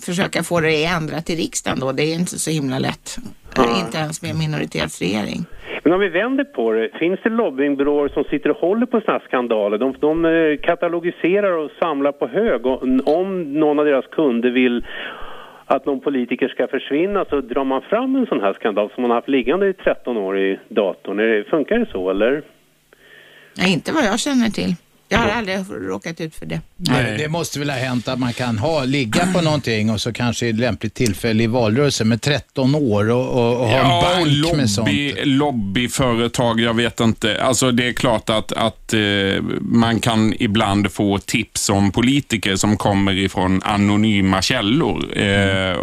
försöka 0.00 0.42
få 0.42 0.60
det 0.60 0.84
ändrat 0.84 1.26
till 1.26 1.36
riksdagen 1.36 1.80
då. 1.80 1.92
Det 1.92 2.02
är 2.02 2.14
inte 2.14 2.38
så 2.38 2.50
himla 2.50 2.78
lätt. 2.78 3.16
Ja. 3.56 3.80
Inte 3.84 3.98
ens 3.98 4.22
med 4.22 4.36
minoritetsregering. 4.36 5.44
Men 5.82 5.92
om 5.92 6.00
vi 6.00 6.08
vänder 6.08 6.44
på 6.44 6.72
det, 6.72 6.90
finns 6.98 7.20
det 7.22 7.30
lobbyingbyråer 7.30 8.08
som 8.08 8.24
sitter 8.24 8.50
och 8.50 8.56
håller 8.56 8.86
på 8.86 9.00
sådana 9.00 9.20
skandaler? 9.20 9.78
De, 9.78 9.94
de 10.00 10.24
eh, 10.24 10.56
katalogiserar 10.62 11.52
och 11.52 11.70
samlar 11.78 12.12
på 12.12 12.26
hög. 12.26 12.66
Och 12.66 12.82
om 13.04 13.52
någon 13.52 13.78
av 13.78 13.84
deras 13.84 14.06
kunder 14.06 14.50
vill 14.50 14.84
att 15.66 15.86
någon 15.86 16.00
politiker 16.00 16.48
ska 16.48 16.66
försvinna 16.66 17.24
så 17.24 17.40
drar 17.40 17.64
man 17.64 17.82
fram 17.82 18.16
en 18.16 18.26
sån 18.26 18.40
här 18.40 18.52
skandal 18.52 18.90
som 18.94 19.02
man 19.02 19.10
har 19.10 19.16
haft 19.16 19.28
liggande 19.28 19.68
i 19.68 19.72
13 19.72 20.16
år 20.16 20.38
i 20.38 20.58
datorn. 20.68 21.16
Det, 21.16 21.44
funkar 21.50 21.78
det 21.78 21.86
så 21.92 22.10
eller? 22.10 22.42
Nej, 23.58 23.72
inte 23.72 23.92
vad 23.92 24.04
jag 24.04 24.20
känner 24.20 24.48
till. 24.48 24.74
Jag 25.14 25.20
har 25.20 25.38
aldrig 25.38 25.58
råkat 25.70 26.20
ut 26.20 26.34
för 26.34 26.46
det. 26.46 26.60
Nej. 26.76 27.18
Det 27.18 27.28
måste 27.28 27.58
väl 27.58 27.70
ha 27.70 27.76
hänt 27.76 28.08
att 28.08 28.18
man 28.18 28.32
kan 28.32 28.58
ha, 28.58 28.84
ligga 28.84 29.32
på 29.32 29.40
någonting 29.40 29.90
och 29.90 30.00
så 30.00 30.12
kanske 30.12 30.46
i 30.46 30.50
ett 30.50 30.56
lämpligt 30.56 30.94
tillfälle 30.94 31.42
i 31.42 31.46
valrörelsen 31.46 32.08
med 32.08 32.22
13 32.22 32.74
år 32.74 33.10
och, 33.10 33.28
och, 33.28 33.60
och 33.60 33.68
ha 33.68 33.76
ja, 33.76 34.10
en 34.10 34.24
bank 34.24 34.36
lobby, 34.36 34.56
med 34.56 34.70
sånt. 34.70 34.88
Lobbyföretag, 35.24 36.60
jag 36.60 36.74
vet 36.74 37.00
inte. 37.00 37.42
Alltså 37.42 37.72
det 37.72 37.88
är 37.88 37.92
klart 37.92 38.30
att, 38.30 38.52
att 38.52 38.94
eh, 38.94 39.00
man 39.60 40.00
kan 40.00 40.34
ibland 40.38 40.92
få 40.92 41.18
tips 41.18 41.70
om 41.70 41.92
politiker 41.92 42.56
som 42.56 42.76
kommer 42.76 43.18
ifrån 43.18 43.62
anonyma 43.62 44.42
källor. 44.42 45.18
Eh, 45.18 45.76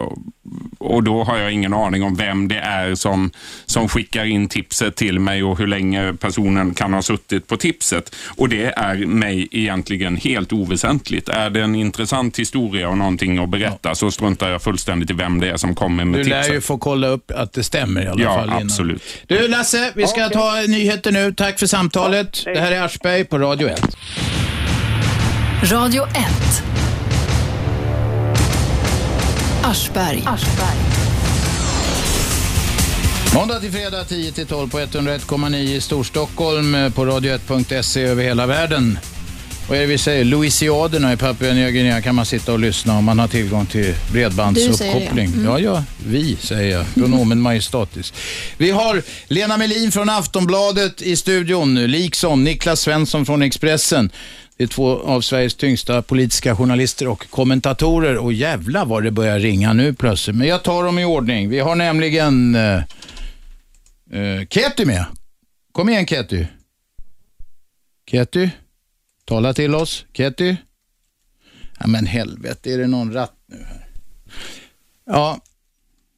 och 0.77 1.03
då 1.03 1.23
har 1.23 1.37
jag 1.37 1.51
ingen 1.51 1.73
aning 1.73 2.03
om 2.03 2.15
vem 2.15 2.47
det 2.47 2.55
är 2.55 2.95
som, 2.95 3.31
som 3.65 3.89
skickar 3.89 4.25
in 4.25 4.49
tipset 4.49 4.95
till 4.95 5.19
mig 5.19 5.43
och 5.43 5.57
hur 5.57 5.67
länge 5.67 6.13
personen 6.13 6.73
kan 6.73 6.93
ha 6.93 7.01
suttit 7.01 7.47
på 7.47 7.57
tipset. 7.57 8.15
Och 8.37 8.49
det 8.49 8.65
är 8.65 9.05
mig 9.05 9.47
egentligen 9.51 10.17
helt 10.17 10.53
oväsentligt. 10.53 11.29
Är 11.29 11.49
det 11.49 11.61
en 11.61 11.75
intressant 11.75 12.39
historia 12.39 12.89
och 12.89 12.97
någonting 12.97 13.37
att 13.37 13.49
berätta 13.49 13.89
ja. 13.89 13.95
så 13.95 14.11
struntar 14.11 14.49
jag 14.49 14.61
fullständigt 14.61 15.09
i 15.09 15.13
vem 15.13 15.39
det 15.39 15.49
är 15.49 15.57
som 15.57 15.75
kommer 15.75 16.05
med 16.05 16.23
tipset. 16.23 16.43
Du 16.43 16.49
lär 16.49 16.55
ju 16.55 16.61
få 16.61 16.77
kolla 16.77 17.07
upp 17.07 17.31
att 17.31 17.53
det 17.53 17.63
stämmer 17.63 18.03
i 18.03 18.07
alla 18.07 18.23
ja, 18.23 18.35
fall. 18.35 18.49
Ja, 18.49 18.61
absolut. 18.61 19.03
Du 19.27 19.47
Lasse, 19.47 19.91
vi 19.95 20.07
ska 20.07 20.25
okay. 20.25 20.29
ta 20.29 20.61
nyheter 20.67 21.11
nu. 21.11 21.33
Tack 21.33 21.59
för 21.59 21.67
samtalet. 21.67 22.43
Ja, 22.45 22.53
det 22.53 22.59
här 22.59 22.71
är 22.71 22.81
Aschberg 22.81 23.25
på 23.25 23.37
Radio 23.39 23.67
1. 23.67 23.97
Radio 25.63 26.03
1. 26.03 26.90
Aschberg. 29.63 30.23
Aschberg. 30.25 30.77
Måndag 33.35 33.59
till 33.59 33.71
fredag 33.71 34.03
10 34.03 34.31
till 34.31 34.47
12 34.47 34.69
på 34.69 34.79
101,9 34.79 35.55
i 35.55 35.81
Storstockholm 35.81 36.75
eh, 36.75 36.89
på 36.89 37.05
radio1.se 37.05 38.03
över 38.03 38.23
hela 38.23 38.45
världen. 38.45 38.99
Vad 39.67 39.77
är 39.77 39.81
det 39.81 39.87
vi 39.87 39.97
säger? 39.97 40.25
Louisiaderna 40.25 41.13
i 41.13 41.17
Papua 41.17 41.53
Nya 41.53 41.71
Guinea 41.71 42.01
kan 42.01 42.15
man 42.15 42.25
sitta 42.25 42.53
och 42.53 42.59
lyssna 42.59 42.97
om 42.97 43.05
man 43.05 43.19
har 43.19 43.27
tillgång 43.27 43.65
till 43.65 43.95
bredbandsuppkoppling. 44.11 45.25
Mm. 45.25 45.45
Ja, 45.45 45.59
ja, 45.59 45.83
vi 46.05 46.35
säger 46.35 46.77
jag. 46.77 46.85
Pronomen 46.93 47.41
majestatis. 47.41 48.13
Vi 48.57 48.71
har 48.71 49.01
Lena 49.27 49.57
Melin 49.57 49.91
från 49.91 50.09
Aftonbladet 50.09 51.01
i 51.01 51.15
studion, 51.15 51.75
liksom 51.75 52.43
Niklas 52.43 52.81
Svensson 52.81 53.25
från 53.25 53.41
Expressen. 53.41 54.11
Det 54.57 54.63
är 54.63 54.67
två 54.67 54.99
av 54.99 55.21
Sveriges 55.21 55.55
tyngsta 55.55 56.01
politiska 56.01 56.55
journalister 56.55 57.07
och 57.07 57.29
kommentatorer. 57.29 58.17
Och 58.17 58.33
jävla 58.33 58.85
vad 58.85 59.03
det 59.03 59.11
börjar 59.11 59.39
ringa 59.39 59.73
nu 59.73 59.93
plötsligt. 59.93 60.35
Men 60.35 60.47
jag 60.47 60.63
tar 60.63 60.83
dem 60.83 60.99
i 60.99 61.05
ordning. 61.05 61.49
Vi 61.49 61.59
har 61.59 61.75
nämligen 61.75 62.55
uh, 62.55 62.81
uh, 64.13 64.45
Ketty 64.49 64.85
med. 64.85 65.05
Kom 65.71 65.89
igen 65.89 66.05
Ketty. 66.05 66.45
Ketty, 68.11 68.49
tala 69.25 69.53
till 69.53 69.75
oss. 69.75 70.05
Ketty. 70.13 70.55
Ja 71.79 71.87
men 71.87 72.05
helvete, 72.05 72.73
är 72.73 72.77
det 72.77 72.87
någon 72.87 73.13
ratt 73.13 73.35
nu 73.45 73.63
här? 73.63 73.87
Ja, 75.05 75.39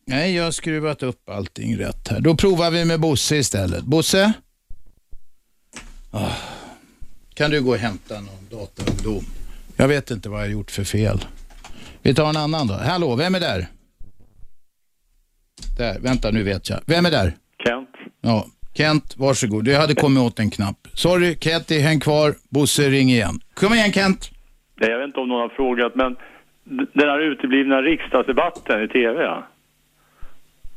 nej 0.05 0.35
jag 0.35 0.43
har 0.43 0.51
skruvat 0.51 1.03
upp 1.03 1.29
allting 1.29 1.77
rätt 1.77 2.07
här. 2.07 2.19
Då 2.19 2.35
provar 2.35 2.71
vi 2.71 2.85
med 2.85 2.99
Bosse 2.99 3.35
istället. 3.37 3.83
Bosse? 3.83 4.33
Oh. 6.11 6.37
Kan 7.33 7.51
du 7.51 7.61
gå 7.61 7.71
och 7.71 7.77
hämta 7.77 8.21
någon 8.21 8.47
dataungdom? 8.51 9.25
Jag 9.75 9.87
vet 9.87 10.11
inte 10.11 10.29
vad 10.29 10.39
jag 10.39 10.45
har 10.45 10.51
gjort 10.51 10.71
för 10.71 10.83
fel. 10.83 11.25
Vi 12.01 12.13
tar 12.13 12.29
en 12.29 12.37
annan 12.37 12.67
då. 12.67 12.73
Hallå, 12.73 13.15
vem 13.15 13.35
är 13.35 13.39
där? 13.39 13.67
Där, 15.77 15.99
vänta 15.99 16.31
nu 16.31 16.43
vet 16.43 16.69
jag. 16.69 16.79
Vem 16.85 17.05
är 17.05 17.11
där? 17.11 17.37
Kent. 17.65 17.89
Ja, 18.21 18.47
Kent, 18.77 19.15
varsågod. 19.17 19.67
Jag 19.67 19.79
hade 19.79 19.95
kommit 19.95 20.23
åt 20.23 20.39
en 20.39 20.49
knapp. 20.51 20.77
Sorry, 20.93 21.35
Ketty, 21.35 21.79
häng 21.79 21.99
kvar. 21.99 22.33
Bosse, 22.49 22.81
ring 22.89 23.09
igen. 23.09 23.35
Kom 23.53 23.73
igen 23.73 23.91
Kent. 23.91 24.29
Nej, 24.81 24.89
jag 24.89 24.97
vet 24.99 25.07
inte 25.07 25.19
om 25.19 25.27
någon 25.27 25.41
har 25.41 25.49
frågat, 25.49 25.95
men 25.95 26.15
den 26.93 27.09
här 27.09 27.19
uteblivna 27.19 27.81
riksdagsdebatten 27.81 28.83
i 28.83 28.87
tv, 28.87 29.23
ja. 29.23 29.47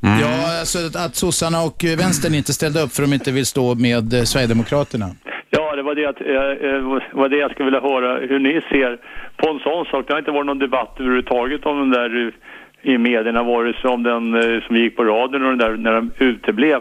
Ja, 0.01 0.59
alltså 0.60 0.78
att- 0.86 0.97
att 1.06 1.14
sossarna 1.16 1.59
och 1.62 1.85
vänstern 1.98 2.35
inte 2.35 2.52
ställde 2.52 2.81
upp 2.82 2.93
för 2.93 3.02
de 3.02 3.12
inte 3.12 3.32
vill 3.32 3.47
stå 3.47 3.74
med 3.74 4.14
eh, 4.14 4.23
Sverigedemokraterna. 4.23 5.06
Ja, 5.51 5.77
det 5.77 5.82
var 5.82 5.94
det, 5.94 6.06
att, 6.09 6.20
eh, 6.20 6.70
eh, 6.70 6.82
var 7.20 7.28
det 7.28 7.36
jag 7.36 7.51
skulle 7.51 7.64
vilja 7.64 7.81
höra 7.81 8.18
hur 8.31 8.39
ni 8.39 8.52
ser 8.70 8.98
på 9.36 9.48
en 9.51 9.59
sån 9.59 9.85
sak. 9.85 10.05
Det 10.06 10.12
har 10.12 10.18
inte 10.18 10.31
varit 10.31 10.47
någon 10.47 10.59
debatt 10.59 10.93
överhuvudtaget 11.01 11.66
om 11.66 11.78
den 11.78 11.90
där 11.90 12.27
eh, 12.27 12.32
i 12.93 12.98
medierna, 12.98 13.43
vare 13.43 13.73
sig 13.81 13.90
om 13.90 14.02
den 14.02 14.35
eh, 14.35 14.62
som 14.66 14.77
gick 14.77 14.97
på 14.97 15.05
radion 15.05 15.43
och 15.44 15.48
den 15.56 15.59
där 15.59 15.77
när 15.77 15.93
de 15.94 16.10
uteblev. 16.18 16.81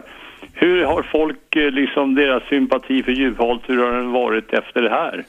Hur 0.58 0.84
har 0.84 1.02
folk, 1.02 1.56
eh, 1.56 1.70
liksom 1.70 2.14
deras 2.14 2.42
sympati 2.48 3.02
för 3.02 3.12
Juholt, 3.12 3.62
hur 3.66 3.84
har 3.84 3.92
den 3.92 4.12
varit 4.12 4.52
efter 4.52 4.82
det 4.82 4.90
här? 4.90 5.24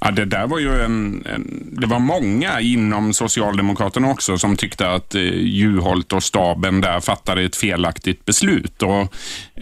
Ja, 0.00 0.10
det 0.10 0.24
där 0.24 0.46
var 0.46 0.58
ju 0.58 0.82
en, 0.82 1.26
en... 1.26 1.68
Det 1.72 1.86
var 1.86 1.98
många 1.98 2.60
inom 2.60 3.14
Socialdemokraterna 3.14 4.10
också 4.10 4.38
som 4.38 4.56
tyckte 4.56 4.90
att 4.90 5.14
eh, 5.14 5.22
Juholt 5.32 6.12
och 6.12 6.22
staben 6.22 6.80
där 6.80 7.00
fattade 7.00 7.42
ett 7.42 7.56
felaktigt 7.56 8.24
beslut. 8.24 8.82
Och, 8.82 9.14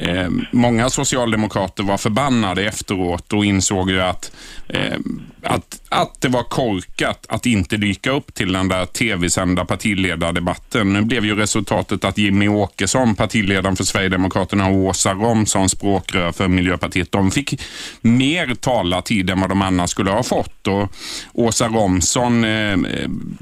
eh, 0.02 0.28
många 0.52 0.90
socialdemokrater 0.90 1.82
var 1.82 1.98
förbannade 1.98 2.64
efteråt 2.64 3.32
och 3.32 3.44
insåg 3.44 3.90
ju 3.90 4.00
att, 4.00 4.32
eh, 4.68 4.98
att, 5.42 5.80
att 5.88 6.20
det 6.20 6.28
var 6.28 6.42
korkat 6.42 7.26
att 7.28 7.46
inte 7.46 7.76
dyka 7.76 8.10
upp 8.10 8.34
till 8.34 8.52
den 8.52 8.68
där 8.68 8.86
tv-sända 8.86 9.64
partiledardebatten. 9.64 10.92
Nu 10.92 11.02
blev 11.02 11.24
ju 11.24 11.34
resultatet 11.34 12.04
att 12.04 12.18
Jimmy 12.18 12.48
Åkesson, 12.48 13.14
partiledaren 13.14 13.76
för 13.76 13.84
Sverigedemokraterna 13.84 14.66
och 14.66 14.74
Åsa 14.74 15.14
Romson, 15.14 15.68
språkrör 15.68 16.32
för 16.32 16.48
Miljöpartiet, 16.48 17.12
de 17.12 17.30
fick 17.30 17.60
mer 18.00 18.54
talartid 18.54 19.30
än 19.30 19.40
vad 19.40 19.48
de 19.48 19.62
annars 19.62 19.90
skulle 19.90 20.10
ha 20.10 20.22
fått. 20.28 20.66
Och 20.66 20.92
Åsa 21.32 21.68
Romson 21.68 22.44
eh, 22.44 22.78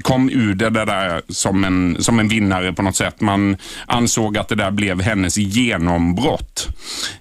kom 0.01 0.29
ur 0.29 0.55
det 0.55 0.69
där 0.69 1.21
som 1.29 1.63
en, 1.63 1.97
som 1.99 2.19
en 2.19 2.27
vinnare 2.27 2.73
på 2.73 2.81
något 2.81 2.95
sätt. 2.95 3.21
Man 3.21 3.57
ansåg 3.85 4.37
att 4.37 4.47
det 4.47 4.55
där 4.55 4.71
blev 4.71 5.01
hennes 5.01 5.37
genombrott. 5.37 6.67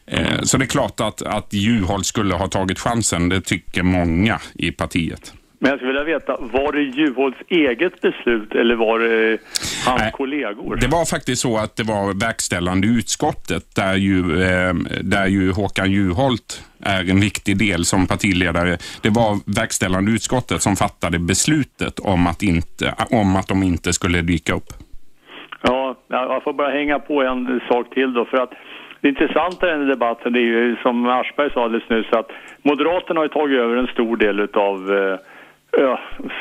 Eh, 0.06 0.42
så 0.42 0.58
det 0.58 0.64
är 0.64 0.66
klart 0.66 1.00
att, 1.00 1.22
att 1.22 1.52
Juholt 1.52 2.06
skulle 2.06 2.34
ha 2.34 2.48
tagit 2.48 2.78
chansen. 2.78 3.28
Det 3.28 3.40
tycker 3.40 3.82
många 3.82 4.40
i 4.54 4.70
partiet. 4.72 5.32
Men 5.58 5.70
jag 5.70 5.78
skulle 5.78 5.92
vilja 5.92 6.04
veta, 6.04 6.36
var 6.40 6.72
det 6.72 6.82
Juholts 6.82 7.38
eget 7.48 8.00
beslut 8.00 8.54
eller 8.54 8.74
var 8.74 8.98
det 8.98 9.38
hans 9.86 10.00
Nej. 10.00 10.12
kollegor? 10.12 10.76
Det 10.76 10.86
var 10.86 11.04
faktiskt 11.04 11.42
så 11.42 11.56
att 11.56 11.76
det 11.76 11.82
var 11.82 12.20
verkställande 12.26 12.86
utskottet 12.86 13.64
där 13.76 13.94
ju, 13.94 14.18
eh, 14.42 14.74
där 15.02 15.26
ju 15.26 15.52
Håkan 15.52 15.90
Juholt 15.90 16.62
är 16.80 17.10
en 17.10 17.20
viktig 17.20 17.58
del 17.58 17.84
som 17.84 18.06
partiledare. 18.06 18.76
Det 19.02 19.10
var 19.10 19.60
verkställande 19.60 20.10
utskottet 20.10 20.62
som 20.62 20.76
fattade 20.76 21.18
beslutet 21.18 21.98
om 21.98 22.26
att, 22.26 22.42
inte, 22.42 22.94
om 23.10 23.36
att 23.36 23.48
de 23.48 23.62
inte 23.62 23.92
skulle 23.92 24.22
dyka 24.22 24.54
upp. 24.54 24.70
Ja, 25.62 25.96
jag 26.08 26.42
får 26.42 26.52
bara 26.52 26.70
hänga 26.70 26.98
på 26.98 27.22
en 27.22 27.60
sak 27.68 27.94
till 27.94 28.12
då. 28.12 28.24
För 28.24 28.36
att 28.36 28.52
det 29.00 29.08
intressanta 29.08 29.66
i 29.66 29.70
den 29.70 29.80
här 29.80 29.88
debatten 29.88 30.34
är 30.34 30.40
ju 30.40 30.76
som 30.82 31.06
Aschberg 31.06 31.50
sa 31.52 31.64
alldeles 31.64 31.88
nyss 31.88 32.12
att 32.12 32.30
Moderaterna 32.62 33.20
har 33.20 33.24
ju 33.24 33.28
tagit 33.28 33.58
över 33.58 33.76
en 33.76 33.86
stor 33.86 34.16
del 34.16 34.40
av 34.40 34.76
eh, 34.96 35.18
ja, 35.76 36.00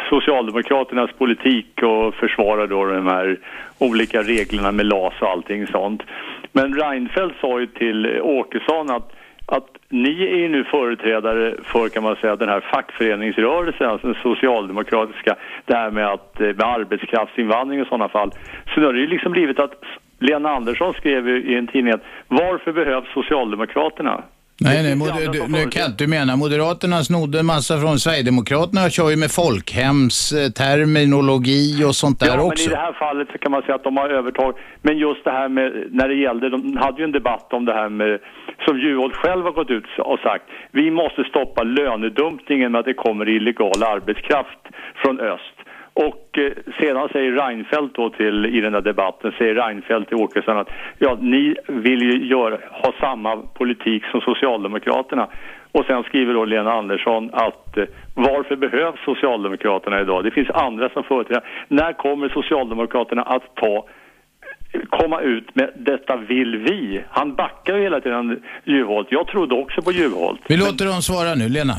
Socialdemokraternas 0.09 1.11
politik 1.11 1.83
och 1.83 2.15
försvarar 2.15 2.67
då 2.67 2.85
de 2.85 3.07
här 3.07 3.37
olika 3.79 4.21
reglerna 4.21 4.71
med 4.71 4.85
LAS 4.85 5.13
och 5.21 5.29
allting 5.29 5.67
sånt. 5.67 6.03
Men 6.51 6.73
Reinfeldt 6.73 7.39
sa 7.41 7.59
ju 7.59 7.67
till 7.67 8.21
Åkesson 8.21 8.89
att 8.89 9.11
att 9.47 9.67
ni 9.89 10.23
är 10.23 10.35
ju 10.35 10.49
nu 10.49 10.63
företrädare 10.63 11.55
för 11.63 11.89
kan 11.89 12.03
man 12.03 12.15
säga 12.15 12.35
den 12.35 12.49
här 12.49 12.61
fackföreningsrörelsen, 12.73 13.89
alltså 13.89 14.07
den 14.07 14.21
socialdemokratiska, 14.23 15.35
det 15.65 15.75
här 15.75 15.91
med, 15.91 16.07
att, 16.07 16.41
eh, 16.41 16.47
med 16.47 16.61
arbetskraftsinvandring 16.63 17.81
och 17.81 17.87
sådana 17.87 18.09
fall. 18.09 18.31
Så 18.73 18.79
nu 18.79 18.85
har 18.85 18.93
det 18.93 18.99
ju 18.99 19.07
liksom 19.07 19.31
blivit 19.31 19.59
att 19.59 19.81
Lena 20.19 20.49
Andersson 20.49 20.93
skrev 20.93 21.27
ju 21.27 21.43
i 21.43 21.55
en 21.55 21.67
tidning 21.67 21.93
att 21.93 22.05
varför 22.27 22.71
behövs 22.71 23.13
Socialdemokraterna? 23.13 24.23
Nej, 24.61 24.83
nej, 24.83 25.27
du, 25.33 25.47
nu 25.47 25.71
Kent, 25.71 25.97
du 25.97 26.07
menar 26.07 26.35
Moderaterna 26.37 27.03
snodde 27.03 27.39
en 27.39 27.45
massa 27.45 27.73
från 27.77 27.99
Sverigedemokraterna 27.99 28.85
och 28.85 28.91
kör 28.91 29.09
ju 29.09 29.17
med 29.23 29.31
folkhems 29.31 30.17
eh, 30.31 30.49
terminologi 30.61 31.83
och 31.87 31.95
sånt 31.95 32.19
där 32.19 32.27
ja, 32.27 32.37
men 32.37 32.45
också. 32.45 32.69
i 32.69 32.73
det 32.73 32.83
här 32.87 32.93
fallet 32.93 33.27
så 33.31 33.37
kan 33.37 33.51
man 33.51 33.61
säga 33.61 33.75
att 33.75 33.83
de 33.83 33.97
har 33.97 34.09
övertag. 34.09 34.53
Men 34.81 34.97
just 34.97 35.23
det 35.23 35.31
här 35.31 35.49
med, 35.49 35.67
när 35.91 36.07
det 36.07 36.15
gällde, 36.15 36.49
de 36.49 36.77
hade 36.77 36.97
ju 37.01 37.03
en 37.03 37.11
debatt 37.11 37.53
om 37.53 37.65
det 37.65 37.73
här 37.73 37.89
med, 37.89 38.19
som 38.65 38.79
Juholt 38.79 39.15
själv 39.15 39.43
har 39.43 39.51
gått 39.51 39.69
ut 39.69 39.85
och 39.99 40.19
sagt, 40.19 40.45
vi 40.71 40.91
måste 40.91 41.23
stoppa 41.23 41.63
lönedumpningen 41.63 42.71
med 42.71 42.79
att 42.79 42.85
det 42.85 42.93
kommer 42.93 43.29
illegal 43.29 43.83
arbetskraft 43.83 44.61
från 45.01 45.19
öst. 45.19 45.54
Och 45.95 46.37
eh, 46.37 46.51
sedan 46.79 47.09
säger 47.11 47.31
Reinfeldt 47.31 47.95
då 47.95 48.09
till, 48.09 48.45
i 48.45 48.61
den 48.61 48.73
där 48.73 48.81
debatten, 48.81 49.31
säger 49.37 49.55
Reinfeldt 49.55 50.07
till 50.07 50.17
Åkesson 50.17 50.57
att 50.57 50.69
ja, 50.99 51.17
ni 51.21 51.55
vill 51.67 52.01
ju 52.01 52.27
göra, 52.27 52.57
ha 52.71 52.93
samma 52.99 53.37
politik 53.37 54.03
som 54.11 54.21
Socialdemokraterna. 54.21 55.27
Och 55.71 55.85
sen 55.85 56.03
skriver 56.03 56.33
då 56.33 56.45
Lena 56.45 56.73
Andersson 56.73 57.29
att 57.33 57.77
eh, 57.77 57.85
varför 58.13 58.55
behövs 58.55 58.99
Socialdemokraterna 59.05 60.01
idag? 60.01 60.23
Det 60.23 60.31
finns 60.31 60.49
andra 60.49 60.89
som 60.89 61.03
företräder. 61.03 61.43
När 61.67 61.93
kommer 61.93 62.29
Socialdemokraterna 62.29 63.21
att 63.21 63.55
ta 63.55 63.85
komma 64.89 65.21
ut 65.21 65.55
med 65.55 65.69
detta 65.75 66.17
vill 66.17 66.57
vi? 66.57 67.03
Han 67.09 67.35
backar 67.35 67.75
ju 67.75 67.81
hela 67.81 68.01
tiden 68.01 68.43
Juholt. 68.63 69.07
Jag 69.11 69.27
trodde 69.27 69.55
också 69.55 69.81
på 69.81 69.91
Juholt. 69.91 70.41
Vi 70.47 70.57
låter 70.57 70.85
dem 70.85 71.01
svara 71.01 71.35
nu, 71.35 71.49
Lena. 71.49 71.73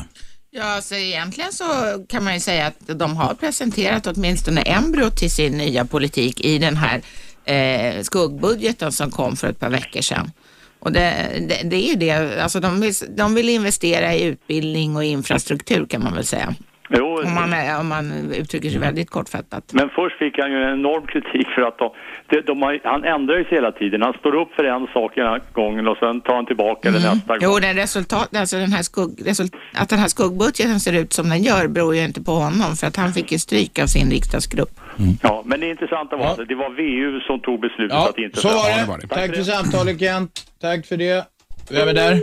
Ja, 0.51 0.81
så 0.81 0.95
egentligen 0.95 1.53
så 1.53 1.65
kan 2.09 2.23
man 2.23 2.33
ju 2.33 2.39
säga 2.39 2.67
att 2.67 2.99
de 2.99 3.17
har 3.17 3.33
presenterat 3.33 4.07
åtminstone 4.07 4.61
embryo 4.61 5.09
till 5.09 5.31
sin 5.31 5.57
nya 5.57 5.85
politik 5.85 6.45
i 6.45 6.57
den 6.57 6.77
här 6.77 7.01
eh, 7.45 8.03
skuggbudgeten 8.03 8.91
som 8.91 9.11
kom 9.11 9.35
för 9.35 9.47
ett 9.47 9.59
par 9.59 9.69
veckor 9.69 10.01
sedan. 10.01 10.31
Och 10.79 10.91
det, 10.91 11.27
det, 11.49 11.61
det 11.63 11.75
är 11.75 11.89
ju 11.89 11.95
det, 11.95 12.41
alltså 12.43 12.59
de 12.59 12.81
vill, 12.81 12.93
de 13.09 13.33
vill 13.33 13.49
investera 13.49 14.15
i 14.15 14.23
utbildning 14.23 14.95
och 14.95 15.03
infrastruktur 15.03 15.85
kan 15.85 16.03
man 16.03 16.13
väl 16.13 16.25
säga. 16.25 16.55
Jo, 16.89 17.21
Om 17.25 17.33
man, 17.33 17.53
om 17.79 17.87
man 17.87 18.33
uttrycker 18.33 18.69
sig 18.69 18.79
väldigt 18.79 19.09
kortfattat. 19.09 19.63
Men 19.73 19.89
först 19.89 20.17
fick 20.17 20.39
han 20.39 20.51
ju 20.51 20.57
en 20.63 20.73
enorm 20.79 21.05
kritik 21.07 21.47
för 21.55 21.61
att 21.61 21.77
de, 21.77 21.89
de, 22.29 22.41
de 22.41 22.61
har, 22.61 22.79
han 22.83 23.03
ändrar 23.03 23.37
ju 23.37 23.43
sig 23.43 23.53
hela 23.53 23.71
tiden. 23.71 24.01
Han 24.01 24.13
står 24.13 24.35
upp 24.41 24.51
för 24.55 24.63
en 24.63 24.87
sak 24.87 25.17
ena 25.17 25.39
gången 25.53 25.87
och 25.87 25.97
sen 25.97 26.21
tar 26.21 26.35
han 26.35 26.45
tillbaka 26.45 26.91
det 26.91 26.99
nästa 26.99 27.33
gång. 27.37 27.37
Jo, 27.41 27.59
den 27.59 27.75
resultat, 27.75 28.35
alltså 28.35 28.55
den 28.57 28.71
här 28.71 28.81
skugg, 28.83 29.27
result, 29.27 29.53
att 29.73 29.89
den 29.89 29.99
här 29.99 30.07
skuggbudgeten 30.07 30.79
ser 30.79 30.93
ut 31.01 31.13
som 31.13 31.29
den 31.29 31.43
gör 31.43 31.67
beror 31.67 31.95
ju 31.95 32.03
inte 32.03 32.21
på 32.21 32.31
honom 32.31 32.75
för 32.75 32.87
att 32.87 32.95
han 32.95 33.13
fick 33.13 33.31
ju 33.31 33.39
stryk 33.39 33.79
av 33.79 33.85
sin 33.87 34.11
riksdagsgrupp. 34.11 34.79
Ja, 35.21 35.43
men 35.45 35.59
det 35.59 35.69
intressanta 35.69 36.15
var 36.17 36.25
att 36.25 36.47
det 36.47 36.55
var 36.55 36.69
VU 36.69 37.19
som 37.19 37.39
tog 37.39 37.59
beslutet 37.61 37.97
Ja, 37.97 38.09
att 38.09 38.17
inte 38.17 38.39
så 38.39 38.47
var 38.47 38.63
stämma. 38.63 38.97
det. 38.97 39.07
Tack 39.07 39.35
för 39.35 39.43
samtalet 39.43 39.99
Kent. 39.99 40.31
Tack 40.61 40.85
för 40.85 40.97
det. 40.97 41.25
Vem 41.71 41.87
är 41.87 41.93
där? 41.93 42.21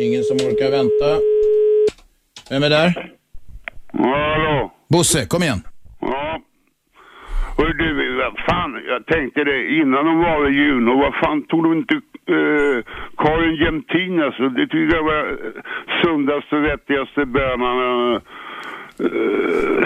Ingen 0.00 0.22
som 0.24 0.36
orkar 0.36 0.70
vänta. 0.70 1.20
Vem 2.50 2.62
är 2.62 2.70
där? 2.70 3.12
Hallå? 3.98 4.72
Bosse, 4.88 5.26
kom 5.26 5.42
igen. 5.42 5.62
Ja. 6.00 6.40
Hör 7.58 7.72
du, 7.72 8.16
vad 8.16 8.34
fan, 8.48 8.72
jag 8.88 9.06
tänkte 9.06 9.44
det 9.44 9.58
innan 9.80 10.04
de 10.04 10.18
var 10.18 10.50
i 10.50 10.54
Juno, 10.54 10.98
vad 10.98 11.14
fan 11.14 11.42
tog 11.42 11.62
de 11.64 11.72
inte 11.78 11.94
eh, 11.94 12.78
Karin 13.16 13.56
Jämtin 13.64 14.22
alltså? 14.22 14.48
Det 14.48 14.66
tycker 14.66 14.96
jag 14.96 15.04
var 15.04 15.22
eh, 15.30 15.62
sundaste, 16.02 16.56
vettigaste 16.56 17.26
bönan 17.26 17.76
eh, 18.14 18.20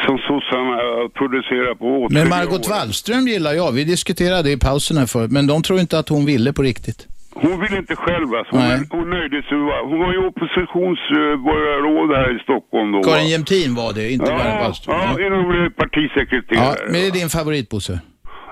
som 0.07 0.19
sossarna 0.19 0.77
producerar 1.15 1.75
på 1.75 1.85
Men 1.85 2.05
åtskilliga 2.05 2.29
Margot 2.29 2.67
år. 2.67 2.71
Wallström 2.71 3.27
gillar 3.29 3.53
jag. 3.53 3.73
Vi 3.73 3.85
diskuterade 3.85 4.51
i 4.53 4.57
pausen 4.57 4.97
här 4.97 5.07
förut, 5.07 5.31
men 5.31 5.47
de 5.47 5.63
tror 5.63 5.81
inte 5.81 5.99
att 5.99 6.09
hon 6.09 6.27
ville 6.27 6.53
på 6.53 6.63
riktigt. 6.63 7.07
Hon 7.35 7.61
vill 7.61 7.75
inte 7.75 7.97
själv 7.97 8.35
alltså. 8.35 8.57
Hon, 8.57 8.69
Nej. 8.69 8.81
hon 8.91 9.11
nöjde 9.11 9.43
sig. 9.43 9.59
Hon 9.91 9.99
var 9.99 10.13
ju 10.13 10.19
oppositionsborgarråd 10.27 12.17
här 12.17 12.37
i 12.37 12.39
Stockholm 12.43 12.93
då. 12.93 13.03
Karin? 13.03 13.29
Jämtin 13.29 13.75
var 13.75 13.93
det, 13.93 14.11
inte 14.13 14.31
ja, 14.31 14.61
Wallström. 14.63 14.97
Ja, 15.01 15.27
inom 15.27 15.65
eh, 15.65 15.71
partisekreterare. 15.71 16.77
Ja, 16.81 16.87
men 16.87 16.97
är 17.01 17.05
det 17.05 17.11
din 17.11 17.29
favorit 17.31 17.69
Bosse? 17.69 18.01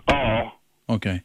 Ja. 0.07 0.53
Okej. 0.89 1.23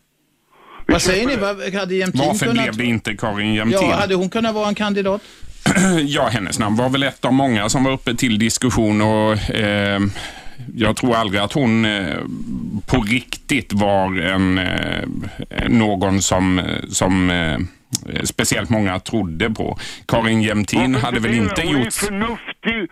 Vad 0.88 1.02
säger 1.02 1.28
ni? 1.28 1.36
Vad- 1.36 1.74
Hade 1.74 1.96
Jämtin 1.96 2.22
Varför 2.28 2.46
kunnat... 2.46 2.64
blev 2.64 2.78
det 2.78 2.86
inte 2.86 3.14
Karin 3.14 3.54
Jämtin? 3.54 3.80
Ja, 3.90 3.96
hade 3.96 4.16
hon 4.16 4.30
kunnat 4.30 4.56
vara 4.56 4.68
en 4.68 4.76
kandidat? 4.76 5.22
Ja, 6.06 6.28
hennes 6.32 6.60
namn 6.60 6.76
var 6.76 6.90
väl 6.90 7.04
ett 7.04 7.26
av 7.26 7.34
många 7.34 7.70
som 7.70 7.84
var 7.84 7.92
uppe 7.92 8.16
till 8.16 8.40
diskussion 8.40 9.02
och 9.02 9.50
eh, 9.56 10.00
jag 10.76 10.96
tror 10.96 11.16
aldrig 11.16 11.42
att 11.42 11.54
hon 11.54 11.86
eh, 11.86 12.18
på 12.88 13.02
riktigt 13.02 13.74
var 13.74 14.20
en, 14.20 14.58
eh, 14.58 15.04
någon 15.70 16.22
som, 16.22 16.62
som 16.90 17.30
eh, 17.30 17.60
speciellt 18.24 18.70
många 18.70 19.00
trodde 19.00 19.50
på. 19.50 19.78
Karin 20.08 20.42
Jämtin 20.42 20.96
hade 20.96 21.20
väl 21.20 21.34
inte 21.34 21.62
Hon 21.62 21.76
är 21.76 21.84
gjort... 21.84 21.94
förnuftig. 21.94 22.92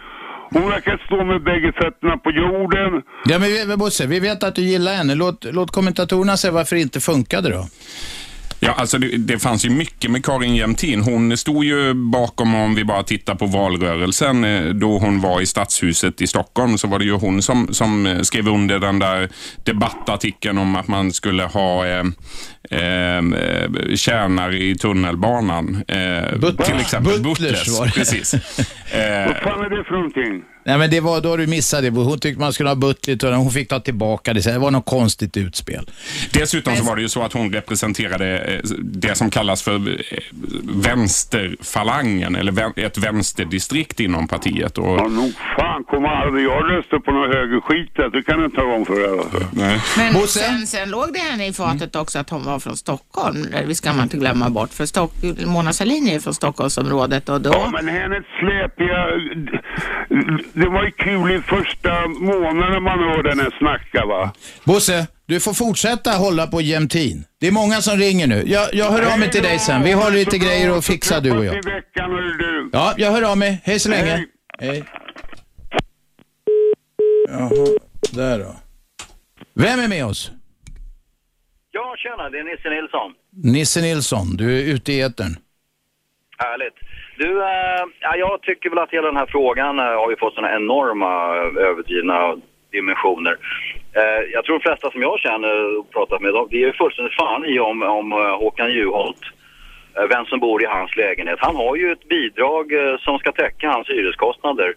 Hon 0.54 0.70
verkar 0.70 1.02
stå 1.06 1.26
med 1.26 1.44
bägge 1.44 1.72
fötterna 1.72 2.18
på 2.18 2.32
jorden. 2.32 3.02
Ja, 3.26 3.40
men 3.40 3.80
Bosse, 3.80 4.08
vi 4.08 4.20
vet 4.20 4.44
att 4.44 4.56
du 4.56 4.62
gillar 4.62 4.94
henne. 4.94 5.16
Låt, 5.16 5.46
låt 5.52 5.72
kommentatorerna 5.72 6.38
säga 6.38 6.54
varför 6.54 6.76
det 6.76 6.82
inte 6.82 7.00
funkade 7.00 7.50
då. 7.50 7.68
Ja, 8.64 8.72
alltså 8.78 8.98
det, 8.98 9.18
det 9.18 9.40
fanns 9.40 9.66
ju 9.66 9.70
mycket 9.70 10.12
med 10.12 10.26
Karin 10.26 10.56
Jämtin. 10.56 11.02
Hon 11.02 11.38
stod 11.38 11.64
ju 11.66 11.94
bakom, 11.94 12.56
om 12.56 12.76
vi 12.76 12.84
bara 12.86 13.04
tittar 13.04 13.36
på 13.36 13.46
valrörelsen, 13.46 14.44
eh, 14.44 14.64
då 14.66 14.98
hon 14.98 15.22
var 15.22 15.42
i 15.42 15.46
Stadshuset 15.46 16.22
i 16.22 16.28
Stockholm, 16.28 16.78
så 16.78 16.88
var 16.88 17.00
det 17.00 17.06
ju 17.06 17.12
hon 17.14 17.42
som, 17.42 17.74
som 17.74 18.06
eh, 18.06 18.22
skrev 18.22 18.48
under 18.48 18.80
den 18.80 19.00
där 19.00 19.30
debattartikeln 19.64 20.58
om 20.58 20.76
att 20.76 20.88
man 20.88 21.14
skulle 21.14 21.44
ha 21.44 21.86
eh, 21.88 22.04
eh, 22.72 23.22
tjänar 23.96 24.56
i 24.56 24.76
tunnelbanan. 24.76 25.84
Eh, 25.88 25.96
But- 25.98 26.64
till 26.66 26.80
exempel 26.80 27.22
Butlers 27.22 27.66
Butlers. 27.68 27.94
Precis. 27.96 28.34
Vad 29.28 29.38
fan 29.38 29.66
är 29.66 29.70
det 29.78 29.84
för 29.84 29.94
någonting? 29.94 30.44
Nej, 30.64 30.78
men 30.78 30.90
det 30.90 31.00
var 31.00 31.22
då 31.22 31.38
du 31.38 31.48
missade 31.48 31.90
det. 31.90 32.00
Hon 32.00 32.20
tyckte 32.20 32.40
man 32.40 32.54
skulle 32.54 32.70
ha 32.70 32.76
Butler 32.76 33.32
och 33.32 33.38
hon 33.38 33.52
fick 33.52 33.70
ta 33.70 33.80
tillbaka 33.80 34.34
det. 34.34 34.42
Så 34.42 34.50
Det 34.50 34.60
var 34.60 34.72
något 34.72 34.86
konstigt 34.86 35.38
utspel. 35.38 35.90
Dessutom 36.34 36.76
så 36.76 36.84
var 36.84 36.96
det 36.96 37.02
ju 37.02 37.10
så 37.10 37.22
att 37.24 37.34
hon 37.34 37.54
representerade 37.54 38.38
eh, 38.40 38.60
det 38.84 39.16
som 39.16 39.30
kallas 39.30 39.64
för 39.64 39.76
eh, 39.76 40.18
vänsterfalangen, 40.64 42.36
eller 42.36 42.80
ett 42.80 42.98
vänsterdistrikt 42.98 44.00
inom 44.00 44.28
partiet. 44.28 44.78
Och, 44.78 44.98
Ja, 45.00 45.08
nog 45.08 45.34
fan 45.58 45.84
kommer 45.84 46.10
aldrig 46.10 46.46
jag 46.46 46.72
rösta 46.72 47.00
på 47.00 47.12
någon 47.12 47.32
högerskit 47.32 47.96
där. 47.96 48.10
Det 48.10 48.24
kan 48.24 48.40
jag 48.40 48.48
inte 48.48 48.58
tala 48.58 48.74
om 48.74 48.86
för 48.86 48.94
er. 48.94 49.20
Alltså. 49.20 49.48
Men 49.98 50.28
sen, 50.28 50.68
sen 50.68 50.90
låg 50.90 51.14
det 51.14 51.20
henne 51.20 51.48
i 51.48 51.54
fatet 51.54 51.96
också 51.96 52.20
att 52.20 52.30
hon 52.30 52.44
var 52.46 52.60
från 52.60 52.78
Stockholm. 52.78 53.46
Det 53.68 53.76
ska 53.76 53.94
man 53.94 54.04
inte 54.04 54.18
glömma 54.18 54.50
bort. 54.50 54.74
För 54.74 54.86
Stock 54.86 55.12
Mona 55.46 55.74
Sahlin 55.74 56.08
är 56.08 56.20
från 56.20 56.34
Stockholmsområdet 56.34 57.30
och 57.30 57.42
då... 57.42 57.50
Ja, 57.50 57.70
men 57.74 57.88
hennes 57.88 58.24
släpiga... 58.40 59.08
Det 60.54 60.68
var 60.70 60.84
ju 60.84 60.92
kul 60.92 61.32
i 61.32 61.42
första 61.42 62.08
månaden 62.08 62.84
man 62.84 63.00
hörde 63.00 63.30
henne 63.30 63.50
snacka 63.60 64.06
va. 64.06 64.34
Bosse, 64.64 65.08
du 65.26 65.40
får 65.40 65.54
fortsätta 65.54 66.12
hålla 66.12 66.48
på 66.48 66.62
Jämtin. 66.62 67.24
Det 67.40 67.48
är 67.48 67.52
många 67.52 67.82
som 67.82 67.98
ringer 67.98 68.28
nu. 68.28 68.44
Jag, 68.48 68.74
jag 68.74 68.92
hör 68.92 69.14
av 69.14 69.20
mig 69.20 69.32
till 69.32 69.44
dig 69.44 69.60
sen. 69.60 69.84
Vi 69.84 69.92
har 69.92 70.12
lite 70.12 70.38
grejer 70.38 70.78
att 70.78 70.86
fixa 70.86 71.20
du 71.20 71.32
och 71.32 71.46
jag. 71.46 71.56
Ja, 72.72 72.94
jag 72.98 73.12
hör 73.12 73.32
av 73.32 73.38
mig. 73.38 73.62
Hej 73.64 73.80
så 73.80 73.90
länge. 73.90 74.26
Hej. 74.60 74.84
Jaha, 77.30 77.50
där 78.14 78.40
då. 78.40 78.56
Vem 79.54 79.80
är 79.80 79.88
med 79.88 80.06
oss? 80.06 80.32
Ja, 81.72 81.96
tjena, 81.98 82.30
det 82.30 82.38
är 82.40 82.44
Nisse 82.44 82.70
Nilsson. 82.70 83.14
Nisse 83.54 83.82
Nilsson, 83.82 84.38
du 84.38 84.60
är 84.60 84.64
ute 84.74 84.94
i 84.94 85.02
etern. 85.02 85.36
Härligt. 86.38 86.74
Du, 87.22 87.32
eh, 87.42 87.84
ja, 88.00 88.16
jag 88.16 88.42
tycker 88.42 88.70
väl 88.70 88.80
att 88.80 88.92
hela 88.92 89.08
den 89.08 89.22
här 89.22 89.30
frågan 89.36 89.80
eh, 89.80 89.86
har 90.02 90.10
ju 90.10 90.18
fått 90.18 90.36
såna 90.36 90.56
enorma 90.56 91.12
eh, 91.38 91.68
överdrivna 91.70 92.36
dimensioner. 92.72 93.36
Jag 94.34 94.46
tror 94.46 94.60
de 94.60 94.64
flesta 94.64 94.92
som 94.92 95.02
jag 95.02 95.20
känner 95.20 95.80
och 95.80 95.92
pratat 95.92 96.22
med, 96.22 96.34
de, 96.34 96.48
det 96.52 96.64
är 96.64 96.72
fullständigt 96.72 97.16
fan 97.16 97.46
i 97.46 97.60
om, 97.60 97.84
om 97.84 98.12
Håkan 98.12 98.72
Juholt, 98.72 99.24
vem 100.10 100.26
som 100.26 100.40
bor 100.40 100.64
i 100.64 100.66
hans 100.66 100.96
lägenhet. 100.96 101.40
Han 101.40 101.56
har 101.56 101.76
ju 101.76 101.92
ett 101.92 102.08
bidrag 102.08 102.66
som 103.00 103.18
ska 103.20 103.32
täcka 103.32 103.72
hans 103.72 103.90
hyreskostnader. 103.90 104.74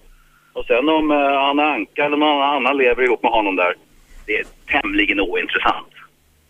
Och 0.53 0.65
sen 0.65 0.89
om 0.89 1.11
Anna 1.51 1.65
Anka 1.75 2.05
eller 2.05 2.17
någon 2.17 2.43
annan 2.43 2.77
lever 2.77 3.03
ihop 3.03 3.23
med 3.23 3.33
honom 3.33 3.57
där, 3.57 3.75
det 4.27 4.39
är 4.39 4.45
tämligen 4.67 5.21
ointressant. 5.21 5.93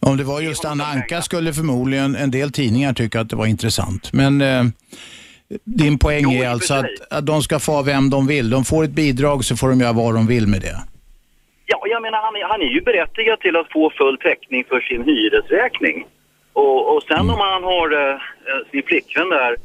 Om 0.00 0.16
det 0.16 0.24
var 0.24 0.40
just 0.40 0.64
Anna 0.64 0.84
Anka 0.84 1.22
skulle 1.22 1.52
förmodligen 1.52 2.16
en 2.16 2.30
del 2.30 2.52
tidningar 2.52 2.92
tycka 2.92 3.20
att 3.20 3.30
det 3.30 3.36
var 3.36 3.46
intressant. 3.46 4.12
Men 4.12 4.40
eh, 4.40 4.64
din 5.64 5.98
poäng 5.98 6.32
är 6.32 6.48
alltså 6.48 6.74
att, 6.74 6.86
att 7.10 7.26
de 7.26 7.42
ska 7.42 7.58
få 7.58 7.82
vem 7.82 8.10
de 8.10 8.26
vill. 8.26 8.50
De 8.50 8.64
får 8.64 8.84
ett 8.84 8.90
bidrag 8.90 9.44
så 9.44 9.56
får 9.56 9.68
de 9.68 9.80
göra 9.80 9.92
vad 9.92 10.14
de 10.14 10.26
vill 10.26 10.46
med 10.46 10.60
det. 10.60 10.76
Ja, 11.66 11.82
jag 11.86 12.02
menar 12.02 12.18
han 12.18 12.36
är, 12.36 12.44
han 12.44 12.62
är 12.62 12.66
ju 12.66 12.80
berättigad 12.80 13.40
till 13.40 13.56
att 13.56 13.72
få 13.72 13.90
full 13.90 14.18
täckning 14.18 14.64
för 14.68 14.80
sin 14.80 15.04
hyresräkning. 15.04 16.06
Och, 16.52 16.96
och 16.96 17.02
sen 17.02 17.30
om 17.30 17.40
han 17.40 17.62
har 17.64 18.10
eh, 18.10 18.18
sin 18.70 18.82
flickvän 18.82 19.28
där, 19.28 19.56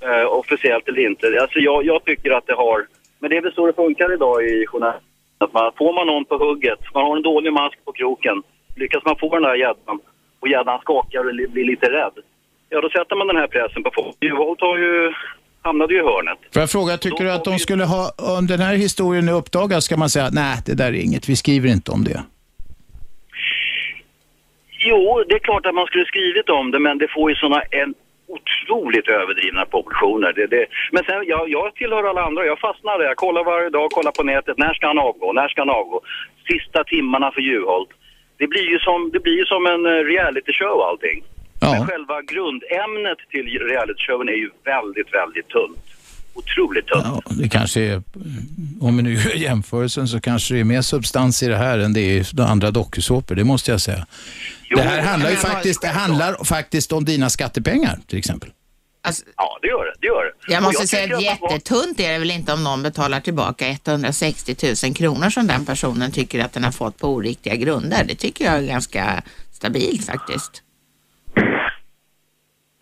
eh, 0.00 0.26
officiellt 0.26 0.88
eller 0.88 1.06
inte, 1.06 1.38
alltså 1.40 1.58
jag, 1.58 1.84
jag 1.84 2.04
tycker 2.04 2.30
att 2.30 2.46
det 2.46 2.54
har, 2.54 2.86
men 3.18 3.30
det 3.30 3.36
är 3.36 3.40
väl 3.42 3.52
så 3.52 3.66
det 3.66 3.72
funkar 3.72 4.14
idag 4.14 4.44
i 4.44 4.66
journalistik. 4.66 5.02
Att 5.38 5.52
man, 5.52 5.72
får 5.78 5.92
man 5.92 6.06
någon 6.06 6.24
på 6.24 6.36
hugget, 6.38 6.78
man 6.94 7.04
har 7.04 7.16
en 7.16 7.22
dålig 7.22 7.52
mask 7.52 7.84
på 7.84 7.92
kroken, 7.92 8.42
lyckas 8.76 9.04
man 9.04 9.16
få 9.20 9.34
den 9.34 9.42
där 9.42 9.54
gäddan 9.54 9.98
och 10.40 10.48
gäddan 10.48 10.78
skakar 10.80 11.26
och 11.26 11.34
li- 11.34 11.48
blir 11.48 11.64
lite 11.64 11.86
rädd, 11.86 12.12
ja 12.68 12.80
då 12.80 12.88
sätter 12.88 13.16
man 13.16 13.26
den 13.26 13.36
här 13.36 13.46
pressen 13.46 13.82
på 13.82 13.90
folk. 13.94 14.16
Juholt 14.20 14.60
har 14.60 14.78
ju, 14.78 15.12
hamnade 15.62 15.94
ju 15.94 16.00
i 16.00 16.02
hörnet. 16.02 16.38
Får 16.52 16.60
jag 16.60 16.70
fråga, 16.70 16.96
tycker 16.96 17.24
du 17.24 17.32
att 17.32 17.44
de 17.44 17.58
skulle 17.58 17.84
ha, 17.84 18.10
om 18.38 18.46
den 18.46 18.60
här 18.60 18.74
historien 18.74 19.26
nu 19.26 19.32
uppdagas, 19.32 19.84
ska 19.84 19.96
man 19.96 20.08
säga 20.08 20.28
nej, 20.32 20.56
det 20.66 20.74
där 20.74 20.88
är 20.88 21.00
inget, 21.08 21.28
vi 21.28 21.36
skriver 21.36 21.68
inte 21.68 21.90
om 21.90 22.04
det. 22.04 22.22
Jo, 24.88 25.24
det 25.28 25.34
är 25.34 25.38
klart 25.38 25.66
att 25.66 25.74
man 25.74 25.86
skulle 25.86 26.04
skrivit 26.04 26.48
om 26.48 26.70
det, 26.70 26.78
men 26.78 26.98
det 26.98 27.08
får 27.14 27.30
ju 27.30 27.36
såna 27.36 27.60
en 27.60 27.94
otroligt 28.28 29.08
överdrivna 29.08 29.64
proportioner. 29.64 30.32
Det, 30.32 30.46
det, 30.46 30.66
men 30.92 31.04
sen, 31.04 31.24
jag, 31.26 31.48
jag 31.48 31.74
tillhör 31.74 32.04
alla 32.04 32.22
andra. 32.22 32.44
Jag 32.44 32.58
fastnar 32.58 32.98
där. 32.98 33.04
Jag 33.04 33.16
kollar 33.16 33.44
varje 33.44 33.70
dag, 33.70 33.90
kollar 33.90 34.12
på 34.12 34.22
nätet. 34.22 34.58
När 34.58 34.74
ska 34.74 34.86
han 34.86 34.98
avgå? 34.98 35.32
När 35.32 35.48
ska 35.48 35.60
han 35.60 35.70
avgå? 35.70 36.00
Sista 36.50 36.84
timmarna 36.84 37.30
för 37.30 37.40
Juholt. 37.40 37.90
Det 38.38 38.46
blir 38.46 38.68
ju 38.70 38.78
som, 38.78 39.10
det 39.12 39.20
blir 39.20 39.36
ju 39.38 39.44
som 39.44 39.66
en 39.66 39.86
eh, 39.86 40.04
reality-show 40.12 40.82
allting. 40.88 41.24
Men 41.60 41.86
själva 41.86 42.22
grundämnet 42.22 43.18
till 43.30 43.46
reality-showen 43.70 44.28
är 44.28 44.38
ju 44.44 44.50
väldigt, 44.64 45.14
väldigt 45.14 45.48
tunt. 45.48 45.78
Otroligt 46.34 46.86
tunt. 46.86 47.04
Ja, 47.04 47.22
det 47.30 47.48
kanske 47.48 47.80
är, 47.80 48.02
om 48.80 48.96
vi 48.96 49.02
nu 49.02 49.14
gör 49.14 49.34
jämförelsen 49.34 50.08
så 50.08 50.20
kanske 50.20 50.54
det 50.54 50.60
är 50.60 50.64
mer 50.64 50.82
substans 50.82 51.42
i 51.42 51.48
det 51.48 51.56
här 51.56 51.78
än 51.78 51.92
det 51.92 52.00
är 52.00 52.20
i 52.20 52.24
de 52.32 52.42
andra 52.42 52.70
dokusåpor, 52.70 53.34
det 53.34 53.44
måste 53.44 53.70
jag 53.70 53.80
säga. 53.80 54.06
det 54.70 54.82
här 54.82 55.02
handlar 55.02 55.30
ju 55.30 55.36
faktiskt, 55.36 55.82
det 55.82 55.88
handlar 55.88 56.44
faktiskt 56.44 56.92
om 56.92 57.04
dina 57.04 57.30
skattepengar 57.30 57.98
till 58.06 58.18
exempel. 58.18 58.50
Ja, 59.36 59.58
det 59.62 59.68
gör 59.68 59.84
det. 59.84 59.92
det, 60.00 60.06
gör 60.06 60.24
det. 60.24 60.52
Jag 60.52 60.62
måste 60.62 60.86
säga 60.86 61.02
tycker 61.02 61.16
att 61.16 61.22
jättetunt 61.22 62.00
är 62.00 62.12
det 62.12 62.18
väl 62.18 62.30
inte 62.30 62.52
om 62.52 62.64
någon 62.64 62.82
betalar 62.82 63.20
tillbaka 63.20 63.68
160 63.68 64.56
000 64.84 64.94
kronor 64.94 65.30
som 65.30 65.46
den 65.46 65.66
personen 65.66 66.12
tycker 66.12 66.44
att 66.44 66.52
den 66.52 66.64
har 66.64 66.72
fått 66.72 66.98
på 66.98 67.08
oriktiga 67.08 67.54
grunder. 67.54 68.04
Det 68.08 68.14
tycker 68.14 68.44
jag 68.44 68.54
är 68.54 68.62
ganska 68.62 69.22
stabilt 69.52 70.06
faktiskt. 70.06 70.62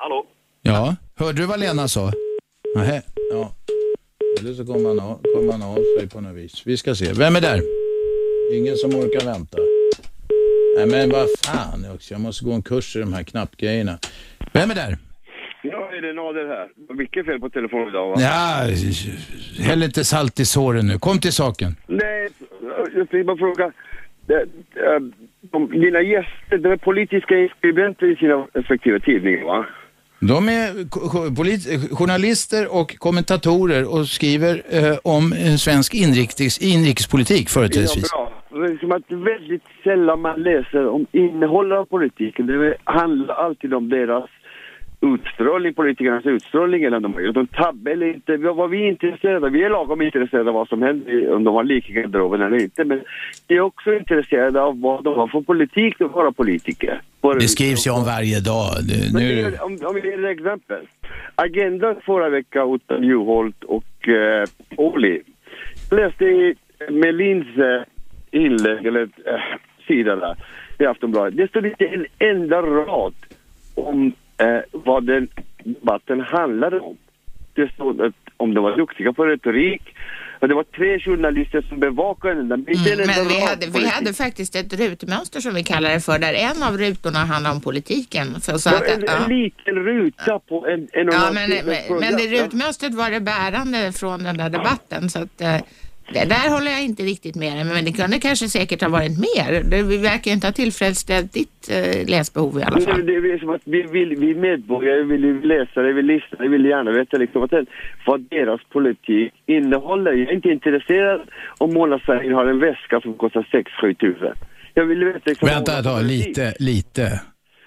Hallå? 0.05 0.27
Ja, 0.63 0.97
hörde 1.17 1.43
du 1.43 1.47
vad 1.47 1.61
Lena 1.61 1.89
sa? 1.89 2.13
Nähä, 2.77 3.03
ja. 3.31 3.53
Eller 4.41 4.53
så 4.53 4.65
kommer 4.67 4.89
han, 4.89 5.01
av, 5.01 5.21
kommer 5.35 5.53
han 5.53 5.63
av 5.63 5.75
sig 5.99 6.09
på 6.09 6.21
något 6.21 6.37
vis. 6.37 6.63
Vi 6.67 6.77
ska 6.77 6.95
se. 6.95 7.13
Vem 7.13 7.37
är 7.37 7.41
där? 7.41 7.61
Ingen 8.59 8.77
som 8.77 8.91
orkar 8.91 9.25
vänta. 9.27 9.59
Nej 10.77 10.87
men 10.87 11.11
vad 11.11 11.29
fan 11.47 11.95
också, 11.95 12.15
jag 12.15 12.21
måste 12.21 12.45
gå 12.45 12.53
en 12.53 12.63
kurs 12.63 12.97
i 12.97 12.99
de 13.01 13.13
här 13.13 13.23
knappgrejerna. 13.23 13.99
Vem 14.53 14.71
är 14.71 14.75
där? 14.75 14.97
Ja, 15.63 15.91
är 15.97 16.03
det 16.03 16.13
Nader 16.13 16.47
här? 16.47 16.97
Vilket 16.97 17.27
fel 17.27 17.41
på 17.41 17.51
telefonen 17.51 17.89
idag 17.89 18.09
va? 18.09 18.15
Ja, 18.19 18.67
häll 19.69 19.83
inte 19.83 20.05
salt 20.05 20.41
i 20.41 20.45
såren 20.45 20.87
nu. 20.87 20.99
Kom 20.99 21.19
till 21.19 21.33
saken. 21.33 21.77
Nej, 21.87 22.29
jag 22.95 23.11
tänkte 23.11 23.25
bara 23.25 23.37
fråga. 23.37 23.73
Det, 24.27 24.41
äh, 24.43 25.01
de, 25.41 25.71
dina 25.71 26.01
gäster, 26.01 26.59
de 26.59 26.73
är 26.73 26.77
politiska 26.77 27.35
skribenter 27.59 28.13
i 28.13 28.17
sina 28.17 28.47
respektive 28.53 29.01
tidningar 29.01 29.45
va? 29.45 29.67
De 30.29 30.49
är 30.49 30.71
polit- 31.37 31.91
journalister 31.99 32.75
och 32.79 32.99
kommentatorer 32.99 33.95
och 33.95 34.07
skriver 34.07 34.63
eh, 34.71 34.97
om 35.05 35.33
eh, 35.33 35.55
svensk 35.57 35.95
inrikes, 35.95 36.59
inrikespolitik 36.59 37.49
företrädesvis. 37.49 38.09
Ja, 38.13 38.33
bra. 38.51 38.61
Det 38.61 38.73
är 38.73 38.79
som 38.79 38.93
att 38.93 39.03
väldigt 39.09 39.63
sällan 39.85 40.21
man 40.21 40.43
läser 40.43 40.89
om 40.89 41.07
innehållet 41.13 41.79
av 41.79 41.85
politiken. 41.85 42.47
Det 42.47 42.77
handlar 42.85 43.35
alltid 43.35 43.75
om 43.75 43.89
deras 43.89 44.31
utstrålning, 45.05 45.75
politikernas 45.75 46.27
utstrålning 46.27 46.83
eller 46.83 46.97
om 46.97 47.03
de 47.03 47.15
har 47.15 47.21
gjort 47.21 47.37
en 47.37 47.47
tabbe 47.47 47.93
eller 47.93 48.07
inte. 48.15 48.37
Vad 48.37 48.71
vi 48.71 48.85
är 48.85 48.89
intresserade 48.89 49.47
av, 49.47 49.53
vi 49.53 49.63
är 49.63 49.71
lagom 49.71 50.03
intresserade 50.03 50.51
av 50.51 50.55
vad 50.55 50.69
som 50.69 50.83
händer, 50.83 51.33
om 51.35 51.45
de 51.45 51.55
har 51.55 51.65
lik 51.65 51.91
i 51.91 51.93
garderoben 51.93 52.43
eller 52.43 52.63
inte. 52.63 52.85
Men 52.85 53.01
vi 53.49 53.57
är 53.57 53.61
också 53.61 53.95
intresserade 53.95 54.63
av 54.63 54.81
vad 54.81 55.05
de 55.05 55.15
har 55.15 55.29
för 55.29 55.41
politik, 55.41 55.95
de 55.99 56.09
våra 56.09 56.33
politiker. 56.33 57.01
Det 57.41 57.49
skrivs 57.49 57.87
ju 57.87 57.91
om 57.91 58.05
varje 58.05 58.41
dag. 58.41 58.71
Nu, 59.13 59.21
det 59.21 59.61
om, 59.61 59.79
om 59.83 59.95
vi 59.95 60.01
ger 60.09 60.25
ett 60.25 60.39
exempel. 60.39 60.87
Agendan 61.35 61.97
förra 62.07 62.29
veckan 62.29 62.75
utan 62.75 63.03
Juholt 63.03 63.65
och 63.65 64.09
eh, 64.09 64.45
Ohly. 64.77 65.21
Jag 65.91 66.01
läste 66.01 66.55
Melins 66.91 67.59
eh, 67.59 67.83
inlägg, 68.31 68.87
eller 68.87 69.03
eh, 69.03 69.41
sida 69.87 70.17
där, 70.17 70.37
i 70.79 70.87
Aftonbladet. 70.87 71.37
Det 71.37 71.49
stod 71.49 71.67
inte 71.67 71.87
en 71.87 72.07
enda 72.19 72.63
rad 72.63 73.15
om 73.75 74.13
eh, 74.39 74.61
vad 74.73 75.07
den 75.07 75.29
debatten 75.65 76.21
handlade 76.21 76.81
om. 76.81 76.97
Det 77.55 77.73
stod 77.73 78.01
att 78.01 78.15
om 78.37 78.55
de 78.55 78.65
var 78.65 78.77
duktiga 78.77 79.13
på 79.13 79.25
retorik, 79.25 79.83
och 80.41 80.49
det 80.49 80.55
var 80.55 80.65
tre 80.65 81.01
journalister 81.01 81.63
som 81.63 81.81
bevakade 81.81 82.35
den 82.35 82.49
där, 82.49 82.57
men 82.57 83.29
vi 83.29 83.41
hade, 83.41 83.67
vi 83.67 83.89
hade 83.89 84.15
faktiskt 84.15 84.57
ett 84.57 84.73
rutmönster 84.73 85.41
som 85.41 85.55
vi 85.55 85.63
kallar 85.63 85.91
det 85.91 86.01
för, 86.01 86.19
där 86.19 86.35
en 86.35 86.63
av 86.63 86.79
rutorna 86.79 87.19
handlar 87.19 87.53
om 87.53 87.61
politiken. 87.61 88.41
Så, 88.41 88.59
så 88.59 88.69
att, 88.69 88.83
en, 88.83 89.05
ja. 89.07 89.17
en 89.17 89.39
liten 89.39 89.75
ruta 89.75 90.39
på 90.39 90.67
en, 90.67 90.89
en 90.93 91.07
Ja, 91.13 91.31
men, 91.33 91.51
men, 91.51 92.01
men 92.01 92.17
det 92.17 92.43
rutmönstret 92.43 92.95
var 92.95 93.11
det 93.11 93.21
bärande 93.21 93.93
från 93.93 94.25
den 94.25 94.37
där 94.37 94.51
debatten. 94.51 95.11
Så 95.11 95.19
att, 95.19 95.41
eh, 95.41 95.57
Det 96.13 96.29
där 96.29 96.51
håller 96.51 96.71
jag 96.71 96.85
inte 96.85 97.03
riktigt 97.03 97.37
med 97.37 97.53
dig 97.57 97.65
men 97.65 97.85
det 97.85 97.93
kunde 97.93 98.19
kanske 98.19 98.49
säkert 98.49 98.83
ha 98.83 98.89
varit 98.89 99.19
mer. 99.19 99.63
Det 99.63 99.83
verkar 99.83 100.31
ju 100.31 100.35
inte 100.35 100.47
ha 100.47 100.53
tillfredsställt 100.53 101.33
ditt 101.33 101.71
eh, 101.71 102.09
läsbehov 102.09 102.59
i 102.59 102.63
alla 102.63 102.77
Men 102.77 102.87
fall. 102.87 103.07
Det, 103.07 103.21
det 103.21 103.33
är 103.33 103.39
som 103.39 103.51
att 103.51 103.63
vi, 103.65 103.83
vill, 103.83 104.17
vi 104.19 104.35
medborgare 104.35 105.03
vill 105.03 105.25
ju 105.25 105.43
läsa 105.43 105.83
det, 105.83 105.93
vi 105.93 106.03
lyssnar, 106.03 106.49
vill 106.49 106.65
gärna 106.65 106.91
veta 106.91 107.17
liksom 107.17 107.49
vad, 108.07 108.21
deras 108.21 108.61
politik 108.73 109.33
innehåller. 109.47 110.13
Jag 110.13 110.29
är 110.29 110.33
inte 110.33 110.49
intresserad 110.49 111.21
om 111.59 111.75
Mona 111.75 111.99
Sahlin 111.99 112.33
har 112.33 112.47
en 112.47 112.59
väska 112.59 113.01
som 113.01 113.15
kostar 113.15 113.65
6-7 113.83 113.95
tusen. 113.95 114.35
Jag 114.75 114.85
vill 114.85 115.05
veta 115.05 115.21
liksom 115.25 115.49
Vänta 115.49 115.79
ett 115.79 115.85
tag, 115.85 116.05
lite, 116.05 116.55
lite. 116.59 117.21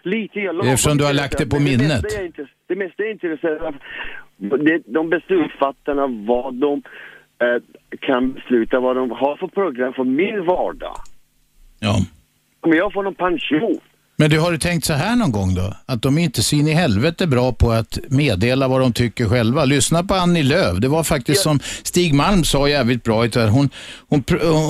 Lite, 0.04 0.40
jag 0.40 0.56
Det 0.56 0.68
är 0.68 0.74
eftersom 0.74 0.98
du 0.98 1.04
har 1.04 1.14
lagt 1.14 1.38
det 1.38 1.46
på 1.50 1.60
minnet. 1.60 2.04
Det 2.68 2.76
mesta 2.76 3.04
är 3.04 3.12
intresserad 3.12 3.62
av 3.62 3.76
de 4.86 5.10
beslutsfattarna, 5.10 6.08
vad 6.08 6.54
de 6.54 6.82
eh, 7.42 7.62
kan 8.02 8.34
besluta, 8.34 8.80
vad 8.80 8.96
de 8.96 9.12
har 9.12 9.38
för 9.38 9.48
program 9.48 9.94
för 9.94 10.04
min 10.04 10.46
vardag. 10.46 10.98
Ja. 11.80 11.96
Om 12.62 12.74
jag 12.74 12.94
får 12.94 13.04
någon 13.04 13.16
pension, 13.16 13.80
Men 14.18 14.30
du, 14.30 14.40
har 14.40 14.52
du 14.52 14.58
tänkt 14.58 14.86
så 14.86 14.94
här 14.94 15.16
någon 15.16 15.32
gång 15.32 15.56
då? 15.56 15.74
Att 15.86 16.02
de 16.02 16.18
inte 16.18 16.42
så 16.44 16.56
in 16.56 16.68
i 16.68 16.74
helvete 16.74 17.28
bra 17.28 17.52
på 17.52 17.72
att 17.72 18.00
meddela 18.10 18.68
vad 18.68 18.82
de 18.82 18.94
tycker 18.94 19.26
själva. 19.26 19.66
Lyssna 19.66 20.04
på 20.04 20.14
Annie 20.14 20.44
Lööf. 20.44 20.78
Det 20.78 20.88
var 20.88 21.04
faktiskt 21.04 21.42
som 21.42 21.60
Stig 21.60 22.14
Malm 22.14 22.44
sa 22.44 22.70
jävligt 22.70 23.04
bra. 23.04 23.16
Hon, 23.16 23.70
hon, 24.10 24.24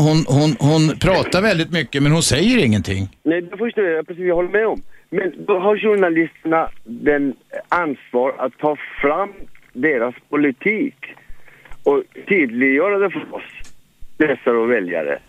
hon, 0.05 0.25
hon, 0.27 0.55
hon 0.59 0.99
pratar 0.99 1.41
väldigt 1.41 1.71
mycket 1.71 2.03
men 2.03 2.11
hon 2.11 2.23
säger 2.23 2.65
ingenting. 2.65 3.09
Nej, 3.23 3.41
det 3.41 3.57
förstår 3.57 3.83
jag 3.83 4.07
precis, 4.07 4.25
jag 4.25 4.35
håller 4.35 4.49
med 4.49 4.67
om. 4.67 4.81
Men 5.09 5.45
då 5.45 5.59
har 5.59 5.77
journalisterna 5.77 6.69
den 6.83 7.33
ansvar 7.69 8.35
att 8.37 8.57
ta 8.57 8.77
fram 9.01 9.33
deras 9.73 10.15
politik 10.29 10.95
och 11.87 12.03
tydliggöra 12.27 12.97
det 12.97 13.11
för 13.11 13.35
oss 13.35 13.43
läsare 14.17 14.57
och 14.57 14.71
väljare. 14.71 15.19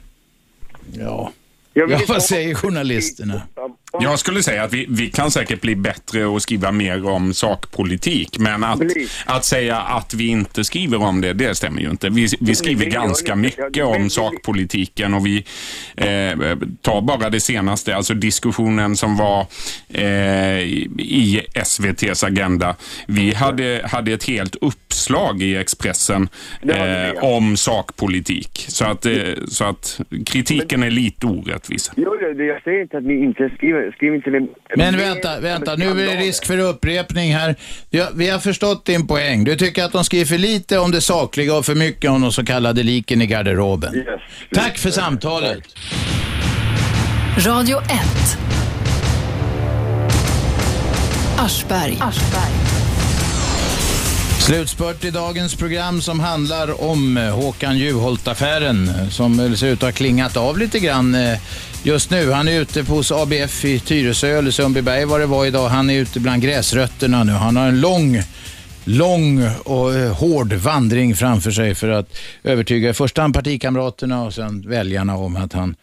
Ja. 0.92 1.32
Ja, 1.72 2.00
vad 2.08 2.22
säger 2.22 2.54
journalisterna? 2.54 3.42
Jag 3.92 4.18
skulle 4.18 4.42
säga 4.42 4.62
att 4.62 4.72
vi, 4.72 4.86
vi 4.88 5.10
kan 5.10 5.30
säkert 5.30 5.60
bli 5.60 5.76
bättre 5.76 6.24
och 6.24 6.42
skriva 6.42 6.72
mer 6.72 7.06
om 7.06 7.34
sakpolitik, 7.34 8.38
men 8.38 8.64
att, 8.64 8.80
att 9.26 9.44
säga 9.44 9.76
att 9.76 10.14
vi 10.14 10.26
inte 10.26 10.64
skriver 10.64 11.02
om 11.02 11.20
det, 11.20 11.32
det 11.32 11.54
stämmer 11.54 11.80
ju 11.80 11.90
inte. 11.90 12.08
Vi, 12.08 12.26
vi 12.40 12.54
skriver 12.54 12.86
ganska 12.86 13.36
mycket 13.36 13.84
om 13.84 14.10
sakpolitiken 14.10 15.14
och 15.14 15.26
vi 15.26 15.44
eh, 15.96 16.58
tar 16.82 17.00
bara 17.00 17.30
det 17.30 17.40
senaste, 17.40 17.96
alltså 17.96 18.14
diskussionen 18.14 18.96
som 18.96 19.16
var 19.16 19.46
eh, 19.88 20.60
i 20.98 21.46
SVTs 21.54 22.24
agenda. 22.24 22.76
Vi 23.06 23.34
hade, 23.34 23.80
hade 23.84 24.12
ett 24.12 24.24
helt 24.24 24.56
uppslag 24.60 25.42
i 25.42 25.56
Expressen 25.56 26.28
eh, 26.62 27.24
om 27.24 27.56
sakpolitik, 27.56 28.64
så 28.68 28.84
att, 28.84 29.06
eh, 29.06 29.12
så 29.48 29.64
att 29.64 30.00
kritiken 30.26 30.82
är 30.82 30.90
lite 30.90 31.26
orättvis. 31.26 31.92
Jo, 31.96 32.16
jag 32.20 32.62
säger 32.62 32.82
inte 32.82 32.98
att 32.98 33.04
ni 33.04 33.14
inte 33.14 33.50
skriver, 33.56 33.77
skriv 33.94 34.14
inte 34.14 34.30
det. 34.30 34.46
Men 34.76 34.96
vänta, 34.96 35.40
vänta, 35.40 35.76
nu 35.76 35.90
är 35.90 35.94
det 35.94 36.16
risk 36.16 36.46
för 36.46 36.58
upprepning 36.58 37.34
här. 37.34 37.56
Vi 37.90 37.98
har, 37.98 38.08
vi 38.14 38.28
har 38.28 38.38
förstått 38.38 38.84
din 38.84 39.06
poäng. 39.06 39.44
Du 39.44 39.56
tycker 39.56 39.84
att 39.84 39.92
de 39.92 40.04
skriver 40.04 40.24
för 40.24 40.38
lite 40.38 40.78
om 40.78 40.90
det 40.90 41.00
sakliga 41.00 41.54
och 41.54 41.66
för 41.66 41.74
mycket 41.74 42.10
om 42.10 42.20
de 42.20 42.32
så 42.32 42.44
kallade 42.44 42.82
liken 42.82 43.22
i 43.22 43.26
garderoben. 43.26 44.04
Tack 44.52 44.78
för 44.78 44.90
samtalet. 44.90 45.62
Radio 47.46 47.78
1. 47.78 47.88
Aschberg. 51.38 51.98
Slutspurt 54.38 55.04
i 55.04 55.10
dagens 55.10 55.54
program 55.54 56.00
som 56.00 56.20
handlar 56.20 56.90
om 56.90 57.16
eh, 57.16 57.34
Håkan 57.34 57.78
Juholt-affären 57.78 59.10
som 59.10 59.56
ser 59.56 59.66
ut 59.66 59.72
att 59.72 59.82
ha 59.82 59.92
klingat 59.92 60.36
av 60.36 60.58
lite 60.58 60.78
grann 60.78 61.14
eh, 61.14 61.38
just 61.88 62.10
nu. 62.10 62.30
Han 62.30 62.48
är 62.48 62.60
ute 62.60 62.82
hos 62.82 63.12
ABF 63.12 63.64
i 63.64 63.80
Tyresö 63.80 64.38
eller 64.38 64.50
Sundbyberg 64.50 65.04
vad 65.04 65.20
det 65.20 65.26
var 65.26 65.46
idag. 65.46 65.68
Han 65.68 65.90
är 65.90 65.94
ute 65.94 66.20
bland 66.20 66.42
gräsrötterna 66.42 67.24
nu. 67.24 67.32
Han 67.32 67.56
har 67.56 67.68
en 67.68 67.80
lång 67.80 68.22
lång 68.84 69.48
och 69.64 69.94
eh, 69.94 70.12
hård 70.12 70.52
vandring 70.52 71.14
framför 71.14 71.50
sig 71.50 71.74
för 71.74 71.88
att 71.88 72.18
övertyga 72.44 72.90
i 72.90 72.94
första 72.94 73.22
hand 73.22 73.34
partikamraterna 73.34 74.24
och 74.24 74.34
sen 74.34 74.68
väljarna 74.68 75.16
om 75.16 75.36
att 75.36 75.52
han 75.52 75.76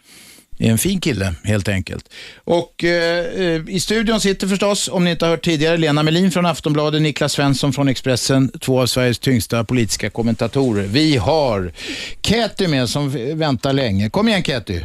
är 0.58 0.70
en 0.70 0.78
fin 0.78 1.00
kille 1.00 1.34
helt 1.44 1.68
enkelt. 1.68 2.08
Och 2.44 2.84
eh, 2.84 3.24
eh, 3.24 3.62
i 3.68 3.80
studion 3.80 4.20
sitter 4.20 4.48
förstås, 4.48 4.88
om 4.88 5.04
ni 5.04 5.10
inte 5.10 5.24
har 5.24 5.30
hört 5.30 5.44
tidigare, 5.44 5.76
Lena 5.76 6.02
Melin 6.02 6.30
från 6.30 6.46
Aftonbladet, 6.46 7.02
Niklas 7.02 7.32
Svensson 7.32 7.72
från 7.72 7.88
Expressen, 7.88 8.48
två 8.60 8.80
av 8.80 8.86
Sveriges 8.86 9.18
tyngsta 9.18 9.64
politiska 9.64 10.10
kommentatorer. 10.10 10.82
Vi 10.82 11.16
har 11.16 11.72
Katy 12.20 12.68
med 12.68 12.88
som 12.88 13.38
väntar 13.38 13.72
länge. 13.72 14.10
Kom 14.10 14.28
igen 14.28 14.42
Katy. 14.42 14.80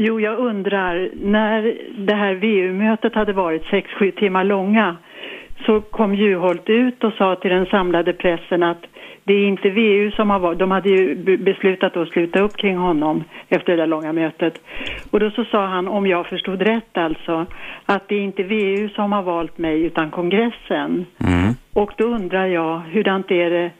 Jo, 0.00 0.20
jag 0.20 0.38
undrar, 0.38 1.10
när 1.14 1.74
det 2.06 2.14
här 2.14 2.34
VU-mötet 2.34 3.14
hade 3.14 3.32
varit 3.32 3.64
6-7 3.64 4.10
timmar 4.10 4.44
långa 4.44 4.96
så 5.66 5.80
kom 5.80 6.14
Juholt 6.14 6.70
ut 6.70 7.04
och 7.04 7.12
sa 7.12 7.36
till 7.36 7.50
den 7.50 7.66
samlade 7.66 8.12
pressen 8.12 8.62
att 8.62 8.86
det 9.24 9.34
är 9.34 9.46
inte 9.46 9.70
VU 9.70 10.10
som 10.10 10.30
har 10.30 10.38
varit, 10.38 10.58
de 10.58 10.70
hade 10.70 10.88
ju 10.88 11.14
be- 11.14 11.36
beslutat 11.36 11.96
att 11.96 12.08
sluta 12.08 12.40
upp 12.42 12.56
kring 12.56 12.76
honom 12.76 13.24
efter 13.48 13.72
det 13.72 13.82
där 13.82 13.86
långa 13.86 14.12
mötet. 14.12 14.54
Och 15.10 15.20
då 15.20 15.30
så 15.30 15.44
sa 15.44 15.66
han, 15.66 15.88
om 15.88 16.06
jag 16.06 16.26
förstod 16.26 16.62
rätt 16.62 16.98
alltså, 16.98 17.46
att 17.86 18.08
det 18.08 18.14
är 18.16 18.20
inte 18.20 18.42
VU 18.42 18.88
som 18.88 19.12
har 19.12 19.22
valt 19.22 19.58
mig 19.58 19.82
utan 19.82 20.10
kongressen. 20.10 21.06
Och 21.72 21.92
då 21.96 22.04
undrar 22.04 22.46
jag, 22.46 22.78
hurdant 22.78 23.30
är 23.30 23.50
det, 23.50 23.70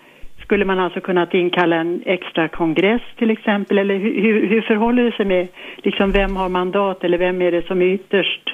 skulle 0.49 0.65
man 0.65 0.79
alltså 0.79 1.01
kunnat 1.01 1.35
inkalla 1.35 1.77
en 1.77 2.03
extra 2.07 2.49
kongress 2.49 3.03
till 3.17 3.31
exempel? 3.31 3.79
Eller 3.79 3.97
hur, 3.99 4.23
hur, 4.23 4.47
hur 4.47 4.61
förhåller 4.61 5.03
det 5.05 5.13
sig 5.13 5.27
med, 5.27 5.49
liksom 5.77 6.13
vem 6.13 6.37
har 6.37 6.49
mandat 6.49 7.05
eller 7.05 7.19
vem 7.19 7.43
är 7.43 7.53
det 7.53 7.67
som 7.67 7.83
är 7.83 7.87
ytterst 7.87 8.51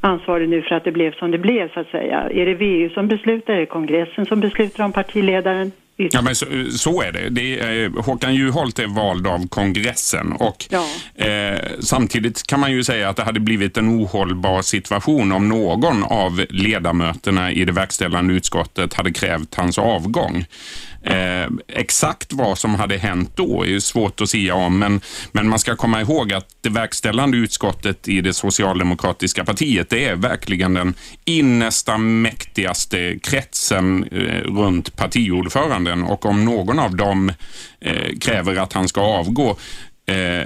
ansvarig 0.00 0.48
nu 0.48 0.62
för 0.62 0.74
att 0.74 0.84
det 0.84 0.92
blev 0.92 1.12
som 1.12 1.30
det 1.30 1.38
blev 1.38 1.72
så 1.72 1.80
att 1.80 1.90
säga? 1.90 2.30
Är 2.30 2.46
det 2.46 2.54
VU 2.54 2.90
som 2.90 3.08
beslutar, 3.08 3.54
är 3.54 3.60
det 3.60 3.66
kongressen 3.66 4.26
som 4.26 4.40
beslutar 4.40 4.84
om 4.84 4.92
partiledaren? 4.92 5.72
Ja, 5.96 6.22
men 6.22 6.34
så, 6.34 6.46
så 6.70 7.02
är 7.02 7.12
det. 7.12 7.28
det 7.28 7.60
är, 7.60 7.84
eh, 7.84 8.04
Håkan 8.04 8.34
Juholt 8.34 8.78
är 8.78 8.86
vald 8.86 9.26
av 9.26 9.48
kongressen 9.48 10.32
och 10.32 10.74
eh, 11.22 11.60
samtidigt 11.80 12.46
kan 12.46 12.60
man 12.60 12.72
ju 12.72 12.84
säga 12.84 13.08
att 13.08 13.16
det 13.16 13.22
hade 13.22 13.40
blivit 13.40 13.76
en 13.76 13.88
ohållbar 13.88 14.62
situation 14.62 15.32
om 15.32 15.48
någon 15.48 16.04
av 16.04 16.44
ledamöterna 16.50 17.52
i 17.52 17.64
det 17.64 17.72
verkställande 17.72 18.34
utskottet 18.34 18.94
hade 18.94 19.12
krävt 19.12 19.54
hans 19.54 19.78
avgång. 19.78 20.44
Eh, 21.06 21.48
exakt 21.68 22.32
vad 22.32 22.58
som 22.58 22.74
hade 22.74 22.96
hänt 22.96 23.30
då 23.34 23.62
är 23.62 23.66
ju 23.66 23.80
svårt 23.80 24.20
att 24.20 24.28
säga 24.28 24.54
om, 24.54 24.78
men, 24.78 25.00
men 25.32 25.48
man 25.48 25.58
ska 25.58 25.76
komma 25.76 26.00
ihåg 26.00 26.32
att 26.32 26.48
det 26.60 26.68
verkställande 26.68 27.36
utskottet 27.36 28.08
i 28.08 28.20
det 28.20 28.32
socialdemokratiska 28.32 29.44
partiet, 29.44 29.90
det 29.90 30.04
är 30.04 30.16
verkligen 30.16 30.74
den 30.74 30.94
innersta, 31.24 31.98
mäktigaste 31.98 33.18
kretsen 33.22 34.04
eh, 34.04 34.40
runt 34.40 34.96
partiordföranden. 34.96 36.02
Och 36.02 36.26
om 36.26 36.44
någon 36.44 36.78
av 36.78 36.96
dem 36.96 37.32
eh, 37.80 38.18
kräver 38.20 38.56
att 38.56 38.72
han 38.72 38.88
ska 38.88 39.00
avgå, 39.00 39.56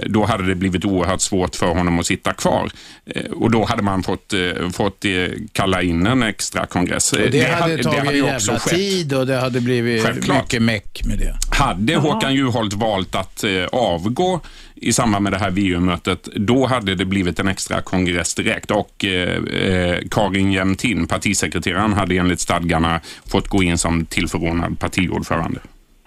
då 0.06 0.24
hade 0.24 0.46
det 0.46 0.54
blivit 0.54 0.84
oerhört 0.84 1.20
svårt 1.20 1.56
för 1.56 1.66
honom 1.66 1.98
att 1.98 2.06
sitta 2.06 2.32
kvar. 2.32 2.70
Eh, 3.06 3.30
och 3.30 3.50
då 3.50 3.64
hade 3.64 3.82
man 3.82 4.02
fått, 4.02 4.32
eh, 4.32 4.70
fått 4.72 5.04
eh, 5.04 5.10
kalla 5.52 5.82
in 5.82 6.06
en 6.06 6.22
extra 6.22 6.66
kongress. 6.66 7.12
Eh, 7.12 7.24
Och 7.24 7.30
det, 7.30 7.40
hade 7.60 7.82
tagit 7.82 7.98
hade 7.98 8.16
ju 8.18 8.24
jävla 8.24 8.58
skett. 8.58 8.74
tid 8.74 9.14
och 9.14 9.26
det 9.26 9.36
hade 9.36 9.60
blivit 9.60 10.02
Självklart. 10.04 10.42
mycket 10.42 10.62
meck 10.62 11.00
med 11.04 11.18
det. 11.18 11.36
Hade 11.56 11.96
Håkan 11.96 12.34
Juholt 12.34 12.72
valt 12.74 13.14
att 13.14 13.44
eh, 13.44 13.50
avgå 13.72 14.40
i 14.74 14.92
samband 14.92 15.22
med 15.22 15.32
det 15.32 15.38
här 15.38 15.50
VU-mötet, 15.50 16.28
då 16.36 16.66
hade 16.66 16.94
det 16.94 17.04
blivit 17.04 17.38
en 17.38 17.48
extra 17.48 17.80
kongress 17.82 18.34
direkt 18.34 18.70
och 18.70 19.04
eh, 19.04 19.36
eh, 19.44 19.98
Karin 20.10 20.52
Jämtin, 20.52 21.06
partisekreteraren, 21.06 21.92
hade 21.92 22.16
enligt 22.16 22.40
stadgarna 22.40 23.00
fått 23.26 23.48
gå 23.48 23.62
in 23.62 23.78
som 23.78 24.06
tillförordnad 24.06 24.78
partiordförande. 24.78 25.60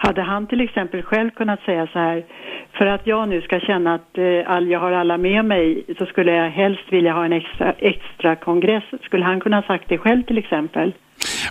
Hade 0.05 0.21
han 0.21 0.47
till 0.47 0.61
exempel 0.61 1.01
själv 1.01 1.29
kunnat 1.29 1.61
säga 1.61 1.87
så 1.87 1.99
här, 1.99 2.23
för 2.71 2.85
att 2.85 3.07
jag 3.07 3.29
nu 3.29 3.41
ska 3.41 3.59
känna 3.59 3.93
att 3.93 4.17
eh, 4.17 4.51
all, 4.51 4.67
jag 4.67 4.79
har 4.79 4.91
alla 4.91 5.17
med 5.17 5.45
mig 5.45 5.83
så 5.97 6.05
skulle 6.05 6.31
jag 6.31 6.49
helst 6.49 6.83
vilja 6.89 7.13
ha 7.13 7.25
en 7.25 7.33
extra, 7.33 7.73
extra 7.79 8.35
kongress. 8.35 8.83
Skulle 9.01 9.25
han 9.25 9.39
kunna 9.39 9.57
ha 9.57 9.63
sagt 9.63 9.89
det 9.89 9.97
själv 9.97 10.23
till 10.23 10.37
exempel? 10.37 10.93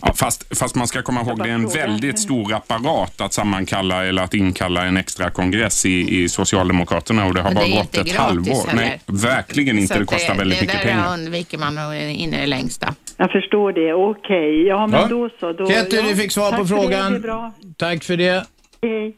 Ja, 0.02 0.12
fast, 0.14 0.58
fast 0.58 0.74
man 0.74 0.86
ska 0.86 1.02
komma 1.02 1.20
ihåg, 1.20 1.38
det 1.42 1.48
är 1.50 1.54
en 1.54 1.68
väldigt 1.68 2.18
stor 2.18 2.54
apparat 2.54 3.20
att 3.20 3.32
sammankalla 3.32 4.04
eller 4.06 4.22
att 4.22 4.34
inkalla 4.34 4.84
en 4.86 4.96
extra 4.96 5.30
kongress 5.30 5.86
i, 5.86 6.22
i 6.22 6.28
Socialdemokraterna 6.28 7.26
och 7.26 7.34
det 7.34 7.40
har 7.40 7.48
det 7.50 7.54
bara 7.54 7.68
gått 7.68 7.96
ett 7.96 8.12
halvår. 8.16 8.68
heller. 8.68 8.82
Nej, 8.82 9.00
verkligen 9.06 9.78
inte. 9.78 9.94
Så 9.94 10.00
Det 10.00 10.06
kostar 10.06 10.34
väldigt 10.34 10.58
det 10.60 10.66
mycket 10.66 10.82
där 10.82 10.88
pengar. 10.92 11.12
undviker 11.14 11.58
man 11.58 11.78
och 11.88 11.94
in 11.94 12.34
i 12.34 12.40
det 12.40 12.46
längsta. 12.46 12.94
Jag 13.16 13.30
förstår 13.32 13.72
det, 13.72 13.94
okej. 13.94 14.66
Ja, 14.66 14.86
men 14.86 15.00
Ja. 15.00 15.06
då 15.06 15.30
så. 15.40 15.52
Då, 15.52 15.66
Ketty, 15.66 15.96
ja, 15.96 16.02
du 16.02 16.16
fick 16.16 16.32
svar 16.32 16.50
tack 16.50 16.58
på 16.60 16.66
för 16.66 16.74
det, 16.74 16.80
frågan. 16.82 17.12
Det, 17.12 17.18
bra. 17.18 17.52
Tack 17.76 18.04
för 18.04 18.16
det. 18.16 18.46
Hej. 18.82 19.16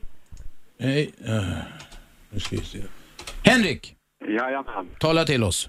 Hej. 0.80 1.10
Uh, 1.28 1.40
nu 2.30 2.40
ska 2.40 2.56
vi 2.56 2.62
se. 2.64 2.78
Henrik, 3.44 3.94
Jajamän. 4.28 4.86
tala 4.98 5.24
till 5.24 5.44
oss. 5.44 5.68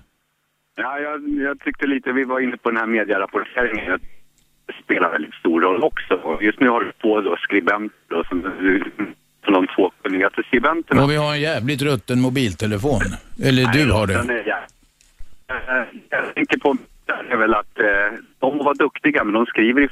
Ja, 0.78 1.00
jag, 1.00 1.30
jag 1.48 1.60
tyckte 1.60 1.88
lite, 1.88 2.12
vi 2.12 2.24
var 2.24 2.40
inne 2.40 2.58
på 2.58 2.70
den 2.72 2.78
här 2.80 2.86
medierapporteringen. 2.88 4.00
Spelar 4.84 5.12
väldigt 5.12 5.34
stor 5.34 5.62
roll 5.62 5.84
också. 5.84 6.38
Just 6.42 6.60
nu 6.60 6.70
har 6.70 6.80
du 6.80 6.92
två 7.02 7.22
då 7.22 7.38
skribenter 7.38 7.98
då, 8.10 8.24
som 8.24 8.42
som 9.46 9.54
de 9.54 9.68
två 9.76 9.92
kunnigaste 10.04 10.44
skribenterna. 10.48 11.04
Och 11.04 11.12
vi 11.12 11.16
har 11.16 11.34
en 11.34 11.42
jävligt 11.42 11.82
rutten 11.82 12.22
mobiltelefon. 12.22 13.02
Eller 13.44 13.66
du 13.74 13.92
har 13.92 14.08
det. 14.08 14.14
Den 14.14 14.28
jä- 14.30 14.56
Eh, 15.50 15.84
Jag 16.10 16.36
tänker 16.36 16.58
på 16.58 16.78
det 17.06 17.14
är 17.34 17.38
väl 17.38 17.54
att 17.54 17.80
eh, 17.80 18.20
de 18.40 18.58
var 18.58 18.76
duktiga 18.76 19.24
men 19.24 19.34
de 19.34 19.46
skriver 19.46 19.82
i 19.82 19.88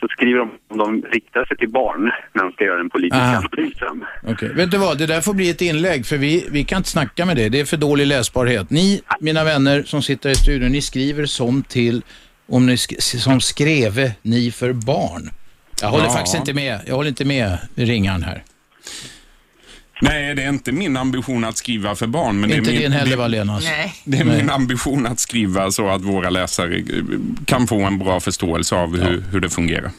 så 0.00 0.08
skriver 0.08 0.38
de 0.38 0.50
om 0.68 0.78
de 0.78 1.02
riktar 1.10 1.44
sig 1.44 1.56
till 1.56 1.68
barn 1.68 2.10
när 2.32 2.42
de 2.42 2.52
ska 2.52 2.64
göra 2.64 2.80
en 2.80 2.90
politisk 2.90 3.20
Aha. 3.22 3.36
analys. 3.36 3.78
sen. 3.78 4.04
Okej, 4.28 4.52
vet 4.54 4.70
du 4.70 4.78
vad? 4.78 4.98
Det 4.98 5.06
där 5.06 5.20
får 5.20 5.34
bli 5.34 5.50
ett 5.50 5.60
inlägg 5.60 6.06
för 6.06 6.16
vi, 6.16 6.48
vi 6.50 6.64
kan 6.64 6.76
inte 6.78 6.88
snacka 6.90 7.26
med 7.26 7.36
det. 7.36 7.48
Det 7.48 7.60
är 7.60 7.64
för 7.64 7.76
dålig 7.76 8.06
läsbarhet. 8.06 8.70
Ni, 8.70 9.00
mina 9.20 9.44
vänner 9.44 9.82
som 9.82 10.02
sitter 10.02 10.30
i 10.30 10.34
studion, 10.34 10.72
ni 10.72 10.82
skriver 10.82 11.26
som 11.26 11.62
till, 11.62 12.02
om 12.48 12.66
ni 12.66 12.76
sk 12.76 13.02
som 13.02 13.40
skreve 13.40 14.12
ni 14.22 14.50
för 14.50 14.72
barn. 14.72 15.30
Jag 15.80 15.88
håller 15.88 16.04
Ja. 16.04 16.10
faktiskt 16.10 16.36
inte 16.36 16.54
med. 16.54 16.80
Jag 16.86 16.94
håller 16.94 17.08
inte 17.08 17.24
med 17.24 17.58
ringaren 17.74 18.22
här. 18.22 18.42
Nej, 20.02 20.34
det 20.34 20.42
är 20.42 20.48
inte 20.48 20.72
min 20.72 20.96
ambition 20.96 21.44
att 21.44 21.56
skriva 21.56 21.94
för 21.94 22.06
barn. 22.06 22.40
Men 22.40 22.50
Inte 22.52 22.70
det 22.70 22.70
är 22.70 22.72
min, 22.72 22.80
din 22.82 22.92
heller, 22.92 23.10
det- 23.10 23.16
Walenas. 23.16 23.64
Det 24.04 24.18
är 24.18 24.24
Nej. 24.24 24.36
min 24.36 24.50
ambition 24.50 25.06
att 25.06 25.18
skriva 25.20 25.70
så 25.70 25.88
att 25.88 26.02
våra 26.02 26.30
läsare 26.30 26.74
eh, 26.76 26.82
kan 27.46 27.66
få 27.66 27.80
en 27.80 27.98
bra 27.98 28.20
förståelse 28.20 28.76
av 28.76 28.96
hur, 29.04 29.20
hur 29.32 29.40
det 29.40 29.50
fungerar. 29.50 29.90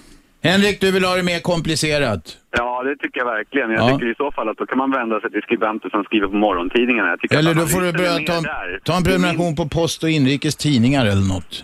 Henrik, 0.43 0.81
du 0.81 0.91
vill 0.91 1.05
ha 1.05 1.15
det 1.15 1.23
mer 1.23 1.39
komplicerat? 1.39 2.37
Ja, 2.57 2.83
det 2.83 2.95
tycker 2.95 3.19
jag 3.19 3.25
verkligen. 3.25 3.69
Jag 3.71 3.79
Ja. 3.89 3.93
tycker 3.97 4.11
i 4.11 4.15
så 4.17 4.31
fall 4.31 4.49
att 4.49 4.57
då 4.57 4.65
kan 4.65 4.77
man 4.77 4.91
vända 4.91 5.19
sig 5.21 5.31
till 5.31 5.41
skribenter 5.41 5.89
som 5.89 6.03
skriver 6.03 6.27
på 6.27 6.35
morgontidningarna. 6.35 7.17
Eller 7.31 7.51
att 7.51 7.57
då 7.57 7.67
får 7.67 7.81
du 7.81 7.91
börja 7.93 8.19
ta, 8.19 8.43
ta 8.83 8.97
en 8.97 9.03
prenumeration 9.03 9.55
på 9.55 9.67
Post 9.69 10.03
och 10.03 10.09
Inrikes 10.09 10.55
Tidningar 10.55 11.05
eller 11.05 11.27
något. 11.33 11.63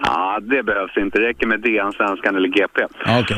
Ja, 0.00 0.40
det 0.42 0.62
behövs 0.62 0.96
inte. 0.96 1.18
Det 1.18 1.28
räcker 1.28 1.46
med 1.46 1.60
DN, 1.60 1.92
Svenskan 1.92 2.36
eller 2.36 2.48
GP. 2.48 2.82
Okej. 3.20 3.36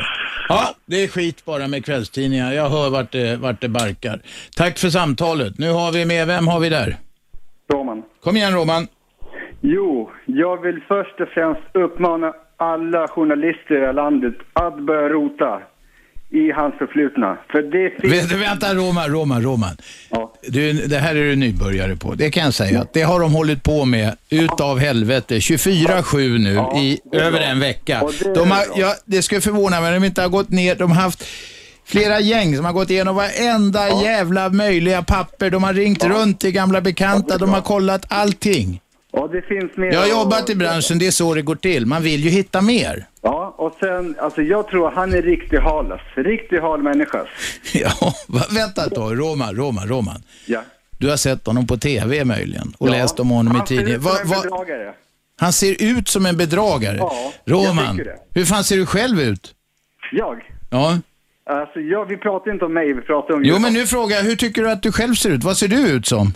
Ja, 0.49 0.75
det 0.85 1.03
är 1.03 1.07
skit 1.07 1.45
bara 1.45 1.67
med 1.67 1.85
kvällstidningar. 1.85 2.51
Jag 2.51 2.69
hör 2.69 2.89
vart 2.89 3.11
det, 3.11 3.37
vart 3.39 3.61
det 3.61 3.69
barkar. 3.69 4.19
Tack 4.57 4.77
för 4.77 4.87
samtalet. 4.87 5.53
Nu 5.57 5.71
har 5.71 5.91
vi 5.91 6.05
med, 6.05 6.27
vem 6.27 6.47
har 6.47 6.59
vi 6.59 6.69
där? 6.69 6.95
Roman. 7.73 8.03
Kom 8.23 8.37
igen 8.37 8.53
Roman. 8.53 8.87
Jo, 9.61 10.11
jag 10.25 10.61
vill 10.61 10.81
först 10.87 11.21
och 11.21 11.27
främst 11.27 11.61
uppmana 11.73 12.33
alla 12.57 13.07
journalister 13.07 13.89
i 13.89 13.93
landet 13.93 14.35
att 14.53 14.79
börja 14.79 15.09
rota 15.09 15.61
i 16.31 16.51
hans 16.51 16.75
förflutna. 16.77 17.37
För 17.51 17.61
det 17.61 18.01
finns... 18.01 18.31
Vänta, 18.31 18.73
Roman, 18.75 19.09
Roman, 19.09 19.43
Roman. 19.43 19.77
Du, 20.47 20.73
det 20.73 20.97
här 20.97 21.15
är 21.15 21.23
du 21.23 21.35
nybörjare 21.35 21.95
på. 21.95 22.15
Det 22.15 22.31
kan 22.31 22.43
jag 22.43 22.53
säga. 22.53 22.81
att 22.81 22.93
Det 22.93 23.01
har 23.01 23.19
de 23.19 23.33
hållit 23.33 23.63
på 23.63 23.85
med 23.85 24.15
utav 24.29 24.79
helvete 24.79 25.35
24-7 25.35 26.37
nu 26.37 26.79
i 26.79 26.99
över 27.17 27.39
en 27.39 27.59
vecka. 27.59 28.01
De 28.35 28.51
har, 28.51 28.63
ja, 28.75 28.95
det 29.05 29.21
skulle 29.21 29.41
förvåna 29.41 29.81
mig 29.81 29.95
om 29.95 30.01
de 30.01 30.07
inte 30.07 30.21
har 30.21 30.29
gått 30.29 30.49
ner. 30.49 30.75
De 30.75 30.91
har 30.91 31.01
haft 31.01 31.25
flera 31.85 32.19
gäng 32.19 32.55
som 32.55 32.65
har 32.65 32.73
gått 32.73 32.89
igenom 32.89 33.15
varenda 33.15 34.03
jävla 34.03 34.49
möjliga 34.49 35.03
papper. 35.03 35.49
De 35.49 35.63
har 35.63 35.73
ringt 35.73 36.03
runt 36.03 36.39
till 36.39 36.51
gamla 36.51 36.81
bekanta. 36.81 37.37
De 37.37 37.49
har 37.49 37.61
kollat 37.61 38.05
allting. 38.09 38.81
Ja, 39.11 39.27
det 39.31 39.41
finns 39.41 39.77
mer... 39.77 39.91
Jag 39.93 39.99
har 39.99 40.07
jobbat 40.07 40.49
i 40.49 40.55
branschen, 40.55 40.99
det 40.99 41.07
är 41.07 41.11
så 41.11 41.33
det 41.33 41.41
går 41.41 41.55
till. 41.55 41.85
Man 41.85 42.03
vill 42.03 42.23
ju 42.23 42.29
hitta 42.29 42.61
mer. 42.61 43.05
Ja, 43.21 43.55
och 43.57 43.75
sen, 43.79 44.15
alltså 44.19 44.41
jag 44.41 44.67
tror 44.67 44.91
han 44.91 45.13
är 45.13 45.21
riktig 45.21 45.57
halas. 45.57 46.01
Riktig 46.15 46.59
hal 46.59 46.83
människa. 46.83 47.25
Ja, 47.73 47.91
va, 48.27 48.41
vänta 48.51 48.85
ett 48.85 48.95
tag. 48.95 49.19
Roman, 49.19 49.55
Roman, 49.55 49.87
Roman. 49.87 50.23
Ja. 50.45 50.61
Du 50.97 51.09
har 51.09 51.17
sett 51.17 51.45
honom 51.47 51.67
på 51.67 51.77
TV 51.77 52.25
möjligen 52.25 52.73
och 52.77 52.87
Ja, 52.87 52.91
läst 52.91 53.19
om 53.19 53.29
honom 53.29 53.53
i 53.55 53.57
Han 53.57 53.67
ser 53.67 53.75
ut 53.75 53.79
tidningen. 53.79 54.01
som 54.01 54.11
en 54.21 54.41
bedragare. 54.43 54.93
han 55.39 55.53
ser 55.53 55.75
ut 55.83 56.07
som 56.07 56.25
en 56.25 56.37
bedragare. 56.37 56.97
Ja, 56.97 57.33
jag 57.45 57.53
Roman, 57.55 57.97
det. 57.97 58.15
hur 58.33 58.45
fan 58.45 58.63
ser 58.63 58.77
du 58.77 58.85
själv 58.85 59.19
ut? 59.21 59.53
Jag? 60.11 60.41
Ja. 60.69 60.97
Alltså, 61.45 61.79
jag, 61.79 62.05
vi 62.05 62.17
pratar 62.17 62.51
inte 62.51 62.65
om 62.65 62.73
mig, 62.73 62.93
vi 62.93 63.01
pratar 63.01 63.33
om 63.33 63.41
Jo, 63.45 63.59
men 63.59 63.73
nu 63.73 63.85
frågar 63.85 64.17
jag, 64.17 64.23
hur 64.23 64.35
tycker 64.35 64.61
du 64.63 64.71
att 64.71 64.83
du 64.83 64.91
själv 64.91 65.13
ser 65.15 65.29
ut? 65.29 65.43
Vad 65.43 65.57
ser 65.57 65.67
du 65.67 65.87
ut 65.89 66.05
som? 66.07 66.33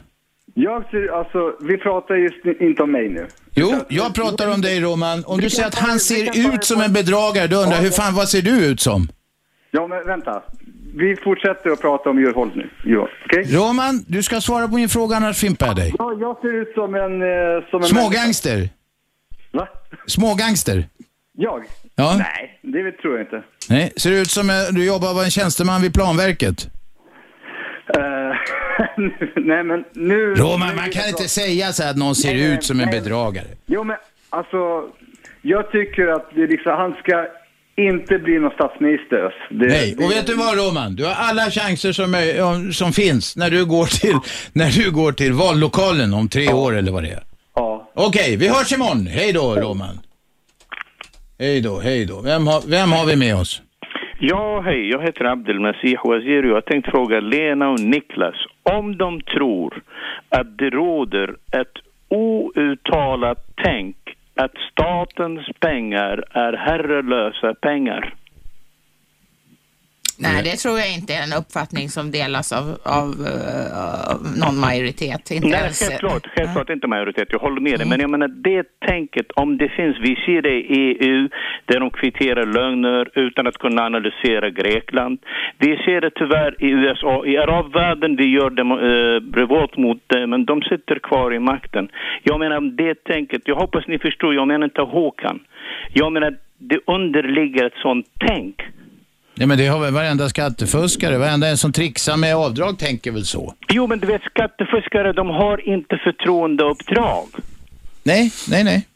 Jag 0.54 0.90
ser, 0.92 1.08
alltså, 1.20 1.56
vi 1.62 1.78
pratar 1.78 2.16
just 2.16 2.44
nu 2.44 2.58
inte 2.60 2.84
om 2.84 2.92
mig 2.92 3.10
nu. 3.10 3.28
Jo, 3.56 3.74
jag 3.90 4.16
pratar 4.16 4.54
om 4.54 4.62
dig 4.62 4.82
Roman. 4.82 5.24
Om 5.26 5.40
du 5.42 5.50
säger 5.50 5.68
att 5.68 5.76
han 5.76 6.00
ser 6.00 6.54
ut 6.54 6.64
som 6.64 6.82
en 6.82 6.94
bedragare, 6.94 7.48
då 7.48 7.58
undrar 7.58 7.76
jag, 7.76 7.84
hur 7.84 7.90
fan, 7.90 8.16
vad 8.16 8.30
ser 8.30 8.42
du 8.42 8.66
ut 8.66 8.82
som? 8.82 9.08
Ja, 9.72 9.88
men 9.88 10.08
vänta. 10.08 10.44
Vi 10.96 11.16
fortsätter 11.16 11.70
att 11.70 11.82
prata 11.82 12.10
om 12.10 12.20
Juholt 12.20 12.56
nu. 12.56 12.70
Jo, 12.84 13.08
okej? 13.26 13.58
Roman, 13.58 14.06
du 14.08 14.24
ska 14.24 14.42
svara 14.42 14.68
på 14.68 14.76
min 14.76 14.90
fråga 14.90 15.16
annars 15.16 15.38
fimpar 15.38 15.68
jag 15.68 15.76
dig. 15.76 15.94
Ja, 16.00 16.18
jag 16.20 16.42
ser 16.42 16.62
ut 16.62 16.74
som 16.74 16.96
en... 16.96 17.22
Eh, 17.22 17.70
som 17.70 17.82
en 17.82 17.88
Smågangster. 17.88 18.70
Va? 19.52 19.68
Smågangster. 20.08 20.86
Jag? 21.38 21.64
Ja. 21.96 22.16
Nej, 22.18 22.60
det 22.62 22.92
tror 22.92 23.18
jag 23.18 23.26
inte. 23.26 23.44
Nej, 23.70 23.94
ser 23.98 24.10
du 24.10 24.22
ut 24.22 24.32
som 24.32 24.50
eh, 24.50 24.56
du 24.72 24.86
jobbar 24.86 25.08
som 25.08 25.20
en 25.20 25.32
tjänsteman 25.32 25.82
vid 25.82 25.94
planverket? 25.94 26.68
Eh, 27.98 28.02
nej, 29.36 29.64
men 29.64 29.84
nu... 29.94 30.34
Roman, 30.36 30.76
man 30.76 30.90
kan 30.90 31.08
inte 31.08 31.28
säga 31.28 31.74
så 31.74 31.84
här 31.84 31.90
att 31.90 31.98
någon 31.98 32.16
ser 32.16 32.34
Nej, 32.34 32.54
ut 32.54 32.64
som 32.64 32.80
en 32.80 32.90
nej. 32.90 33.00
bedragare. 33.00 33.48
Jo, 33.66 33.84
men 33.84 33.98
alltså... 34.30 34.58
Jag 35.46 35.72
tycker 35.72 36.08
att 36.08 36.30
det 36.36 36.48
liksom, 36.48 36.72
han 36.72 36.94
ska 36.94 37.28
inte 37.76 38.20
bli 38.20 38.40
någon 38.40 38.52
statsminister. 38.52 39.34
Det, 39.50 39.68
Nej, 39.68 39.96
och 39.96 40.12
vet 40.12 40.28
du 40.28 40.36
vad 40.36 40.58
Roman? 40.58 40.96
Du 40.96 41.06
har 41.06 41.14
alla 41.14 41.52
chanser 41.52 41.92
som, 41.92 42.74
som 42.74 42.94
finns 42.94 43.36
när 43.36 43.50
du, 43.50 43.66
går 43.66 43.86
till, 43.86 44.18
när 44.54 44.70
du 44.70 44.92
går 44.92 45.12
till 45.12 45.34
vallokalen 45.34 46.14
om 46.14 46.30
tre 46.30 46.54
år 46.54 46.76
eller 46.76 46.92
vad 46.92 47.04
det 47.04 47.10
är. 47.10 47.24
Ja. 47.56 47.92
Okej, 47.96 48.36
vi 48.36 48.48
hörs 48.48 48.74
imorgon. 48.74 49.08
Hej 49.08 49.34
då 49.34 49.56
Roman. 49.56 50.00
Hej 51.40 51.62
då, 51.62 51.80
hej 51.80 52.06
då. 52.06 52.22
Vem 52.22 52.48
har, 52.48 52.62
vem 52.68 52.92
har 52.92 53.06
vi 53.06 53.16
med 53.16 53.36
oss? 53.36 53.62
Ja, 54.26 54.62
hej. 54.62 54.90
Jag 54.90 55.02
heter 55.02 55.26
Abdelmasih 55.26 56.00
Waziri 56.04 56.52
och 56.52 56.56
jag 56.56 56.66
tänkte 56.66 56.92
fråga 56.92 57.20
Lena 57.20 57.70
och 57.70 57.80
Niklas 57.80 58.36
om 58.64 58.98
de 58.98 59.22
tror 59.22 59.82
att 60.30 60.58
det 60.58 60.70
råder 60.70 61.36
ett 61.52 61.78
outtalat 62.10 63.46
tänk 63.56 63.96
att 64.36 64.52
statens 64.72 65.48
pengar 65.60 66.24
är 66.32 66.54
herrelösa 66.54 67.54
pengar. 67.54 68.14
Nej, 70.20 70.44
det 70.44 70.56
tror 70.64 70.80
jag 70.80 70.90
inte 70.98 71.14
är 71.14 71.24
en 71.24 71.34
uppfattning 71.42 71.90
som 71.90 72.12
delas 72.12 72.52
av, 72.52 72.66
av, 73.00 73.10
eh, 73.32 74.14
av 74.14 74.20
någon 74.44 74.58
majoritet. 74.60 75.32
Inte 75.32 75.48
Nej, 75.48 75.60
ens, 75.60 75.90
självklart, 75.90 76.28
självklart 76.36 76.70
inte 76.70 76.88
majoritet, 76.88 77.28
jag 77.32 77.40
håller 77.40 77.62
med 77.62 77.80
dig. 77.80 77.88
Men 77.88 78.00
jag 78.00 78.10
menar 78.10 78.28
det 78.28 78.64
tänket, 78.80 79.32
om 79.32 79.58
det 79.58 79.70
finns, 79.70 79.98
vi 80.00 80.16
ser 80.26 80.42
det 80.42 80.58
i 80.80 80.98
EU 81.10 81.30
där 81.66 81.80
de 81.80 81.90
kvitterar 81.90 82.46
lögner 82.46 83.20
utan 83.20 83.48
att 83.48 83.58
kunna 83.58 83.82
analysera 83.86 84.50
Grekland. 84.50 85.20
Vi 85.58 85.78
ser 85.86 86.02
det 86.02 86.12
tyvärr 86.16 86.64
i 86.64 86.70
USA, 86.70 87.26
i 87.26 87.38
arabvärlden, 87.38 88.16
vi 88.16 88.26
gör 88.26 88.50
demo, 88.50 88.76
eh, 88.80 89.22
revolt 89.42 89.78
mot 89.78 90.02
det, 90.08 90.28
men 90.28 90.46
de 90.46 90.62
sitter 90.62 91.00
kvar 91.00 91.34
i 91.34 91.40
makten. 91.40 91.90
Jag 92.24 92.40
menar 92.40 92.62
det 92.62 93.04
tänket, 93.04 93.42
jag 93.46 93.56
hoppas 93.56 93.88
ni 93.88 94.00
förstår, 94.00 94.36
jag 94.36 94.48
menar 94.48 94.66
inte 94.66 94.82
Håkan. 94.82 95.40
Jag 95.94 96.12
menar 96.12 96.36
det 96.58 96.80
underligger 96.86 97.66
ett 97.66 97.82
sånt 97.82 98.06
tänk. 98.20 98.56
Nej 99.36 99.48
men 99.48 99.58
det 99.58 99.68
har 99.68 99.80
väl 99.80 99.94
varenda 99.94 100.30
skattefuskare, 100.30 101.18
varenda 101.18 101.48
en 101.48 101.58
som 101.58 101.72
trixar 101.72 102.18
med 102.18 102.36
avdrag 102.36 102.80
tänker 102.80 103.12
väl 103.12 103.26
så. 103.26 103.54
Jo, 103.70 103.88
men 103.88 104.00
du 104.00 104.08
vet 104.08 104.22
skattefuskare, 104.22 105.14
de 105.14 105.30
har 105.30 105.70
inte 105.70 105.98
förtroendeuppdrag. 105.98 107.28
Nej, 108.04 108.32
nej, 108.50 108.64
nej. 108.64 108.88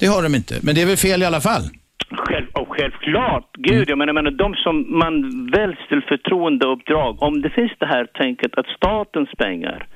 Det 0.00 0.06
har 0.06 0.22
de 0.22 0.34
inte. 0.34 0.54
Men 0.62 0.74
det 0.74 0.82
är 0.82 0.86
väl 0.86 0.96
fel 0.96 1.22
i 1.22 1.24
alla 1.24 1.40
fall. 1.40 1.62
Själv, 2.10 2.46
och 2.52 2.68
självklart, 2.68 3.50
gud, 3.58 3.90
jag 3.90 3.98
menar, 3.98 4.08
jag 4.08 4.14
menar 4.14 4.30
de 4.30 4.54
som 4.54 4.98
man 4.98 5.12
väljs 5.50 5.78
till 5.88 6.02
förtroendeuppdrag, 6.08 7.22
om 7.22 7.42
det 7.42 7.50
finns 7.50 7.72
det 7.78 7.86
här 7.86 8.04
tänket 8.04 8.58
att 8.58 8.66
statens 8.66 9.28
pengar 9.38 9.86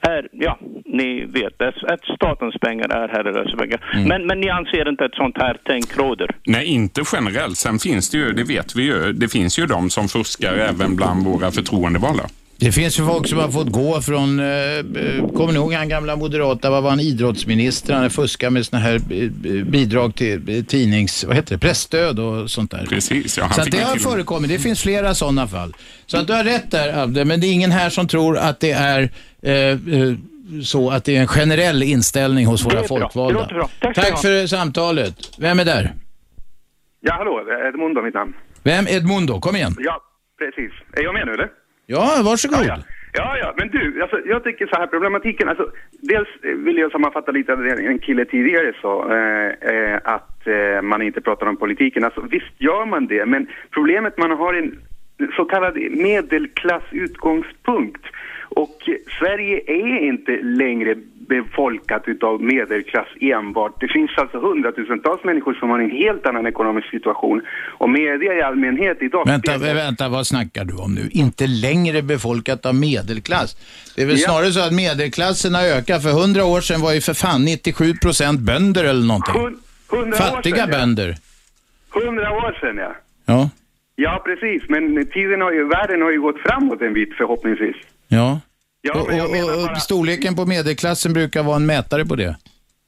är, 0.00 0.28
ja, 0.32 0.58
ni 0.84 1.24
vet, 1.24 1.62
att 1.62 2.04
statens 2.16 2.54
pengar 2.60 2.88
är 2.88 3.08
herrelösa 3.08 3.56
pengar. 3.56 3.80
Men, 4.06 4.26
men 4.26 4.40
ni 4.40 4.50
anser 4.50 4.88
inte 4.88 5.04
att 5.04 5.14
sånt 5.14 5.36
här 5.38 5.56
tänk 5.64 5.96
råder? 5.96 6.36
Nej, 6.46 6.66
inte 6.66 7.02
generellt. 7.12 7.56
Sen 7.56 7.78
finns 7.78 8.10
det 8.10 8.18
ju, 8.18 8.32
det 8.32 8.44
vet 8.44 8.76
vi 8.76 8.82
ju, 8.82 9.12
det 9.12 9.28
finns 9.28 9.58
ju 9.58 9.66
de 9.66 9.90
som 9.90 10.08
fuskar 10.08 10.54
även 10.54 10.96
bland 10.96 11.24
våra 11.24 11.50
förtroendevalda. 11.50 12.24
Det 12.60 12.72
finns 12.72 12.98
ju 12.98 13.04
folk 13.06 13.28
som 13.28 13.38
har 13.38 13.48
fått 13.48 13.68
gå 13.72 14.00
från, 14.00 14.40
eh, 14.40 14.46
eh, 14.46 15.28
kommer 15.36 15.52
ni 15.52 15.54
ihåg 15.54 15.72
han 15.72 15.88
gamla 15.88 16.16
moderata, 16.16 16.70
vad 16.70 16.82
var 16.82 16.90
han, 16.90 17.00
idrottsminister, 17.00 17.94
han 17.94 18.10
fuskar 18.10 18.50
med 18.50 18.66
såna 18.66 18.82
här 18.82 18.94
eh, 18.94 19.64
bidrag 19.64 20.14
till 20.14 20.64
tidnings, 20.66 21.24
vad 21.24 21.36
heter 21.36 21.54
det, 21.54 21.58
pressstöd 21.58 22.18
och 22.18 22.50
sånt 22.50 22.70
där. 22.70 22.86
Precis, 22.86 23.38
ja. 23.38 23.44
Han 23.44 23.52
Så 23.52 23.60
att 23.60 23.70
det 23.70 23.80
har 23.80 23.96
förekommit, 23.96 24.50
det 24.50 24.58
finns 24.58 24.82
flera 24.82 25.14
sådana 25.14 25.46
fall. 25.48 25.74
Så 26.06 26.16
att 26.16 26.26
du 26.26 26.32
har 26.32 26.44
rätt 26.44 26.70
där 26.70 27.02
Abde, 27.02 27.24
men 27.24 27.40
det 27.40 27.46
är 27.46 27.52
ingen 27.52 27.70
här 27.70 27.90
som 27.90 28.08
tror 28.08 28.38
att 28.38 28.60
det 28.60 28.72
är 28.72 29.02
eh, 29.42 29.78
så 30.62 30.90
att 30.90 31.04
det 31.04 31.16
är 31.16 31.20
en 31.20 31.28
generell 31.28 31.82
inställning 31.82 32.46
hos 32.46 32.66
våra 32.66 32.82
Det 32.82 32.88
folkvalda. 32.88 33.32
Det 33.34 33.40
låter 33.40 33.54
bra. 33.54 33.70
Tack 33.80 33.94
Tack 33.94 34.22
för 34.22 34.46
samtalet. 34.46 35.14
Vem 35.38 35.60
är 35.60 35.64
där? 35.64 35.94
Ja, 37.00 37.14
hallå, 37.14 37.40
Edmundo 37.68 38.02
mitt 38.02 38.14
namn. 38.14 38.34
Vem? 38.62 38.86
Edmundo, 38.88 39.40
kom 39.40 39.56
igen. 39.56 39.76
Ja, 39.78 40.00
precis. 40.38 40.72
Är 40.92 41.02
jag 41.02 41.14
med 41.14 41.26
nu 41.26 41.32
eller? 41.32 41.48
Ja, 41.90 42.22
varsågod. 42.24 42.64
Ja, 42.64 42.64
ja. 42.64 42.76
ja, 43.12 43.36
ja. 43.42 43.54
men 43.56 43.68
du, 43.68 44.02
alltså, 44.02 44.20
jag 44.24 44.44
tycker 44.44 44.66
så 44.66 44.76
här, 44.76 44.86
problematiken, 44.86 45.48
alltså, 45.48 45.70
dels 46.00 46.28
vill 46.42 46.78
jag 46.78 46.92
sammanfatta 46.92 47.32
lite 47.32 47.52
av 47.52 47.62
det 47.62 47.70
en 47.70 47.98
kille 47.98 48.24
tidigare 48.24 48.72
sa, 48.82 49.16
eh, 49.16 49.48
eh 49.72 50.00
att 50.04 50.46
eh, 50.46 50.82
man 50.82 51.02
inte 51.02 51.20
pratar 51.20 51.46
om 51.46 51.56
politiken. 51.56 52.04
Alltså, 52.04 52.20
visst 52.20 52.52
gör 52.58 52.86
man 52.86 53.06
det, 53.06 53.26
men 53.26 53.46
problemet 53.70 54.18
man 54.18 54.30
har 54.30 54.54
en 54.54 54.78
så 55.36 55.44
kallad 55.44 55.78
medelklassutgångspunkt. 55.90 58.04
Och 58.48 58.76
Sverige 59.18 59.60
är 59.66 60.08
inte 60.08 60.32
längre 60.42 60.94
befolkat 61.28 62.02
utav 62.06 62.42
medelklass 62.42 63.06
enbart. 63.20 63.80
Det 63.80 63.88
finns 63.88 64.10
alltså 64.16 64.38
hundratusentals 64.40 65.24
människor 65.24 65.54
som 65.54 65.70
har 65.70 65.78
en 65.78 65.90
helt 65.90 66.26
annan 66.26 66.46
ekonomisk 66.46 66.90
situation. 66.90 67.42
Och 67.78 67.90
media 67.90 68.34
i 68.34 68.42
allmänhet 68.42 68.98
idag... 69.00 69.26
Vänta, 69.26 69.58
vänta, 69.58 70.08
vad 70.08 70.26
snackar 70.26 70.64
du 70.64 70.74
om 70.76 70.94
nu? 70.94 71.08
Inte 71.10 71.46
längre 71.46 72.02
befolkat 72.02 72.66
av 72.66 72.74
medelklass. 72.74 73.56
Det 73.96 74.02
är 74.02 74.06
väl 74.06 74.18
Ja. 74.18 74.28
snarare 74.28 74.52
så 74.52 74.60
att 74.60 74.72
medelklassen 74.72 75.54
har 75.54 75.62
ökat. 75.64 76.02
För 76.02 76.12
hundra 76.12 76.44
år 76.44 76.60
sedan 76.60 76.80
var 76.80 76.92
ju 76.92 77.00
för 77.00 77.14
fan 77.14 77.44
97 77.44 77.94
procent 78.02 78.40
bönder 78.40 78.84
eller 78.84 79.06
någonting. 79.06 79.34
Fattiga 80.14 80.56
sedan, 80.56 80.68
ja. 80.72 80.78
bönder. 80.78 81.14
Hundra 81.90 82.30
år 82.32 82.58
sedan, 82.60 82.76
ja. 82.76 82.92
Ja. 83.26 83.50
Ja, 83.96 84.22
precis. 84.24 84.68
Men 84.68 85.06
tiden 85.06 85.40
har 85.40 85.52
ju, 85.52 85.68
världen 85.68 86.02
har 86.02 86.10
ju 86.10 86.20
gått 86.20 86.38
framåt 86.38 86.82
en 86.82 86.92
bit 86.92 87.14
förhoppningsvis. 87.14 87.76
Ja. 88.08 88.40
Ja, 88.80 89.00
och, 89.00 89.08
och, 89.08 89.70
och, 89.70 89.82
storleken 89.82 90.36
på 90.36 90.46
medelklassen 90.46 91.12
brukar 91.12 91.42
vara 91.42 91.56
en 91.56 91.66
mätare 91.66 92.06
på 92.06 92.16
det. 92.16 92.36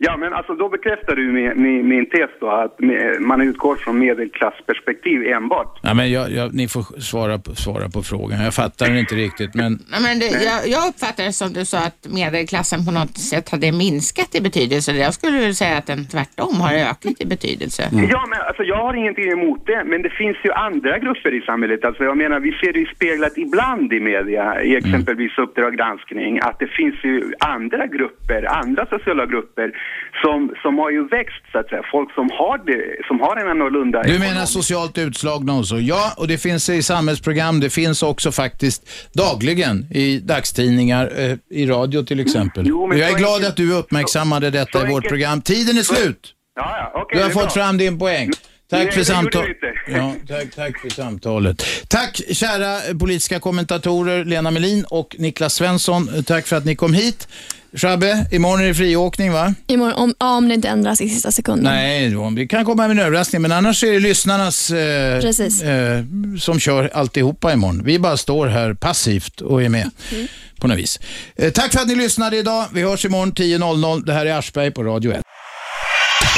Ja, 0.03 0.17
men 0.17 0.33
alltså 0.33 0.55
då 0.55 0.69
bekräftar 0.69 1.17
du 1.17 1.33
min, 1.33 1.63
min, 1.63 1.89
min 1.89 2.07
tes 2.07 2.31
då 2.41 2.51
att 2.51 2.77
man 3.21 3.41
utgår 3.41 3.77
från 3.77 3.99
medelklassperspektiv 3.99 5.27
enbart. 5.27 5.79
Ja, 5.83 5.95
men 5.95 6.11
jag, 6.13 6.31
jag, 6.31 6.55
ni 6.55 6.69
får 6.69 7.01
svara 7.01 7.39
på, 7.39 7.55
svara 7.55 7.89
på 7.89 8.03
frågan. 8.03 8.45
Jag 8.45 8.55
fattar 8.55 8.87
den 8.87 8.99
inte 8.99 9.15
riktigt, 9.15 9.55
men... 9.55 9.73
Nej, 9.91 10.01
Men 10.03 10.19
det, 10.19 10.27
jag, 10.27 10.69
jag 10.75 10.89
uppfattar 10.89 11.25
det 11.25 11.33
som 11.33 11.53
du 11.53 11.65
sa 11.65 11.79
att 11.79 12.07
medelklassen 12.21 12.87
på 12.87 12.93
något 12.93 13.19
sätt 13.19 13.49
hade 13.51 13.73
minskat 13.73 14.35
i 14.35 14.41
betydelse. 14.41 14.93
Jag 14.93 15.15
skulle 15.15 15.39
vilja 15.39 15.55
säga 15.55 15.77
att 15.79 15.87
den 15.87 16.09
tvärtom 16.09 16.55
har 16.61 16.73
ökat 16.75 17.21
i 17.21 17.27
betydelse. 17.27 17.83
Ja, 18.15 18.27
men 18.31 18.41
alltså 18.49 18.63
jag 18.63 18.77
har 18.77 18.95
ingenting 18.95 19.31
emot 19.33 19.67
det, 19.67 19.85
men 19.85 20.03
det 20.03 20.11
finns 20.11 20.37
ju 20.45 20.53
andra 20.53 20.99
grupper 20.99 21.33
i 21.35 21.41
samhället. 21.41 21.85
Alltså 21.85 22.05
jag 22.05 22.17
menar, 22.17 22.41
vi 22.41 22.53
ser 22.53 22.73
det 22.73 22.79
ju 22.79 22.87
speglat 22.87 23.39
ibland 23.39 23.93
i 23.93 24.01
media, 24.01 24.63
i 24.63 24.77
exempelvis 24.77 25.39
Uppdrag 25.39 25.77
granskning, 25.77 26.41
att 26.41 26.59
det 26.59 26.67
finns 26.67 26.95
ju 27.05 27.33
andra 27.39 27.87
grupper, 27.87 28.41
andra 28.63 28.87
sociala 28.87 29.27
grupper 29.27 29.73
som, 30.23 30.55
som 30.63 30.79
har 30.79 30.91
ju 30.91 31.09
växt 31.09 31.43
så 31.53 31.59
att 31.59 31.69
säga. 31.69 31.83
Folk 31.93 32.15
som 32.15 32.29
har 32.33 32.59
det, 32.67 33.07
som 33.09 33.21
har 33.21 33.37
en 33.37 33.49
annorlunda 33.49 34.03
Du 34.03 34.19
menar 34.19 34.47
socialt 34.47 34.99
utslagna 34.99 35.55
och 35.55 35.67
så? 35.67 35.79
Ja, 35.79 36.13
och 36.17 36.29
det 36.29 36.39
finns 36.39 36.69
i 36.69 36.83
samhällsprogram. 36.83 37.61
Det 37.61 37.71
finns 37.71 38.03
också 38.03 38.33
faktiskt 38.33 38.91
dagligen 39.13 39.87
i 39.91 40.19
dagstidningar, 40.19 41.13
eh, 41.17 41.37
i 41.51 41.67
radio 41.67 42.03
till 42.03 42.21
exempel. 42.21 42.65
Jo, 42.67 42.87
men 42.87 42.99
jag 42.99 43.11
är 43.11 43.19
glad 43.19 43.45
att 43.45 43.57
du 43.57 43.73
uppmärksammade 43.73 44.51
detta 44.51 44.79
i 44.79 44.81
vårt 44.81 44.89
enkelt- 44.89 45.09
program. 45.09 45.43
Tiden 45.43 45.79
är 45.79 45.83
slut. 45.83 46.35
Ja, 46.57 46.77
ja, 46.79 47.01
okej. 47.03 47.19
Du 47.19 47.25
har 47.25 47.31
fått 47.31 47.43
bra. 47.43 47.51
fram 47.51 47.79
din 47.79 47.99
poäng. 47.99 48.31
Tack 48.71 48.93
för 48.93 49.21
inte. 49.23 49.73
Ja, 49.89 50.15
tack, 50.29 50.55
tack 50.55 50.79
för 50.81 50.89
samtalet. 50.91 51.63
Tack 51.89 52.21
kära 52.33 52.75
eh, 52.77 52.99
politiska 52.99 53.41
kommentatorer 53.41 54.25
Lena 54.25 54.51
Melin 54.51 54.85
och 54.91 55.17
Niklas 55.19 55.55
Svensson. 55.55 56.09
Tack 56.27 56.47
för 56.47 56.57
att 56.57 56.65
ni 56.65 56.77
kom 56.77 56.95
hit. 56.95 57.29
Shabbe, 57.77 58.27
imorgon 58.31 58.61
är 58.61 58.69
det 58.69 58.75
friåkning 58.75 59.33
va? 59.33 59.55
Imorgon, 59.67 59.95
om, 59.95 60.15
ja, 60.19 60.37
om 60.37 60.49
det 60.49 60.55
inte 60.55 60.69
ändras 60.69 61.01
i 61.01 61.09
sista 61.09 61.33
sekunden. 61.33 61.65
Nej, 61.75 62.11
då, 62.11 62.33
vi 62.37 62.49
kan 62.49 62.65
komma 62.65 62.89
med 62.89 62.91
en 62.91 63.07
överraskning, 63.07 63.43
men 63.43 63.53
annars 63.53 63.85
är 63.85 63.93
det 63.93 64.01
lyssnarnas 64.01 64.71
eh, 64.71 65.21
Precis. 65.21 65.63
eh, 65.63 66.05
som 66.41 66.61
kör 66.61 66.91
alltihopa 66.95 67.53
imorgon. 67.53 67.83
Vi 67.85 67.99
bara 67.99 68.17
står 68.17 68.47
här 68.47 68.75
passivt 68.75 69.41
och 69.41 69.63
är 69.63 69.69
med 69.69 69.91
på 70.61 70.69
något 70.69 70.79
vis. 70.79 71.01
Eh, 71.37 71.51
tack 71.53 71.73
för 71.73 71.81
att 71.81 71.89
ni 71.89 71.95
lyssnade 71.95 72.37
idag. 72.37 72.67
Vi 72.73 72.83
hörs 72.83 73.05
imorgon 73.05 73.33
10.00. 73.33 74.05
Det 74.07 74.13
här 74.13 74.27
är 74.27 74.39
Aschberg 74.39 74.71
på 74.71 74.83
Radio 74.83 75.13
1. 75.13 75.23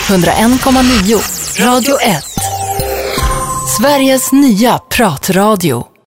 101,9 0.09 1.61
Radio 1.67 1.95
1. 2.01 2.25
Sveriges 3.79 4.33
nya 4.33 4.79
pratradio. 4.79 5.92